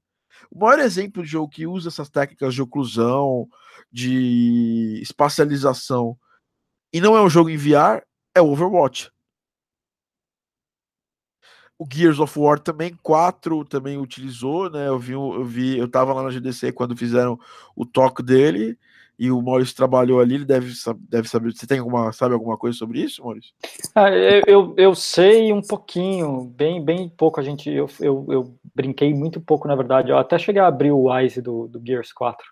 O 0.51 0.59
maior 0.59 0.79
exemplo 0.79 1.23
de 1.23 1.29
jogo 1.29 1.49
que 1.49 1.67
usa 1.67 1.89
essas 1.89 2.09
técnicas 2.09 2.55
de 2.55 2.61
oclusão, 2.61 3.47
de 3.91 4.99
espacialização, 5.01 6.17
e 6.93 6.99
não 6.99 7.15
é 7.15 7.21
um 7.21 7.29
jogo 7.29 7.49
em 7.49 7.57
VR, 7.57 8.03
é 8.35 8.41
Overwatch. 8.41 9.11
O 11.77 11.87
Gears 11.89 12.19
of 12.19 12.37
War 12.37 12.59
também, 12.59 12.93
4 13.01 13.63
também 13.63 13.97
utilizou, 13.97 14.69
né? 14.69 14.87
Eu 14.87 14.99
vi, 14.99 15.13
eu 15.13 15.45
vi, 15.45 15.77
eu 15.77 15.87
tava 15.87 16.13
lá 16.13 16.23
na 16.23 16.29
GDC 16.29 16.73
quando 16.73 16.97
fizeram 16.97 17.39
o 17.73 17.85
toque 17.85 18.21
dele, 18.21 18.77
e 19.19 19.29
o 19.29 19.41
Maurício 19.41 19.75
trabalhou 19.75 20.21
ali, 20.21 20.35
ele 20.35 20.45
deve, 20.45 20.73
deve 21.09 21.27
saber. 21.27 21.53
Você 21.53 21.67
tem 21.67 21.79
alguma, 21.79 22.09
sabe 22.13 22.33
alguma 22.33 22.57
coisa 22.57 22.77
sobre 22.77 23.01
isso, 23.01 23.21
Maurício? 23.21 23.53
Ah, 23.93 24.09
eu, 24.09 24.73
eu 24.77 24.95
sei 24.95 25.51
um 25.51 25.61
pouquinho, 25.61 26.45
bem, 26.45 26.83
bem 26.83 27.09
pouco. 27.09 27.37
A 27.37 27.43
gente, 27.43 27.69
eu, 27.69 27.85
eu, 27.99 28.25
eu 28.29 28.55
brinquei 28.73 29.13
muito 29.13 29.41
pouco, 29.41 29.67
na 29.67 29.75
verdade. 29.75 30.09
Eu 30.09 30.17
até 30.17 30.39
cheguei 30.39 30.61
a 30.61 30.67
abrir 30.67 30.91
o 30.91 31.11
Wise 31.11 31.41
do, 31.41 31.67
do 31.67 31.81
Gears 31.85 32.13
4, 32.13 32.45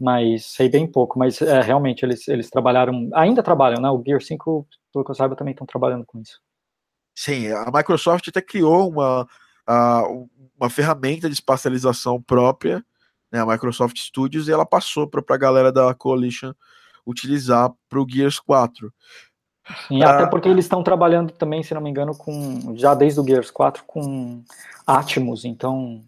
mas 0.00 0.46
sei 0.46 0.68
bem 0.68 0.90
pouco. 0.90 1.18
Mas 1.18 1.40
é, 1.42 1.60
realmente 1.60 2.04
eles, 2.04 2.26
eles 2.28 2.48
trabalharam, 2.48 3.10
ainda 3.14 3.42
trabalham, 3.42 3.80
né? 3.80 3.90
O 3.90 4.02
Gears 4.04 4.26
5, 4.26 4.66
pelo 4.92 5.04
que 5.04 5.10
eu 5.10 5.14
saiba, 5.14 5.36
também 5.36 5.52
estão 5.52 5.66
trabalhando 5.66 6.04
com 6.06 6.20
isso. 6.20 6.40
Sim, 7.14 7.48
a 7.48 7.70
Microsoft 7.72 8.26
até 8.28 8.40
criou 8.40 8.88
uma, 8.88 9.26
uma 10.58 10.70
ferramenta 10.70 11.28
de 11.28 11.34
espacialização 11.34 12.22
própria 12.22 12.84
né, 13.30 13.40
a 13.40 13.46
Microsoft 13.46 13.96
Studios, 13.98 14.48
e 14.48 14.52
ela 14.52 14.66
passou 14.66 15.06
para 15.06 15.22
a 15.28 15.38
galera 15.38 15.70
da 15.70 15.94
Coalition 15.94 16.52
utilizar 17.06 17.72
para 17.88 18.00
o 18.00 18.06
Gears 18.08 18.38
4. 18.40 18.92
Sim, 19.86 20.02
ah, 20.02 20.16
até 20.16 20.26
porque 20.26 20.48
eles 20.48 20.64
estão 20.64 20.82
trabalhando 20.82 21.32
também, 21.32 21.62
se 21.62 21.72
não 21.72 21.80
me 21.80 21.90
engano, 21.90 22.16
com 22.16 22.76
já 22.76 22.94
desde 22.94 23.20
o 23.20 23.24
Gears 23.24 23.50
4 23.50 23.84
com 23.84 24.42
Atmos, 24.86 25.44
então 25.44 26.04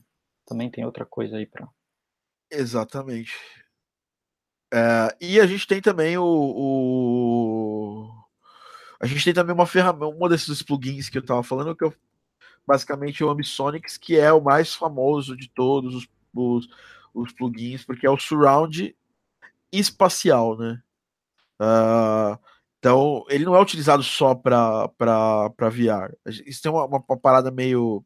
também 0.46 0.68
tem 0.68 0.84
outra 0.84 1.06
coisa 1.06 1.36
aí 1.36 1.46
para. 1.46 1.68
Exatamente. 2.50 3.32
É, 4.72 5.16
e 5.20 5.40
a 5.40 5.46
gente 5.46 5.66
tem 5.66 5.80
também 5.80 6.16
o, 6.16 6.24
o, 6.24 8.10
a 9.00 9.06
gente 9.06 9.24
tem 9.24 9.34
também 9.34 9.54
uma 9.54 9.66
ferramenta, 9.66 10.06
um 10.06 10.28
desses 10.28 10.62
plugins 10.62 11.08
que 11.08 11.18
eu 11.18 11.22
estava 11.22 11.42
falando 11.42 11.76
que 11.76 11.84
eu 11.84 11.94
basicamente 12.66 13.22
o 13.22 13.28
Ambisonics, 13.28 13.98
que 13.98 14.16
é 14.16 14.32
o 14.32 14.40
mais 14.40 14.72
famoso 14.74 15.36
de 15.36 15.48
todos 15.48 15.94
os, 15.94 16.08
os 16.34 16.68
os 17.14 17.32
plugins, 17.32 17.84
porque 17.84 18.06
é 18.06 18.10
o 18.10 18.18
surround 18.18 18.96
espacial, 19.70 20.56
né? 20.56 20.82
Uh, 21.60 22.38
então, 22.78 23.24
ele 23.28 23.44
não 23.44 23.54
é 23.54 23.60
utilizado 23.60 24.02
só 24.02 24.34
para 24.34 24.88
VR. 25.70 26.14
Isso 26.46 26.62
tem 26.62 26.72
uma, 26.72 26.84
uma, 26.84 27.04
uma 27.08 27.18
parada 27.18 27.50
meio 27.50 28.04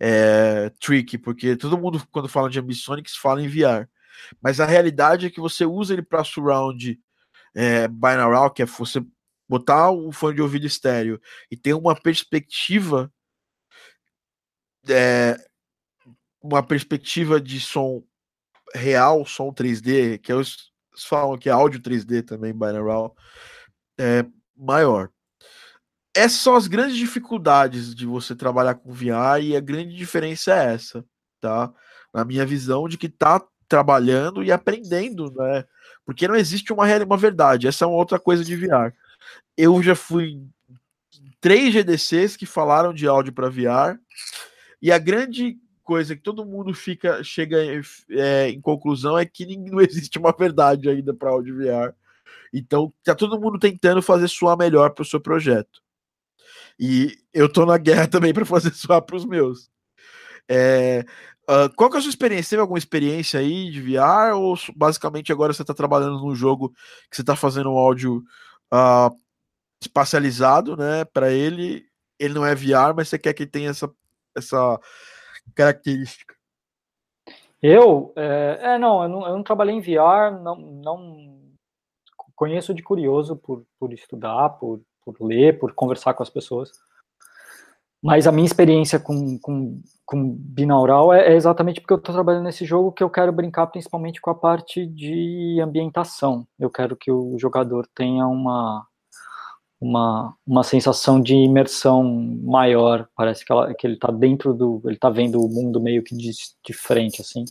é, 0.00 0.70
tricky, 0.80 1.18
porque 1.18 1.56
todo 1.56 1.76
mundo, 1.76 2.02
quando 2.10 2.28
fala 2.28 2.48
de 2.48 2.58
Ambisonics, 2.58 3.16
fala 3.16 3.42
em 3.42 3.48
VR. 3.48 3.88
Mas 4.40 4.60
a 4.60 4.66
realidade 4.66 5.26
é 5.26 5.30
que 5.30 5.40
você 5.40 5.64
usa 5.64 5.92
ele 5.92 6.02
para 6.02 6.24
surround 6.24 6.98
é, 7.54 7.88
binaural, 7.88 8.50
que 8.50 8.62
é 8.62 8.66
você 8.66 9.04
botar 9.48 9.90
o 9.90 10.12
fone 10.12 10.36
de 10.36 10.42
ouvido 10.42 10.66
estéreo 10.66 11.20
e 11.50 11.56
ter 11.56 11.74
uma 11.74 11.94
perspectiva 11.94 13.12
é, 14.88 15.36
uma 16.42 16.62
perspectiva 16.62 17.40
de 17.40 17.60
som 17.60 18.02
real, 18.74 19.24
som 19.24 19.52
3D, 19.52 20.18
que 20.18 20.32
eles 20.32 20.70
falam 20.96 21.36
que 21.36 21.48
é 21.48 21.52
áudio 21.52 21.80
3D 21.80 22.24
também, 22.24 22.52
binaural, 22.52 23.16
é 23.98 24.24
maior. 24.56 25.10
Essas 26.14 26.40
são 26.40 26.56
as 26.56 26.66
grandes 26.66 26.96
dificuldades 26.96 27.94
de 27.94 28.06
você 28.06 28.34
trabalhar 28.34 28.76
com 28.76 28.92
VR 28.92 29.40
e 29.42 29.56
a 29.56 29.60
grande 29.60 29.94
diferença 29.94 30.54
é 30.54 30.74
essa, 30.74 31.04
tá? 31.40 31.72
Na 32.14 32.24
minha 32.24 32.46
visão 32.46 32.88
de 32.88 32.96
que 32.96 33.08
tá 33.08 33.44
trabalhando 33.68 34.42
e 34.42 34.52
aprendendo, 34.52 35.32
né? 35.32 35.64
Porque 36.04 36.28
não 36.28 36.36
existe 36.36 36.72
uma, 36.72 36.86
uma 37.04 37.16
verdade, 37.16 37.66
essa 37.66 37.84
é 37.84 37.88
uma 37.88 37.96
outra 37.96 38.18
coisa 38.18 38.44
de 38.44 38.56
VR. 38.56 38.92
Eu 39.56 39.82
já 39.82 39.94
fui 39.94 40.42
três 41.40 41.72
GDCs 41.72 42.36
que 42.36 42.46
falaram 42.46 42.92
de 42.92 43.06
áudio 43.06 43.32
para 43.32 43.48
VR 43.48 43.98
e 44.80 44.92
a 44.92 44.98
grande 44.98 45.58
coisa 45.82 46.16
que 46.16 46.22
todo 46.22 46.44
mundo 46.44 46.74
fica 46.74 47.22
chega 47.22 47.58
é, 48.10 48.48
em 48.50 48.60
conclusão 48.60 49.16
é 49.16 49.24
que 49.24 49.56
não 49.56 49.80
existe 49.80 50.18
uma 50.18 50.34
verdade 50.36 50.88
ainda 50.88 51.14
para 51.14 51.30
áudio 51.30 51.56
VR. 51.56 51.94
Então, 52.52 52.92
tá 53.04 53.14
todo 53.14 53.40
mundo 53.40 53.58
tentando 53.58 54.02
fazer 54.02 54.28
soar 54.28 54.56
melhor 54.56 54.90
para 54.90 55.02
o 55.02 55.06
seu 55.06 55.20
projeto. 55.20 55.80
E 56.78 57.16
eu 57.32 57.50
tô 57.50 57.64
na 57.64 57.78
guerra 57.78 58.06
também 58.08 58.34
para 58.34 58.44
fazer 58.44 58.74
soar 58.74 59.02
para 59.02 59.16
os 59.16 59.24
meus. 59.24 59.70
É, 60.48 61.04
uh, 61.48 61.74
qual 61.76 61.90
que 61.90 61.96
é 61.96 61.98
a 61.98 62.02
sua 62.02 62.10
experiência? 62.10 62.50
Teve 62.50 62.62
alguma 62.62 62.78
experiência 62.78 63.40
aí 63.40 63.70
de 63.70 63.80
VR? 63.80 64.34
Ou 64.34 64.56
basicamente 64.74 65.32
agora 65.32 65.52
você 65.52 65.62
está 65.62 65.74
trabalhando 65.74 66.18
num 66.18 66.34
jogo 66.34 66.70
que 67.10 67.16
você 67.16 67.22
está 67.22 67.36
fazendo 67.36 67.70
um 67.70 67.78
áudio 67.78 68.22
uh, 68.72 69.16
espacializado, 69.80 70.76
né? 70.76 71.04
Para 71.04 71.30
ele, 71.30 71.84
ele 72.18 72.34
não 72.34 72.44
é 72.44 72.54
VR, 72.54 72.94
mas 72.94 73.08
você 73.08 73.18
quer 73.18 73.34
que 73.34 73.46
tenha 73.46 73.70
essa, 73.70 73.90
essa 74.36 74.80
característica? 75.54 76.34
Eu, 77.62 78.12
é, 78.16 78.58
é 78.60 78.78
não, 78.78 79.02
eu 79.02 79.08
não, 79.08 79.26
eu 79.26 79.32
não, 79.36 79.42
trabalhei 79.42 79.74
em 79.74 79.80
VR, 79.80 80.38
não, 80.42 80.56
não 80.56 81.40
conheço 82.34 82.74
de 82.74 82.82
curioso 82.82 83.34
por, 83.36 83.64
por 83.78 83.92
estudar, 83.92 84.50
por, 84.50 84.80
por 85.04 85.16
ler, 85.20 85.58
por 85.58 85.72
conversar 85.72 86.14
com 86.14 86.22
as 86.22 86.30
pessoas. 86.30 86.70
Mas 88.02 88.26
a 88.26 88.32
minha 88.32 88.46
experiência 88.46 89.00
com, 89.00 89.38
com, 89.38 89.80
com 90.04 90.36
binaural 90.38 91.12
é, 91.12 91.32
é 91.32 91.34
exatamente 91.34 91.80
porque 91.80 91.92
eu 91.92 91.98
estou 91.98 92.14
trabalhando 92.14 92.44
nesse 92.44 92.64
jogo 92.64 92.92
que 92.92 93.02
eu 93.02 93.10
quero 93.10 93.32
brincar 93.32 93.66
principalmente 93.68 94.20
com 94.20 94.30
a 94.30 94.34
parte 94.34 94.86
de 94.86 95.58
ambientação. 95.62 96.46
Eu 96.58 96.70
quero 96.70 96.96
que 96.96 97.10
o 97.10 97.36
jogador 97.38 97.88
tenha 97.94 98.26
uma, 98.26 98.86
uma, 99.80 100.34
uma 100.46 100.62
sensação 100.62 101.20
de 101.20 101.34
imersão 101.34 102.02
maior. 102.42 103.08
Parece 103.16 103.44
que, 103.44 103.52
ela, 103.52 103.74
que 103.74 103.86
ele 103.86 103.94
está 103.94 104.10
dentro 104.10 104.54
do. 104.54 104.80
Ele 104.84 104.94
está 104.94 105.10
vendo 105.10 105.40
o 105.40 105.48
mundo 105.48 105.80
meio 105.80 106.02
que 106.02 106.16
de, 106.16 106.30
de 106.64 106.72
frente, 106.72 107.20
assim. 107.20 107.44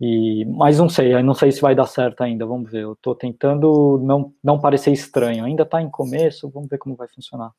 E, 0.00 0.44
mas 0.46 0.78
não 0.78 0.88
sei, 0.88 1.22
não 1.22 1.32
sei 1.32 1.52
se 1.52 1.60
vai 1.60 1.76
dar 1.76 1.86
certo 1.86 2.22
ainda, 2.22 2.44
vamos 2.44 2.70
ver. 2.70 2.82
Eu 2.82 2.94
estou 2.94 3.14
tentando 3.14 4.00
não, 4.02 4.32
não 4.42 4.60
parecer 4.60 4.90
estranho. 4.90 5.44
Ainda 5.44 5.62
está 5.62 5.80
em 5.80 5.88
começo, 5.88 6.50
vamos 6.50 6.68
ver 6.68 6.78
como 6.78 6.96
vai 6.96 7.06
funcionar. 7.06 7.52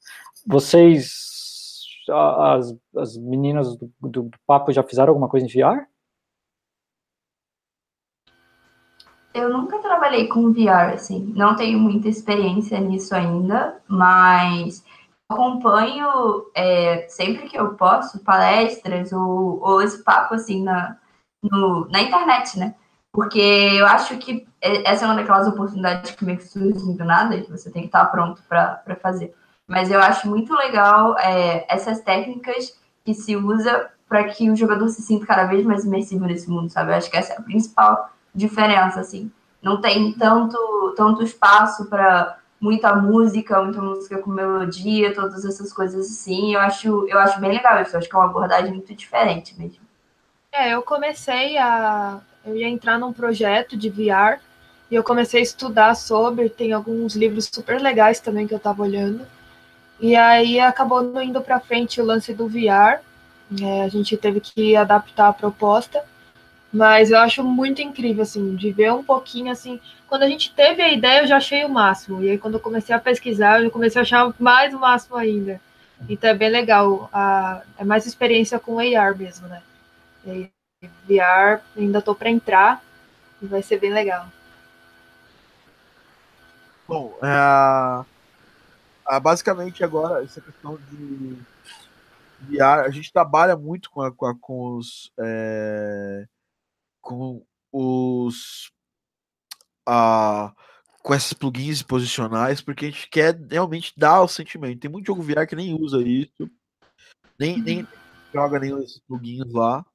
Vocês, 0.45 1.42
as, 2.09 2.75
as 2.95 3.17
meninas 3.17 3.77
do, 3.77 3.91
do, 3.99 4.23
do 4.23 4.31
papo 4.45 4.71
já 4.71 4.83
fizeram 4.83 5.09
alguma 5.09 5.29
coisa 5.29 5.45
em 5.45 5.49
VR? 5.49 5.85
Eu 9.33 9.49
nunca 9.49 9.79
trabalhei 9.79 10.27
com 10.27 10.53
VR, 10.53 10.93
assim, 10.93 11.33
não 11.35 11.55
tenho 11.55 11.79
muita 11.79 12.07
experiência 12.07 12.79
nisso 12.79 13.15
ainda, 13.15 13.81
mas 13.87 14.85
acompanho 15.27 16.45
é, 16.55 17.07
sempre 17.07 17.47
que 17.49 17.57
eu 17.57 17.73
posso 17.73 18.23
palestras 18.23 19.11
ou, 19.11 19.59
ou 19.61 19.81
esse 19.81 20.03
papo 20.03 20.35
assim 20.35 20.63
na, 20.63 20.97
no, 21.41 21.87
na 21.89 22.01
internet, 22.01 22.59
né? 22.59 22.75
Porque 23.11 23.39
eu 23.39 23.85
acho 23.85 24.17
que 24.17 24.47
essa 24.61 25.05
é 25.05 25.07
uma 25.07 25.15
daquelas 25.15 25.47
oportunidades 25.47 26.11
que 26.11 26.25
meio 26.25 26.37
que 26.37 26.47
surgem 26.47 26.95
do 26.95 27.05
nada 27.05 27.35
e 27.35 27.43
que 27.43 27.51
você 27.51 27.71
tem 27.71 27.83
que 27.83 27.87
estar 27.87 28.05
pronto 28.05 28.41
para 28.47 28.97
fazer. 29.01 29.33
Mas 29.67 29.91
eu 29.91 29.99
acho 29.99 30.27
muito 30.27 30.53
legal 30.53 31.17
é, 31.19 31.65
essas 31.73 32.01
técnicas 32.01 32.77
que 33.05 33.13
se 33.13 33.35
usa 33.35 33.89
para 34.07 34.25
que 34.25 34.49
o 34.49 34.55
jogador 34.55 34.87
se 34.89 35.01
sinta 35.01 35.25
cada 35.25 35.45
vez 35.45 35.65
mais 35.65 35.85
imersivo 35.85 36.25
nesse 36.25 36.49
mundo, 36.49 36.69
sabe? 36.69 36.91
Eu 36.91 36.95
acho 36.95 37.09
que 37.09 37.17
essa 37.17 37.33
é 37.33 37.37
a 37.37 37.41
principal 37.41 38.11
diferença, 38.33 38.99
assim. 38.99 39.31
Não 39.61 39.79
tem 39.79 40.13
tanto, 40.13 40.93
tanto 40.95 41.23
espaço 41.23 41.85
para 41.85 42.37
muita 42.59 42.95
música, 42.95 43.61
muita 43.61 43.81
música 43.81 44.17
com 44.19 44.29
melodia, 44.29 45.13
todas 45.13 45.43
essas 45.45 45.73
coisas 45.73 46.09
assim. 46.09 46.53
Eu 46.53 46.59
acho, 46.59 47.07
eu 47.07 47.17
acho 47.19 47.39
bem 47.39 47.51
legal 47.51 47.81
isso. 47.81 47.95
Eu 47.95 47.99
acho 47.99 48.09
que 48.09 48.15
é 48.15 48.19
uma 48.19 48.29
abordagem 48.29 48.71
muito 48.71 48.93
diferente 48.93 49.57
mesmo. 49.59 49.81
É, 50.51 50.73
eu 50.73 50.81
comecei 50.81 51.57
a. 51.57 52.19
Eu 52.45 52.55
ia 52.55 52.67
entrar 52.67 52.99
num 52.99 53.11
projeto 53.11 53.75
de 53.75 53.89
VR 53.89 54.39
e 54.91 54.95
eu 54.95 55.03
comecei 55.03 55.39
a 55.39 55.43
estudar 55.43 55.95
sobre. 55.95 56.49
Tem 56.49 56.71
alguns 56.73 57.15
livros 57.15 57.49
super 57.51 57.81
legais 57.81 58.19
também 58.19 58.45
que 58.45 58.53
eu 58.53 58.57
estava 58.57 58.83
olhando. 58.83 59.25
E 59.99 60.15
aí 60.15 60.59
acabou 60.59 61.01
não 61.01 61.21
indo 61.21 61.41
para 61.41 61.59
frente 61.59 62.01
o 62.01 62.05
lance 62.05 62.33
do 62.33 62.47
VR. 62.47 62.99
É, 63.61 63.83
a 63.83 63.87
gente 63.87 64.17
teve 64.17 64.39
que 64.39 64.75
adaptar 64.75 65.29
a 65.29 65.33
proposta. 65.33 66.03
Mas 66.73 67.11
eu 67.11 67.19
acho 67.19 67.43
muito 67.43 67.83
incrível, 67.83 68.23
assim, 68.23 68.55
de 68.55 68.71
ver 68.71 68.91
um 68.91 69.03
pouquinho, 69.03 69.51
assim. 69.51 69.79
Quando 70.07 70.23
a 70.23 70.27
gente 70.27 70.51
teve 70.55 70.81
a 70.81 70.91
ideia, 70.91 71.21
eu 71.21 71.27
já 71.27 71.37
achei 71.37 71.63
o 71.63 71.69
máximo. 71.69 72.23
E 72.23 72.31
aí, 72.31 72.37
quando 72.39 72.55
eu 72.55 72.59
comecei 72.59 72.95
a 72.95 72.99
pesquisar, 72.99 73.61
eu 73.61 73.69
comecei 73.69 73.99
a 73.99 74.01
achar 74.01 74.33
mais 74.39 74.73
o 74.73 74.79
máximo 74.79 75.15
ainda. 75.15 75.61
Então, 76.09 76.31
é 76.31 76.33
bem 76.33 76.49
legal. 76.49 77.09
A, 77.13 77.61
é 77.77 77.85
mais 77.85 78.07
experiência 78.07 78.57
com 78.57 78.79
AR 78.79 79.15
mesmo, 79.15 79.47
né? 79.47 79.61
E 80.25 80.49
VR, 81.07 81.61
ainda 81.77 82.01
tô 82.01 82.15
para 82.15 82.31
entrar. 82.31 82.81
E 83.39 83.45
vai 83.45 83.61
ser 83.61 83.79
bem 83.79 83.93
legal. 83.93 84.25
Bom, 86.87 87.15
é, 89.09 89.19
basicamente 89.19 89.83
agora, 89.83 90.23
essa 90.23 90.41
questão 90.41 90.77
de 90.89 91.37
VR, 92.41 92.85
a 92.85 92.89
gente 92.89 93.11
trabalha 93.11 93.55
muito 93.55 93.89
com, 93.89 94.01
a, 94.01 94.11
com, 94.11 94.25
a, 94.25 94.35
com 94.35 94.77
os. 94.77 95.11
É, 95.19 96.25
com 97.01 97.45
os 97.71 98.71
a, 99.87 100.53
com 101.01 101.13
esses 101.13 101.33
plugins 101.33 101.83
posicionais, 101.83 102.61
porque 102.61 102.85
a 102.85 102.89
gente 102.89 103.09
quer 103.09 103.37
realmente 103.51 103.93
dar 103.97 104.21
o 104.21 104.27
sentimento. 104.27 104.79
Tem 104.79 104.89
muito 104.89 105.07
jogo 105.07 105.21
VR 105.21 105.45
que 105.45 105.55
nem 105.55 105.73
usa 105.73 106.01
isso, 106.01 106.49
nem, 107.37 107.61
nem 107.61 107.81
uhum. 107.81 107.87
joga 108.33 108.59
nenhum 108.59 108.79
desses 108.79 108.99
plugins 108.99 109.51
lá. 109.51 109.85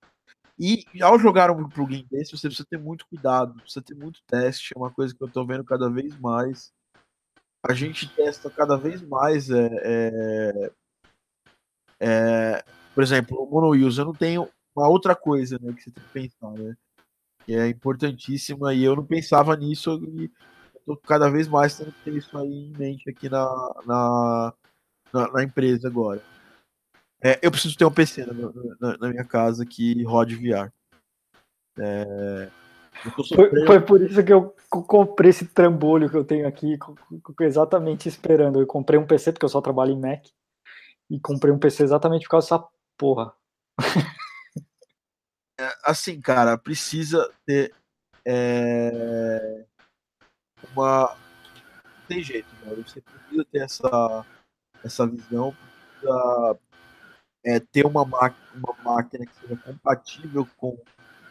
E 0.58 0.84
ao 1.00 1.18
jogar 1.18 1.50
um 1.50 1.68
plugin 1.68 2.06
desse, 2.10 2.36
você 2.36 2.48
precisa 2.48 2.66
ter 2.68 2.78
muito 2.78 3.06
cuidado, 3.06 3.54
precisa 3.54 3.80
ter 3.80 3.94
muito 3.94 4.20
teste, 4.26 4.72
é 4.74 4.78
uma 4.78 4.90
coisa 4.90 5.14
que 5.14 5.22
eu 5.22 5.28
estou 5.28 5.46
vendo 5.46 5.64
cada 5.64 5.88
vez 5.88 6.18
mais. 6.18 6.72
A 7.64 7.74
gente 7.74 8.08
testa 8.14 8.50
cada 8.50 8.76
vez 8.76 9.02
mais. 9.02 9.50
É, 9.50 9.70
é, 9.82 10.72
é 12.00 12.64
por 12.94 13.02
exemplo, 13.02 13.40
o 13.40 13.50
Mono 13.50 13.86
Use, 13.86 13.98
eu 13.98 14.04
não 14.04 14.14
tenho 14.14 14.48
uma 14.74 14.88
outra 14.88 15.14
coisa 15.14 15.58
né, 15.60 15.72
que 15.72 15.82
você 15.82 15.90
tem 15.90 16.02
que 16.04 16.10
pensar, 16.10 16.50
né? 16.52 16.76
que 17.44 17.54
é 17.54 17.66
importantíssima 17.66 18.74
e 18.74 18.84
eu 18.84 18.94
não 18.94 19.06
pensava 19.06 19.56
nisso 19.56 20.02
e 20.04 20.30
estou 20.76 20.96
cada 20.98 21.30
vez 21.30 21.48
mais 21.48 21.76
tendo 21.76 21.92
que 21.92 22.04
ter 22.04 22.14
isso 22.14 22.36
aí 22.36 22.46
em 22.46 22.76
mente 22.76 23.08
aqui 23.08 23.28
na, 23.28 23.46
na, 23.86 24.54
na, 25.12 25.32
na 25.32 25.42
empresa 25.42 25.88
agora. 25.88 26.22
É, 27.22 27.38
eu 27.42 27.50
preciso 27.50 27.76
ter 27.76 27.86
um 27.86 27.90
PC 27.90 28.26
na, 28.26 28.34
na, 28.34 28.98
na, 28.98 29.08
minha 29.08 29.24
casa 29.24 29.64
que 29.64 30.02
rode 30.04 30.36
VR. 30.36 30.70
É, 31.78 32.50
foi, 33.34 33.66
foi, 33.66 33.80
por 33.80 34.02
isso 34.02 34.22
que 34.24 34.32
eu 34.32 34.54
comprei 34.70 35.30
esse 35.30 35.46
trambolho 35.46 36.10
que 36.10 36.16
eu 36.16 36.24
tenho 36.24 36.46
aqui, 36.46 36.78
exatamente 37.40 38.08
esperando. 38.08 38.60
Eu 38.60 38.66
comprei 38.66 38.98
um 38.98 39.06
PC 39.06 39.32
porque 39.32 39.44
eu 39.44 39.50
só 39.50 39.60
trabalho 39.60 39.92
em 39.92 40.00
Mac 40.00 40.24
e 41.10 41.20
comprei 41.20 41.52
um 41.52 41.58
PC 41.58 41.84
exatamente 41.84 42.24
por 42.24 42.30
causa 42.30 42.46
dessa 42.46 42.68
porra. 42.96 43.32
É, 45.60 45.74
assim, 45.82 46.20
cara, 46.20 46.56
precisa 46.56 47.28
ter 47.44 47.74
é, 48.24 49.64
uma. 50.72 51.16
Tem 52.06 52.22
jeito, 52.22 52.46
né? 52.62 52.76
Você 52.76 53.00
precisa 53.00 53.44
ter 53.46 53.58
essa, 53.62 54.26
essa 54.84 55.04
visão, 55.04 55.52
precisa 55.90 56.58
é, 57.44 57.58
ter 57.58 57.84
uma, 57.84 58.02
uma 58.02 58.76
máquina 58.84 59.26
que 59.26 59.34
seja 59.34 59.56
compatível 59.56 60.46
com, 60.56 60.78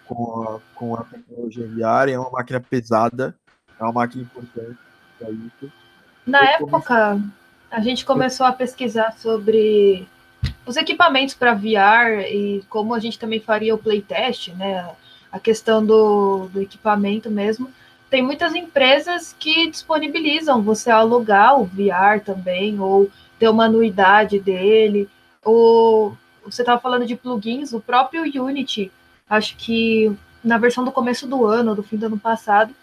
com, 0.08 0.44
a, 0.44 0.60
com 0.74 0.96
a 0.96 1.04
tecnologia 1.04 1.68
VR. 1.68 2.10
É 2.10 2.20
uma 2.20 2.32
máquina 2.32 2.60
pesada, 2.60 3.36
é 3.80 3.84
uma 3.84 3.94
máquina 3.94 4.24
importante 4.24 4.78
para 5.20 5.30
isso. 5.30 5.72
Na 6.26 6.40
Eu 6.40 6.68
época, 6.68 7.10
comecei... 7.10 7.32
a 7.72 7.80
gente 7.82 8.06
começou 8.06 8.46
a 8.46 8.52
pesquisar 8.52 9.12
sobre 9.14 10.08
os 10.66 10.76
equipamentos 10.76 11.36
para 11.36 11.54
VR 11.54 12.22
e 12.30 12.64
como 12.70 12.94
a 12.94 13.00
gente 13.00 13.20
também 13.20 13.40
faria 13.40 13.76
o 13.76 13.78
playtest, 13.78 14.50
né? 14.54 14.90
A 15.32 15.40
questão 15.40 15.86
do, 15.86 16.48
do 16.48 16.62
equipamento 16.62 17.30
mesmo. 17.30 17.70
Tem 18.10 18.22
muitas 18.22 18.56
empresas 18.56 19.36
que 19.38 19.70
disponibilizam 19.70 20.62
você 20.62 20.90
alugar 20.90 21.60
o 21.60 21.66
VR 21.66 22.22
também, 22.24 22.80
ou 22.80 23.10
ter 23.38 23.50
uma 23.50 23.66
anuidade 23.66 24.40
dele. 24.40 25.10
Ou 25.44 26.18
você 26.44 26.62
estava 26.62 26.80
falando 26.80 27.06
de 27.06 27.16
plugins, 27.16 27.74
o 27.74 27.82
próprio 27.82 28.24
Unity, 28.44 28.92
acho 29.30 29.56
que 29.58 30.16
na 30.44 30.58
versão 30.58 30.84
do 30.84 30.92
começo 30.92 31.28
do 31.28 31.46
ano, 31.46 31.76
do 31.76 31.84
fim 31.84 31.98
do 31.98 32.06
ano 32.06 32.20
passado, 32.20 32.74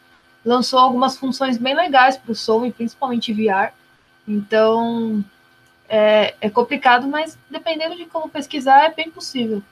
lançou 0.44 0.78
algumas 0.78 1.16
funções 1.16 1.56
bem 1.56 1.74
legais 1.74 2.16
para 2.16 2.32
o 2.32 2.34
som 2.34 2.66
e 2.66 2.72
principalmente 2.72 3.32
VR. 3.32 3.72
Então, 4.26 5.24
é, 5.88 6.34
é 6.40 6.50
complicado, 6.50 7.06
mas 7.06 7.38
dependendo 7.50 7.96
de 7.96 8.06
como 8.06 8.28
pesquisar, 8.28 8.84
é 8.84 8.94
bem 8.94 9.10
possível. 9.10 9.62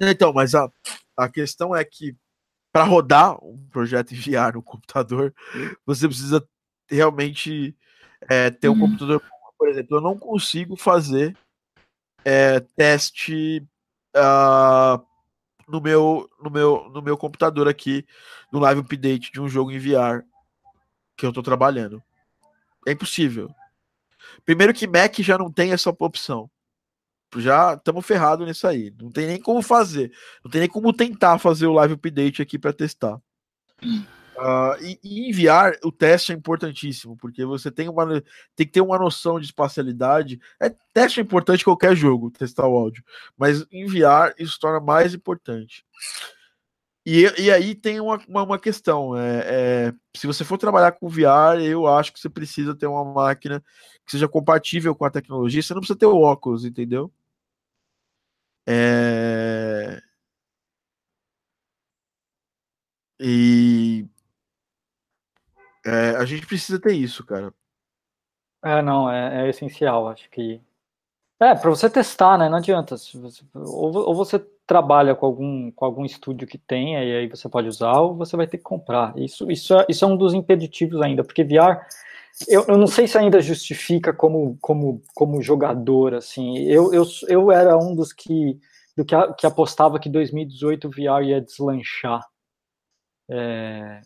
Então, 0.00 0.32
mas 0.32 0.54
a, 0.54 0.70
a 1.16 1.28
questão 1.28 1.76
é 1.76 1.84
que 1.84 2.16
para 2.72 2.84
rodar 2.84 3.36
um 3.44 3.58
projeto 3.70 4.12
enviar 4.12 4.54
no 4.54 4.62
computador, 4.62 5.34
você 5.84 6.08
precisa 6.08 6.42
realmente 6.88 7.76
é, 8.28 8.50
ter 8.50 8.68
um 8.68 8.72
uhum. 8.72 8.80
computador. 8.80 9.22
Por 9.58 9.68
exemplo, 9.68 9.98
eu 9.98 10.00
não 10.00 10.18
consigo 10.18 10.74
fazer 10.74 11.36
é, 12.24 12.60
teste 12.60 13.64
uh, 14.16 15.04
no, 15.72 15.80
meu, 15.80 16.28
no, 16.38 16.50
meu, 16.50 16.90
no 16.92 17.00
meu 17.00 17.16
computador 17.16 17.66
aqui, 17.66 18.06
no 18.52 18.58
live 18.58 18.82
update 18.82 19.32
de 19.32 19.40
um 19.40 19.48
jogo 19.48 19.72
em 19.72 19.78
VR 19.78 20.22
que 21.16 21.24
eu 21.24 21.30
estou 21.30 21.42
trabalhando. 21.42 22.02
É 22.86 22.92
impossível. 22.92 23.48
Primeiro 24.44 24.74
que 24.74 24.86
Mac 24.86 25.18
já 25.20 25.38
não 25.38 25.50
tem 25.50 25.72
essa 25.72 25.88
opção. 25.88 26.50
Já 27.36 27.72
estamos 27.72 28.04
ferrados 28.04 28.46
nisso 28.46 28.66
aí. 28.66 28.94
Não 29.00 29.10
tem 29.10 29.26
nem 29.26 29.40
como 29.40 29.62
fazer. 29.62 30.12
Não 30.44 30.50
tem 30.50 30.60
nem 30.60 30.68
como 30.68 30.92
tentar 30.92 31.38
fazer 31.38 31.66
o 31.66 31.72
live 31.72 31.94
update 31.94 32.42
aqui 32.42 32.58
para 32.58 32.74
testar. 32.74 33.18
Uh, 34.36 34.82
e, 34.82 34.98
e, 35.02 35.28
enviar 35.28 35.74
o 35.84 35.92
teste 35.92 36.32
é 36.32 36.34
importantíssimo, 36.34 37.16
porque 37.16 37.44
você 37.44 37.70
tem, 37.70 37.88
uma, 37.88 38.06
tem 38.56 38.66
que 38.66 38.72
ter 38.72 38.80
uma 38.80 38.98
noção 38.98 39.38
de 39.38 39.46
espacialidade. 39.46 40.40
É, 40.60 40.74
teste 40.92 41.20
é 41.20 41.22
importante 41.22 41.60
em 41.60 41.64
qualquer 41.64 41.94
jogo, 41.94 42.30
testar 42.30 42.66
o 42.66 42.76
áudio, 42.76 43.04
mas 43.36 43.64
enviar 43.70 44.34
isso 44.38 44.58
torna 44.58 44.80
mais 44.80 45.12
importante. 45.14 45.84
E, 47.04 47.24
e 47.38 47.50
aí 47.50 47.74
tem 47.74 48.00
uma, 48.00 48.16
uma, 48.28 48.42
uma 48.44 48.58
questão: 48.58 49.16
é, 49.16 49.88
é, 49.88 49.94
se 50.16 50.26
você 50.26 50.44
for 50.44 50.56
trabalhar 50.56 50.92
com 50.92 51.08
VR, 51.08 51.60
eu 51.62 51.86
acho 51.86 52.12
que 52.12 52.20
você 52.20 52.28
precisa 52.30 52.74
ter 52.74 52.86
uma 52.86 53.04
máquina 53.04 53.62
que 54.04 54.12
seja 54.12 54.28
compatível 54.28 54.94
com 54.94 55.04
a 55.04 55.10
tecnologia. 55.10 55.62
Você 55.62 55.74
não 55.74 55.80
precisa 55.80 55.98
ter 55.98 56.06
o 56.06 56.20
óculos, 56.20 56.64
entendeu? 56.64 57.12
É... 58.66 60.02
E 63.20 64.06
é, 65.84 66.16
a 66.16 66.24
gente 66.24 66.46
precisa 66.46 66.80
ter 66.80 66.92
isso, 66.92 67.24
cara. 67.24 67.52
É, 68.64 68.80
não, 68.80 69.10
é, 69.10 69.46
é 69.46 69.50
essencial, 69.50 70.08
acho 70.08 70.30
que. 70.30 70.60
É, 71.40 71.54
para 71.56 71.70
você 71.70 71.90
testar, 71.90 72.38
né? 72.38 72.48
Não 72.48 72.58
adianta. 72.58 72.96
Você, 72.96 73.44
ou, 73.52 74.08
ou, 74.08 74.14
você 74.14 74.38
trabalha 74.64 75.14
com 75.14 75.26
algum, 75.26 75.70
com 75.72 75.84
algum 75.84 76.04
estúdio 76.04 76.46
que 76.46 76.56
tenha 76.56 77.04
e 77.04 77.16
aí 77.16 77.28
você 77.28 77.48
pode 77.48 77.66
usar, 77.66 77.98
ou 78.00 78.14
você 78.14 78.36
vai 78.36 78.46
ter 78.46 78.58
que 78.58 78.62
comprar. 78.62 79.12
Isso, 79.18 79.50
isso, 79.50 79.74
é, 79.74 79.86
isso 79.88 80.04
é 80.04 80.08
um 80.08 80.16
dos 80.16 80.34
impeditivos 80.34 81.00
ainda, 81.02 81.24
porque 81.24 81.42
VR, 81.42 81.84
eu, 82.48 82.64
eu 82.68 82.78
não 82.78 82.86
sei 82.86 83.08
se 83.08 83.18
ainda 83.18 83.40
justifica 83.40 84.12
como, 84.12 84.56
como, 84.60 85.02
como 85.14 85.42
jogador, 85.42 86.14
assim. 86.14 86.58
Eu, 86.58 86.94
eu, 86.94 87.04
eu 87.28 87.50
era 87.50 87.76
um 87.76 87.94
dos 87.94 88.12
que, 88.12 88.58
do 88.96 89.04
que, 89.04 89.16
que 89.34 89.46
apostava 89.46 89.98
que 89.98 90.08
2018 90.08 90.86
o 90.86 90.90
VR 90.90 91.24
ia 91.24 91.40
deslanchar. 91.40 92.24
É, 93.28 94.00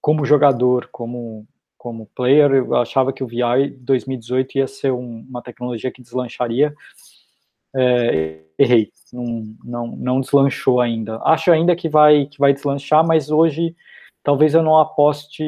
como 0.00 0.24
jogador, 0.24 0.88
como 0.92 1.46
como 1.78 2.10
player, 2.14 2.50
eu 2.52 2.74
achava 2.74 3.12
que 3.12 3.22
o 3.22 3.26
VR 3.28 3.70
2018 3.78 4.58
ia 4.58 4.66
ser 4.66 4.92
um, 4.92 5.24
uma 5.28 5.40
tecnologia 5.40 5.92
que 5.92 6.02
deslancharia. 6.02 6.74
É, 7.74 8.42
errei, 8.58 8.90
não, 9.12 9.56
não, 9.64 9.86
não 9.96 10.20
deslanchou 10.20 10.80
ainda. 10.80 11.20
Acho 11.22 11.52
ainda 11.52 11.76
que 11.76 11.88
vai, 11.88 12.26
que 12.26 12.38
vai 12.38 12.52
deslanchar, 12.52 13.06
mas 13.06 13.30
hoje 13.30 13.76
talvez 14.24 14.54
eu 14.54 14.62
não 14.62 14.76
aposte 14.76 15.44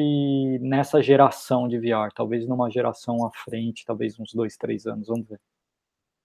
nessa 0.61 1.03
geração 1.03 1.67
de 1.67 1.77
VR, 1.77 2.09
talvez 2.15 2.47
numa 2.47 2.69
geração 2.71 3.25
à 3.25 3.31
frente, 3.31 3.85
talvez 3.85 4.17
uns 4.17 4.33
dois, 4.33 4.55
três 4.55 4.87
anos, 4.87 5.07
vamos 5.07 5.27
ver. 5.27 5.39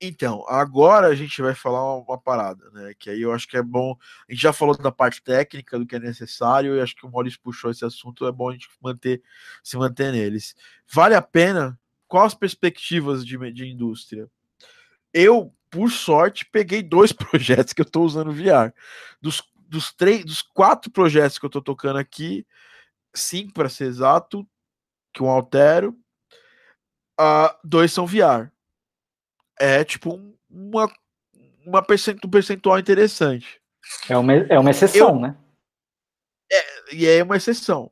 Então, 0.01 0.45
agora 0.47 1.07
a 1.07 1.15
gente 1.15 1.41
vai 1.41 1.55
falar 1.55 1.97
uma, 1.97 2.19
parada, 2.19 2.71
né? 2.71 2.93
Que 2.99 3.09
aí 3.09 3.23
eu 3.23 3.33
acho 3.33 3.49
que 3.49 3.57
é 3.57 3.63
bom. 3.63 3.97
A 4.29 4.33
gente 4.33 4.43
já 4.43 4.53
falou 4.53 4.77
da 4.77 4.93
parte 4.93 5.23
técnica, 5.23 5.79
do 5.79 5.87
que 5.87 5.97
é 5.97 5.99
necessário, 5.99 6.77
e 6.77 6.81
acho 6.81 6.95
que 6.95 7.07
o 7.07 7.11
Maurício 7.11 7.41
puxou 7.41 7.71
esse 7.71 7.85
assunto, 7.85 8.27
é 8.27 8.33
bom 8.33 8.51
a 8.51 8.53
gente 8.53 8.69
manter, 8.81 9.23
se 9.63 9.77
manter 9.77 10.13
neles. 10.13 10.55
Vale 10.87 11.15
a 11.15 11.23
pena? 11.23 11.79
Quais 12.07 12.27
as 12.27 12.35
perspectivas 12.35 13.25
de, 13.25 13.39
de 13.53 13.67
indústria? 13.67 14.31
Eu, 15.15 15.55
por 15.71 15.91
sorte, 15.91 16.45
peguei 16.45 16.83
dois 16.83 17.13
projetos 17.13 17.73
que 17.73 17.81
eu 17.81 17.87
estou 17.87 18.05
usando 18.05 18.33
VR. 18.33 18.75
Dos, 19.21 19.43
dos, 19.57 19.93
três, 19.93 20.25
dos 20.25 20.43
quatro 20.43 20.91
projetos 20.91 21.39
que 21.39 21.47
eu 21.47 21.49
estou 21.49 21.63
tocando 21.63 21.99
aqui, 21.99 22.47
cinco 23.15 23.55
para 23.55 23.71
ser 23.71 23.87
exato, 23.87 24.47
que 25.13 25.23
eu 25.23 25.29
altero, 25.29 25.99
uh, 27.19 27.49
dois 27.65 27.91
são 27.93 28.07
VR 28.07 28.55
é 29.59 29.85
tipo 29.85 30.21
uma, 30.51 30.93
uma 31.65 31.83
percentual, 31.83 32.27
um 32.27 32.31
percentual 32.31 32.79
interessante. 32.79 33.61
É 34.09 34.17
uma, 34.17 34.33
é 34.33 34.59
uma 34.59 34.71
exceção, 34.71 35.09
Eu, 35.11 35.21
né? 35.21 35.37
É, 36.51 36.95
e 36.95 37.07
é 37.07 37.23
uma 37.23 37.37
exceção. 37.37 37.91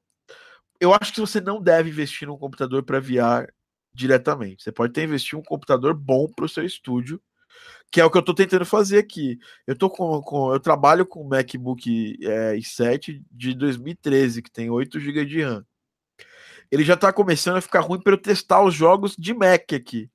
Eu 0.80 0.92
acho 0.94 1.12
que 1.12 1.20
você 1.20 1.40
não 1.40 1.62
deve 1.62 1.90
investir 1.90 2.26
num 2.28 2.36
computador 2.36 2.82
para 2.82 3.00
VR 3.00 3.50
diretamente. 3.92 4.62
Você 4.62 4.72
pode 4.72 4.92
ter 4.92 5.04
investir 5.04 5.38
um 5.38 5.42
computador 5.42 5.94
bom 5.94 6.28
para 6.28 6.44
o 6.44 6.48
seu 6.48 6.64
estúdio, 6.64 7.20
que 7.90 8.00
é 8.00 8.04
o 8.04 8.10
que 8.10 8.16
eu 8.16 8.20
estou 8.20 8.34
tentando 8.34 8.66
fazer 8.66 8.98
aqui. 8.98 9.38
Eu 9.66 9.76
tô 9.76 9.88
com, 9.88 10.20
com 10.20 10.52
eu 10.52 10.60
trabalho 10.60 11.06
com 11.06 11.26
MacBook 11.26 12.18
é, 12.22 12.54
i7 12.56 13.22
de 13.30 13.54
2013 13.54 14.42
que 14.42 14.50
tem 14.50 14.68
8 14.68 14.98
GB 14.98 15.24
de 15.24 15.42
RAM. 15.42 15.64
Ele 16.70 16.82
já 16.82 16.94
está 16.94 17.12
começando 17.12 17.56
a 17.56 17.60
ficar 17.60 17.80
ruim 17.80 18.00
para 18.00 18.14
eu 18.14 18.18
testar 18.18 18.62
os 18.62 18.74
jogos 18.74 19.14
de 19.16 19.32
Mac 19.32 19.72
aqui 19.72 20.10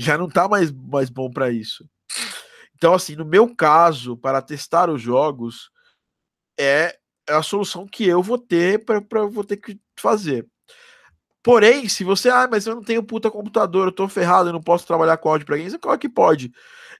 já 0.00 0.16
não 0.16 0.28
tá 0.28 0.48
mais, 0.48 0.70
mais 0.70 1.10
bom 1.10 1.30
para 1.30 1.50
isso. 1.50 1.88
Então, 2.74 2.94
assim, 2.94 3.14
no 3.14 3.24
meu 3.24 3.54
caso, 3.54 4.16
para 4.16 4.40
testar 4.40 4.88
os 4.88 5.02
jogos, 5.02 5.70
é 6.58 6.98
a 7.28 7.42
solução 7.42 7.86
que 7.86 8.06
eu 8.06 8.22
vou 8.22 8.38
ter 8.38 8.84
para 8.84 9.26
vou 9.26 9.44
ter 9.44 9.58
que 9.58 9.78
fazer. 9.98 10.46
Porém, 11.42 11.88
se 11.88 12.04
você, 12.04 12.28
ah, 12.28 12.48
mas 12.50 12.66
eu 12.66 12.74
não 12.74 12.82
tenho 12.82 13.02
puta 13.02 13.30
computador, 13.30 13.88
eu 13.88 13.92
tô 13.92 14.08
ferrado, 14.08 14.48
eu 14.48 14.52
não 14.52 14.62
posso 14.62 14.86
trabalhar 14.86 15.16
com 15.18 15.28
áudio 15.28 15.46
para 15.46 15.56
games, 15.56 15.76
claro 15.76 15.98
que 15.98 16.08
pode. 16.08 16.50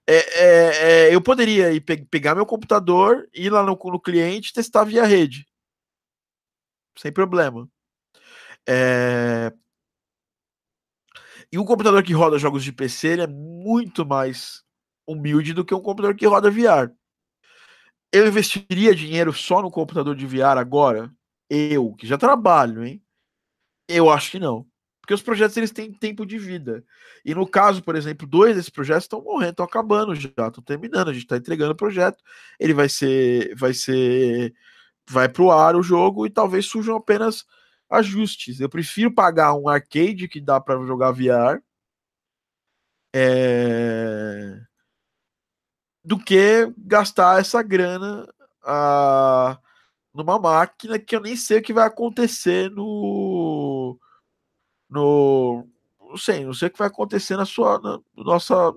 É, 0.07 0.15
é, 0.15 1.09
é, 1.09 1.15
eu 1.15 1.21
poderia 1.21 1.71
ir 1.73 1.81
pe 1.81 2.05
pegar 2.05 2.35
meu 2.35 2.45
computador, 2.45 3.27
ir 3.33 3.51
lá 3.51 3.63
no, 3.63 3.77
no 3.83 3.99
cliente 3.99 4.53
testar 4.53 4.83
via 4.83 5.05
rede. 5.05 5.45
Sem 6.97 7.11
problema. 7.11 7.67
É, 8.67 9.51
e 11.51 11.59
um 11.59 11.65
computador 11.65 12.01
que 12.03 12.13
roda 12.13 12.39
jogos 12.39 12.63
de 12.63 12.71
PC 12.71 13.07
ele 13.09 13.21
é 13.23 13.27
muito 13.27 14.05
mais 14.05 14.63
humilde 15.05 15.53
do 15.53 15.65
que 15.65 15.75
um 15.75 15.81
computador 15.81 16.15
que 16.15 16.25
roda 16.25 16.49
VR. 16.49 16.91
Eu 18.11 18.27
investiria 18.27 18.95
dinheiro 18.95 19.33
só 19.33 19.61
no 19.61 19.71
computador 19.71 20.15
de 20.15 20.25
VR 20.25 20.57
agora? 20.57 21.11
Eu, 21.49 21.93
que 21.93 22.07
já 22.07 22.17
trabalho, 22.17 22.85
hein? 22.85 23.01
Eu 23.87 24.09
acho 24.09 24.31
que 24.31 24.39
não. 24.39 24.65
Porque 25.01 25.13
os 25.13 25.21
projetos 25.21 25.57
eles 25.57 25.71
têm 25.71 25.91
tempo 25.91 26.25
de 26.25 26.37
vida. 26.37 26.85
E 27.25 27.33
no 27.33 27.47
caso, 27.47 27.83
por 27.83 27.95
exemplo, 27.95 28.27
dois 28.27 28.55
desses 28.55 28.69
projetos 28.69 29.03
estão 29.03 29.21
morrendo, 29.21 29.51
estão 29.51 29.65
acabando 29.65 30.15
já, 30.15 30.29
estão 30.29 30.63
terminando, 30.63 31.09
a 31.09 31.13
gente 31.13 31.23
está 31.23 31.37
entregando 31.37 31.71
o 31.71 31.75
projeto. 31.75 32.23
Ele 32.59 32.73
vai 32.73 32.87
ser. 32.87 33.53
Vai 33.55 33.73
ser. 33.73 34.53
Vai 35.09 35.27
pro 35.27 35.51
ar 35.51 35.75
o 35.75 35.83
jogo 35.83 36.25
e 36.25 36.29
talvez 36.29 36.65
surjam 36.67 36.95
apenas 36.95 37.45
ajustes. 37.91 38.59
Eu 38.59 38.69
prefiro 38.69 39.13
pagar 39.13 39.53
um 39.53 39.67
arcade 39.67 40.27
que 40.29 40.39
dá 40.39 40.59
para 40.59 40.81
jogar 40.85 41.11
VR 41.11 41.61
é... 43.13 44.61
do 46.03 46.17
que 46.17 46.73
gastar 46.77 47.41
essa 47.41 47.61
grana 47.61 48.25
a... 48.63 49.59
numa 50.13 50.39
máquina 50.39 50.97
que 50.97 51.15
eu 51.15 51.19
nem 51.19 51.35
sei 51.35 51.59
o 51.59 51.61
que 51.61 51.73
vai 51.73 51.85
acontecer 51.85 52.71
no 52.71 53.99
no 54.89 55.67
não 55.99 56.17
sei, 56.17 56.45
não 56.45 56.53
sei 56.53 56.67
o 56.67 56.71
que 56.71 56.79
vai 56.79 56.87
acontecer 56.87 57.37
na 57.37 57.45
sua 57.45 57.79
na, 57.79 57.99
nossa 58.15 58.71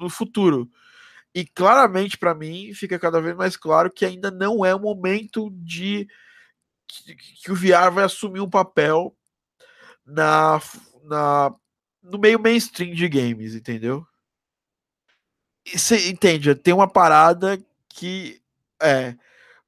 no 0.00 0.08
futuro. 0.08 0.70
E 1.34 1.46
claramente 1.46 2.18
para 2.18 2.34
mim 2.34 2.72
fica 2.74 2.98
cada 2.98 3.20
vez 3.20 3.36
mais 3.36 3.56
claro 3.56 3.90
que 3.90 4.04
ainda 4.04 4.30
não 4.30 4.64
é 4.64 4.74
o 4.74 4.80
momento 4.80 5.50
de 5.52 6.06
que, 7.00 7.14
que 7.14 7.52
o 7.52 7.56
VR 7.56 7.90
vai 7.92 8.04
assumir 8.04 8.40
um 8.40 8.50
papel 8.50 9.16
na, 10.04 10.60
na 11.04 11.54
no 12.02 12.18
meio 12.18 12.40
mainstream 12.40 12.94
de 12.94 13.08
games, 13.08 13.54
entendeu? 13.54 14.06
E 15.64 15.78
você 15.78 16.10
entende? 16.10 16.54
Tem 16.54 16.74
uma 16.74 16.88
parada 16.88 17.62
que 17.88 18.42
é 18.80 19.16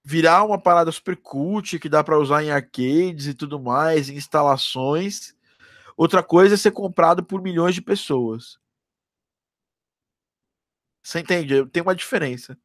virar 0.02 0.44
uma 0.44 0.60
parada 0.60 0.90
super 0.92 1.16
cult 1.16 1.78
que 1.78 1.88
dá 1.88 2.02
para 2.02 2.18
usar 2.18 2.42
em 2.42 2.50
arcades 2.50 3.26
e 3.26 3.34
tudo 3.34 3.60
mais, 3.60 4.08
em 4.08 4.16
instalações. 4.16 5.34
Outra 5.96 6.22
coisa 6.22 6.54
é 6.54 6.58
ser 6.58 6.72
comprado 6.72 7.24
por 7.24 7.40
milhões 7.40 7.74
de 7.74 7.80
pessoas. 7.80 8.58
Você 11.02 11.20
entende? 11.20 11.64
Tem 11.66 11.82
uma 11.82 11.94
diferença. 11.94 12.58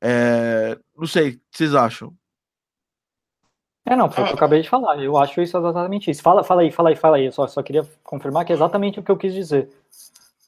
É, 0.00 0.78
não 0.96 1.06
sei, 1.06 1.30
o 1.30 1.32
que 1.32 1.40
vocês 1.52 1.74
acham? 1.74 2.16
É, 3.88 3.94
não, 3.94 4.10
foi 4.10 4.24
o 4.24 4.26
que 4.26 4.32
eu 4.32 4.34
é. 4.34 4.36
acabei 4.36 4.62
de 4.62 4.68
falar. 4.68 4.98
Eu 4.98 5.16
acho 5.16 5.40
isso 5.40 5.56
exatamente 5.56 6.10
isso. 6.10 6.20
Fala, 6.20 6.42
fala 6.42 6.62
aí, 6.62 6.72
fala 6.72 6.88
aí, 6.88 6.96
fala 6.96 7.16
aí. 7.16 7.26
Eu 7.26 7.32
só, 7.32 7.46
só 7.46 7.62
queria 7.62 7.88
confirmar 8.02 8.44
que 8.44 8.52
é 8.52 8.56
exatamente 8.56 8.98
o 8.98 9.02
que 9.02 9.10
eu 9.10 9.16
quis 9.16 9.32
dizer. 9.32 9.70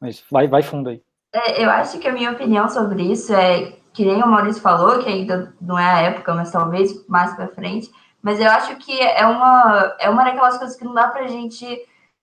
Mas 0.01 0.25
vai, 0.29 0.49
vai 0.49 0.63
fundo 0.63 0.91
aí. 0.91 1.01
É, 1.33 1.65
eu 1.65 1.71
acho 1.71 1.99
que 1.99 2.09
a 2.09 2.13
minha 2.13 2.33
opinião 2.33 2.69
sobre 2.69 3.03
isso 3.03 3.33
é 3.33 3.75
que 3.93 4.05
nem 4.05 4.23
o 4.23 4.27
Maurício 4.27 4.61
falou, 4.61 4.99
que 4.99 5.09
ainda 5.09 5.55
não 5.61 5.79
é 5.79 5.85
a 5.85 6.01
época, 6.01 6.35
mas 6.35 6.51
talvez 6.51 7.07
mais 7.07 7.35
para 7.35 7.49
frente. 7.49 7.91
Mas 8.21 8.41
eu 8.41 8.51
acho 8.51 8.77
que 8.77 9.01
é 9.01 9.25
uma, 9.25 9.97
é 10.01 10.11
uma 10.11 10.25
daquelas 10.25 10.59
coisas 10.59 10.77
que 10.77 10.85
não 10.85 10.95
dá 10.95 11.07
pra 11.09 11.29
gente 11.29 11.65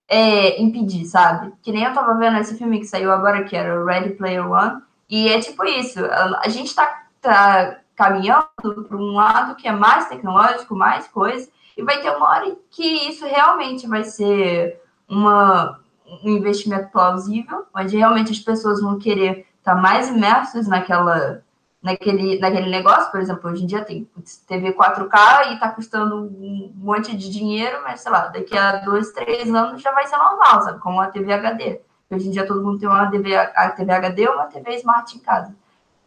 é, 0.10 0.62
impedir, 0.62 1.06
sabe? 1.06 1.54
Que 1.62 1.72
nem 1.72 1.84
eu 1.84 1.94
tava 1.94 2.18
vendo 2.18 2.38
esse 2.38 2.58
filme 2.58 2.80
que 2.80 2.86
saiu 2.86 3.12
agora, 3.12 3.44
que 3.46 3.56
era 3.56 3.80
o 3.80 3.86
Ready 3.86 4.12
Player 4.12 4.50
One, 4.50 4.82
e 5.10 5.30
é 5.30 5.40
tipo 5.40 5.64
isso. 5.64 6.04
A, 6.04 6.42
a 6.44 6.50
gente 6.50 6.76
tá, 6.76 7.08
tá 7.22 7.80
caminhando 7.96 8.48
para 8.88 8.98
um 8.98 9.14
lado 9.14 9.56
que 9.56 9.68
é 9.68 9.72
mais 9.72 10.08
tecnológico, 10.08 10.76
mais 10.76 11.08
coisa, 11.08 11.50
e 11.78 11.84
vai 11.84 12.02
ter 12.02 12.10
uma 12.12 12.30
hora 12.30 12.56
que 12.72 13.10
isso 13.10 13.26
realmente 13.26 13.88
vai 13.88 14.04
ser 14.04 14.82
uma, 15.10 15.80
um 16.24 16.30
investimento 16.30 16.90
plausível, 16.92 17.66
onde 17.76 17.98
realmente 17.98 18.32
as 18.32 18.40
pessoas 18.40 18.82
vão 18.82 18.98
querer 18.98 19.46
estar 19.58 19.76
mais 19.76 20.10
imersos 20.10 20.68
naquela, 20.68 21.44
naquele, 21.82 22.40
naquele 22.40 22.70
negócio. 22.70 23.12
Por 23.12 23.20
exemplo, 23.20 23.50
hoje 23.50 23.64
em 23.64 23.68
dia 23.68 23.84
tem 23.84 24.08
TV 24.48 24.74
4K 24.74 25.50
e 25.50 25.54
está 25.54 25.70
custando 25.70 26.16
um 26.16 26.72
monte 26.76 27.16
de 27.16 27.30
dinheiro, 27.30 27.82
mas 27.84 28.02
sei 28.02 28.12
lá, 28.12 28.28
daqui 28.28 28.58
a 28.58 28.78
dois, 28.78 29.12
três 29.12 29.54
anos 29.54 29.82
já 29.82 29.92
vai 29.92 30.08
ser 30.08 30.18
normal, 30.18 30.62
sabe? 30.62 30.80
Como 30.80 31.02
a 31.02 31.08
TV 31.08 31.34
HD. 31.34 31.82
Hoje 32.10 32.28
em 32.28 32.32
dia 32.32 32.46
todo 32.46 32.64
mundo 32.64 32.80
tem 32.80 32.88
uma 32.88 33.10
TV, 33.10 33.36
a 33.36 33.70
TV 33.72 33.92
HD 33.92 34.28
ou 34.28 34.36
uma 34.36 34.46
TV 34.46 34.76
Smart 34.76 35.16
em 35.16 35.20
casa. 35.20 35.56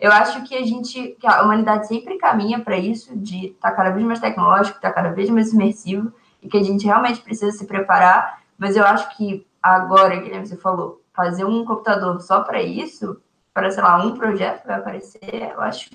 Eu 0.01 0.13
acho 0.13 0.45
que 0.45 0.55
a 0.55 0.65
gente, 0.65 1.17
que 1.21 1.27
a 1.27 1.43
humanidade 1.43 1.89
sempre 1.89 2.19
caminha 2.19 2.61
para 2.61 2.77
isso, 2.77 3.17
de 3.17 3.47
estar 3.47 3.71
tá 3.71 3.77
cada 3.77 3.91
vez 3.91 4.07
mais 4.07 4.21
tecnológico, 4.21 4.77
estar 4.77 4.91
tá 4.91 4.95
cada 4.95 5.11
vez 5.11 5.29
mais 5.29 5.53
imersivo, 5.53 6.13
e 6.41 6.49
que 6.49 6.57
a 6.57 6.63
gente 6.63 6.87
realmente 6.87 7.21
precisa 7.21 7.51
se 7.51 7.67
preparar. 7.67 8.43
Mas 8.57 8.77
eu 8.77 8.85
acho 8.85 9.17
que 9.17 9.47
agora, 9.63 10.21
que 10.21 10.39
você 10.39 10.57
falou, 10.57 11.03
fazer 11.13 11.45
um 11.45 11.65
computador 11.65 12.21
só 12.21 12.43
para 12.43 12.63
isso, 12.63 13.21
para, 13.53 13.71
sei 13.73 13.83
lá, 13.83 13.97
um 13.97 14.17
projeto 14.17 14.65
vai 14.65 14.79
aparecer, 14.79 15.53
eu 15.53 15.61
acho 15.61 15.91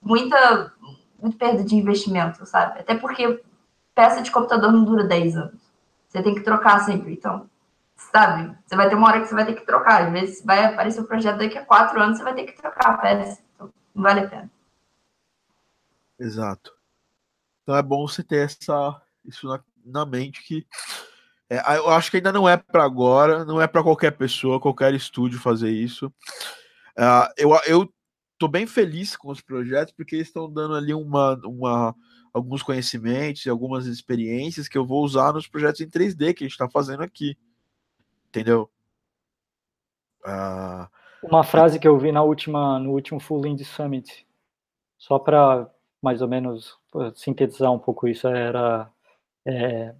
muita, 0.00 0.72
muito 1.20 1.36
perda 1.36 1.62
de 1.62 1.76
investimento, 1.76 2.46
sabe? 2.46 2.80
Até 2.80 2.94
porque 2.94 3.42
peça 3.94 4.22
de 4.22 4.30
computador 4.30 4.72
não 4.72 4.84
dura 4.84 5.04
10 5.04 5.36
anos. 5.36 5.60
Você 6.08 6.22
tem 6.22 6.34
que 6.34 6.40
trocar 6.40 6.80
sempre, 6.80 7.12
então 7.12 7.46
sabe? 7.98 8.56
Você 8.64 8.76
vai 8.76 8.88
ter 8.88 8.94
uma 8.94 9.08
hora 9.08 9.20
que 9.20 9.26
você 9.26 9.34
vai 9.34 9.44
ter 9.44 9.54
que 9.54 9.66
trocar. 9.66 10.04
Às 10.06 10.12
vezes 10.12 10.44
vai 10.44 10.64
aparecer 10.64 11.00
um 11.00 11.06
projeto 11.06 11.38
daqui 11.38 11.58
a 11.58 11.64
quatro 11.64 12.00
anos, 12.00 12.18
você 12.18 12.24
vai 12.24 12.34
ter 12.34 12.44
que 12.44 12.56
trocar 12.56 12.94
a 12.94 12.98
peça. 12.98 13.42
Então, 13.54 13.72
não 13.94 14.02
vale 14.02 14.20
a 14.20 14.28
pena. 14.28 14.50
Exato. 16.18 16.72
Então 17.62 17.76
é 17.76 17.82
bom 17.82 18.06
você 18.06 18.22
ter 18.22 18.46
essa, 18.46 19.00
isso 19.24 19.46
na, 19.46 19.60
na 19.84 20.06
mente 20.06 20.42
que 20.42 20.66
é, 21.50 21.78
eu 21.78 21.88
acho 21.90 22.10
que 22.10 22.18
ainda 22.18 22.32
não 22.32 22.46
é 22.48 22.56
para 22.56 22.84
agora, 22.84 23.44
não 23.44 23.60
é 23.60 23.66
para 23.66 23.82
qualquer 23.82 24.10
pessoa, 24.12 24.60
qualquer 24.60 24.92
estúdio 24.94 25.40
fazer 25.40 25.70
isso. 25.70 26.06
Uh, 26.98 27.28
eu, 27.38 27.50
eu 27.66 27.94
tô 28.38 28.46
bem 28.46 28.66
feliz 28.66 29.16
com 29.16 29.30
os 29.30 29.40
projetos, 29.40 29.94
porque 29.96 30.16
eles 30.16 30.28
estão 30.28 30.50
dando 30.50 30.74
ali 30.74 30.92
uma, 30.92 31.40
uma, 31.44 31.94
alguns 32.34 32.62
conhecimentos 32.62 33.46
e 33.46 33.50
algumas 33.50 33.86
experiências 33.86 34.68
que 34.68 34.76
eu 34.76 34.86
vou 34.86 35.02
usar 35.02 35.32
nos 35.32 35.48
projetos 35.48 35.80
em 35.80 35.88
3D 35.88 36.34
que 36.34 36.44
a 36.44 36.46
gente 36.46 36.52
está 36.52 36.68
fazendo 36.68 37.02
aqui. 37.02 37.36
Entendeu? 38.28 38.70
Uh... 40.24 40.88
Uma 41.22 41.42
frase 41.42 41.78
que 41.78 41.88
eu 41.88 41.98
vi 41.98 42.12
na 42.12 42.22
última, 42.22 42.78
no 42.78 42.92
último 42.92 43.18
Full 43.18 43.46
Indie 43.46 43.64
Summit, 43.64 44.26
só 44.96 45.18
para 45.18 45.68
mais 46.00 46.22
ou 46.22 46.28
menos 46.28 46.78
sintetizar 47.14 47.72
um 47.72 47.78
pouco 47.78 48.06
isso, 48.06 48.28
era 48.28 48.88
é, 49.44 49.94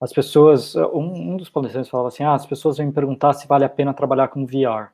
as 0.00 0.12
pessoas, 0.12 0.74
um, 0.76 1.32
um 1.32 1.36
dos 1.36 1.50
palestrantes 1.50 1.90
falava 1.90 2.08
assim, 2.08 2.24
ah, 2.24 2.34
as 2.34 2.46
pessoas 2.46 2.78
vêm 2.78 2.86
me 2.86 2.92
perguntar 2.92 3.34
se 3.34 3.46
vale 3.46 3.64
a 3.64 3.68
pena 3.68 3.92
trabalhar 3.92 4.28
com 4.28 4.46
VR. 4.46 4.92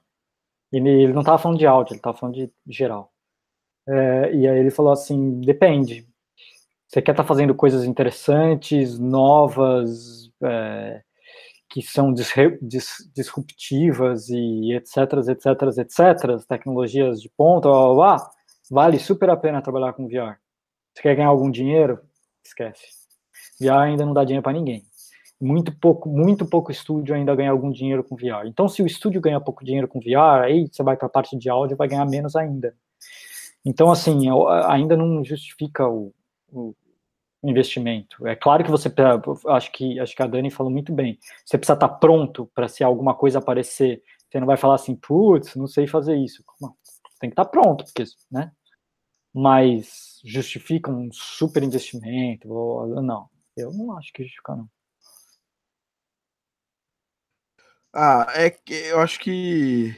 E 0.73 0.79
ele 0.79 1.13
não 1.13 1.21
estava 1.21 1.39
falando 1.39 1.59
de 1.59 1.67
áudio, 1.67 1.93
ele 1.93 2.01
estava 2.01 2.17
falando 2.17 2.35
de 2.35 2.53
geral. 2.67 3.13
É, 3.89 4.35
e 4.35 4.49
aí 4.49 4.59
ele 4.59 4.71
falou 4.71 4.93
assim, 4.93 5.41
depende. 5.41 6.09
Você 6.89 7.01
quer 7.01 7.13
estar 7.13 7.23
tá 7.23 7.29
fazendo 7.29 7.55
coisas 7.55 7.85
interessantes, 7.85 8.99
novas, 8.99 10.31
é, 10.43 11.03
que 11.69 11.83
são 11.83 12.13
dis 12.13 13.11
disruptivas 13.15 14.29
e 14.29 14.73
etc, 14.73 14.97
etc, 15.29 15.79
etc, 15.79 16.47
tecnologias 16.49 17.21
de 17.21 17.29
ponta, 17.31 17.69
blá, 17.69 17.87
blá, 17.87 17.95
blá, 18.17 18.31
vale 18.71 18.99
super 18.99 19.31
a 19.31 19.37
pena 19.37 19.63
trabalhar 19.63 19.93
com 19.93 20.07
VR. 20.07 20.39
Você 20.95 21.03
quer 21.03 21.17
ganhar 21.17 21.29
algum 21.29 21.51
dinheiro? 21.51 22.01
Esquece. 22.45 22.87
VR 23.61 23.83
ainda 23.83 24.07
não 24.07 24.15
dá 24.15 24.25
dinheiro 24.25 24.43
para 24.43 24.53
ninguém 24.53 24.85
muito 25.41 25.75
pouco, 25.77 26.09
muito 26.09 26.47
pouco 26.47 26.73
estúdio 26.73 27.15
ainda 27.15 27.35
ganha 27.35 27.51
algum 27.51 27.71
dinheiro 27.71 28.03
com 28.03 28.17
VR. 28.17 28.47
Então, 28.47 28.69
se 28.69 28.83
o 28.83 28.87
estúdio 28.87 29.21
ganha 29.21 29.41
pouco 29.41 29.65
dinheiro 29.65 29.87
com 29.87 30.01
VR, 30.01 30.45
aí 30.45 30.69
você 30.71 30.83
vai 30.83 30.97
para 30.97 31.07
a 31.07 31.11
parte 31.11 31.37
de 31.37 31.49
áudio 31.49 31.77
vai 31.77 31.89
ganhar 31.89 32.07
menos 32.07 32.35
ainda. 32.35 32.75
Então, 33.65 33.91
assim, 33.91 34.29
ainda 34.67 34.97
não 34.97 35.23
justifica 35.25 35.87
o, 35.89 36.13
o 36.51 36.75
investimento. 37.51 38.27
É 38.27 38.37
claro 38.37 38.65
que 38.65 38.71
você 38.71 38.93
acho 39.49 39.73
que 39.73 39.99
acho 40.01 40.15
que 40.15 40.23
a 40.23 40.27
Dani 40.27 40.51
falou 40.51 40.73
muito 40.73 40.93
bem. 40.93 41.19
Você 41.45 41.59
precisa 41.59 41.75
estar 41.75 41.89
tá 41.89 41.95
pronto 41.95 42.51
para 42.55 42.69
se 42.69 42.85
alguma 42.85 43.15
coisa 43.15 43.39
aparecer. 43.39 44.03
Você 44.29 44.41
não 44.41 44.47
vai 44.47 44.57
falar 44.57 44.75
assim, 44.77 44.97
putz, 44.97 45.55
não 45.57 45.67
sei 45.67 45.87
fazer 45.87 46.17
isso. 46.17 46.45
Não, 46.61 46.75
tem 47.21 47.31
que 47.31 47.35
estar 47.35 47.45
tá 47.45 47.51
pronto, 47.51 47.85
porque, 47.85 48.05
né? 48.31 48.53
Mas 49.33 50.21
justifica 50.25 50.91
um 50.91 51.11
super 51.13 51.63
investimento? 51.63 52.49
Não, 53.03 53.29
eu 53.57 53.73
não 53.73 53.97
acho 53.97 54.13
que 54.13 54.23
justifica 54.23 54.57
não. 54.57 54.69
Ah, 57.93 58.27
é 58.35 58.51
que 58.51 58.75
eu 58.75 59.01
acho 59.01 59.19
que 59.21 59.97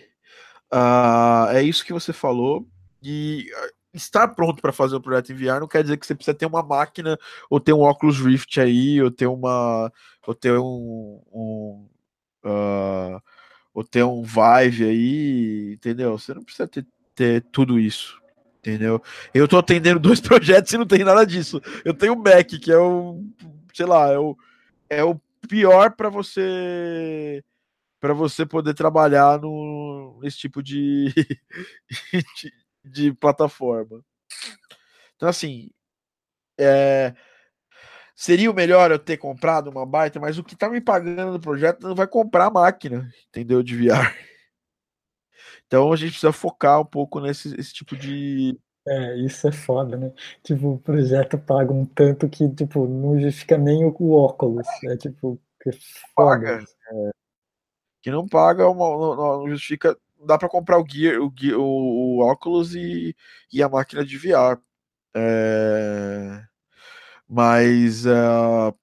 uh, 0.72 1.50
é 1.52 1.62
isso 1.62 1.84
que 1.84 1.92
você 1.92 2.12
falou. 2.12 2.66
E 3.02 3.46
estar 3.94 4.28
pronto 4.28 4.60
para 4.60 4.72
fazer 4.72 4.96
um 4.96 5.00
projeto 5.00 5.32
em 5.32 5.34
VR 5.34 5.60
não 5.60 5.68
quer 5.68 5.82
dizer 5.82 5.96
que 5.96 6.06
você 6.06 6.14
precisa 6.14 6.36
ter 6.36 6.46
uma 6.46 6.62
máquina 6.62 7.18
ou 7.50 7.60
ter 7.60 7.72
um 7.72 7.82
Oculus 7.82 8.18
Rift 8.20 8.60
aí, 8.60 9.02
ou 9.02 9.10
ter 9.10 9.26
uma. 9.26 9.92
ou 10.26 10.34
ter 10.34 10.58
um. 10.58 11.22
um 11.32 11.88
uh, 12.44 13.20
ou 13.72 13.84
ter 13.84 14.02
um 14.04 14.22
Vive 14.22 14.84
aí, 14.84 15.72
entendeu? 15.74 16.18
Você 16.18 16.34
não 16.34 16.42
precisa 16.42 16.66
ter, 16.66 16.86
ter 17.14 17.42
tudo 17.52 17.78
isso. 17.78 18.20
Entendeu? 18.58 19.00
Eu 19.32 19.46
tô 19.46 19.58
atendendo 19.58 20.00
dois 20.00 20.20
projetos 20.20 20.72
e 20.72 20.78
não 20.78 20.86
tem 20.86 21.04
nada 21.04 21.24
disso. 21.24 21.60
Eu 21.84 21.94
tenho 21.94 22.14
o 22.14 22.18
Mac, 22.18 22.46
que 22.46 22.72
é 22.72 22.78
o, 22.78 23.24
sei 23.72 23.86
lá, 23.86 24.08
é 24.08 24.18
o, 24.18 24.36
é 24.90 25.04
o 25.04 25.20
pior 25.48 25.92
para 25.92 26.08
você 26.10 27.42
para 28.00 28.14
você 28.14 28.46
poder 28.46 28.74
trabalhar 28.74 29.40
no, 29.40 30.20
nesse 30.22 30.38
tipo 30.38 30.62
de, 30.62 31.12
de, 32.36 32.52
de, 32.88 33.12
plataforma. 33.12 34.04
Então, 35.16 35.28
assim, 35.28 35.70
é, 36.58 37.14
seria 38.14 38.50
o 38.50 38.54
melhor 38.54 38.90
eu 38.90 38.98
ter 38.98 39.16
comprado 39.16 39.68
uma 39.70 39.86
baita, 39.86 40.20
mas 40.20 40.38
o 40.38 40.44
que 40.44 40.56
tá 40.56 40.68
me 40.68 40.80
pagando 40.80 41.32
no 41.32 41.40
projeto 41.40 41.82
não 41.86 41.94
vai 41.94 42.06
comprar 42.06 42.46
a 42.46 42.50
máquina, 42.50 43.10
entendeu? 43.28 43.62
De 43.62 43.76
VR. 43.76 44.14
Então 45.66 45.92
a 45.92 45.96
gente 45.96 46.12
precisa 46.12 46.32
focar 46.32 46.80
um 46.80 46.84
pouco 46.84 47.20
nesse 47.20 47.54
esse 47.60 47.72
tipo 47.74 47.96
de. 47.96 48.58
É, 48.86 49.16
isso 49.18 49.46
é 49.46 49.52
foda, 49.52 49.98
né? 49.98 50.12
Tipo, 50.42 50.74
o 50.74 50.78
projeto 50.78 51.38
paga 51.38 51.72
um 51.72 51.84
tanto 51.84 52.26
que, 52.28 52.48
tipo, 52.54 52.86
não 52.86 53.20
justifica 53.20 53.58
nem 53.58 53.84
o, 53.84 53.94
o 53.98 54.12
óculos. 54.12 54.66
É 54.84 54.96
tipo, 54.96 55.38
que 55.62 55.70
foda. 55.72 56.14
Paga. 56.14 56.64
É 56.90 57.10
que 58.08 58.10
não 58.10 58.26
paga, 58.26 58.68
uma, 58.68 58.88
não, 58.88 59.40
não 59.40 59.48
justifica. 59.48 59.96
Dá 60.24 60.36
para 60.36 60.48
comprar 60.48 60.78
o 60.78 60.86
gear, 60.88 61.20
o, 61.20 61.32
gear, 61.36 61.58
o, 61.58 61.62
o, 61.62 62.18
óculos 62.20 62.74
e, 62.74 63.14
e 63.52 63.62
a 63.62 63.68
máquina 63.68 64.04
de 64.04 64.18
VR. 64.18 64.60
É, 65.14 66.44
mas 67.28 68.04
uh, 68.06 68.74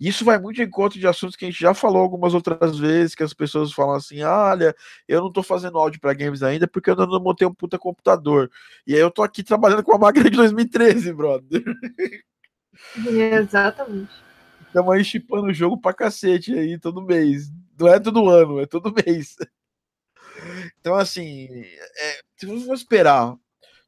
isso 0.00 0.24
vai 0.24 0.38
muito 0.38 0.60
em 0.62 0.64
encontro 0.64 0.98
de 0.98 1.06
assuntos 1.06 1.36
que 1.36 1.44
a 1.44 1.50
gente 1.50 1.60
já 1.60 1.74
falou 1.74 2.00
algumas 2.00 2.32
outras 2.32 2.78
vezes, 2.78 3.14
que 3.14 3.22
as 3.22 3.34
pessoas 3.34 3.72
falam 3.72 3.96
assim: 3.96 4.22
ah, 4.22 4.50
olha, 4.50 4.74
eu 5.06 5.20
não 5.20 5.32
tô 5.32 5.42
fazendo 5.42 5.78
áudio 5.78 6.00
para 6.00 6.14
games 6.14 6.42
ainda 6.42 6.66
porque 6.68 6.90
eu 6.90 6.94
ainda 6.94 7.06
não 7.06 7.20
montei 7.20 7.46
um 7.46 7.54
puta 7.54 7.78
computador. 7.78 8.50
E 8.86 8.94
aí 8.94 9.00
eu 9.00 9.10
tô 9.10 9.22
aqui 9.22 9.42
trabalhando 9.42 9.82
com 9.82 9.94
a 9.94 9.98
máquina 9.98 10.30
de 10.30 10.36
2013, 10.36 11.12
brother. 11.12 11.62
Exatamente. 12.96 14.12
Estamos 14.66 14.94
aí 14.94 15.04
chipando 15.04 15.48
o 15.48 15.54
jogo 15.54 15.80
pra 15.80 15.94
cacete 15.94 16.52
aí 16.52 16.78
todo 16.78 17.02
mês. 17.02 17.50
Não 17.78 17.88
é 17.88 17.98
todo 17.98 18.28
ano, 18.28 18.60
é 18.60 18.66
todo 18.66 18.94
mês. 19.04 19.36
Então, 20.80 20.94
assim, 20.94 21.48
é, 21.50 22.20
for 22.64 22.74
esperar, 22.74 23.36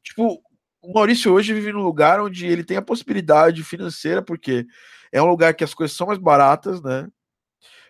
tipo, 0.03 0.41
o 0.81 0.93
Maurício 0.93 1.31
hoje 1.31 1.53
vive 1.53 1.71
num 1.71 1.83
lugar 1.83 2.19
onde 2.19 2.45
ele 2.47 2.63
tem 2.63 2.77
a 2.77 2.81
possibilidade 2.81 3.63
financeira, 3.63 4.21
porque 4.21 4.65
é 5.11 5.21
um 5.21 5.27
lugar 5.27 5.53
que 5.53 5.63
as 5.63 5.73
coisas 5.73 5.95
são 5.95 6.07
mais 6.07 6.19
baratas, 6.19 6.81
né? 6.81 7.07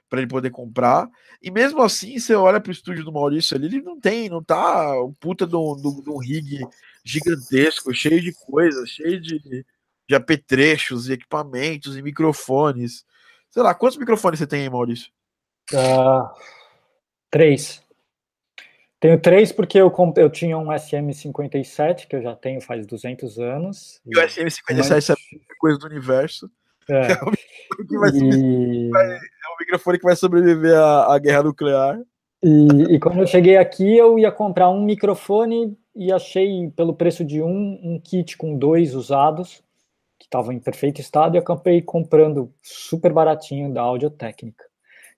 Para 0.09 0.19
ele 0.19 0.27
poder 0.27 0.49
comprar. 0.49 1.09
E 1.41 1.49
mesmo 1.49 1.81
assim, 1.81 2.19
você 2.19 2.35
olha 2.35 2.59
pro 2.59 2.71
estúdio 2.71 3.05
do 3.05 3.13
Maurício 3.13 3.55
ali, 3.55 3.67
ele 3.67 3.81
não 3.81 3.99
tem, 3.99 4.29
não 4.29 4.43
tá 4.43 5.01
um 5.01 5.13
puta 5.13 5.47
de 5.47 5.55
um, 5.55 5.75
de 5.75 6.09
um 6.09 6.17
rig 6.17 6.59
gigantesco, 7.03 7.93
cheio 7.93 8.21
de 8.21 8.33
coisas, 8.33 8.89
cheio 8.89 9.19
de, 9.19 9.65
de 10.07 10.15
apetrechos 10.15 11.07
e 11.07 11.13
equipamentos 11.13 11.95
e 11.97 12.01
microfones. 12.01 13.05
Sei 13.49 13.63
lá, 13.63 13.73
quantos 13.73 13.97
microfones 13.97 14.39
você 14.39 14.47
tem 14.47 14.63
aí, 14.63 14.69
Maurício? 14.69 15.11
Uh, 15.73 16.27
três. 17.29 17.81
Tenho 19.01 19.19
três 19.19 19.51
porque 19.51 19.79
eu, 19.79 19.91
eu 20.15 20.29
tinha 20.29 20.55
um 20.59 20.67
SM57, 20.67 22.07
que 22.07 22.15
eu 22.15 22.21
já 22.21 22.35
tenho 22.35 22.61
faz 22.61 22.85
200 22.85 23.39
anos. 23.39 23.99
E, 24.05 24.15
o 24.15 24.21
SM57 24.21 24.89
mas... 24.89 25.09
é 25.09 25.13
a 25.13 25.57
coisa 25.59 25.79
do 25.79 25.87
universo. 25.87 26.49
É. 26.89 27.07
É, 27.71 27.95
o 27.95 28.05
e... 28.13 28.89
vai, 28.89 29.13
é 29.13 29.17
o 29.17 29.57
microfone 29.59 29.97
que 29.97 30.03
vai 30.03 30.15
sobreviver 30.15 30.75
à, 30.75 31.15
à 31.15 31.17
guerra 31.17 31.43
nuclear. 31.43 31.99
E, 32.43 32.95
e, 32.95 32.99
quando 32.99 33.19
eu 33.19 33.25
cheguei 33.25 33.55
aqui, 33.55 33.97
eu 33.97 34.19
ia 34.19 34.31
comprar 34.31 34.69
um 34.69 34.83
microfone 34.83 35.77
e 35.95 36.11
achei, 36.11 36.69
pelo 36.75 36.93
preço 36.93 37.23
de 37.23 37.41
um, 37.41 37.79
um 37.81 37.99
kit 38.03 38.37
com 38.37 38.57
dois 38.57 38.93
usados, 38.93 39.63
que 40.19 40.25
estavam 40.25 40.51
em 40.51 40.59
perfeito 40.59 40.99
estado, 40.99 41.35
e 41.35 41.39
acabei 41.39 41.81
comprando 41.81 42.53
super 42.61 43.13
baratinho 43.13 43.73
da 43.73 43.81
Audiotécnica. 43.81 44.65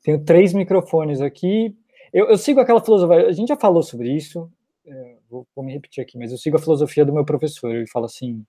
Tenho 0.04 0.24
três 0.24 0.54
microfones 0.54 1.22
aqui. 1.22 1.76
Eu, 2.14 2.30
eu 2.30 2.38
sigo 2.38 2.60
aquela 2.60 2.84
filosofia, 2.84 3.28
a 3.28 3.32
gente 3.32 3.50
já 3.50 3.58
falou 3.58 3.82
sobre 3.82 4.12
isso, 4.16 4.50
é, 4.86 5.18
vou, 5.30 5.48
vou, 5.56 5.66
me 5.66 5.74
repetir 5.74 6.04
aqui, 6.04 6.18
mas 6.18 6.32
eu 6.32 6.38
sigo 6.38 6.56
a 6.58 6.60
filosofia 6.60 7.04
do 7.04 7.14
meu 7.14 7.26
professor. 7.26 7.74
Ele 7.74 7.88
fala 7.88 8.06
assim: 8.06 8.46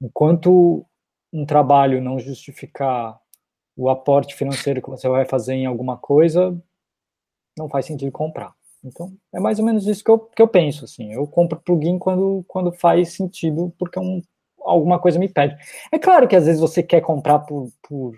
enquanto 0.00 0.86
um 1.32 1.44
trabalho 1.44 2.00
não 2.00 2.18
justificar 2.18 3.18
o 3.76 3.88
aporte 3.88 4.34
financeiro 4.34 4.80
que 4.82 4.90
você 4.90 5.08
vai 5.08 5.24
fazer 5.24 5.54
em 5.54 5.66
alguma 5.66 5.96
coisa, 5.96 6.56
não 7.56 7.68
faz 7.68 7.86
sentido 7.86 8.12
comprar. 8.12 8.54
Então, 8.84 9.12
é 9.34 9.40
mais 9.40 9.58
ou 9.58 9.64
menos 9.64 9.86
isso 9.86 10.04
que 10.04 10.10
eu, 10.10 10.18
que 10.18 10.40
eu 10.40 10.48
penso, 10.48 10.84
assim, 10.84 11.12
eu 11.12 11.26
compro 11.26 11.60
plugin 11.60 11.98
quando, 11.98 12.44
quando 12.46 12.72
faz 12.72 13.12
sentido, 13.12 13.74
porque 13.76 13.98
é 13.98 14.02
um, 14.02 14.22
alguma 14.60 15.00
coisa 15.00 15.18
me 15.18 15.28
pede. 15.28 15.56
É 15.90 15.98
claro 15.98 16.28
que 16.28 16.36
às 16.36 16.46
vezes 16.46 16.60
você 16.60 16.82
quer 16.82 17.00
comprar 17.00 17.40
por, 17.40 17.72
por 17.82 18.14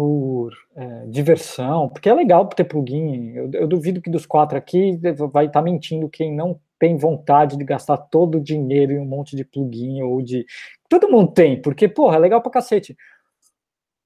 por 0.00 0.54
é, 0.74 1.04
diversão, 1.08 1.86
porque 1.86 2.08
é 2.08 2.14
legal 2.14 2.46
ter 2.46 2.64
plugin. 2.64 3.34
Eu, 3.34 3.50
eu, 3.52 3.68
duvido 3.68 4.00
que 4.00 4.08
dos 4.08 4.24
quatro 4.24 4.56
aqui 4.56 4.98
vai 5.30 5.44
estar 5.44 5.60
tá 5.60 5.62
mentindo 5.62 6.08
quem 6.08 6.34
não 6.34 6.58
tem 6.78 6.96
vontade 6.96 7.58
de 7.58 7.64
gastar 7.64 7.98
todo 7.98 8.38
o 8.38 8.40
dinheiro 8.42 8.92
em 8.92 8.98
um 8.98 9.04
monte 9.04 9.36
de 9.36 9.44
plugin 9.44 10.00
ou 10.00 10.22
de. 10.22 10.46
Todo 10.88 11.10
mundo 11.10 11.32
tem, 11.32 11.60
porque, 11.60 11.86
porra, 11.86 12.16
é 12.16 12.18
legal 12.18 12.40
pra 12.40 12.50
cacete. 12.50 12.96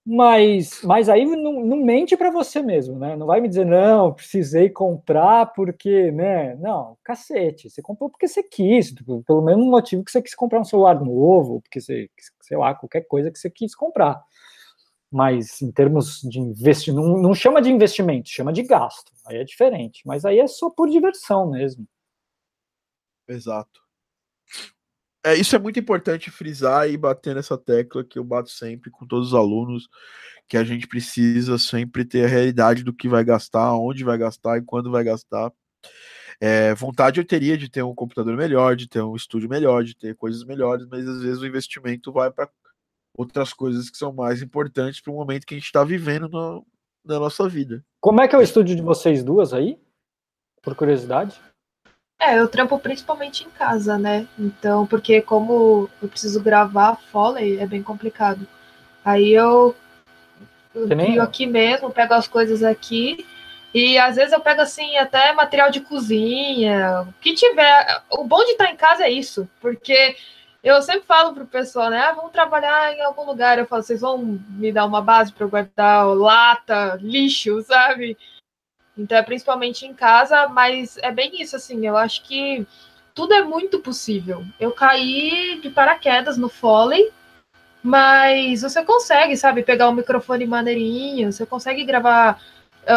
Mas, 0.04 0.82
mas 0.82 1.08
aí 1.08 1.24
não, 1.24 1.64
não 1.64 1.76
mente 1.76 2.16
para 2.16 2.30
você 2.30 2.60
mesmo, 2.60 2.98
né? 2.98 3.14
Não 3.16 3.26
vai 3.28 3.40
me 3.40 3.48
dizer, 3.48 3.64
não, 3.64 4.12
precisei 4.12 4.68
comprar 4.68 5.46
porque, 5.54 6.10
né? 6.10 6.56
Não, 6.56 6.98
cacete, 7.04 7.70
você 7.70 7.80
comprou 7.80 8.10
porque 8.10 8.26
você 8.26 8.42
quis, 8.42 8.92
pelo 9.24 9.42
mesmo 9.42 9.64
motivo 9.64 10.04
que 10.04 10.10
você 10.10 10.20
quis 10.20 10.34
comprar 10.34 10.60
um 10.60 10.64
celular 10.64 11.00
novo, 11.00 11.60
porque 11.60 11.80
você, 11.80 12.10
sei 12.40 12.56
lá, 12.56 12.74
qualquer 12.74 13.02
coisa 13.02 13.30
que 13.30 13.38
você 13.38 13.48
quis 13.48 13.76
comprar 13.76 14.20
mas 15.14 15.62
em 15.62 15.70
termos 15.70 16.22
de 16.22 16.40
investimento, 16.40 17.06
não, 17.06 17.22
não, 17.22 17.34
chama 17.36 17.62
de 17.62 17.70
investimento, 17.70 18.28
chama 18.28 18.52
de 18.52 18.64
gasto, 18.64 19.12
aí 19.24 19.36
é 19.36 19.44
diferente, 19.44 20.02
mas 20.04 20.24
aí 20.24 20.40
é 20.40 20.46
só 20.48 20.68
por 20.68 20.90
diversão 20.90 21.52
mesmo. 21.52 21.86
Exato. 23.28 23.80
É, 25.24 25.36
isso 25.36 25.54
é 25.54 25.58
muito 25.60 25.78
importante 25.78 26.32
frisar 26.32 26.90
e 26.90 26.96
bater 26.96 27.32
nessa 27.32 27.56
tecla 27.56 28.02
que 28.02 28.18
eu 28.18 28.24
bato 28.24 28.50
sempre 28.50 28.90
com 28.90 29.06
todos 29.06 29.28
os 29.28 29.34
alunos, 29.34 29.88
que 30.48 30.56
a 30.56 30.64
gente 30.64 30.88
precisa 30.88 31.58
sempre 31.58 32.04
ter 32.04 32.24
a 32.24 32.28
realidade 32.28 32.82
do 32.82 32.92
que 32.92 33.08
vai 33.08 33.22
gastar, 33.22 33.72
onde 33.74 34.02
vai 34.02 34.18
gastar 34.18 34.58
e 34.58 34.62
quando 34.62 34.90
vai 34.90 35.04
gastar. 35.04 35.52
É, 36.40 36.74
vontade 36.74 37.20
eu 37.20 37.24
teria 37.24 37.56
de 37.56 37.70
ter 37.70 37.84
um 37.84 37.94
computador 37.94 38.36
melhor, 38.36 38.74
de 38.74 38.88
ter 38.88 39.00
um 39.00 39.14
estúdio 39.14 39.48
melhor, 39.48 39.84
de 39.84 39.96
ter 39.96 40.16
coisas 40.16 40.42
melhores, 40.42 40.84
mas 40.88 41.06
às 41.06 41.22
vezes 41.22 41.40
o 41.40 41.46
investimento 41.46 42.12
vai 42.12 42.32
para 42.32 42.50
outras 43.16 43.52
coisas 43.52 43.88
que 43.88 43.96
são 43.96 44.12
mais 44.12 44.42
importantes 44.42 45.00
para 45.00 45.12
o 45.12 45.16
momento 45.16 45.46
que 45.46 45.54
a 45.54 45.58
gente 45.58 45.66
está 45.66 45.84
vivendo 45.84 46.28
no, 46.28 46.66
na 47.04 47.18
nossa 47.18 47.48
vida. 47.48 47.84
Como 48.00 48.20
é 48.20 48.28
que 48.28 48.34
é 48.34 48.38
o 48.38 48.42
estúdio 48.42 48.74
de 48.74 48.82
vocês 48.82 49.22
duas 49.22 49.52
aí? 49.52 49.78
Por 50.62 50.74
curiosidade? 50.74 51.40
É, 52.20 52.38
eu 52.38 52.48
trampo 52.48 52.78
principalmente 52.78 53.44
em 53.44 53.50
casa, 53.50 53.98
né? 53.98 54.26
Então, 54.38 54.86
porque 54.86 55.20
como 55.20 55.88
eu 56.00 56.08
preciso 56.08 56.42
gravar 56.42 56.96
Foley, 57.10 57.58
é 57.58 57.66
bem 57.66 57.82
complicado. 57.82 58.46
Aí 59.04 59.32
eu, 59.32 59.74
eu 60.74 60.88
crio 60.88 61.22
aqui 61.22 61.46
mesmo, 61.46 61.90
pego 61.90 62.14
as 62.14 62.26
coisas 62.26 62.62
aqui. 62.62 63.26
E 63.74 63.98
às 63.98 64.16
vezes 64.16 64.32
eu 64.32 64.40
pego 64.40 64.60
assim 64.60 64.96
até 64.96 65.32
material 65.32 65.70
de 65.70 65.80
cozinha, 65.80 67.02
o 67.02 67.12
que 67.20 67.34
tiver. 67.34 68.02
O 68.10 68.24
bom 68.24 68.42
de 68.44 68.52
estar 68.52 68.70
em 68.70 68.76
casa 68.76 69.04
é 69.04 69.10
isso, 69.10 69.48
porque 69.60 70.16
eu 70.64 70.80
sempre 70.80 71.06
falo 71.06 71.34
pro 71.34 71.46
pessoal, 71.46 71.90
né? 71.90 71.98
Ah, 71.98 72.12
vamos 72.12 72.32
trabalhar 72.32 72.92
em 72.94 73.02
algum 73.02 73.24
lugar. 73.24 73.58
Eu 73.58 73.66
falo, 73.66 73.82
vocês 73.82 74.00
vão 74.00 74.40
me 74.48 74.72
dar 74.72 74.86
uma 74.86 75.02
base 75.02 75.30
para 75.30 75.44
eu 75.44 75.50
guardar 75.50 76.06
lata, 76.06 76.98
lixo, 77.02 77.62
sabe? 77.62 78.16
Então 78.96 79.18
é 79.18 79.22
principalmente 79.22 79.84
em 79.84 79.92
casa, 79.92 80.48
mas 80.48 80.96
é 80.98 81.12
bem 81.12 81.42
isso, 81.42 81.54
assim, 81.54 81.86
eu 81.86 81.96
acho 81.96 82.22
que 82.22 82.66
tudo 83.14 83.34
é 83.34 83.42
muito 83.42 83.78
possível. 83.80 84.44
Eu 84.58 84.72
caí 84.72 85.60
de 85.60 85.68
paraquedas 85.68 86.38
no 86.38 86.48
Foley, 86.48 87.12
mas 87.82 88.62
você 88.62 88.82
consegue, 88.82 89.36
sabe, 89.36 89.62
pegar 89.62 89.88
um 89.88 89.94
microfone 89.94 90.46
maneirinho, 90.46 91.30
você 91.30 91.44
consegue 91.44 91.84
gravar. 91.84 92.40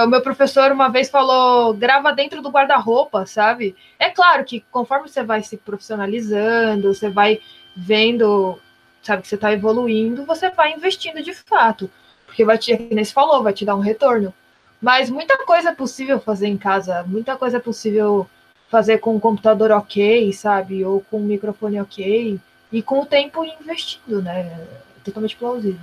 O 0.04 0.08
meu 0.08 0.22
professor 0.22 0.72
uma 0.72 0.90
vez 0.90 1.10
falou, 1.10 1.74
grava 1.74 2.14
dentro 2.14 2.42
do 2.42 2.50
guarda-roupa, 2.50 3.26
sabe? 3.26 3.76
É 3.98 4.10
claro 4.10 4.44
que 4.46 4.60
conforme 4.72 5.08
você 5.08 5.24
vai 5.24 5.42
se 5.42 5.58
profissionalizando, 5.58 6.94
você 6.94 7.10
vai 7.10 7.40
vendo, 7.78 8.58
sabe, 9.04 9.22
que 9.22 9.28
você 9.28 9.36
está 9.36 9.54
evoluindo, 9.54 10.26
você 10.26 10.50
vai 10.50 10.74
investindo 10.74 11.22
de 11.22 11.34
fato. 11.34 11.90
Porque 12.26 12.44
vai 12.44 12.58
te, 12.58 12.76
como 12.76 13.06
você 13.06 13.14
falou, 13.14 13.44
vai 13.44 13.54
te 13.54 13.64
dar 13.64 13.76
um 13.76 13.82
retorno. 13.82 14.34
Mas 14.82 15.10
muita 15.10 15.38
coisa 15.46 15.70
é 15.70 15.76
possível 15.76 16.20
fazer 16.20 16.48
em 16.48 16.58
casa, 16.58 17.04
muita 17.04 17.38
coisa 17.38 17.58
é 17.58 17.60
possível 17.60 18.28
fazer 18.70 18.98
com 19.00 19.16
um 19.16 19.20
computador 19.20 19.72
ok, 19.72 20.32
sabe? 20.34 20.84
Ou 20.84 21.02
com 21.02 21.20
um 21.20 21.26
microfone 21.26 21.80
ok, 21.80 22.40
e 22.72 22.82
com 22.82 23.02
o 23.02 23.06
tempo 23.06 23.44
investindo, 23.46 24.22
né? 24.22 24.42
É 24.42 25.00
totalmente 25.04 25.36
plausível. 25.36 25.80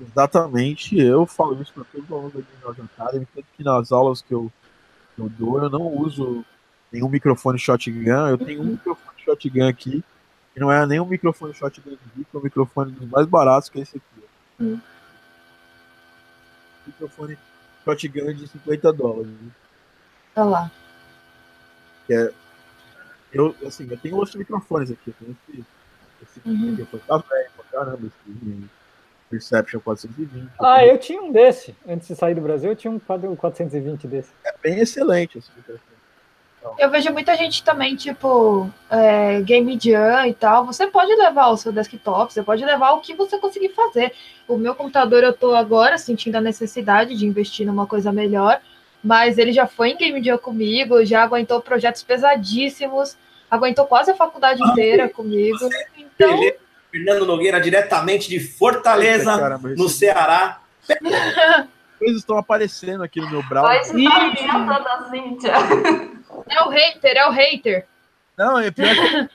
Exatamente, 0.00 0.98
eu 0.98 1.26
falo 1.26 1.60
isso 1.62 1.72
para 1.72 1.84
todos 1.84 2.06
os 2.06 2.12
alunos 2.12 2.32
da 2.32 3.04
Academy, 3.04 3.28
tanto 3.32 3.46
que 3.56 3.62
nas 3.62 3.92
aulas 3.92 4.22
que 4.22 4.32
eu, 4.32 4.50
eu 5.16 5.28
dou, 5.28 5.62
eu 5.62 5.70
não 5.70 5.86
uso 5.86 6.44
nenhum 6.90 7.08
microfone 7.08 7.58
shotgun, 7.58 8.28
eu 8.28 8.38
tenho 8.38 8.62
um 8.62 8.64
microfone 8.64 9.16
shotgun 9.24 9.68
aqui, 9.68 10.02
que 10.52 10.60
não 10.60 10.70
é 10.70 10.86
nem 10.86 11.00
um 11.00 11.06
microfone 11.06 11.54
shotgun 11.54 11.90
de 11.90 11.98
vídeo, 12.14 12.26
é 12.34 12.36
um 12.36 12.42
microfone 12.42 12.92
dos 12.92 13.08
mais 13.08 13.26
baratos 13.26 13.68
que 13.68 13.78
é 13.78 13.82
esse 13.82 13.96
aqui. 13.96 14.26
Hum. 14.60 14.80
Microfone 16.86 17.38
shotgun 17.84 18.32
de 18.34 18.48
50 18.48 18.92
dólares. 18.92 19.32
Olha 20.36 20.44
lá. 20.44 20.70
Que 22.06 22.14
é, 22.14 22.32
eu, 23.32 23.54
assim, 23.66 23.88
eu 23.90 23.96
tenho 23.98 24.16
outros 24.16 24.36
microfones 24.36 24.90
aqui. 24.90 25.08
Eu 25.08 25.14
tenho 25.18 25.36
esse, 25.48 25.64
esse 26.22 26.48
uhum. 26.48 26.70
microfone 26.72 27.02
tá 27.06 27.16
velho 27.16 27.50
pra 27.56 27.64
caramba, 27.64 28.06
esse 28.06 28.68
Perception 29.32 29.80
420. 29.80 30.50
Ah, 30.60 30.84
eu 30.84 30.98
tinha 30.98 31.22
um 31.22 31.32
desse. 31.32 31.74
Antes 31.88 32.08
de 32.08 32.14
sair 32.14 32.34
do 32.34 32.42
Brasil, 32.42 32.70
eu 32.70 32.76
tinha 32.76 32.90
um 32.90 32.98
420 32.98 34.06
desse. 34.06 34.30
É 34.44 34.54
bem 34.62 34.78
excelente 34.78 35.38
esse 35.38 35.50
microfone. 35.56 35.91
Eu 36.78 36.90
vejo 36.90 37.12
muita 37.12 37.36
gente 37.36 37.62
também, 37.62 37.96
tipo, 37.96 38.70
é, 38.90 39.40
Game 39.40 39.78
Jam 39.80 40.26
e 40.26 40.34
tal. 40.34 40.64
Você 40.64 40.86
pode 40.86 41.14
levar 41.14 41.48
o 41.48 41.56
seu 41.56 41.72
desktop, 41.72 42.32
você 42.32 42.42
pode 42.42 42.64
levar 42.64 42.92
o 42.92 43.00
que 43.00 43.14
você 43.14 43.38
conseguir 43.38 43.70
fazer. 43.70 44.12
O 44.46 44.56
meu 44.56 44.74
computador, 44.74 45.22
eu 45.22 45.32
tô 45.32 45.54
agora 45.54 45.98
sentindo 45.98 46.36
a 46.36 46.40
necessidade 46.40 47.16
de 47.16 47.26
investir 47.26 47.66
numa 47.66 47.86
coisa 47.86 48.12
melhor, 48.12 48.60
mas 49.02 49.38
ele 49.38 49.52
já 49.52 49.66
foi 49.66 49.90
em 49.90 49.96
Game 49.96 50.22
Jam 50.22 50.38
comigo, 50.38 51.04
já 51.04 51.22
aguentou 51.22 51.60
projetos 51.60 52.02
pesadíssimos, 52.02 53.16
aguentou 53.50 53.86
quase 53.86 54.10
a 54.10 54.14
faculdade 54.16 54.62
inteira 54.62 55.08
comigo. 55.08 55.68
Então... 55.96 56.38
Fernando 56.90 57.24
Nogueira, 57.24 57.58
diretamente 57.58 58.28
de 58.28 58.38
Fortaleza, 58.38 59.38
Caramba, 59.38 59.70
no 59.70 59.88
Ceará. 59.88 60.60
Coisas 61.98 62.18
estão 62.18 62.36
aparecendo 62.36 63.02
aqui 63.02 63.18
no 63.20 63.30
meu 63.30 63.42
browser. 63.44 63.80
Pois 63.80 63.92
Cíntia. 65.10 65.52
É 66.48 66.62
o 66.62 66.68
hater, 66.68 67.16
é 67.16 67.28
o 67.28 67.30
hater. 67.30 67.86
Não, 68.36 68.58
é 68.58 68.70
pior 68.70 68.94
que, 68.94 69.28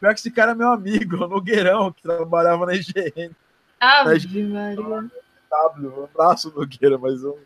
pior 0.00 0.14
que 0.14 0.20
esse 0.20 0.30
cara 0.30 0.52
é 0.52 0.54
meu 0.54 0.68
amigo, 0.68 1.24
o 1.24 1.28
Nogueirão, 1.28 1.92
que 1.92 2.02
trabalhava 2.02 2.66
na 2.66 2.74
IGN. 2.74 3.30
Ah, 3.78 4.04
Maria. 4.04 5.10
W, 5.50 6.00
um 6.00 6.04
abraço, 6.04 6.52
Nogueira, 6.54 6.96
mas 6.98 7.22
eu. 7.22 7.38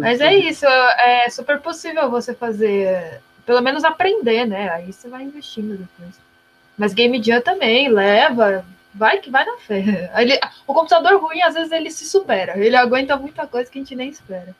mas 0.00 0.20
é 0.20 0.34
isso, 0.34 0.66
é 0.66 1.28
super 1.28 1.60
possível 1.60 2.10
você 2.10 2.34
fazer, 2.34 3.20
pelo 3.44 3.60
menos 3.60 3.84
aprender, 3.84 4.46
né? 4.46 4.70
Aí 4.70 4.92
você 4.92 5.08
vai 5.08 5.22
investindo 5.22 5.76
depois. 5.76 6.20
Mas 6.76 6.94
Game 6.94 7.22
Jam 7.22 7.40
também 7.40 7.88
leva, 7.88 8.64
vai 8.94 9.18
que 9.18 9.30
vai 9.30 9.44
na 9.44 9.56
fé. 9.58 10.10
Ele, 10.16 10.38
o 10.66 10.74
computador 10.74 11.20
ruim, 11.20 11.42
às 11.42 11.54
vezes, 11.54 11.72
ele 11.72 11.90
se 11.90 12.04
supera. 12.04 12.58
Ele 12.58 12.76
aguenta 12.76 13.16
muita 13.16 13.46
coisa 13.46 13.70
que 13.70 13.78
a 13.78 13.80
gente 13.82 13.96
nem 13.96 14.08
espera. 14.08 14.54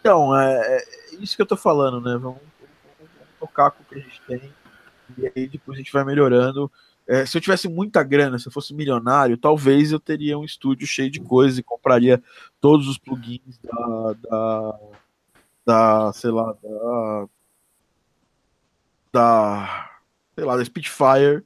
Então, 0.00 0.38
é, 0.38 0.76
é 0.76 0.84
isso 1.20 1.36
que 1.36 1.42
eu 1.42 1.46
tô 1.46 1.56
falando, 1.56 2.00
né? 2.00 2.12
Vamos, 2.12 2.40
vamos, 2.98 3.12
tocar 3.38 3.70
com 3.70 3.82
o 3.82 3.86
que 3.86 3.96
a 3.96 3.98
gente 3.98 4.20
tem 4.26 4.52
e 5.18 5.26
aí 5.34 5.48
depois 5.48 5.76
a 5.76 5.80
gente 5.80 5.92
vai 5.92 6.04
melhorando. 6.04 6.70
É, 7.06 7.26
se 7.26 7.36
eu 7.36 7.40
tivesse 7.40 7.68
muita 7.68 8.02
grana, 8.02 8.38
se 8.38 8.46
eu 8.46 8.52
fosse 8.52 8.72
milionário, 8.72 9.36
talvez 9.36 9.90
eu 9.90 9.98
teria 9.98 10.38
um 10.38 10.44
estúdio 10.44 10.86
cheio 10.86 11.10
de 11.10 11.20
coisas 11.20 11.58
e 11.58 11.62
compraria 11.62 12.22
todos 12.60 12.86
os 12.86 12.98
plugins 12.98 13.58
da, 13.62 14.12
da, 14.28 14.78
da 15.66 16.12
sei 16.12 16.30
lá, 16.30 16.52
da, 16.62 17.28
da, 19.12 19.90
sei 20.34 20.44
lá, 20.44 20.56
da 20.56 20.64
Spitfire 20.64 21.44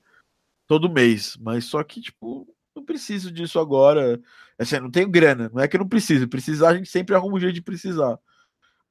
todo 0.66 0.90
mês. 0.90 1.36
Mas 1.40 1.64
só 1.64 1.82
que, 1.82 2.00
tipo, 2.00 2.46
não 2.74 2.84
preciso 2.84 3.32
disso 3.32 3.58
agora. 3.58 4.20
Assim, 4.58 4.78
não 4.78 4.90
tenho 4.90 5.08
grana, 5.08 5.50
não 5.52 5.62
é 5.62 5.66
que 5.66 5.76
eu 5.76 5.80
não 5.80 5.88
preciso. 5.88 6.28
Precisar, 6.28 6.70
a 6.70 6.76
gente 6.76 6.90
sempre 6.90 7.14
arruma 7.14 7.36
um 7.36 7.40
jeito 7.40 7.54
de 7.54 7.62
precisar 7.62 8.18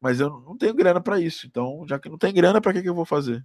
mas 0.04 0.20
eu 0.20 0.30
não 0.46 0.58
tenho 0.58 0.74
grana 0.74 1.00
para 1.00 1.18
isso. 1.18 1.48
Então, 1.48 1.86
já 1.88 1.98
que 1.98 2.10
não 2.10 2.18
tem 2.18 2.34
grana, 2.34 2.60
para 2.60 2.74
que, 2.74 2.82
que 2.82 2.90
eu 2.90 2.94
vou 2.94 3.06
fazer? 3.06 3.42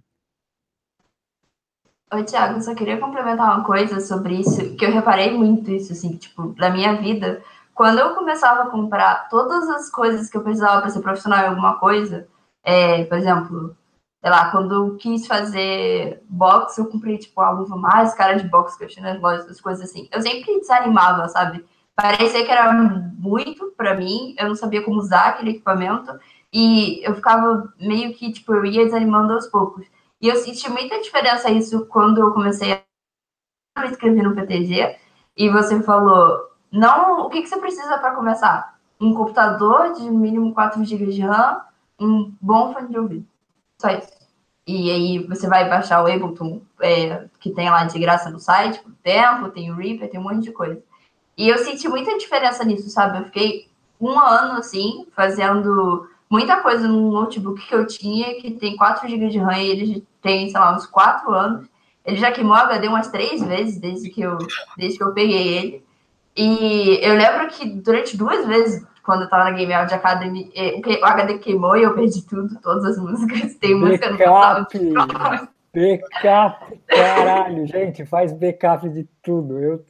Oi, 2.11 2.23
Thiago, 2.25 2.61
só 2.61 2.75
queria 2.75 2.97
complementar 2.97 3.55
uma 3.55 3.63
coisa 3.63 4.01
sobre 4.01 4.41
isso, 4.41 4.75
que 4.75 4.83
eu 4.83 4.91
reparei 4.91 5.31
muito 5.31 5.71
isso, 5.71 5.93
assim, 5.93 6.17
tipo, 6.17 6.53
na 6.57 6.69
minha 6.69 6.97
vida. 6.97 7.41
Quando 7.73 7.99
eu 7.99 8.13
começava 8.13 8.63
a 8.63 8.69
comprar 8.69 9.29
todas 9.29 9.69
as 9.69 9.89
coisas 9.89 10.29
que 10.29 10.35
eu 10.35 10.43
precisava 10.43 10.81
para 10.81 10.89
ser 10.89 11.01
profissional 11.01 11.39
em 11.45 11.47
alguma 11.47 11.79
coisa, 11.79 12.27
é, 12.61 13.05
por 13.05 13.17
exemplo, 13.17 13.77
sei 14.19 14.29
lá, 14.29 14.51
quando 14.51 14.73
eu 14.73 14.97
quis 14.97 15.25
fazer 15.27 16.21
boxe, 16.27 16.81
eu 16.81 16.87
comprei, 16.87 17.17
tipo, 17.17 17.39
a 17.39 17.51
luva 17.51 17.77
mais 17.77 18.13
cara 18.15 18.33
de 18.33 18.49
boxe 18.49 18.77
que 18.77 18.83
eu 18.83 18.89
tinha 18.89 19.13
nas 19.13 19.21
lojas, 19.21 19.47
as 19.47 19.61
coisas 19.61 19.89
assim. 19.89 20.09
Eu 20.11 20.21
sempre 20.21 20.59
desanimava, 20.59 21.29
sabe? 21.29 21.63
Parecia 21.95 22.43
que 22.43 22.51
era 22.51 22.73
muito 22.73 23.73
para 23.77 23.93
mim, 23.95 24.33
eu 24.37 24.47
não 24.47 24.55
sabia 24.55 24.81
como 24.81 24.99
usar 24.99 25.29
aquele 25.29 25.51
equipamento, 25.51 26.17
e 26.51 27.03
eu 27.03 27.15
ficava 27.15 27.71
meio 27.79 28.13
que, 28.13 28.31
tipo, 28.31 28.53
eu 28.53 28.65
ia 28.65 28.85
desanimando 28.85 29.33
aos 29.33 29.47
poucos. 29.47 29.85
E 30.21 30.27
eu 30.27 30.35
senti 30.37 30.69
muita 30.69 30.99
diferença 30.99 31.49
isso 31.51 31.85
quando 31.85 32.19
eu 32.19 32.31
comecei 32.33 32.73
a 33.75 33.81
me 33.81 33.89
inscrever 33.89 34.23
no 34.23 34.35
PTG. 34.35 34.97
E 35.37 35.49
você 35.49 35.81
falou, 35.83 36.49
não, 36.71 37.25
o 37.25 37.29
que, 37.29 37.41
que 37.41 37.47
você 37.47 37.57
precisa 37.57 37.97
para 37.97 38.15
começar? 38.15 38.77
Um 38.99 39.13
computador 39.13 39.93
de 39.93 40.09
mínimo 40.09 40.53
4 40.53 40.83
GB 40.83 41.05
de 41.07 41.21
RAM, 41.21 41.61
um 41.99 42.33
bom 42.41 42.73
fone 42.73 42.89
de 42.89 42.97
ouvido. 42.97 43.25
Só 43.77 43.89
isso. 43.91 44.19
E 44.67 44.91
aí 44.91 45.19
você 45.27 45.47
vai 45.47 45.69
baixar 45.69 46.03
o 46.03 46.07
Ableton, 46.07 46.61
é, 46.81 47.27
que 47.39 47.51
tem 47.51 47.69
lá 47.69 47.85
de 47.85 47.97
graça 47.97 48.29
no 48.29 48.39
site, 48.39 48.79
por 48.79 48.93
tempo, 49.01 49.49
tem 49.49 49.71
o 49.71 49.75
Reaper, 49.75 50.09
tem 50.09 50.19
um 50.19 50.23
monte 50.23 50.43
de 50.43 50.51
coisa. 50.51 50.81
E 51.37 51.47
eu 51.47 51.57
senti 51.59 51.87
muita 51.87 52.17
diferença 52.17 52.63
nisso, 52.65 52.89
sabe? 52.89 53.19
Eu 53.19 53.25
fiquei 53.25 53.69
um 53.99 54.19
ano 54.19 54.59
assim, 54.59 55.07
fazendo 55.15 56.08
muita 56.29 56.57
coisa 56.57 56.87
no 56.87 57.11
notebook 57.11 57.65
que 57.65 57.73
eu 57.73 57.87
tinha, 57.87 58.35
que 58.35 58.51
tem 58.51 58.77
4 58.77 59.09
GB 59.09 59.29
de 59.29 59.39
RAM 59.39 59.57
e 59.57 59.69
ele 59.69 60.07
tem, 60.21 60.49
sei 60.49 60.59
lá, 60.59 60.75
uns 60.75 60.85
4 60.85 61.33
anos. 61.33 61.67
Ele 62.05 62.17
já 62.17 62.31
queimou 62.31 62.53
o 62.53 62.59
HD 62.59 62.87
umas 62.87 63.09
três 63.09 63.43
vezes 63.43 63.79
desde 63.79 64.09
que 64.09 64.21
eu, 64.21 64.37
desde 64.77 64.97
que 64.97 65.03
eu 65.03 65.13
peguei 65.13 65.47
ele. 65.57 65.83
E 66.35 66.99
eu 67.01 67.15
lembro 67.15 67.47
que 67.49 67.67
durante 67.67 68.15
duas 68.15 68.45
vezes, 68.47 68.85
quando 69.03 69.23
eu 69.23 69.29
tava 69.29 69.45
na 69.45 69.51
Game 69.51 69.73
Audio 69.73 69.95
Academy, 69.95 70.51
o 71.01 71.05
HD 71.05 71.39
queimou 71.39 71.75
e 71.75 71.83
eu 71.83 71.93
perdi 71.93 72.21
tudo, 72.25 72.59
todas 72.61 72.85
as 72.85 72.97
músicas. 72.97 73.55
Tem 73.55 73.75
música 73.75 74.11
no 74.11 74.17
backup, 74.17 74.77
backup, 75.73 76.79
caralho, 76.87 77.67
gente, 77.67 78.05
faz 78.05 78.31
backup 78.31 78.87
de 78.89 79.07
tudo. 79.21 79.59
Eu, 79.59 79.83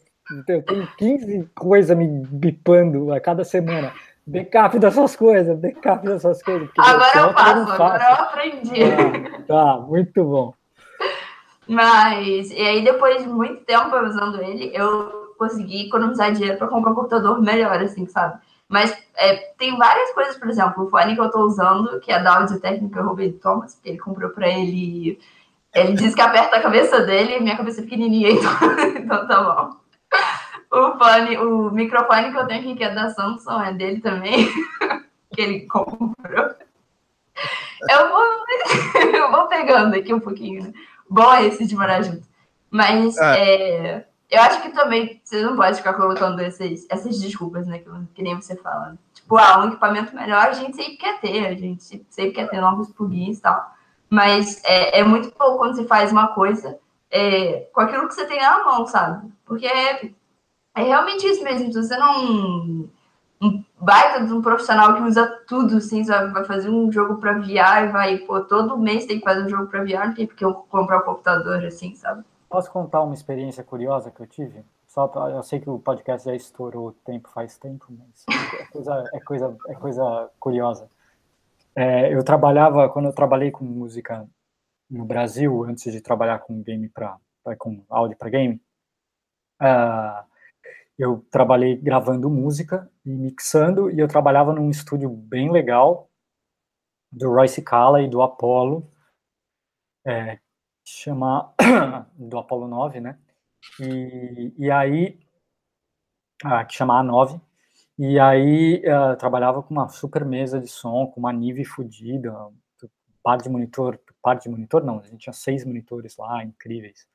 eu 0.47 0.63
tenho 0.63 0.87
15 0.97 1.49
coisas 1.53 1.95
me 1.95 2.07
bipando 2.07 3.13
a 3.13 3.19
cada 3.19 3.43
semana. 3.43 3.93
Backup 4.29 4.77
das 4.77 4.93
suas 4.93 5.15
coisas, 5.15 5.59
backup 5.59 6.05
das 6.05 6.21
suas 6.21 6.43
coisas. 6.43 6.69
Agora 6.77 7.19
eu 7.19 7.33
faço, 7.33 7.71
agora 7.71 8.03
eu 8.03 8.23
aprendi. 8.23 8.83
Ah, 8.83 9.41
tá, 9.47 9.77
muito 9.79 10.23
bom. 10.23 10.53
Mas, 11.67 12.51
e 12.51 12.61
aí 12.61 12.83
depois 12.83 13.23
de 13.23 13.29
muito 13.29 13.63
tempo 13.63 13.95
usando 13.95 14.41
ele, 14.41 14.71
eu 14.73 15.33
consegui 15.37 15.87
economizar 15.87 16.31
dinheiro 16.31 16.57
para 16.57 16.67
comprar 16.67 16.91
um 16.91 16.95
computador 16.95 17.41
melhor, 17.41 17.81
assim, 17.81 18.05
sabe? 18.07 18.39
Mas 18.67 18.95
é, 19.17 19.35
tem 19.57 19.75
várias 19.77 20.11
coisas, 20.13 20.37
por 20.37 20.47
exemplo, 20.47 20.83
o 20.83 20.89
fone 20.89 21.15
que 21.15 21.21
eu 21.21 21.25
estou 21.25 21.43
usando, 21.43 21.99
que 21.99 22.11
é 22.11 22.21
da 22.21 22.37
Audio 22.37 22.59
Técnica 22.59 23.01
Ruben 23.01 23.31
Thomas, 23.33 23.79
que 23.81 23.89
ele 23.89 23.97
comprou 23.97 24.29
para 24.29 24.47
ele. 24.47 25.19
Ele 25.73 25.93
disse 25.93 26.15
que 26.15 26.21
aperta 26.21 26.55
a 26.55 26.61
cabeça 26.61 27.01
dele 27.01 27.39
minha 27.39 27.57
cabeça 27.57 27.81
é 27.81 27.83
pequenininha, 27.83 28.29
então, 28.33 28.51
então 28.95 29.27
tá 29.27 29.43
bom. 29.43 29.88
O 30.71 30.97
fone, 30.97 31.37
o 31.37 31.71
microfone 31.71 32.31
que 32.31 32.37
eu 32.37 32.47
tenho 32.47 32.61
aqui, 32.61 32.75
que 32.75 32.83
é 32.83 32.93
da 32.93 33.09
Samsung, 33.09 33.63
é 33.63 33.73
dele 33.73 34.01
também, 34.01 34.47
que 35.33 35.41
ele 35.41 35.65
comprou. 35.65 36.55
Eu 37.89 38.09
vou, 38.09 38.23
eu 39.15 39.31
vou 39.31 39.47
pegando 39.47 39.95
aqui 39.95 40.13
um 40.13 40.19
pouquinho, 40.19 40.63
né? 40.63 40.73
Bom 41.09 41.33
esse 41.37 41.65
de 41.65 41.75
morar 41.75 42.01
junto. 42.03 42.27
Mas 42.69 43.17
é. 43.17 43.95
É, 43.97 44.05
eu 44.29 44.41
acho 44.41 44.61
que 44.61 44.69
também 44.69 45.19
você 45.23 45.41
não 45.41 45.55
pode 45.55 45.77
ficar 45.77 45.93
colocando 45.93 46.39
esses, 46.41 46.85
essas 46.89 47.19
desculpas, 47.19 47.65
né? 47.65 47.79
Que, 47.79 47.89
que 48.13 48.21
nem 48.21 48.35
você 48.35 48.55
fala. 48.55 48.95
Tipo, 49.13 49.37
ah, 49.37 49.59
um 49.59 49.69
equipamento 49.69 50.15
melhor 50.15 50.47
a 50.47 50.53
gente 50.53 50.75
sempre 50.75 50.97
quer 50.97 51.19
ter, 51.19 51.47
a 51.47 51.55
gente 51.55 52.05
sempre 52.09 52.31
quer 52.31 52.47
ter 52.47 52.61
novos 52.61 52.91
plugins 52.91 53.39
e 53.39 53.41
tal. 53.41 53.73
Mas 54.07 54.61
é, 54.63 54.99
é 54.99 55.03
muito 55.03 55.33
bom 55.37 55.57
quando 55.57 55.75
você 55.75 55.85
faz 55.85 56.11
uma 56.11 56.27
coisa 56.29 56.77
é, 57.09 57.67
com 57.73 57.81
aquilo 57.81 58.07
que 58.07 58.13
você 58.13 58.25
tem 58.25 58.39
na 58.39 58.63
mão, 58.63 58.85
sabe? 58.85 59.31
Porque 59.45 59.67
é, 60.81 60.87
realmente 60.87 61.25
isso 61.25 61.43
mesmo. 61.43 61.71
Você 61.71 61.97
não 61.97 62.89
um 63.41 63.63
baita 63.79 64.25
de 64.25 64.33
um 64.33 64.41
profissional 64.41 64.95
que 64.95 65.03
usa 65.03 65.25
tudo, 65.47 65.77
assim, 65.77 66.03
sabe? 66.03 66.33
Vai 66.33 66.43
fazer 66.43 66.69
um 66.69 66.91
jogo 66.91 67.17
para 67.17 67.39
VR 67.39 67.85
e 67.85 67.91
vai, 67.91 68.17
pô, 68.19 68.41
todo 68.41 68.77
mês 68.77 69.05
tem 69.05 69.19
que 69.19 69.23
fazer 69.23 69.43
um 69.43 69.49
jogo 69.49 69.67
para 69.67 69.83
VR, 69.83 70.07
não 70.07 70.13
tem 70.13 70.27
porque 70.27 70.43
eu 70.43 70.53
comprar 70.53 70.99
um 70.99 71.05
computador, 71.05 71.63
assim, 71.63 71.95
sabe? 71.95 72.23
Posso 72.49 72.69
contar 72.71 73.01
uma 73.01 73.13
experiência 73.13 73.63
curiosa 73.63 74.11
que 74.11 74.19
eu 74.19 74.27
tive? 74.27 74.63
Só 74.87 75.07
pra, 75.07 75.29
eu 75.29 75.43
sei 75.43 75.59
que 75.59 75.69
o 75.69 75.79
podcast 75.79 76.25
já 76.25 76.35
estourou 76.35 76.89
o 76.89 76.91
tempo 76.91 77.29
faz 77.29 77.57
tempo, 77.57 77.85
mas 77.89 78.25
é 78.27 78.65
coisa, 78.65 79.09
é 79.13 79.19
coisa, 79.19 79.57
é 79.67 79.75
coisa 79.75 80.29
curiosa. 80.39 80.89
É, 81.75 82.13
eu 82.13 82.23
trabalhava, 82.23 82.89
quando 82.89 83.05
eu 83.05 83.13
trabalhei 83.13 83.51
com 83.51 83.63
música 83.63 84.27
no 84.89 85.05
Brasil, 85.05 85.63
antes 85.63 85.93
de 85.93 86.01
trabalhar 86.01 86.39
com 86.39 86.61
game 86.61 86.89
para 86.89 87.17
com 87.57 87.83
áudio 87.89 88.17
para 88.17 88.29
game, 88.29 88.61
uh, 89.61 90.28
eu 90.99 91.25
trabalhei 91.31 91.77
gravando 91.77 92.29
música 92.29 92.91
e 93.05 93.09
mixando, 93.09 93.89
e 93.89 93.99
eu 93.99 94.07
trabalhava 94.07 94.53
num 94.53 94.69
estúdio 94.69 95.09
bem 95.09 95.49
legal 95.49 96.09
do 97.11 97.29
Royce 97.29 97.61
Calla 97.61 98.01
e 98.01 98.09
do 98.09 98.21
Apollo, 98.21 98.91
é, 100.05 100.39
chama 100.85 101.53
do 102.13 102.37
Apollo 102.37 102.67
9, 102.67 102.99
né? 102.99 103.17
E, 103.79 104.53
e 104.57 104.69
aí, 104.69 105.19
ah, 106.43 106.65
que 106.65 106.73
chama 106.75 107.01
A9, 107.01 107.41
e 107.97 108.19
aí 108.19 108.81
uh, 108.85 109.17
trabalhava 109.17 109.61
com 109.63 109.73
uma 109.73 109.89
super 109.89 110.23
mesa 110.25 110.59
de 110.59 110.67
som, 110.67 111.07
com 111.07 111.19
uma 111.19 111.33
Nive 111.33 111.65
fodida, 111.65 112.33
par 113.21 113.37
de 113.37 113.49
monitor, 113.49 113.99
par 114.21 114.37
de 114.37 114.49
monitor 114.49 114.83
não, 114.83 114.99
a 114.99 115.03
gente 115.03 115.17
tinha 115.19 115.33
seis 115.33 115.65
monitores 115.65 116.17
lá, 116.17 116.43
incríveis. 116.43 117.07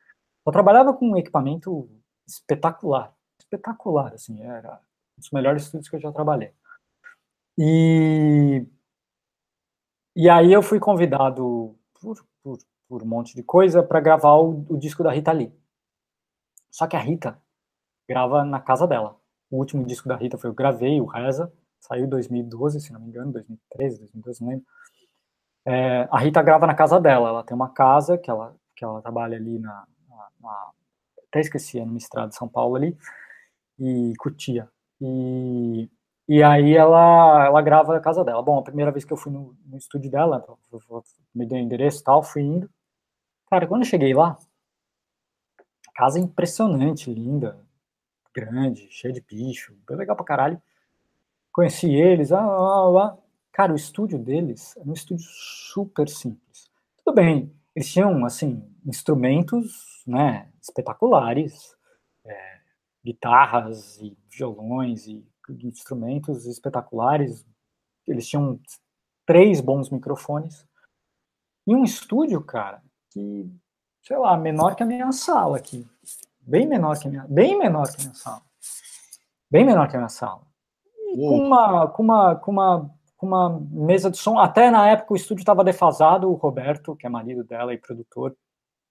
Eu 0.47 0.53
trabalhava 0.53 0.93
com 0.93 1.11
um 1.11 1.17
equipamento 1.17 1.89
espetacular, 2.27 3.14
espetacular, 3.55 4.13
assim, 4.13 4.43
era 4.43 4.81
um 5.17 5.21
dos 5.21 5.31
melhores 5.31 5.65
estúdios 5.65 5.89
que 5.89 5.97
eu 5.97 6.01
já 6.01 6.13
trabalhei. 6.13 6.53
E, 7.57 8.67
e 10.17 10.29
aí 10.29 10.53
eu 10.53 10.63
fui 10.63 10.81
convidado 10.81 11.77
por, 12.01 12.27
por, 12.43 12.59
por 12.89 13.03
um 13.03 13.07
monte 13.07 13.35
de 13.35 13.43
coisa 13.43 13.83
para 13.83 14.01
gravar 14.01 14.35
o, 14.35 14.67
o, 14.69 14.77
disco 14.77 15.03
da 15.03 15.13
Rita 15.13 15.33
Lee. 15.33 15.53
Só 16.71 16.87
que 16.87 16.97
a 16.97 17.01
Rita 17.01 17.41
grava 18.09 18.45
na 18.45 18.61
casa 18.61 18.87
dela. 18.87 19.17
O 19.51 19.59
último 19.59 19.87
disco 19.87 20.09
da 20.09 20.17
Rita 20.17 20.37
foi 20.37 20.51
eu 20.51 20.55
gravei, 20.55 21.01
o 21.01 21.07
Reza, 21.07 21.53
saiu 21.79 22.07
em 22.07 22.09
2012, 22.09 22.81
se 22.81 22.93
não 22.93 23.01
me 23.01 23.09
engano, 23.09 23.33
2013, 23.33 23.99
2012, 23.99 24.43
não 24.43 24.49
lembro. 24.49 24.67
É, 25.67 26.09
a 26.11 26.19
Rita 26.19 26.43
grava 26.43 26.67
na 26.67 26.75
casa 26.75 27.01
dela, 27.01 27.29
ela 27.29 27.45
tem 27.45 27.55
uma 27.55 27.73
casa 27.73 28.19
que 28.19 28.29
ela, 28.29 28.57
que 28.75 28.85
ela 28.85 29.01
trabalha 29.01 29.37
ali 29.37 29.59
na, 29.59 29.87
na, 30.09 30.29
na 30.41 30.73
até 31.29 31.41
esqueci, 31.41 31.79
é 31.79 31.85
numa 31.85 31.99
estrada 31.99 32.29
de 32.29 32.37
São 32.37 32.49
Paulo 32.49 32.77
ali, 32.77 32.97
e 33.79 34.13
Cutia. 34.19 34.69
E, 35.01 35.89
e 36.29 36.43
aí 36.43 36.77
ela, 36.77 37.47
ela 37.47 37.63
grava 37.63 37.97
a 37.97 38.01
casa 38.01 38.25
dela. 38.25 38.43
Bom, 38.43 38.59
a 38.59 38.63
primeira 38.63 38.91
vez 38.91 39.05
que 39.05 39.13
eu 39.13 39.17
fui 39.17 39.33
no, 39.33 39.57
no 39.67 39.77
estúdio 39.77 40.11
dela, 40.11 40.45
me 41.35 41.47
deu 41.47 41.59
o 41.59 41.61
endereço 41.61 42.01
e 42.01 42.05
tal, 42.05 42.23
fui 42.23 42.43
indo. 42.43 42.71
Cara, 43.51 43.67
quando 43.67 43.83
eu 43.83 43.89
cheguei 43.89 44.15
lá, 44.15 44.39
casa 45.95 46.19
impressionante, 46.19 47.13
linda, 47.13 47.59
grande, 48.35 48.89
cheia 48.91 49.13
de 49.13 49.21
bicho, 49.21 49.77
bem 49.87 49.97
legal 49.97 50.17
pra 50.17 50.25
caralho. 50.25 50.61
Conheci 51.53 51.95
eles, 51.95 52.33
ah, 52.33 52.41
ah, 52.41 53.05
ah. 53.05 53.19
Cara, 53.53 53.73
o 53.73 53.77
estúdio 53.77 54.19
deles 54.19 54.77
é 54.77 54.83
um 54.83 54.93
estúdio 54.93 55.25
super 55.29 56.09
simples. 56.09 56.69
Tudo 56.97 57.15
bem, 57.15 57.55
eles 57.77 57.93
tinham, 57.93 58.25
assim, 58.25 58.69
instrumentos, 58.85 60.03
né, 60.05 60.49
espetaculares, 60.61 61.77
é, 62.25 62.54
guitarras 63.05 64.01
e 64.01 64.17
violões 64.31 65.07
e 65.07 65.25
instrumentos 65.63 66.47
espetaculares. 66.47 67.47
Eles 68.07 68.27
tinham 68.27 68.59
três 69.27 69.61
bons 69.61 69.91
microfones 69.91 70.67
e 71.67 71.75
um 71.75 71.85
estúdio, 71.85 72.43
cara, 72.43 72.83
que 73.11 73.51
sei 74.03 74.19
lá, 74.19 74.37
menor 74.37 74.75
que 74.75 74.83
a 74.83 74.87
minha 74.87 75.11
sala 75.13 75.57
aqui, 75.57 75.87
bem 76.41 76.67
menor 76.67 76.99
que 76.99 77.09
a 77.09 77.11
minha, 77.11 77.27
bem 77.29 77.59
menor 77.59 77.87
que 77.87 78.03
a 78.03 78.05
minha 78.05 78.15
sala, 78.15 78.43
bem 79.51 79.65
menor 79.65 79.89
que 79.89 79.97
a 79.97 79.99
minha 79.99 80.11
sala. 80.11 80.43
E 81.15 81.17
com 81.17 81.39
uma, 81.39 81.89
com 81.89 82.03
uma, 82.03 82.37
com 82.37 82.51
uma, 82.51 82.91
com 83.17 83.27
uma 83.27 83.61
mesa 83.71 84.11
de 84.11 84.19
som. 84.19 84.39
Até 84.39 84.71
na 84.71 84.89
época 84.89 85.15
o 85.15 85.17
estúdio 85.17 85.43
estava 85.43 85.65
defasado. 85.65 86.31
O 86.31 86.35
Roberto, 86.35 86.97
que 86.97 87.07
é 87.07 87.09
marido 87.09 87.45
dela 87.45 87.73
e 87.73 87.79
produtor, 87.79 88.37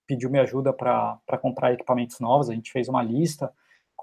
pediu 0.07 0.29
minha 0.29 0.43
ajuda 0.43 0.73
para 0.73 1.37
comprar 1.41 1.73
equipamentos 1.73 2.19
novos. 2.19 2.49
A 2.49 2.53
gente 2.53 2.71
fez 2.71 2.87
uma 2.87 3.03
lista 3.03 3.53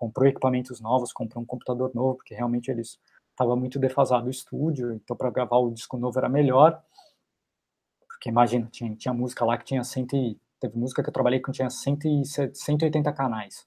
comprou 0.01 0.27
equipamentos 0.27 0.81
novos, 0.81 1.13
comprou 1.13 1.43
um 1.43 1.47
computador 1.47 1.91
novo, 1.95 2.17
porque 2.17 2.35
realmente 2.35 2.71
eles 2.71 2.99
estava 3.33 3.55
muito 3.55 3.79
defasado 3.79 4.29
o 4.29 4.31
estúdio, 4.31 4.95
então 4.95 5.15
para 5.15 5.29
gravar 5.29 5.59
o 5.59 5.71
disco 5.71 5.99
novo 5.99 6.19
era 6.19 6.27
melhor. 6.27 6.83
Porque 8.09 8.31
imagina, 8.31 8.67
tinha, 8.73 8.97
tinha 8.97 9.13
música 9.13 9.45
lá 9.45 9.59
que 9.59 9.65
tinha 9.67 9.85
100 9.85 10.39
teve 10.59 10.79
música 10.79 11.03
que 11.03 11.11
eu 11.11 11.13
trabalhei 11.13 11.39
que 11.39 11.53
tinha 11.53 11.69
100 11.69 12.25
180 12.55 13.13
canais. 13.13 13.67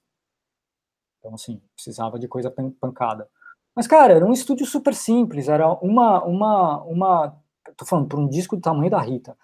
Então 1.20 1.34
assim, 1.34 1.62
precisava 1.72 2.18
de 2.18 2.26
coisa 2.26 2.52
pancada. 2.80 3.28
Mas 3.72 3.86
cara, 3.86 4.14
era 4.14 4.26
um 4.26 4.32
estúdio 4.32 4.66
super 4.66 4.92
simples, 4.92 5.48
era 5.48 5.72
uma 5.74 6.24
uma 6.24 6.82
uma 6.82 7.42
tô 7.76 7.86
falando 7.86 8.08
por 8.08 8.18
um 8.18 8.28
disco 8.28 8.56
do 8.56 8.62
tamanho 8.62 8.90
da 8.90 9.00
Rita. 9.00 9.38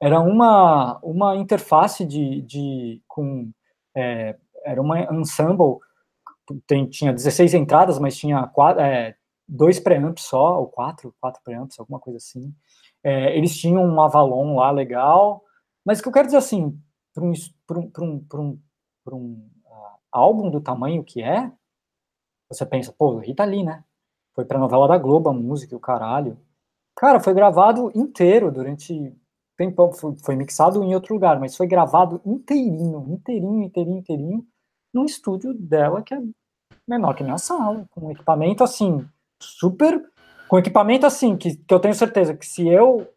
Era 0.00 0.20
uma 0.20 0.98
uma 1.02 1.36
interface 1.36 2.06
de, 2.06 2.40
de 2.42 3.02
com 3.06 3.50
é, 3.94 4.38
era 4.64 4.80
uma 4.80 5.00
ensemble 5.14 5.80
tem, 6.66 6.88
tinha 6.88 7.12
16 7.12 7.54
entradas, 7.54 7.98
mas 7.98 8.16
tinha 8.16 8.46
quatro, 8.46 8.82
é, 8.82 9.16
dois 9.46 9.80
preamps 9.80 10.24
só, 10.24 10.60
ou 10.60 10.66
quatro, 10.68 11.14
quatro 11.20 11.40
preamps, 11.42 11.78
alguma 11.78 11.98
coisa 11.98 12.18
assim. 12.18 12.54
É, 13.02 13.36
eles 13.36 13.56
tinham 13.56 13.84
um 13.84 14.00
Avalon 14.00 14.56
lá 14.56 14.70
legal, 14.70 15.42
mas 15.84 15.98
o 15.98 16.02
que 16.02 16.08
eu 16.08 16.12
quero 16.12 16.26
dizer 16.26 16.38
assim, 16.38 16.78
para 17.14 17.24
um, 17.24 17.32
um, 17.70 17.90
um, 17.98 18.26
um, 18.34 18.60
um 19.12 19.50
uh, 19.66 19.98
álbum 20.12 20.50
do 20.50 20.60
tamanho 20.60 21.02
que 21.04 21.22
é, 21.22 21.50
você 22.48 22.66
pensa, 22.66 22.92
pô, 22.96 23.18
Rita 23.18 23.44
Lee, 23.44 23.62
né? 23.62 23.84
Foi 24.34 24.44
pra 24.44 24.58
novela 24.58 24.88
da 24.88 24.98
Globo, 24.98 25.28
a 25.28 25.32
música, 25.32 25.76
o 25.76 25.80
caralho. 25.80 26.38
Cara, 26.96 27.20
foi 27.20 27.32
gravado 27.32 27.90
inteiro 27.94 28.50
durante 28.50 29.14
tempo, 29.56 29.92
foi 30.24 30.36
mixado 30.36 30.82
em 30.82 30.94
outro 30.94 31.14
lugar, 31.14 31.38
mas 31.38 31.56
foi 31.56 31.66
gravado 31.66 32.20
inteirinho, 32.24 33.06
inteirinho, 33.10 33.62
inteirinho, 33.62 33.98
inteirinho, 33.98 34.46
num 34.92 35.04
estúdio 35.04 35.54
dela 35.54 36.02
que 36.02 36.14
é 36.14 36.18
menor 36.90 37.14
que 37.14 37.22
minha 37.22 37.38
sala, 37.38 37.86
com 37.92 38.10
equipamento 38.10 38.64
assim, 38.64 39.06
super. 39.40 40.02
Com 40.48 40.58
equipamento 40.58 41.06
assim, 41.06 41.36
que, 41.36 41.54
que 41.54 41.72
eu 41.72 41.78
tenho 41.78 41.94
certeza 41.94 42.34
que 42.34 42.44
se 42.44 42.68
eu, 42.68 43.08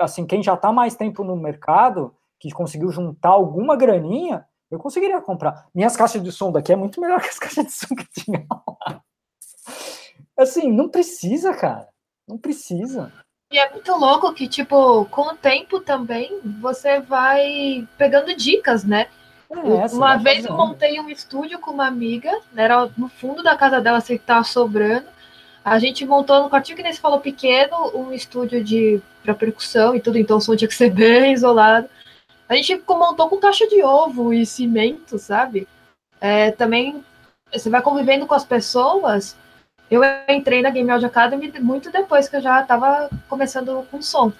assim, 0.00 0.26
quem 0.26 0.42
já 0.42 0.54
está 0.54 0.72
mais 0.72 0.96
tempo 0.96 1.22
no 1.22 1.36
mercado, 1.36 2.14
que 2.40 2.50
conseguiu 2.50 2.90
juntar 2.90 3.28
alguma 3.28 3.76
graninha, 3.76 4.46
eu 4.70 4.78
conseguiria 4.78 5.20
comprar. 5.20 5.66
Minhas 5.74 5.94
caixas 5.94 6.22
de 6.22 6.32
som 6.32 6.50
daqui 6.50 6.72
é 6.72 6.76
muito 6.76 6.98
melhor 7.00 7.20
que 7.20 7.28
as 7.28 7.38
caixas 7.38 7.66
de 7.66 7.72
som 7.72 7.94
que 7.94 8.08
tinha 8.10 8.46
lá. 8.50 9.02
Assim, 10.38 10.72
não 10.72 10.88
precisa, 10.88 11.54
cara. 11.54 11.88
Não 12.26 12.38
precisa. 12.38 13.12
E 13.52 13.58
é 13.58 13.70
muito 13.70 13.92
louco 13.92 14.34
que, 14.34 14.48
tipo, 14.48 15.04
com 15.06 15.32
o 15.32 15.36
tempo 15.36 15.80
também, 15.80 16.40
você 16.60 17.00
vai 17.00 17.86
pegando 17.96 18.34
dicas, 18.34 18.82
né? 18.82 19.08
É, 19.50 19.94
uma 19.94 20.16
vez 20.16 20.44
eu 20.44 20.52
montei 20.52 20.98
um 21.00 21.08
estúdio 21.08 21.58
com 21.58 21.70
uma 21.70 21.86
amiga, 21.86 22.30
né, 22.52 22.64
era 22.64 22.88
no 22.96 23.08
fundo 23.08 23.42
da 23.42 23.56
casa 23.56 23.80
dela, 23.80 24.00
sei 24.00 24.18
que 24.18 24.24
tava 24.24 24.44
sobrando. 24.44 25.06
A 25.64 25.78
gente 25.78 26.04
montou 26.04 26.42
no 26.42 26.50
quartinho 26.50 26.76
que 26.76 26.82
nem 26.82 26.92
se 26.92 27.00
falou 27.00 27.20
pequeno, 27.20 27.90
um 27.94 28.12
estúdio 28.12 28.62
de 28.62 29.00
para 29.22 29.34
percussão 29.34 29.94
e 29.94 30.00
tudo, 30.00 30.18
então 30.18 30.36
o 30.38 30.40
som 30.40 30.54
tinha 30.54 30.68
que 30.68 30.74
ser 30.74 30.90
bem 30.94 31.32
isolado. 31.32 31.88
A 32.48 32.54
gente 32.54 32.80
montou 32.88 33.28
com 33.28 33.38
caixa 33.38 33.66
de 33.66 33.82
ovo 33.82 34.32
e 34.32 34.46
cimento, 34.46 35.18
sabe? 35.18 35.66
É, 36.20 36.52
também 36.52 37.04
você 37.52 37.68
vai 37.68 37.82
convivendo 37.82 38.26
com 38.26 38.34
as 38.34 38.44
pessoas. 38.44 39.36
Eu 39.90 40.02
entrei 40.28 40.62
na 40.62 40.70
Game 40.70 40.90
Audio 40.90 41.08
Academy 41.08 41.52
muito 41.60 41.90
depois 41.90 42.28
que 42.28 42.36
eu 42.36 42.40
já 42.40 42.62
estava 42.62 43.08
começando 43.28 43.86
com 43.90 44.00
som. 44.02 44.32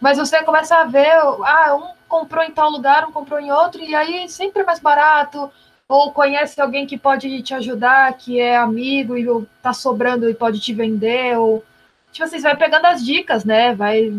Mas 0.00 0.18
você 0.18 0.42
começa 0.42 0.76
a 0.76 0.84
ver, 0.84 1.10
ah, 1.44 1.76
um 1.76 1.99
comprou 2.10 2.42
em 2.42 2.50
tal 2.50 2.68
lugar, 2.68 3.08
um 3.08 3.12
comprou 3.12 3.38
em 3.38 3.52
outro, 3.52 3.80
e 3.80 3.94
aí 3.94 4.28
sempre 4.28 4.62
é 4.62 4.64
mais 4.66 4.80
barato, 4.80 5.50
ou 5.88 6.12
conhece 6.12 6.60
alguém 6.60 6.84
que 6.86 6.98
pode 6.98 7.40
te 7.40 7.54
ajudar, 7.54 8.12
que 8.18 8.40
é 8.40 8.56
amigo 8.56 9.16
e 9.16 9.46
tá 9.62 9.72
sobrando 9.72 10.28
e 10.28 10.34
pode 10.34 10.60
te 10.60 10.74
vender, 10.74 11.38
ou 11.38 11.64
tipo 12.12 12.24
assim, 12.24 12.38
você 12.38 12.42
vai 12.42 12.56
pegando 12.56 12.86
as 12.86 13.04
dicas, 13.04 13.44
né? 13.44 13.74
Vai, 13.74 14.12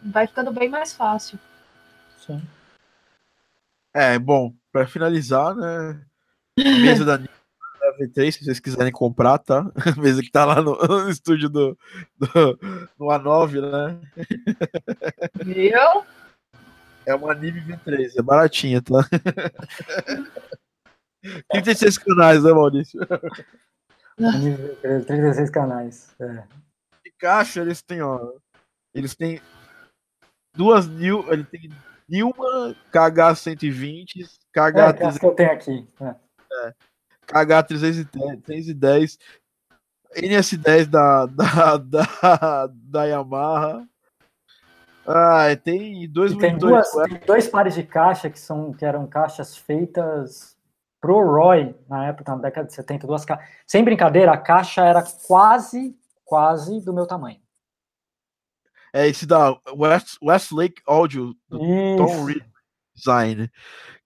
vai 0.00 0.28
ficando 0.28 0.52
bem 0.52 0.68
mais 0.68 0.94
fácil. 0.94 1.38
Sim. 2.24 2.40
É, 3.92 4.18
bom, 4.18 4.54
para 4.72 4.86
finalizar, 4.86 5.54
né? 5.54 6.00
A 6.58 6.78
mesa 6.78 7.04
da 7.04 7.18
V3, 7.18 8.32
se 8.32 8.44
vocês 8.44 8.60
quiserem 8.60 8.92
comprar, 8.92 9.38
tá? 9.38 9.70
A 9.96 10.00
mesa 10.00 10.22
que 10.22 10.30
tá 10.30 10.44
lá 10.44 10.62
no, 10.62 10.76
no 10.76 11.10
estúdio 11.10 11.48
do, 11.48 11.76
do, 12.16 12.58
no 12.98 13.06
A9, 13.06 13.60
né? 13.60 14.00
Viu? 15.44 16.04
É 17.06 17.14
uma 17.14 17.34
NIB 17.34 17.60
V3, 17.60 18.12
é 18.16 18.22
baratinha, 18.22 18.80
tá? 18.82 19.00
36 21.50 21.98
canais, 21.98 22.42
né, 22.42 22.52
Maurício? 22.52 23.00
36 25.06 25.50
canais. 25.50 26.14
É. 26.20 26.44
De 27.04 27.12
caixa, 27.18 27.60
eles 27.60 27.82
têm, 27.82 28.02
ó. 28.02 28.32
Eles 28.94 29.14
têm 29.14 29.40
duas 30.54 30.86
Nil. 30.86 31.24
Ele 31.32 31.44
tem 31.44 31.70
Nilma 32.08 32.76
KH120, 32.92 34.28
KH. 34.52 34.78
É, 34.78 35.18
que 35.18 35.26
eu 35.26 35.34
tenho 35.34 35.52
aqui. 35.52 35.88
É. 36.00 36.14
É. 36.66 36.74
KH310, 37.26 39.18
NS10 40.16 40.86
da, 40.86 41.26
da, 41.26 41.76
da, 41.78 42.66
da 42.72 43.04
Yamaha. 43.04 43.88
Ah, 45.06 45.54
tem 45.62 46.10
dois 46.10 46.34
tem, 46.36 46.56
duas, 46.56 46.90
tem 46.90 47.20
dois 47.26 47.46
pares 47.46 47.74
de 47.74 47.82
caixa 47.82 48.30
que 48.30 48.38
são 48.38 48.72
que 48.72 48.84
eram 48.84 49.06
caixas 49.06 49.56
feitas 49.56 50.56
pro 51.00 51.22
Roy 51.22 51.74
na 51.86 52.06
época, 52.06 52.34
na 52.34 52.40
década 52.40 52.66
de 52.66 52.74
70, 52.74 53.06
duas 53.06 53.26
ca... 53.26 53.38
sem 53.66 53.84
brincadeira, 53.84 54.32
a 54.32 54.38
caixa 54.38 54.82
era 54.82 55.04
quase, 55.26 55.94
quase 56.24 56.80
do 56.80 56.94
meu 56.94 57.06
tamanho. 57.06 57.38
É 58.90 59.06
esse 59.06 59.26
da 59.26 59.54
West, 59.76 60.16
Westlake 60.22 60.80
Audio, 60.86 61.34
do 61.46 61.62
Isso. 61.62 61.96
Tom 61.98 62.24
Reed 62.24 62.44
Design 62.94 63.50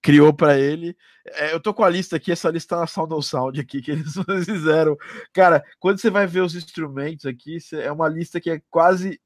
criou 0.01 0.33
para 0.33 0.57
ele. 0.59 0.97
É, 1.25 1.53
eu 1.53 1.59
tô 1.61 1.73
com 1.73 1.83
a 1.83 1.89
lista 1.89 2.17
aqui, 2.17 2.31
essa 2.31 2.49
lista 2.49 2.75
tá 2.75 2.81
na 2.81 2.87
Sound 2.87 3.13
on 3.13 3.21
Sound 3.21 3.59
aqui 3.61 3.81
que 3.81 3.91
eles 3.91 4.13
fizeram. 4.43 4.97
Cara, 5.31 5.63
quando 5.79 5.99
você 5.99 6.09
vai 6.09 6.27
ver 6.27 6.41
os 6.41 6.55
instrumentos 6.55 7.25
aqui, 7.25 7.59
é 7.73 7.91
uma 7.91 8.09
lista 8.09 8.41
que 8.41 8.49
é 8.49 8.61
quase 8.69 9.21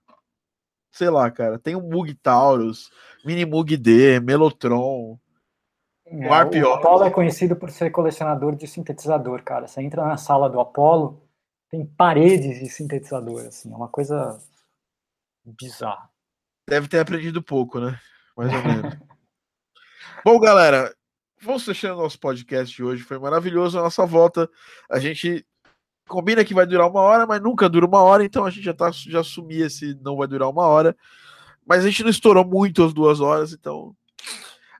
sei 0.93 1.09
lá, 1.09 1.29
cara. 1.29 1.59
Tem 1.59 1.75
o 1.75 1.81
Mug 1.81 2.13
Taurus, 2.13 2.89
Mini 3.25 3.45
Mug 3.45 3.75
D, 3.75 4.19
Melotron. 4.19 5.19
É, 6.05 6.27
o 6.63 6.73
Apollo 6.73 7.03
é 7.05 7.09
conhecido 7.09 7.55
por 7.55 7.71
ser 7.71 7.89
colecionador 7.89 8.55
de 8.55 8.67
sintetizador, 8.67 9.43
cara. 9.43 9.67
Você 9.67 9.81
entra 9.81 10.05
na 10.05 10.15
sala 10.15 10.49
do 10.49 10.59
Apollo, 10.59 11.21
tem 11.69 11.85
paredes 11.85 12.59
de 12.59 12.69
sintetizador, 12.69 13.47
assim, 13.47 13.71
é 13.71 13.75
uma 13.75 13.87
coisa 13.87 14.39
bizarra. 15.43 16.09
Deve 16.69 16.87
ter 16.87 16.99
aprendido 16.99 17.41
pouco, 17.41 17.79
né? 17.79 17.99
Mais 18.37 18.53
ou 18.53 18.63
menos. 18.63 18.97
Bom, 20.23 20.39
galera, 20.39 20.95
vamos 21.41 21.65
fechando 21.65 22.01
nosso 22.01 22.19
podcast 22.19 22.73
de 22.73 22.83
hoje. 22.83 23.03
Foi 23.03 23.17
maravilhoso 23.17 23.79
a 23.79 23.81
nossa 23.81 24.05
volta. 24.05 24.49
A 24.89 24.99
gente 24.99 25.45
combina 26.07 26.45
que 26.45 26.53
vai 26.53 26.65
durar 26.65 26.89
uma 26.89 27.01
hora, 27.01 27.25
mas 27.25 27.41
nunca 27.41 27.69
dura 27.69 27.85
uma 27.85 28.01
hora, 28.01 28.23
então 28.23 28.45
a 28.45 28.49
gente 28.49 28.63
já, 28.63 28.73
tá, 28.73 28.91
já 28.91 29.21
assumia 29.21 29.69
se 29.69 29.97
não 30.01 30.17
vai 30.17 30.27
durar 30.27 30.49
uma 30.49 30.65
hora. 30.65 30.95
Mas 31.65 31.83
a 31.83 31.87
gente 31.89 32.03
não 32.03 32.09
estourou 32.09 32.45
muito 32.45 32.83
as 32.83 32.93
duas 32.93 33.19
horas, 33.19 33.53
então 33.53 33.95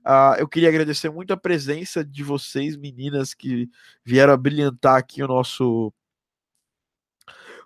Uh, 0.06 0.36
eu 0.38 0.50
queria 0.50 0.68
agradecer 0.68 1.10
muito 1.10 1.32
a 1.32 1.38
presença 1.38 2.04
de 2.04 2.24
vocês, 2.24 2.76
meninas, 2.76 3.34
que 3.34 3.70
vieram 4.04 4.34
a 4.34 4.38
brilhantar 4.38 4.98
aqui 4.98 5.24
o 5.24 5.28
nosso 5.28 5.94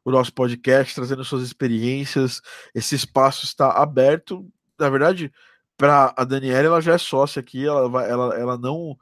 o 0.05 0.11
nosso 0.11 0.31
podcast, 0.34 0.95
trazendo 0.95 1.25
suas 1.25 1.41
experiências. 1.43 2.41
Esse 2.73 2.95
espaço 2.95 3.43
está 3.43 3.71
aberto. 3.71 4.47
Na 4.79 4.89
verdade, 4.89 5.34
para 5.75 6.13
a 6.15 6.23
Daniela, 6.23 6.67
ela 6.67 6.81
já 6.81 6.93
é 6.93 6.97
sócia 6.97 7.39
aqui, 7.41 7.65
ela, 7.65 7.89
vai, 7.89 8.09
ela, 8.09 8.35
ela 8.35 8.57
não. 8.57 8.97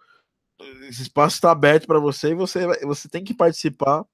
Esse 0.90 1.04
espaço 1.04 1.36
está 1.36 1.52
aberto 1.52 1.86
para 1.86 2.00
você 2.00 2.30
e 2.30 2.36
você, 2.36 2.66
você 2.86 3.10
tem 3.10 3.24
que 3.24 3.34
participar 3.36 4.06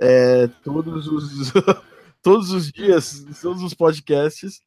é, 0.00 0.48
todos 0.62 1.06
os. 1.08 1.52
todos 2.22 2.50
os 2.50 2.72
dias, 2.72 3.24
todos 3.42 3.62
os 3.62 3.74
podcasts. 3.74 4.62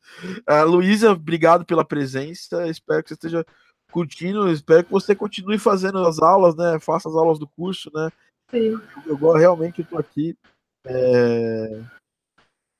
Uh, 0.47 0.65
Luísa, 0.65 1.11
obrigado 1.11 1.65
pela 1.65 1.83
presença. 1.83 2.67
Espero 2.67 3.01
que 3.01 3.09
você 3.09 3.15
esteja 3.15 3.45
curtindo. 3.91 4.49
Espero 4.51 4.83
que 4.83 4.91
você 4.91 5.15
continue 5.15 5.57
fazendo 5.57 5.97
as 6.05 6.19
aulas, 6.19 6.55
né? 6.55 6.79
Faça 6.79 7.09
as 7.09 7.15
aulas 7.15 7.39
do 7.39 7.47
curso, 7.47 7.91
né? 7.93 8.09
Sim. 8.51 8.79
Eu 9.05 9.17
realmente 9.33 9.81
estou 9.81 9.97
aqui. 9.97 10.37
É... 10.85 11.81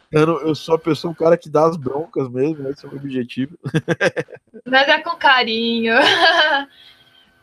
Eu, 0.09 0.47
eu 0.47 0.55
sou 0.55 0.75
a 0.75 0.79
pessoa, 0.79 1.11
um 1.11 1.15
cara 1.15 1.37
que 1.37 1.49
dá 1.49 1.65
as 1.65 1.75
broncas 1.75 2.29
mesmo, 2.29 2.69
esse 2.69 2.85
é 2.85 2.87
o 2.87 2.91
meu 2.91 3.01
objetivo. 3.01 3.57
Mas 4.65 4.87
é 4.87 5.01
com 5.01 5.17
carinho. 5.17 5.95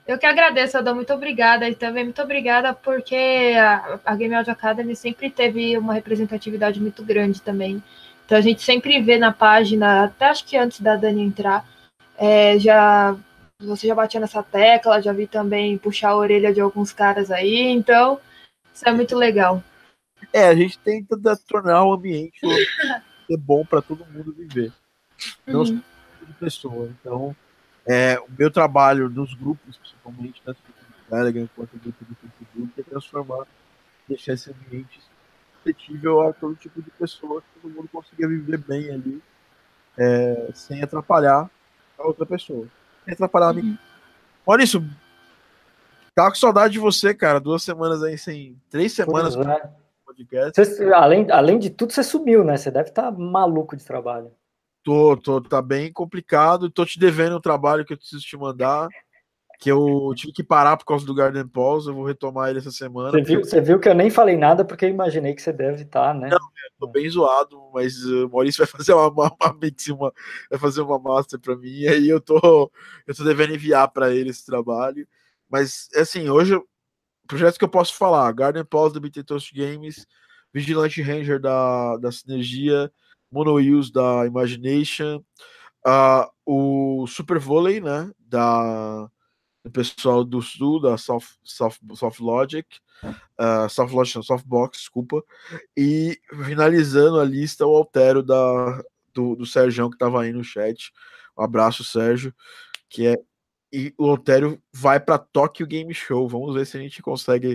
Eu 0.06 0.18
que 0.18 0.26
agradeço, 0.26 0.76
Adão. 0.76 0.94
Muito 0.94 1.12
obrigada. 1.12 1.68
E 1.68 1.74
também 1.74 2.04
muito 2.04 2.20
obrigada 2.22 2.74
porque 2.74 3.54
a, 3.56 4.00
a 4.04 4.14
Game 4.14 4.34
Audio 4.34 4.52
Academy 4.52 4.94
sempre 4.94 5.30
teve 5.30 5.76
uma 5.78 5.94
representatividade 5.94 6.80
muito 6.80 7.02
grande 7.02 7.40
também. 7.40 7.82
Então 8.24 8.38
a 8.38 8.40
gente 8.40 8.62
sempre 8.62 9.00
vê 9.02 9.18
na 9.18 9.32
página, 9.32 10.04
até 10.04 10.26
acho 10.26 10.44
que 10.44 10.56
antes 10.56 10.80
da 10.80 10.96
Dani 10.96 11.22
entrar, 11.22 11.66
é, 12.16 12.58
já 12.58 13.16
você 13.60 13.86
já 13.86 13.94
batia 13.94 14.20
nessa 14.20 14.42
tecla, 14.42 15.00
já 15.00 15.12
vi 15.12 15.26
também 15.26 15.78
puxar 15.78 16.10
a 16.10 16.16
orelha 16.16 16.52
de 16.52 16.60
alguns 16.60 16.92
caras 16.92 17.30
aí, 17.30 17.68
então 17.70 18.18
isso 18.72 18.86
é 18.86 18.92
muito 18.92 19.16
legal. 19.16 19.62
É, 20.32 20.46
a 20.46 20.54
gente 20.54 20.78
tenta 20.78 21.16
tornar 21.48 21.84
o 21.84 21.92
ambiente 21.92 22.40
ser 23.26 23.36
bom 23.36 23.64
para 23.64 23.80
todo 23.80 24.06
mundo 24.06 24.34
viver. 24.34 24.72
Não 25.46 25.60
uhum. 25.60 25.80
de 26.26 26.32
pessoa. 26.38 26.90
Então, 27.00 27.36
é, 27.86 28.18
o 28.18 28.26
meu 28.38 28.50
trabalho 28.50 29.08
nos 29.08 29.34
grupos, 29.34 29.76
principalmente, 29.76 30.40
tanto 30.44 30.58
no 30.66 31.16
Telegram 31.16 31.48
quanto 31.54 31.74
no 31.74 31.80
grupo 31.80 32.04
do 32.04 32.16
Facebook, 32.16 32.80
é 32.80 32.82
transformar, 32.82 33.46
deixar 34.08 34.32
esse 34.32 34.50
ambiente 34.50 35.00
suscetível 35.56 36.22
a 36.22 36.32
todo 36.32 36.54
tipo 36.56 36.80
de 36.80 36.90
pessoa, 36.90 37.42
que 37.42 37.60
todo 37.60 37.74
mundo 37.74 37.88
consiga 37.92 38.26
viver 38.26 38.58
bem 38.58 38.90
ali, 38.90 39.22
é, 39.98 40.50
sem 40.54 40.82
atrapalhar 40.82 41.50
a 41.98 42.06
outra 42.06 42.24
pessoa. 42.24 42.66
Sem 43.04 43.14
atrapalhar 43.14 43.52
uhum. 43.54 43.60
a 43.60 43.62
mim. 43.62 43.78
Maurício, 44.46 44.84
tava 46.14 46.30
com 46.30 46.36
saudade 46.36 46.74
de 46.74 46.78
você, 46.78 47.14
cara. 47.14 47.38
Duas 47.38 47.62
semanas 47.62 48.02
aí 48.02 48.16
sem. 48.18 48.60
Três 48.70 48.92
semanas 48.92 49.36
pois 49.36 49.46
é. 49.46 49.70
podcast. 50.04 50.64
Você, 50.64 50.92
além, 50.92 51.30
além 51.30 51.58
de 51.58 51.70
tudo, 51.70 51.92
você 51.92 52.02
sumiu, 52.02 52.44
né? 52.44 52.56
Você 52.56 52.70
deve 52.70 52.88
estar 52.88 53.10
tá 53.10 53.10
maluco 53.10 53.76
de 53.76 53.84
trabalho. 53.84 54.30
Tô, 54.84 55.16
tô, 55.16 55.40
tá 55.40 55.62
bem 55.62 55.90
complicado. 55.90 56.68
Tô 56.68 56.84
te 56.84 56.98
devendo 56.98 57.36
o 57.36 57.40
trabalho 57.40 57.86
que 57.86 57.94
eu 57.94 57.96
preciso 57.96 58.22
te 58.22 58.36
mandar. 58.36 58.86
Que 59.58 59.70
eu 59.70 60.12
tive 60.14 60.32
que 60.32 60.44
parar 60.44 60.76
por 60.76 60.84
causa 60.84 61.06
do 61.06 61.14
Garden 61.14 61.48
Pause. 61.48 61.88
Eu 61.88 61.94
vou 61.94 62.04
retomar 62.04 62.50
ele 62.50 62.58
essa 62.58 62.70
semana. 62.70 63.10
Você 63.10 63.22
viu, 63.22 63.40
você 63.42 63.60
viu 63.62 63.80
que 63.80 63.88
eu 63.88 63.94
nem 63.94 64.10
falei 64.10 64.36
nada 64.36 64.62
porque 64.62 64.84
eu 64.84 64.90
imaginei 64.90 65.34
que 65.34 65.40
você 65.40 65.54
deve 65.54 65.84
estar, 65.84 66.14
né? 66.14 66.28
Não, 66.28 66.38
tô 66.78 66.86
bem 66.86 67.08
zoado, 67.08 67.58
mas 67.72 68.04
o 68.04 68.28
Maurício 68.28 68.58
vai 68.58 68.66
fazer 68.66 68.92
uma, 68.92 69.08
uma, 69.10 69.34
uma, 69.40 70.12
vai 70.50 70.58
fazer 70.58 70.82
uma 70.82 70.98
master 70.98 71.40
para 71.40 71.56
mim. 71.56 71.70
E 71.70 71.88
aí 71.88 72.06
eu 72.06 72.20
tô, 72.20 72.70
eu 73.06 73.14
tô 73.14 73.24
devendo 73.24 73.54
enviar 73.54 73.90
para 73.90 74.14
ele 74.14 74.28
esse 74.28 74.44
trabalho. 74.44 75.08
Mas, 75.48 75.88
assim, 75.96 76.28
hoje, 76.28 76.60
projetos 77.26 77.56
que 77.56 77.64
eu 77.64 77.70
posso 77.70 77.94
falar: 77.94 78.30
Garden 78.32 78.64
Pause 78.66 78.92
do 78.92 79.00
BT 79.00 79.24
Toast 79.24 79.54
Games, 79.54 80.06
Vigilante 80.52 81.00
Ranger 81.00 81.40
da, 81.40 81.96
da 81.96 82.12
Sinergia 82.12 82.92
Mono 83.34 83.56
Use 83.56 83.92
da 83.92 84.24
Imagination, 84.26 85.22
uh, 85.84 86.30
o 86.46 87.06
Super 87.08 87.38
Volley, 87.38 87.80
né, 87.80 88.10
da, 88.18 89.10
do 89.64 89.70
pessoal 89.72 90.24
do 90.24 90.40
Sul, 90.40 90.80
da 90.80 90.96
South 90.96 92.20
Logic, 92.20 92.66
uh, 93.02 93.68
South 93.68 93.90
Logic, 93.90 94.24
Softbox, 94.24 94.78
desculpa, 94.78 95.22
e 95.76 96.16
finalizando 96.46 97.18
a 97.18 97.24
lista, 97.24 97.66
o 97.66 97.74
Altero 97.74 98.22
da, 98.22 98.82
do, 99.12 99.34
do 99.34 99.44
Sérgio 99.44 99.90
que 99.90 99.96
estava 99.96 100.22
aí 100.22 100.32
no 100.32 100.44
chat. 100.44 100.92
Um 101.36 101.42
abraço, 101.42 101.82
Sérgio, 101.82 102.32
que 102.88 103.06
é 103.06 103.16
e 103.74 103.92
o 103.98 104.08
Altério 104.08 104.62
vai 104.72 105.00
para 105.00 105.18
Tokyo 105.18 105.66
Game 105.66 105.92
Show. 105.92 106.28
Vamos 106.28 106.54
ver 106.54 106.64
se 106.64 106.76
a 106.76 106.80
gente 106.80 107.02
consegue 107.02 107.54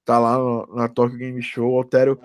estar 0.00 0.14
tá 0.14 0.18
lá 0.18 0.36
no, 0.36 0.66
na 0.74 0.88
Tokyo 0.88 1.16
Game 1.16 1.40
Show. 1.40 1.72
O 1.72 1.78
Altério, 1.78 2.18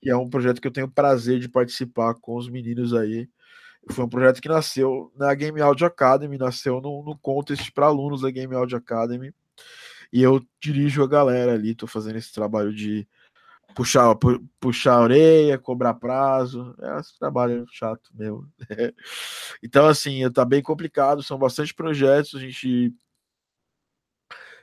que 0.00 0.10
é 0.10 0.16
um 0.16 0.28
projeto 0.28 0.60
que 0.60 0.66
eu 0.68 0.72
tenho 0.72 0.90
prazer 0.90 1.38
de 1.38 1.48
participar 1.48 2.14
com 2.14 2.36
os 2.36 2.48
meninos 2.48 2.94
aí. 2.94 3.28
Foi 3.90 4.04
um 4.04 4.08
projeto 4.08 4.40
que 4.40 4.48
nasceu 4.48 5.12
na 5.16 5.32
Game 5.34 5.60
Audio 5.60 5.86
Academy, 5.86 6.38
nasceu 6.38 6.80
no, 6.80 7.04
no 7.04 7.16
contest 7.18 7.70
para 7.72 7.86
alunos 7.86 8.22
da 8.22 8.30
Game 8.30 8.54
Audio 8.54 8.76
Academy. 8.76 9.32
E 10.12 10.22
eu 10.22 10.44
dirijo 10.60 11.02
a 11.02 11.08
galera 11.08 11.54
ali, 11.54 11.70
estou 11.70 11.88
fazendo 11.88 12.16
esse 12.16 12.32
trabalho 12.32 12.74
de 12.74 13.06
puxar, 13.74 14.14
pu, 14.16 14.42
puxar 14.58 14.94
a 14.94 15.00
orelha, 15.02 15.58
cobrar 15.58 15.94
prazo. 15.94 16.74
É 16.80 16.98
esse 16.98 17.18
trabalho 17.18 17.66
chato 17.70 18.10
mesmo. 18.14 18.50
então, 19.62 19.86
assim, 19.86 20.28
tá 20.32 20.44
bem 20.44 20.62
complicado, 20.62 21.22
são 21.22 21.38
bastante 21.38 21.74
projetos, 21.74 22.34
a 22.34 22.40
gente 22.40 22.92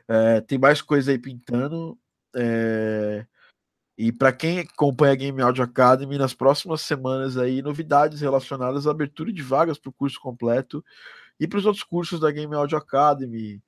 é, 0.08 0.42
tem 0.42 0.58
mais 0.58 0.82
coisa 0.82 1.12
aí 1.12 1.20
pintando. 1.20 1.98
É, 2.36 3.26
e 3.98 4.12
para 4.12 4.34
quem 4.34 4.60
acompanha 4.60 5.14
a 5.14 5.16
Game 5.16 5.42
Audio 5.42 5.64
Academy, 5.64 6.18
nas 6.18 6.34
próximas 6.34 6.82
semanas 6.82 7.38
aí, 7.38 7.62
novidades 7.62 8.22
relacionadas 8.22 8.88
à 8.88 8.92
abertura 8.92 9.32
de 9.32 9.42
vagas 9.42 9.78
para 9.78 9.90
o 9.90 9.94
curso 9.94 10.20
completo 10.20 10.84
e 11.40 11.48
para 11.48 11.60
os 11.60 11.66
outros 11.66 11.84
cursos 11.84 12.20
da 12.20 12.32
Game 12.32 12.54
Audio 12.56 12.78
Academy. 12.78 13.62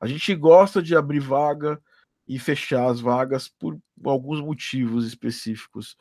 A 0.00 0.06
gente 0.06 0.34
gosta 0.34 0.82
de 0.82 0.94
abrir 0.94 1.20
vaga 1.20 1.80
e 2.28 2.38
fechar 2.38 2.88
as 2.88 3.00
vagas 3.00 3.48
por 3.48 3.78
alguns 4.04 4.40
motivos 4.40 5.06
específicos, 5.06 5.96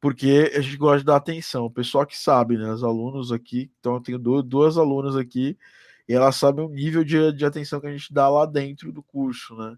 porque 0.00 0.50
a 0.54 0.60
gente 0.60 0.76
gosta 0.76 0.98
de 0.98 1.04
dar 1.04 1.16
atenção. 1.16 1.66
O 1.66 1.70
pessoal 1.70 2.06
que 2.06 2.16
sabe, 2.16 2.56
né? 2.56 2.72
Os 2.72 2.84
alunos 2.84 3.32
aqui, 3.32 3.70
então 3.80 3.94
eu 3.94 4.00
tenho 4.00 4.18
duas 4.18 4.78
alunas 4.78 5.16
aqui 5.16 5.58
e 6.08 6.14
elas 6.14 6.36
sabem 6.36 6.64
o 6.64 6.68
nível 6.68 7.04
de, 7.04 7.32
de 7.32 7.44
atenção 7.44 7.80
que 7.80 7.86
a 7.86 7.92
gente 7.92 8.12
dá 8.12 8.28
lá 8.28 8.46
dentro 8.46 8.92
do 8.92 9.02
curso, 9.02 9.56
né? 9.56 9.76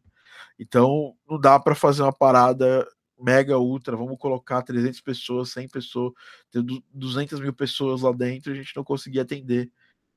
Então 0.58 1.14
não 1.28 1.40
dá 1.40 1.58
para 1.58 1.74
fazer 1.74 2.02
uma 2.02 2.12
parada 2.12 2.86
mega 3.18 3.58
ultra, 3.58 3.96
vamos 3.96 4.18
colocar 4.18 4.62
300 4.62 5.00
pessoas, 5.00 5.50
100 5.50 5.68
pessoas, 5.68 6.12
ter 6.50 6.62
200 6.92 7.40
mil 7.40 7.52
pessoas 7.52 8.02
lá 8.02 8.12
dentro, 8.12 8.52
a 8.52 8.54
gente 8.54 8.76
não 8.76 8.84
conseguir 8.84 9.20
atender 9.20 9.70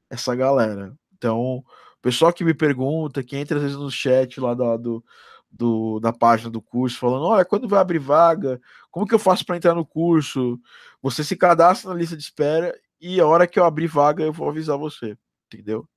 essa 0.10 0.36
galera. 0.36 0.98
Então, 1.18 1.58
o 1.58 1.66
pessoal 2.02 2.34
que 2.34 2.44
me 2.44 2.54
pergunta, 2.54 3.24
que 3.24 3.38
entra 3.38 3.58
às 3.58 3.64
vezes 3.64 3.78
no 3.78 3.92
chat 3.92 4.40
lá 4.40 4.54
do, 4.54 4.78
do 4.78 5.06
do, 5.52 6.00
da 6.00 6.14
página 6.14 6.50
do 6.50 6.62
curso, 6.62 7.00
falando: 7.00 7.26
olha, 7.26 7.46
quando 7.46 7.68
vai 7.68 7.80
abrir 7.80 8.00
vaga? 8.00 8.62
Como 8.92 9.08
que 9.08 9.16
eu 9.16 9.20
faço 9.20 9.46
para 9.46 9.58
entrar 9.58 9.74
no 9.74 9.86
curso? 9.86 10.60
Você 11.02 11.24
se 11.24 11.36
cadastra 11.36 11.90
na 11.90 11.98
lista 11.98 12.16
de 12.16 12.24
espera 12.24 12.80
e 13.02 13.20
a 13.20 13.26
hora 13.26 13.48
que 13.48 13.60
eu 13.60 13.66
abrir 13.66 13.88
vaga 13.88 14.24
eu 14.24 14.34
vou 14.34 14.50
avisar 14.50 14.78
você, 14.78 15.18
entendeu? 15.48 15.88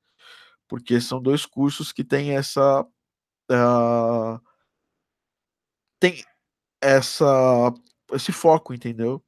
Porque 0.69 1.01
são 1.01 1.21
dois 1.21 1.45
cursos 1.47 1.93
que 1.93 2.05
têm 2.05 2.37
essa. 2.37 2.83
Uh, 3.51 4.41
tem 6.01 6.25
essa 6.83 7.73
esse 8.13 8.33
foco, 8.33 8.75
entendeu? 8.75 9.23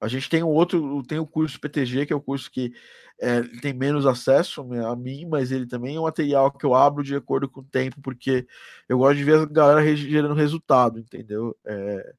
A 0.00 0.08
gente 0.08 0.28
tem 0.28 0.42
um 0.42 0.48
outro, 0.48 1.02
tem 1.04 1.18
o 1.18 1.26
curso 1.26 1.60
PTG, 1.60 2.06
que 2.06 2.12
é 2.12 2.16
o 2.16 2.20
curso 2.20 2.50
que 2.50 2.72
é, 3.20 3.42
tem 3.60 3.72
menos 3.72 4.06
acesso 4.06 4.62
a 4.84 4.94
mim, 4.96 5.26
mas 5.26 5.50
ele 5.50 5.66
também 5.66 5.96
é 5.96 6.00
um 6.00 6.04
material 6.04 6.50
que 6.50 6.64
eu 6.66 6.74
abro 6.74 7.02
de 7.02 7.16
acordo 7.16 7.48
com 7.48 7.60
o 7.60 7.64
tempo, 7.64 8.00
porque 8.02 8.46
eu 8.88 8.98
gosto 8.98 9.16
de 9.16 9.24
ver 9.24 9.38
a 9.40 9.46
galera 9.46 9.96
gerando 9.96 10.34
resultado, 10.34 10.98
entendeu? 10.98 11.56
É, 11.64 12.14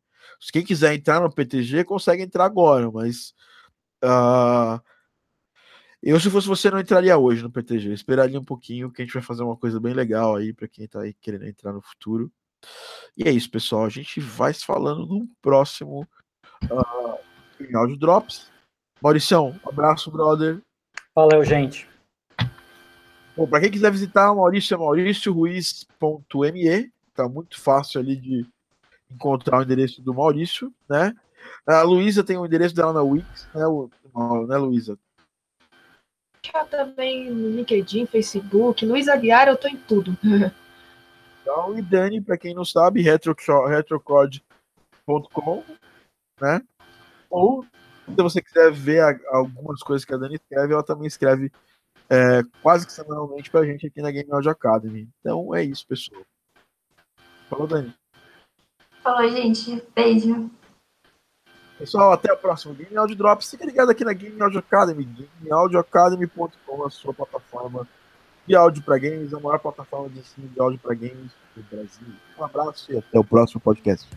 quem 0.52 0.64
quiser 0.64 0.94
entrar 0.94 1.22
no 1.22 1.31
PTG, 1.34 1.84
consegue 1.84 2.23
entrar 2.23 2.45
agora, 2.45 2.91
mas 2.91 3.34
uh, 4.03 4.81
eu, 6.02 6.19
se 6.19 6.30
fosse 6.30 6.48
você, 6.48 6.69
não 6.72 6.80
entraria 6.80 7.18
hoje 7.18 7.44
no 7.44 7.52
PTG, 7.52 7.91
esperaria 7.94 8.39
um 8.39 8.44
pouquinho, 8.45 8.91
que 8.91 9.02
a 9.02 9.06
gente 9.06 9.14
vai 9.14 9.23
fazer 9.23 9.44
uma 9.44 9.57
coisa 9.57 9.80
bem 9.80 9.94
legal 9.94 10.35
aí 10.35 10.53
para 10.53 10.68
quem 10.68 10.85
está 10.85 11.02
aí 11.02 11.14
querendo 11.14 11.45
entrar 11.45 11.73
no 11.73 11.81
futuro. 11.81 12.31
E 13.15 13.27
é 13.27 13.31
isso, 13.31 13.49
pessoal. 13.49 13.85
A 13.85 13.89
gente 13.89 14.19
vai 14.19 14.53
se 14.53 14.65
falando 14.65 15.05
no 15.05 15.27
próximo 15.41 16.07
uh, 16.63 17.17
áudio 17.75 17.97
drops. 17.97 18.51
Mauricião, 19.01 19.59
um 19.63 19.69
abraço, 19.69 20.11
brother. 20.11 20.61
Valeu, 21.15 21.43
gente. 21.43 21.88
Bom, 23.35 23.47
para 23.47 23.61
quem 23.61 23.71
quiser 23.71 23.91
visitar, 23.91 24.34
Maurício 24.34 24.73
é 24.73 24.77
mauricioruiz.me. 24.77 26.91
Tá 27.13 27.29
muito 27.29 27.59
fácil 27.59 27.99
ali 27.99 28.15
de 28.15 28.45
encontrar 29.11 29.59
o 29.59 29.63
endereço 29.63 30.01
do 30.01 30.13
Maurício, 30.13 30.73
né? 30.89 31.13
A 31.65 31.81
Luísa 31.81 32.23
tem 32.23 32.38
o 32.38 32.45
endereço 32.45 32.75
dela 32.75 32.93
na 32.93 33.01
Wix, 33.01 33.47
né, 33.53 33.63
né 34.47 34.57
Luísa? 34.57 34.97
também 36.69 37.29
no 37.29 37.49
LinkedIn, 37.49 38.05
Facebook. 38.05 38.85
Luiz 38.85 39.07
Aguiar, 39.07 39.47
eu 39.47 39.57
tô 39.57 39.67
em 39.67 39.77
tudo. 39.77 40.17
E 41.76 41.82
Dani, 41.82 42.22
para 42.22 42.38
quem 42.38 42.53
não 42.53 42.65
sabe, 42.65 43.02
retrocode.com, 43.02 45.64
né? 46.41 46.61
Ou 47.30 47.64
se 47.64 48.15
você 48.15 48.41
quiser 48.41 48.72
ver 48.72 49.02
a, 49.02 49.18
algumas 49.38 49.82
coisas 49.82 50.06
que 50.06 50.14
a 50.14 50.18
Dani 50.18 50.36
escreve, 50.36 50.74
ela 50.74 50.84
também 50.84 51.07
escreve 51.07 51.52
é, 52.10 52.41
quase 52.61 52.86
que 52.86 52.94
semanalmente 52.94 53.52
pra 53.52 53.65
gente 53.65 53.88
aqui 53.88 54.02
na 54.02 54.11
Game 54.11 54.32
Audio 54.32 54.52
Academy. 54.52 55.10
Então 55.19 55.53
é 55.53 55.64
isso, 55.64 55.86
pessoal. 55.88 56.22
Falou, 57.49 57.68
Dani. 57.68 57.94
Falou, 59.02 59.30
gente. 59.30 59.84
Beijo. 59.95 60.49
Pessoal, 61.78 62.11
até 62.11 62.34
o 62.34 62.38
próximo 62.38 62.74
Game 62.74 62.98
Audio 62.98 63.15
Drops. 63.15 63.52
Fica 63.52 63.65
ligado 63.65 63.91
aqui 63.91 64.03
na 64.03 64.14
Game 64.14 64.41
Audio 64.41 64.60
Academy, 64.60 65.06
gameaudioacademy.com, 65.40 66.84
a 66.84 66.90
sua 66.90 67.14
plataforma 67.14 67.88
de 68.48 68.56
áudio 68.56 68.82
para 68.82 68.98
games, 68.98 69.34
a 69.34 69.40
maior 69.40 69.60
plataforma 69.60 70.10
de 70.10 70.19
ensino 70.19 70.48
de 70.48 70.60
áudio 70.60 70.80
para 70.80 70.95
games 70.95 71.32
do 71.56 71.64
Brasil. 71.69 72.07
Um 72.40 72.44
abraço 72.44 72.91
e 72.91 72.98
até 72.98 73.19
o 73.19 73.24
próximo 73.24 73.60
podcast. 73.60 74.07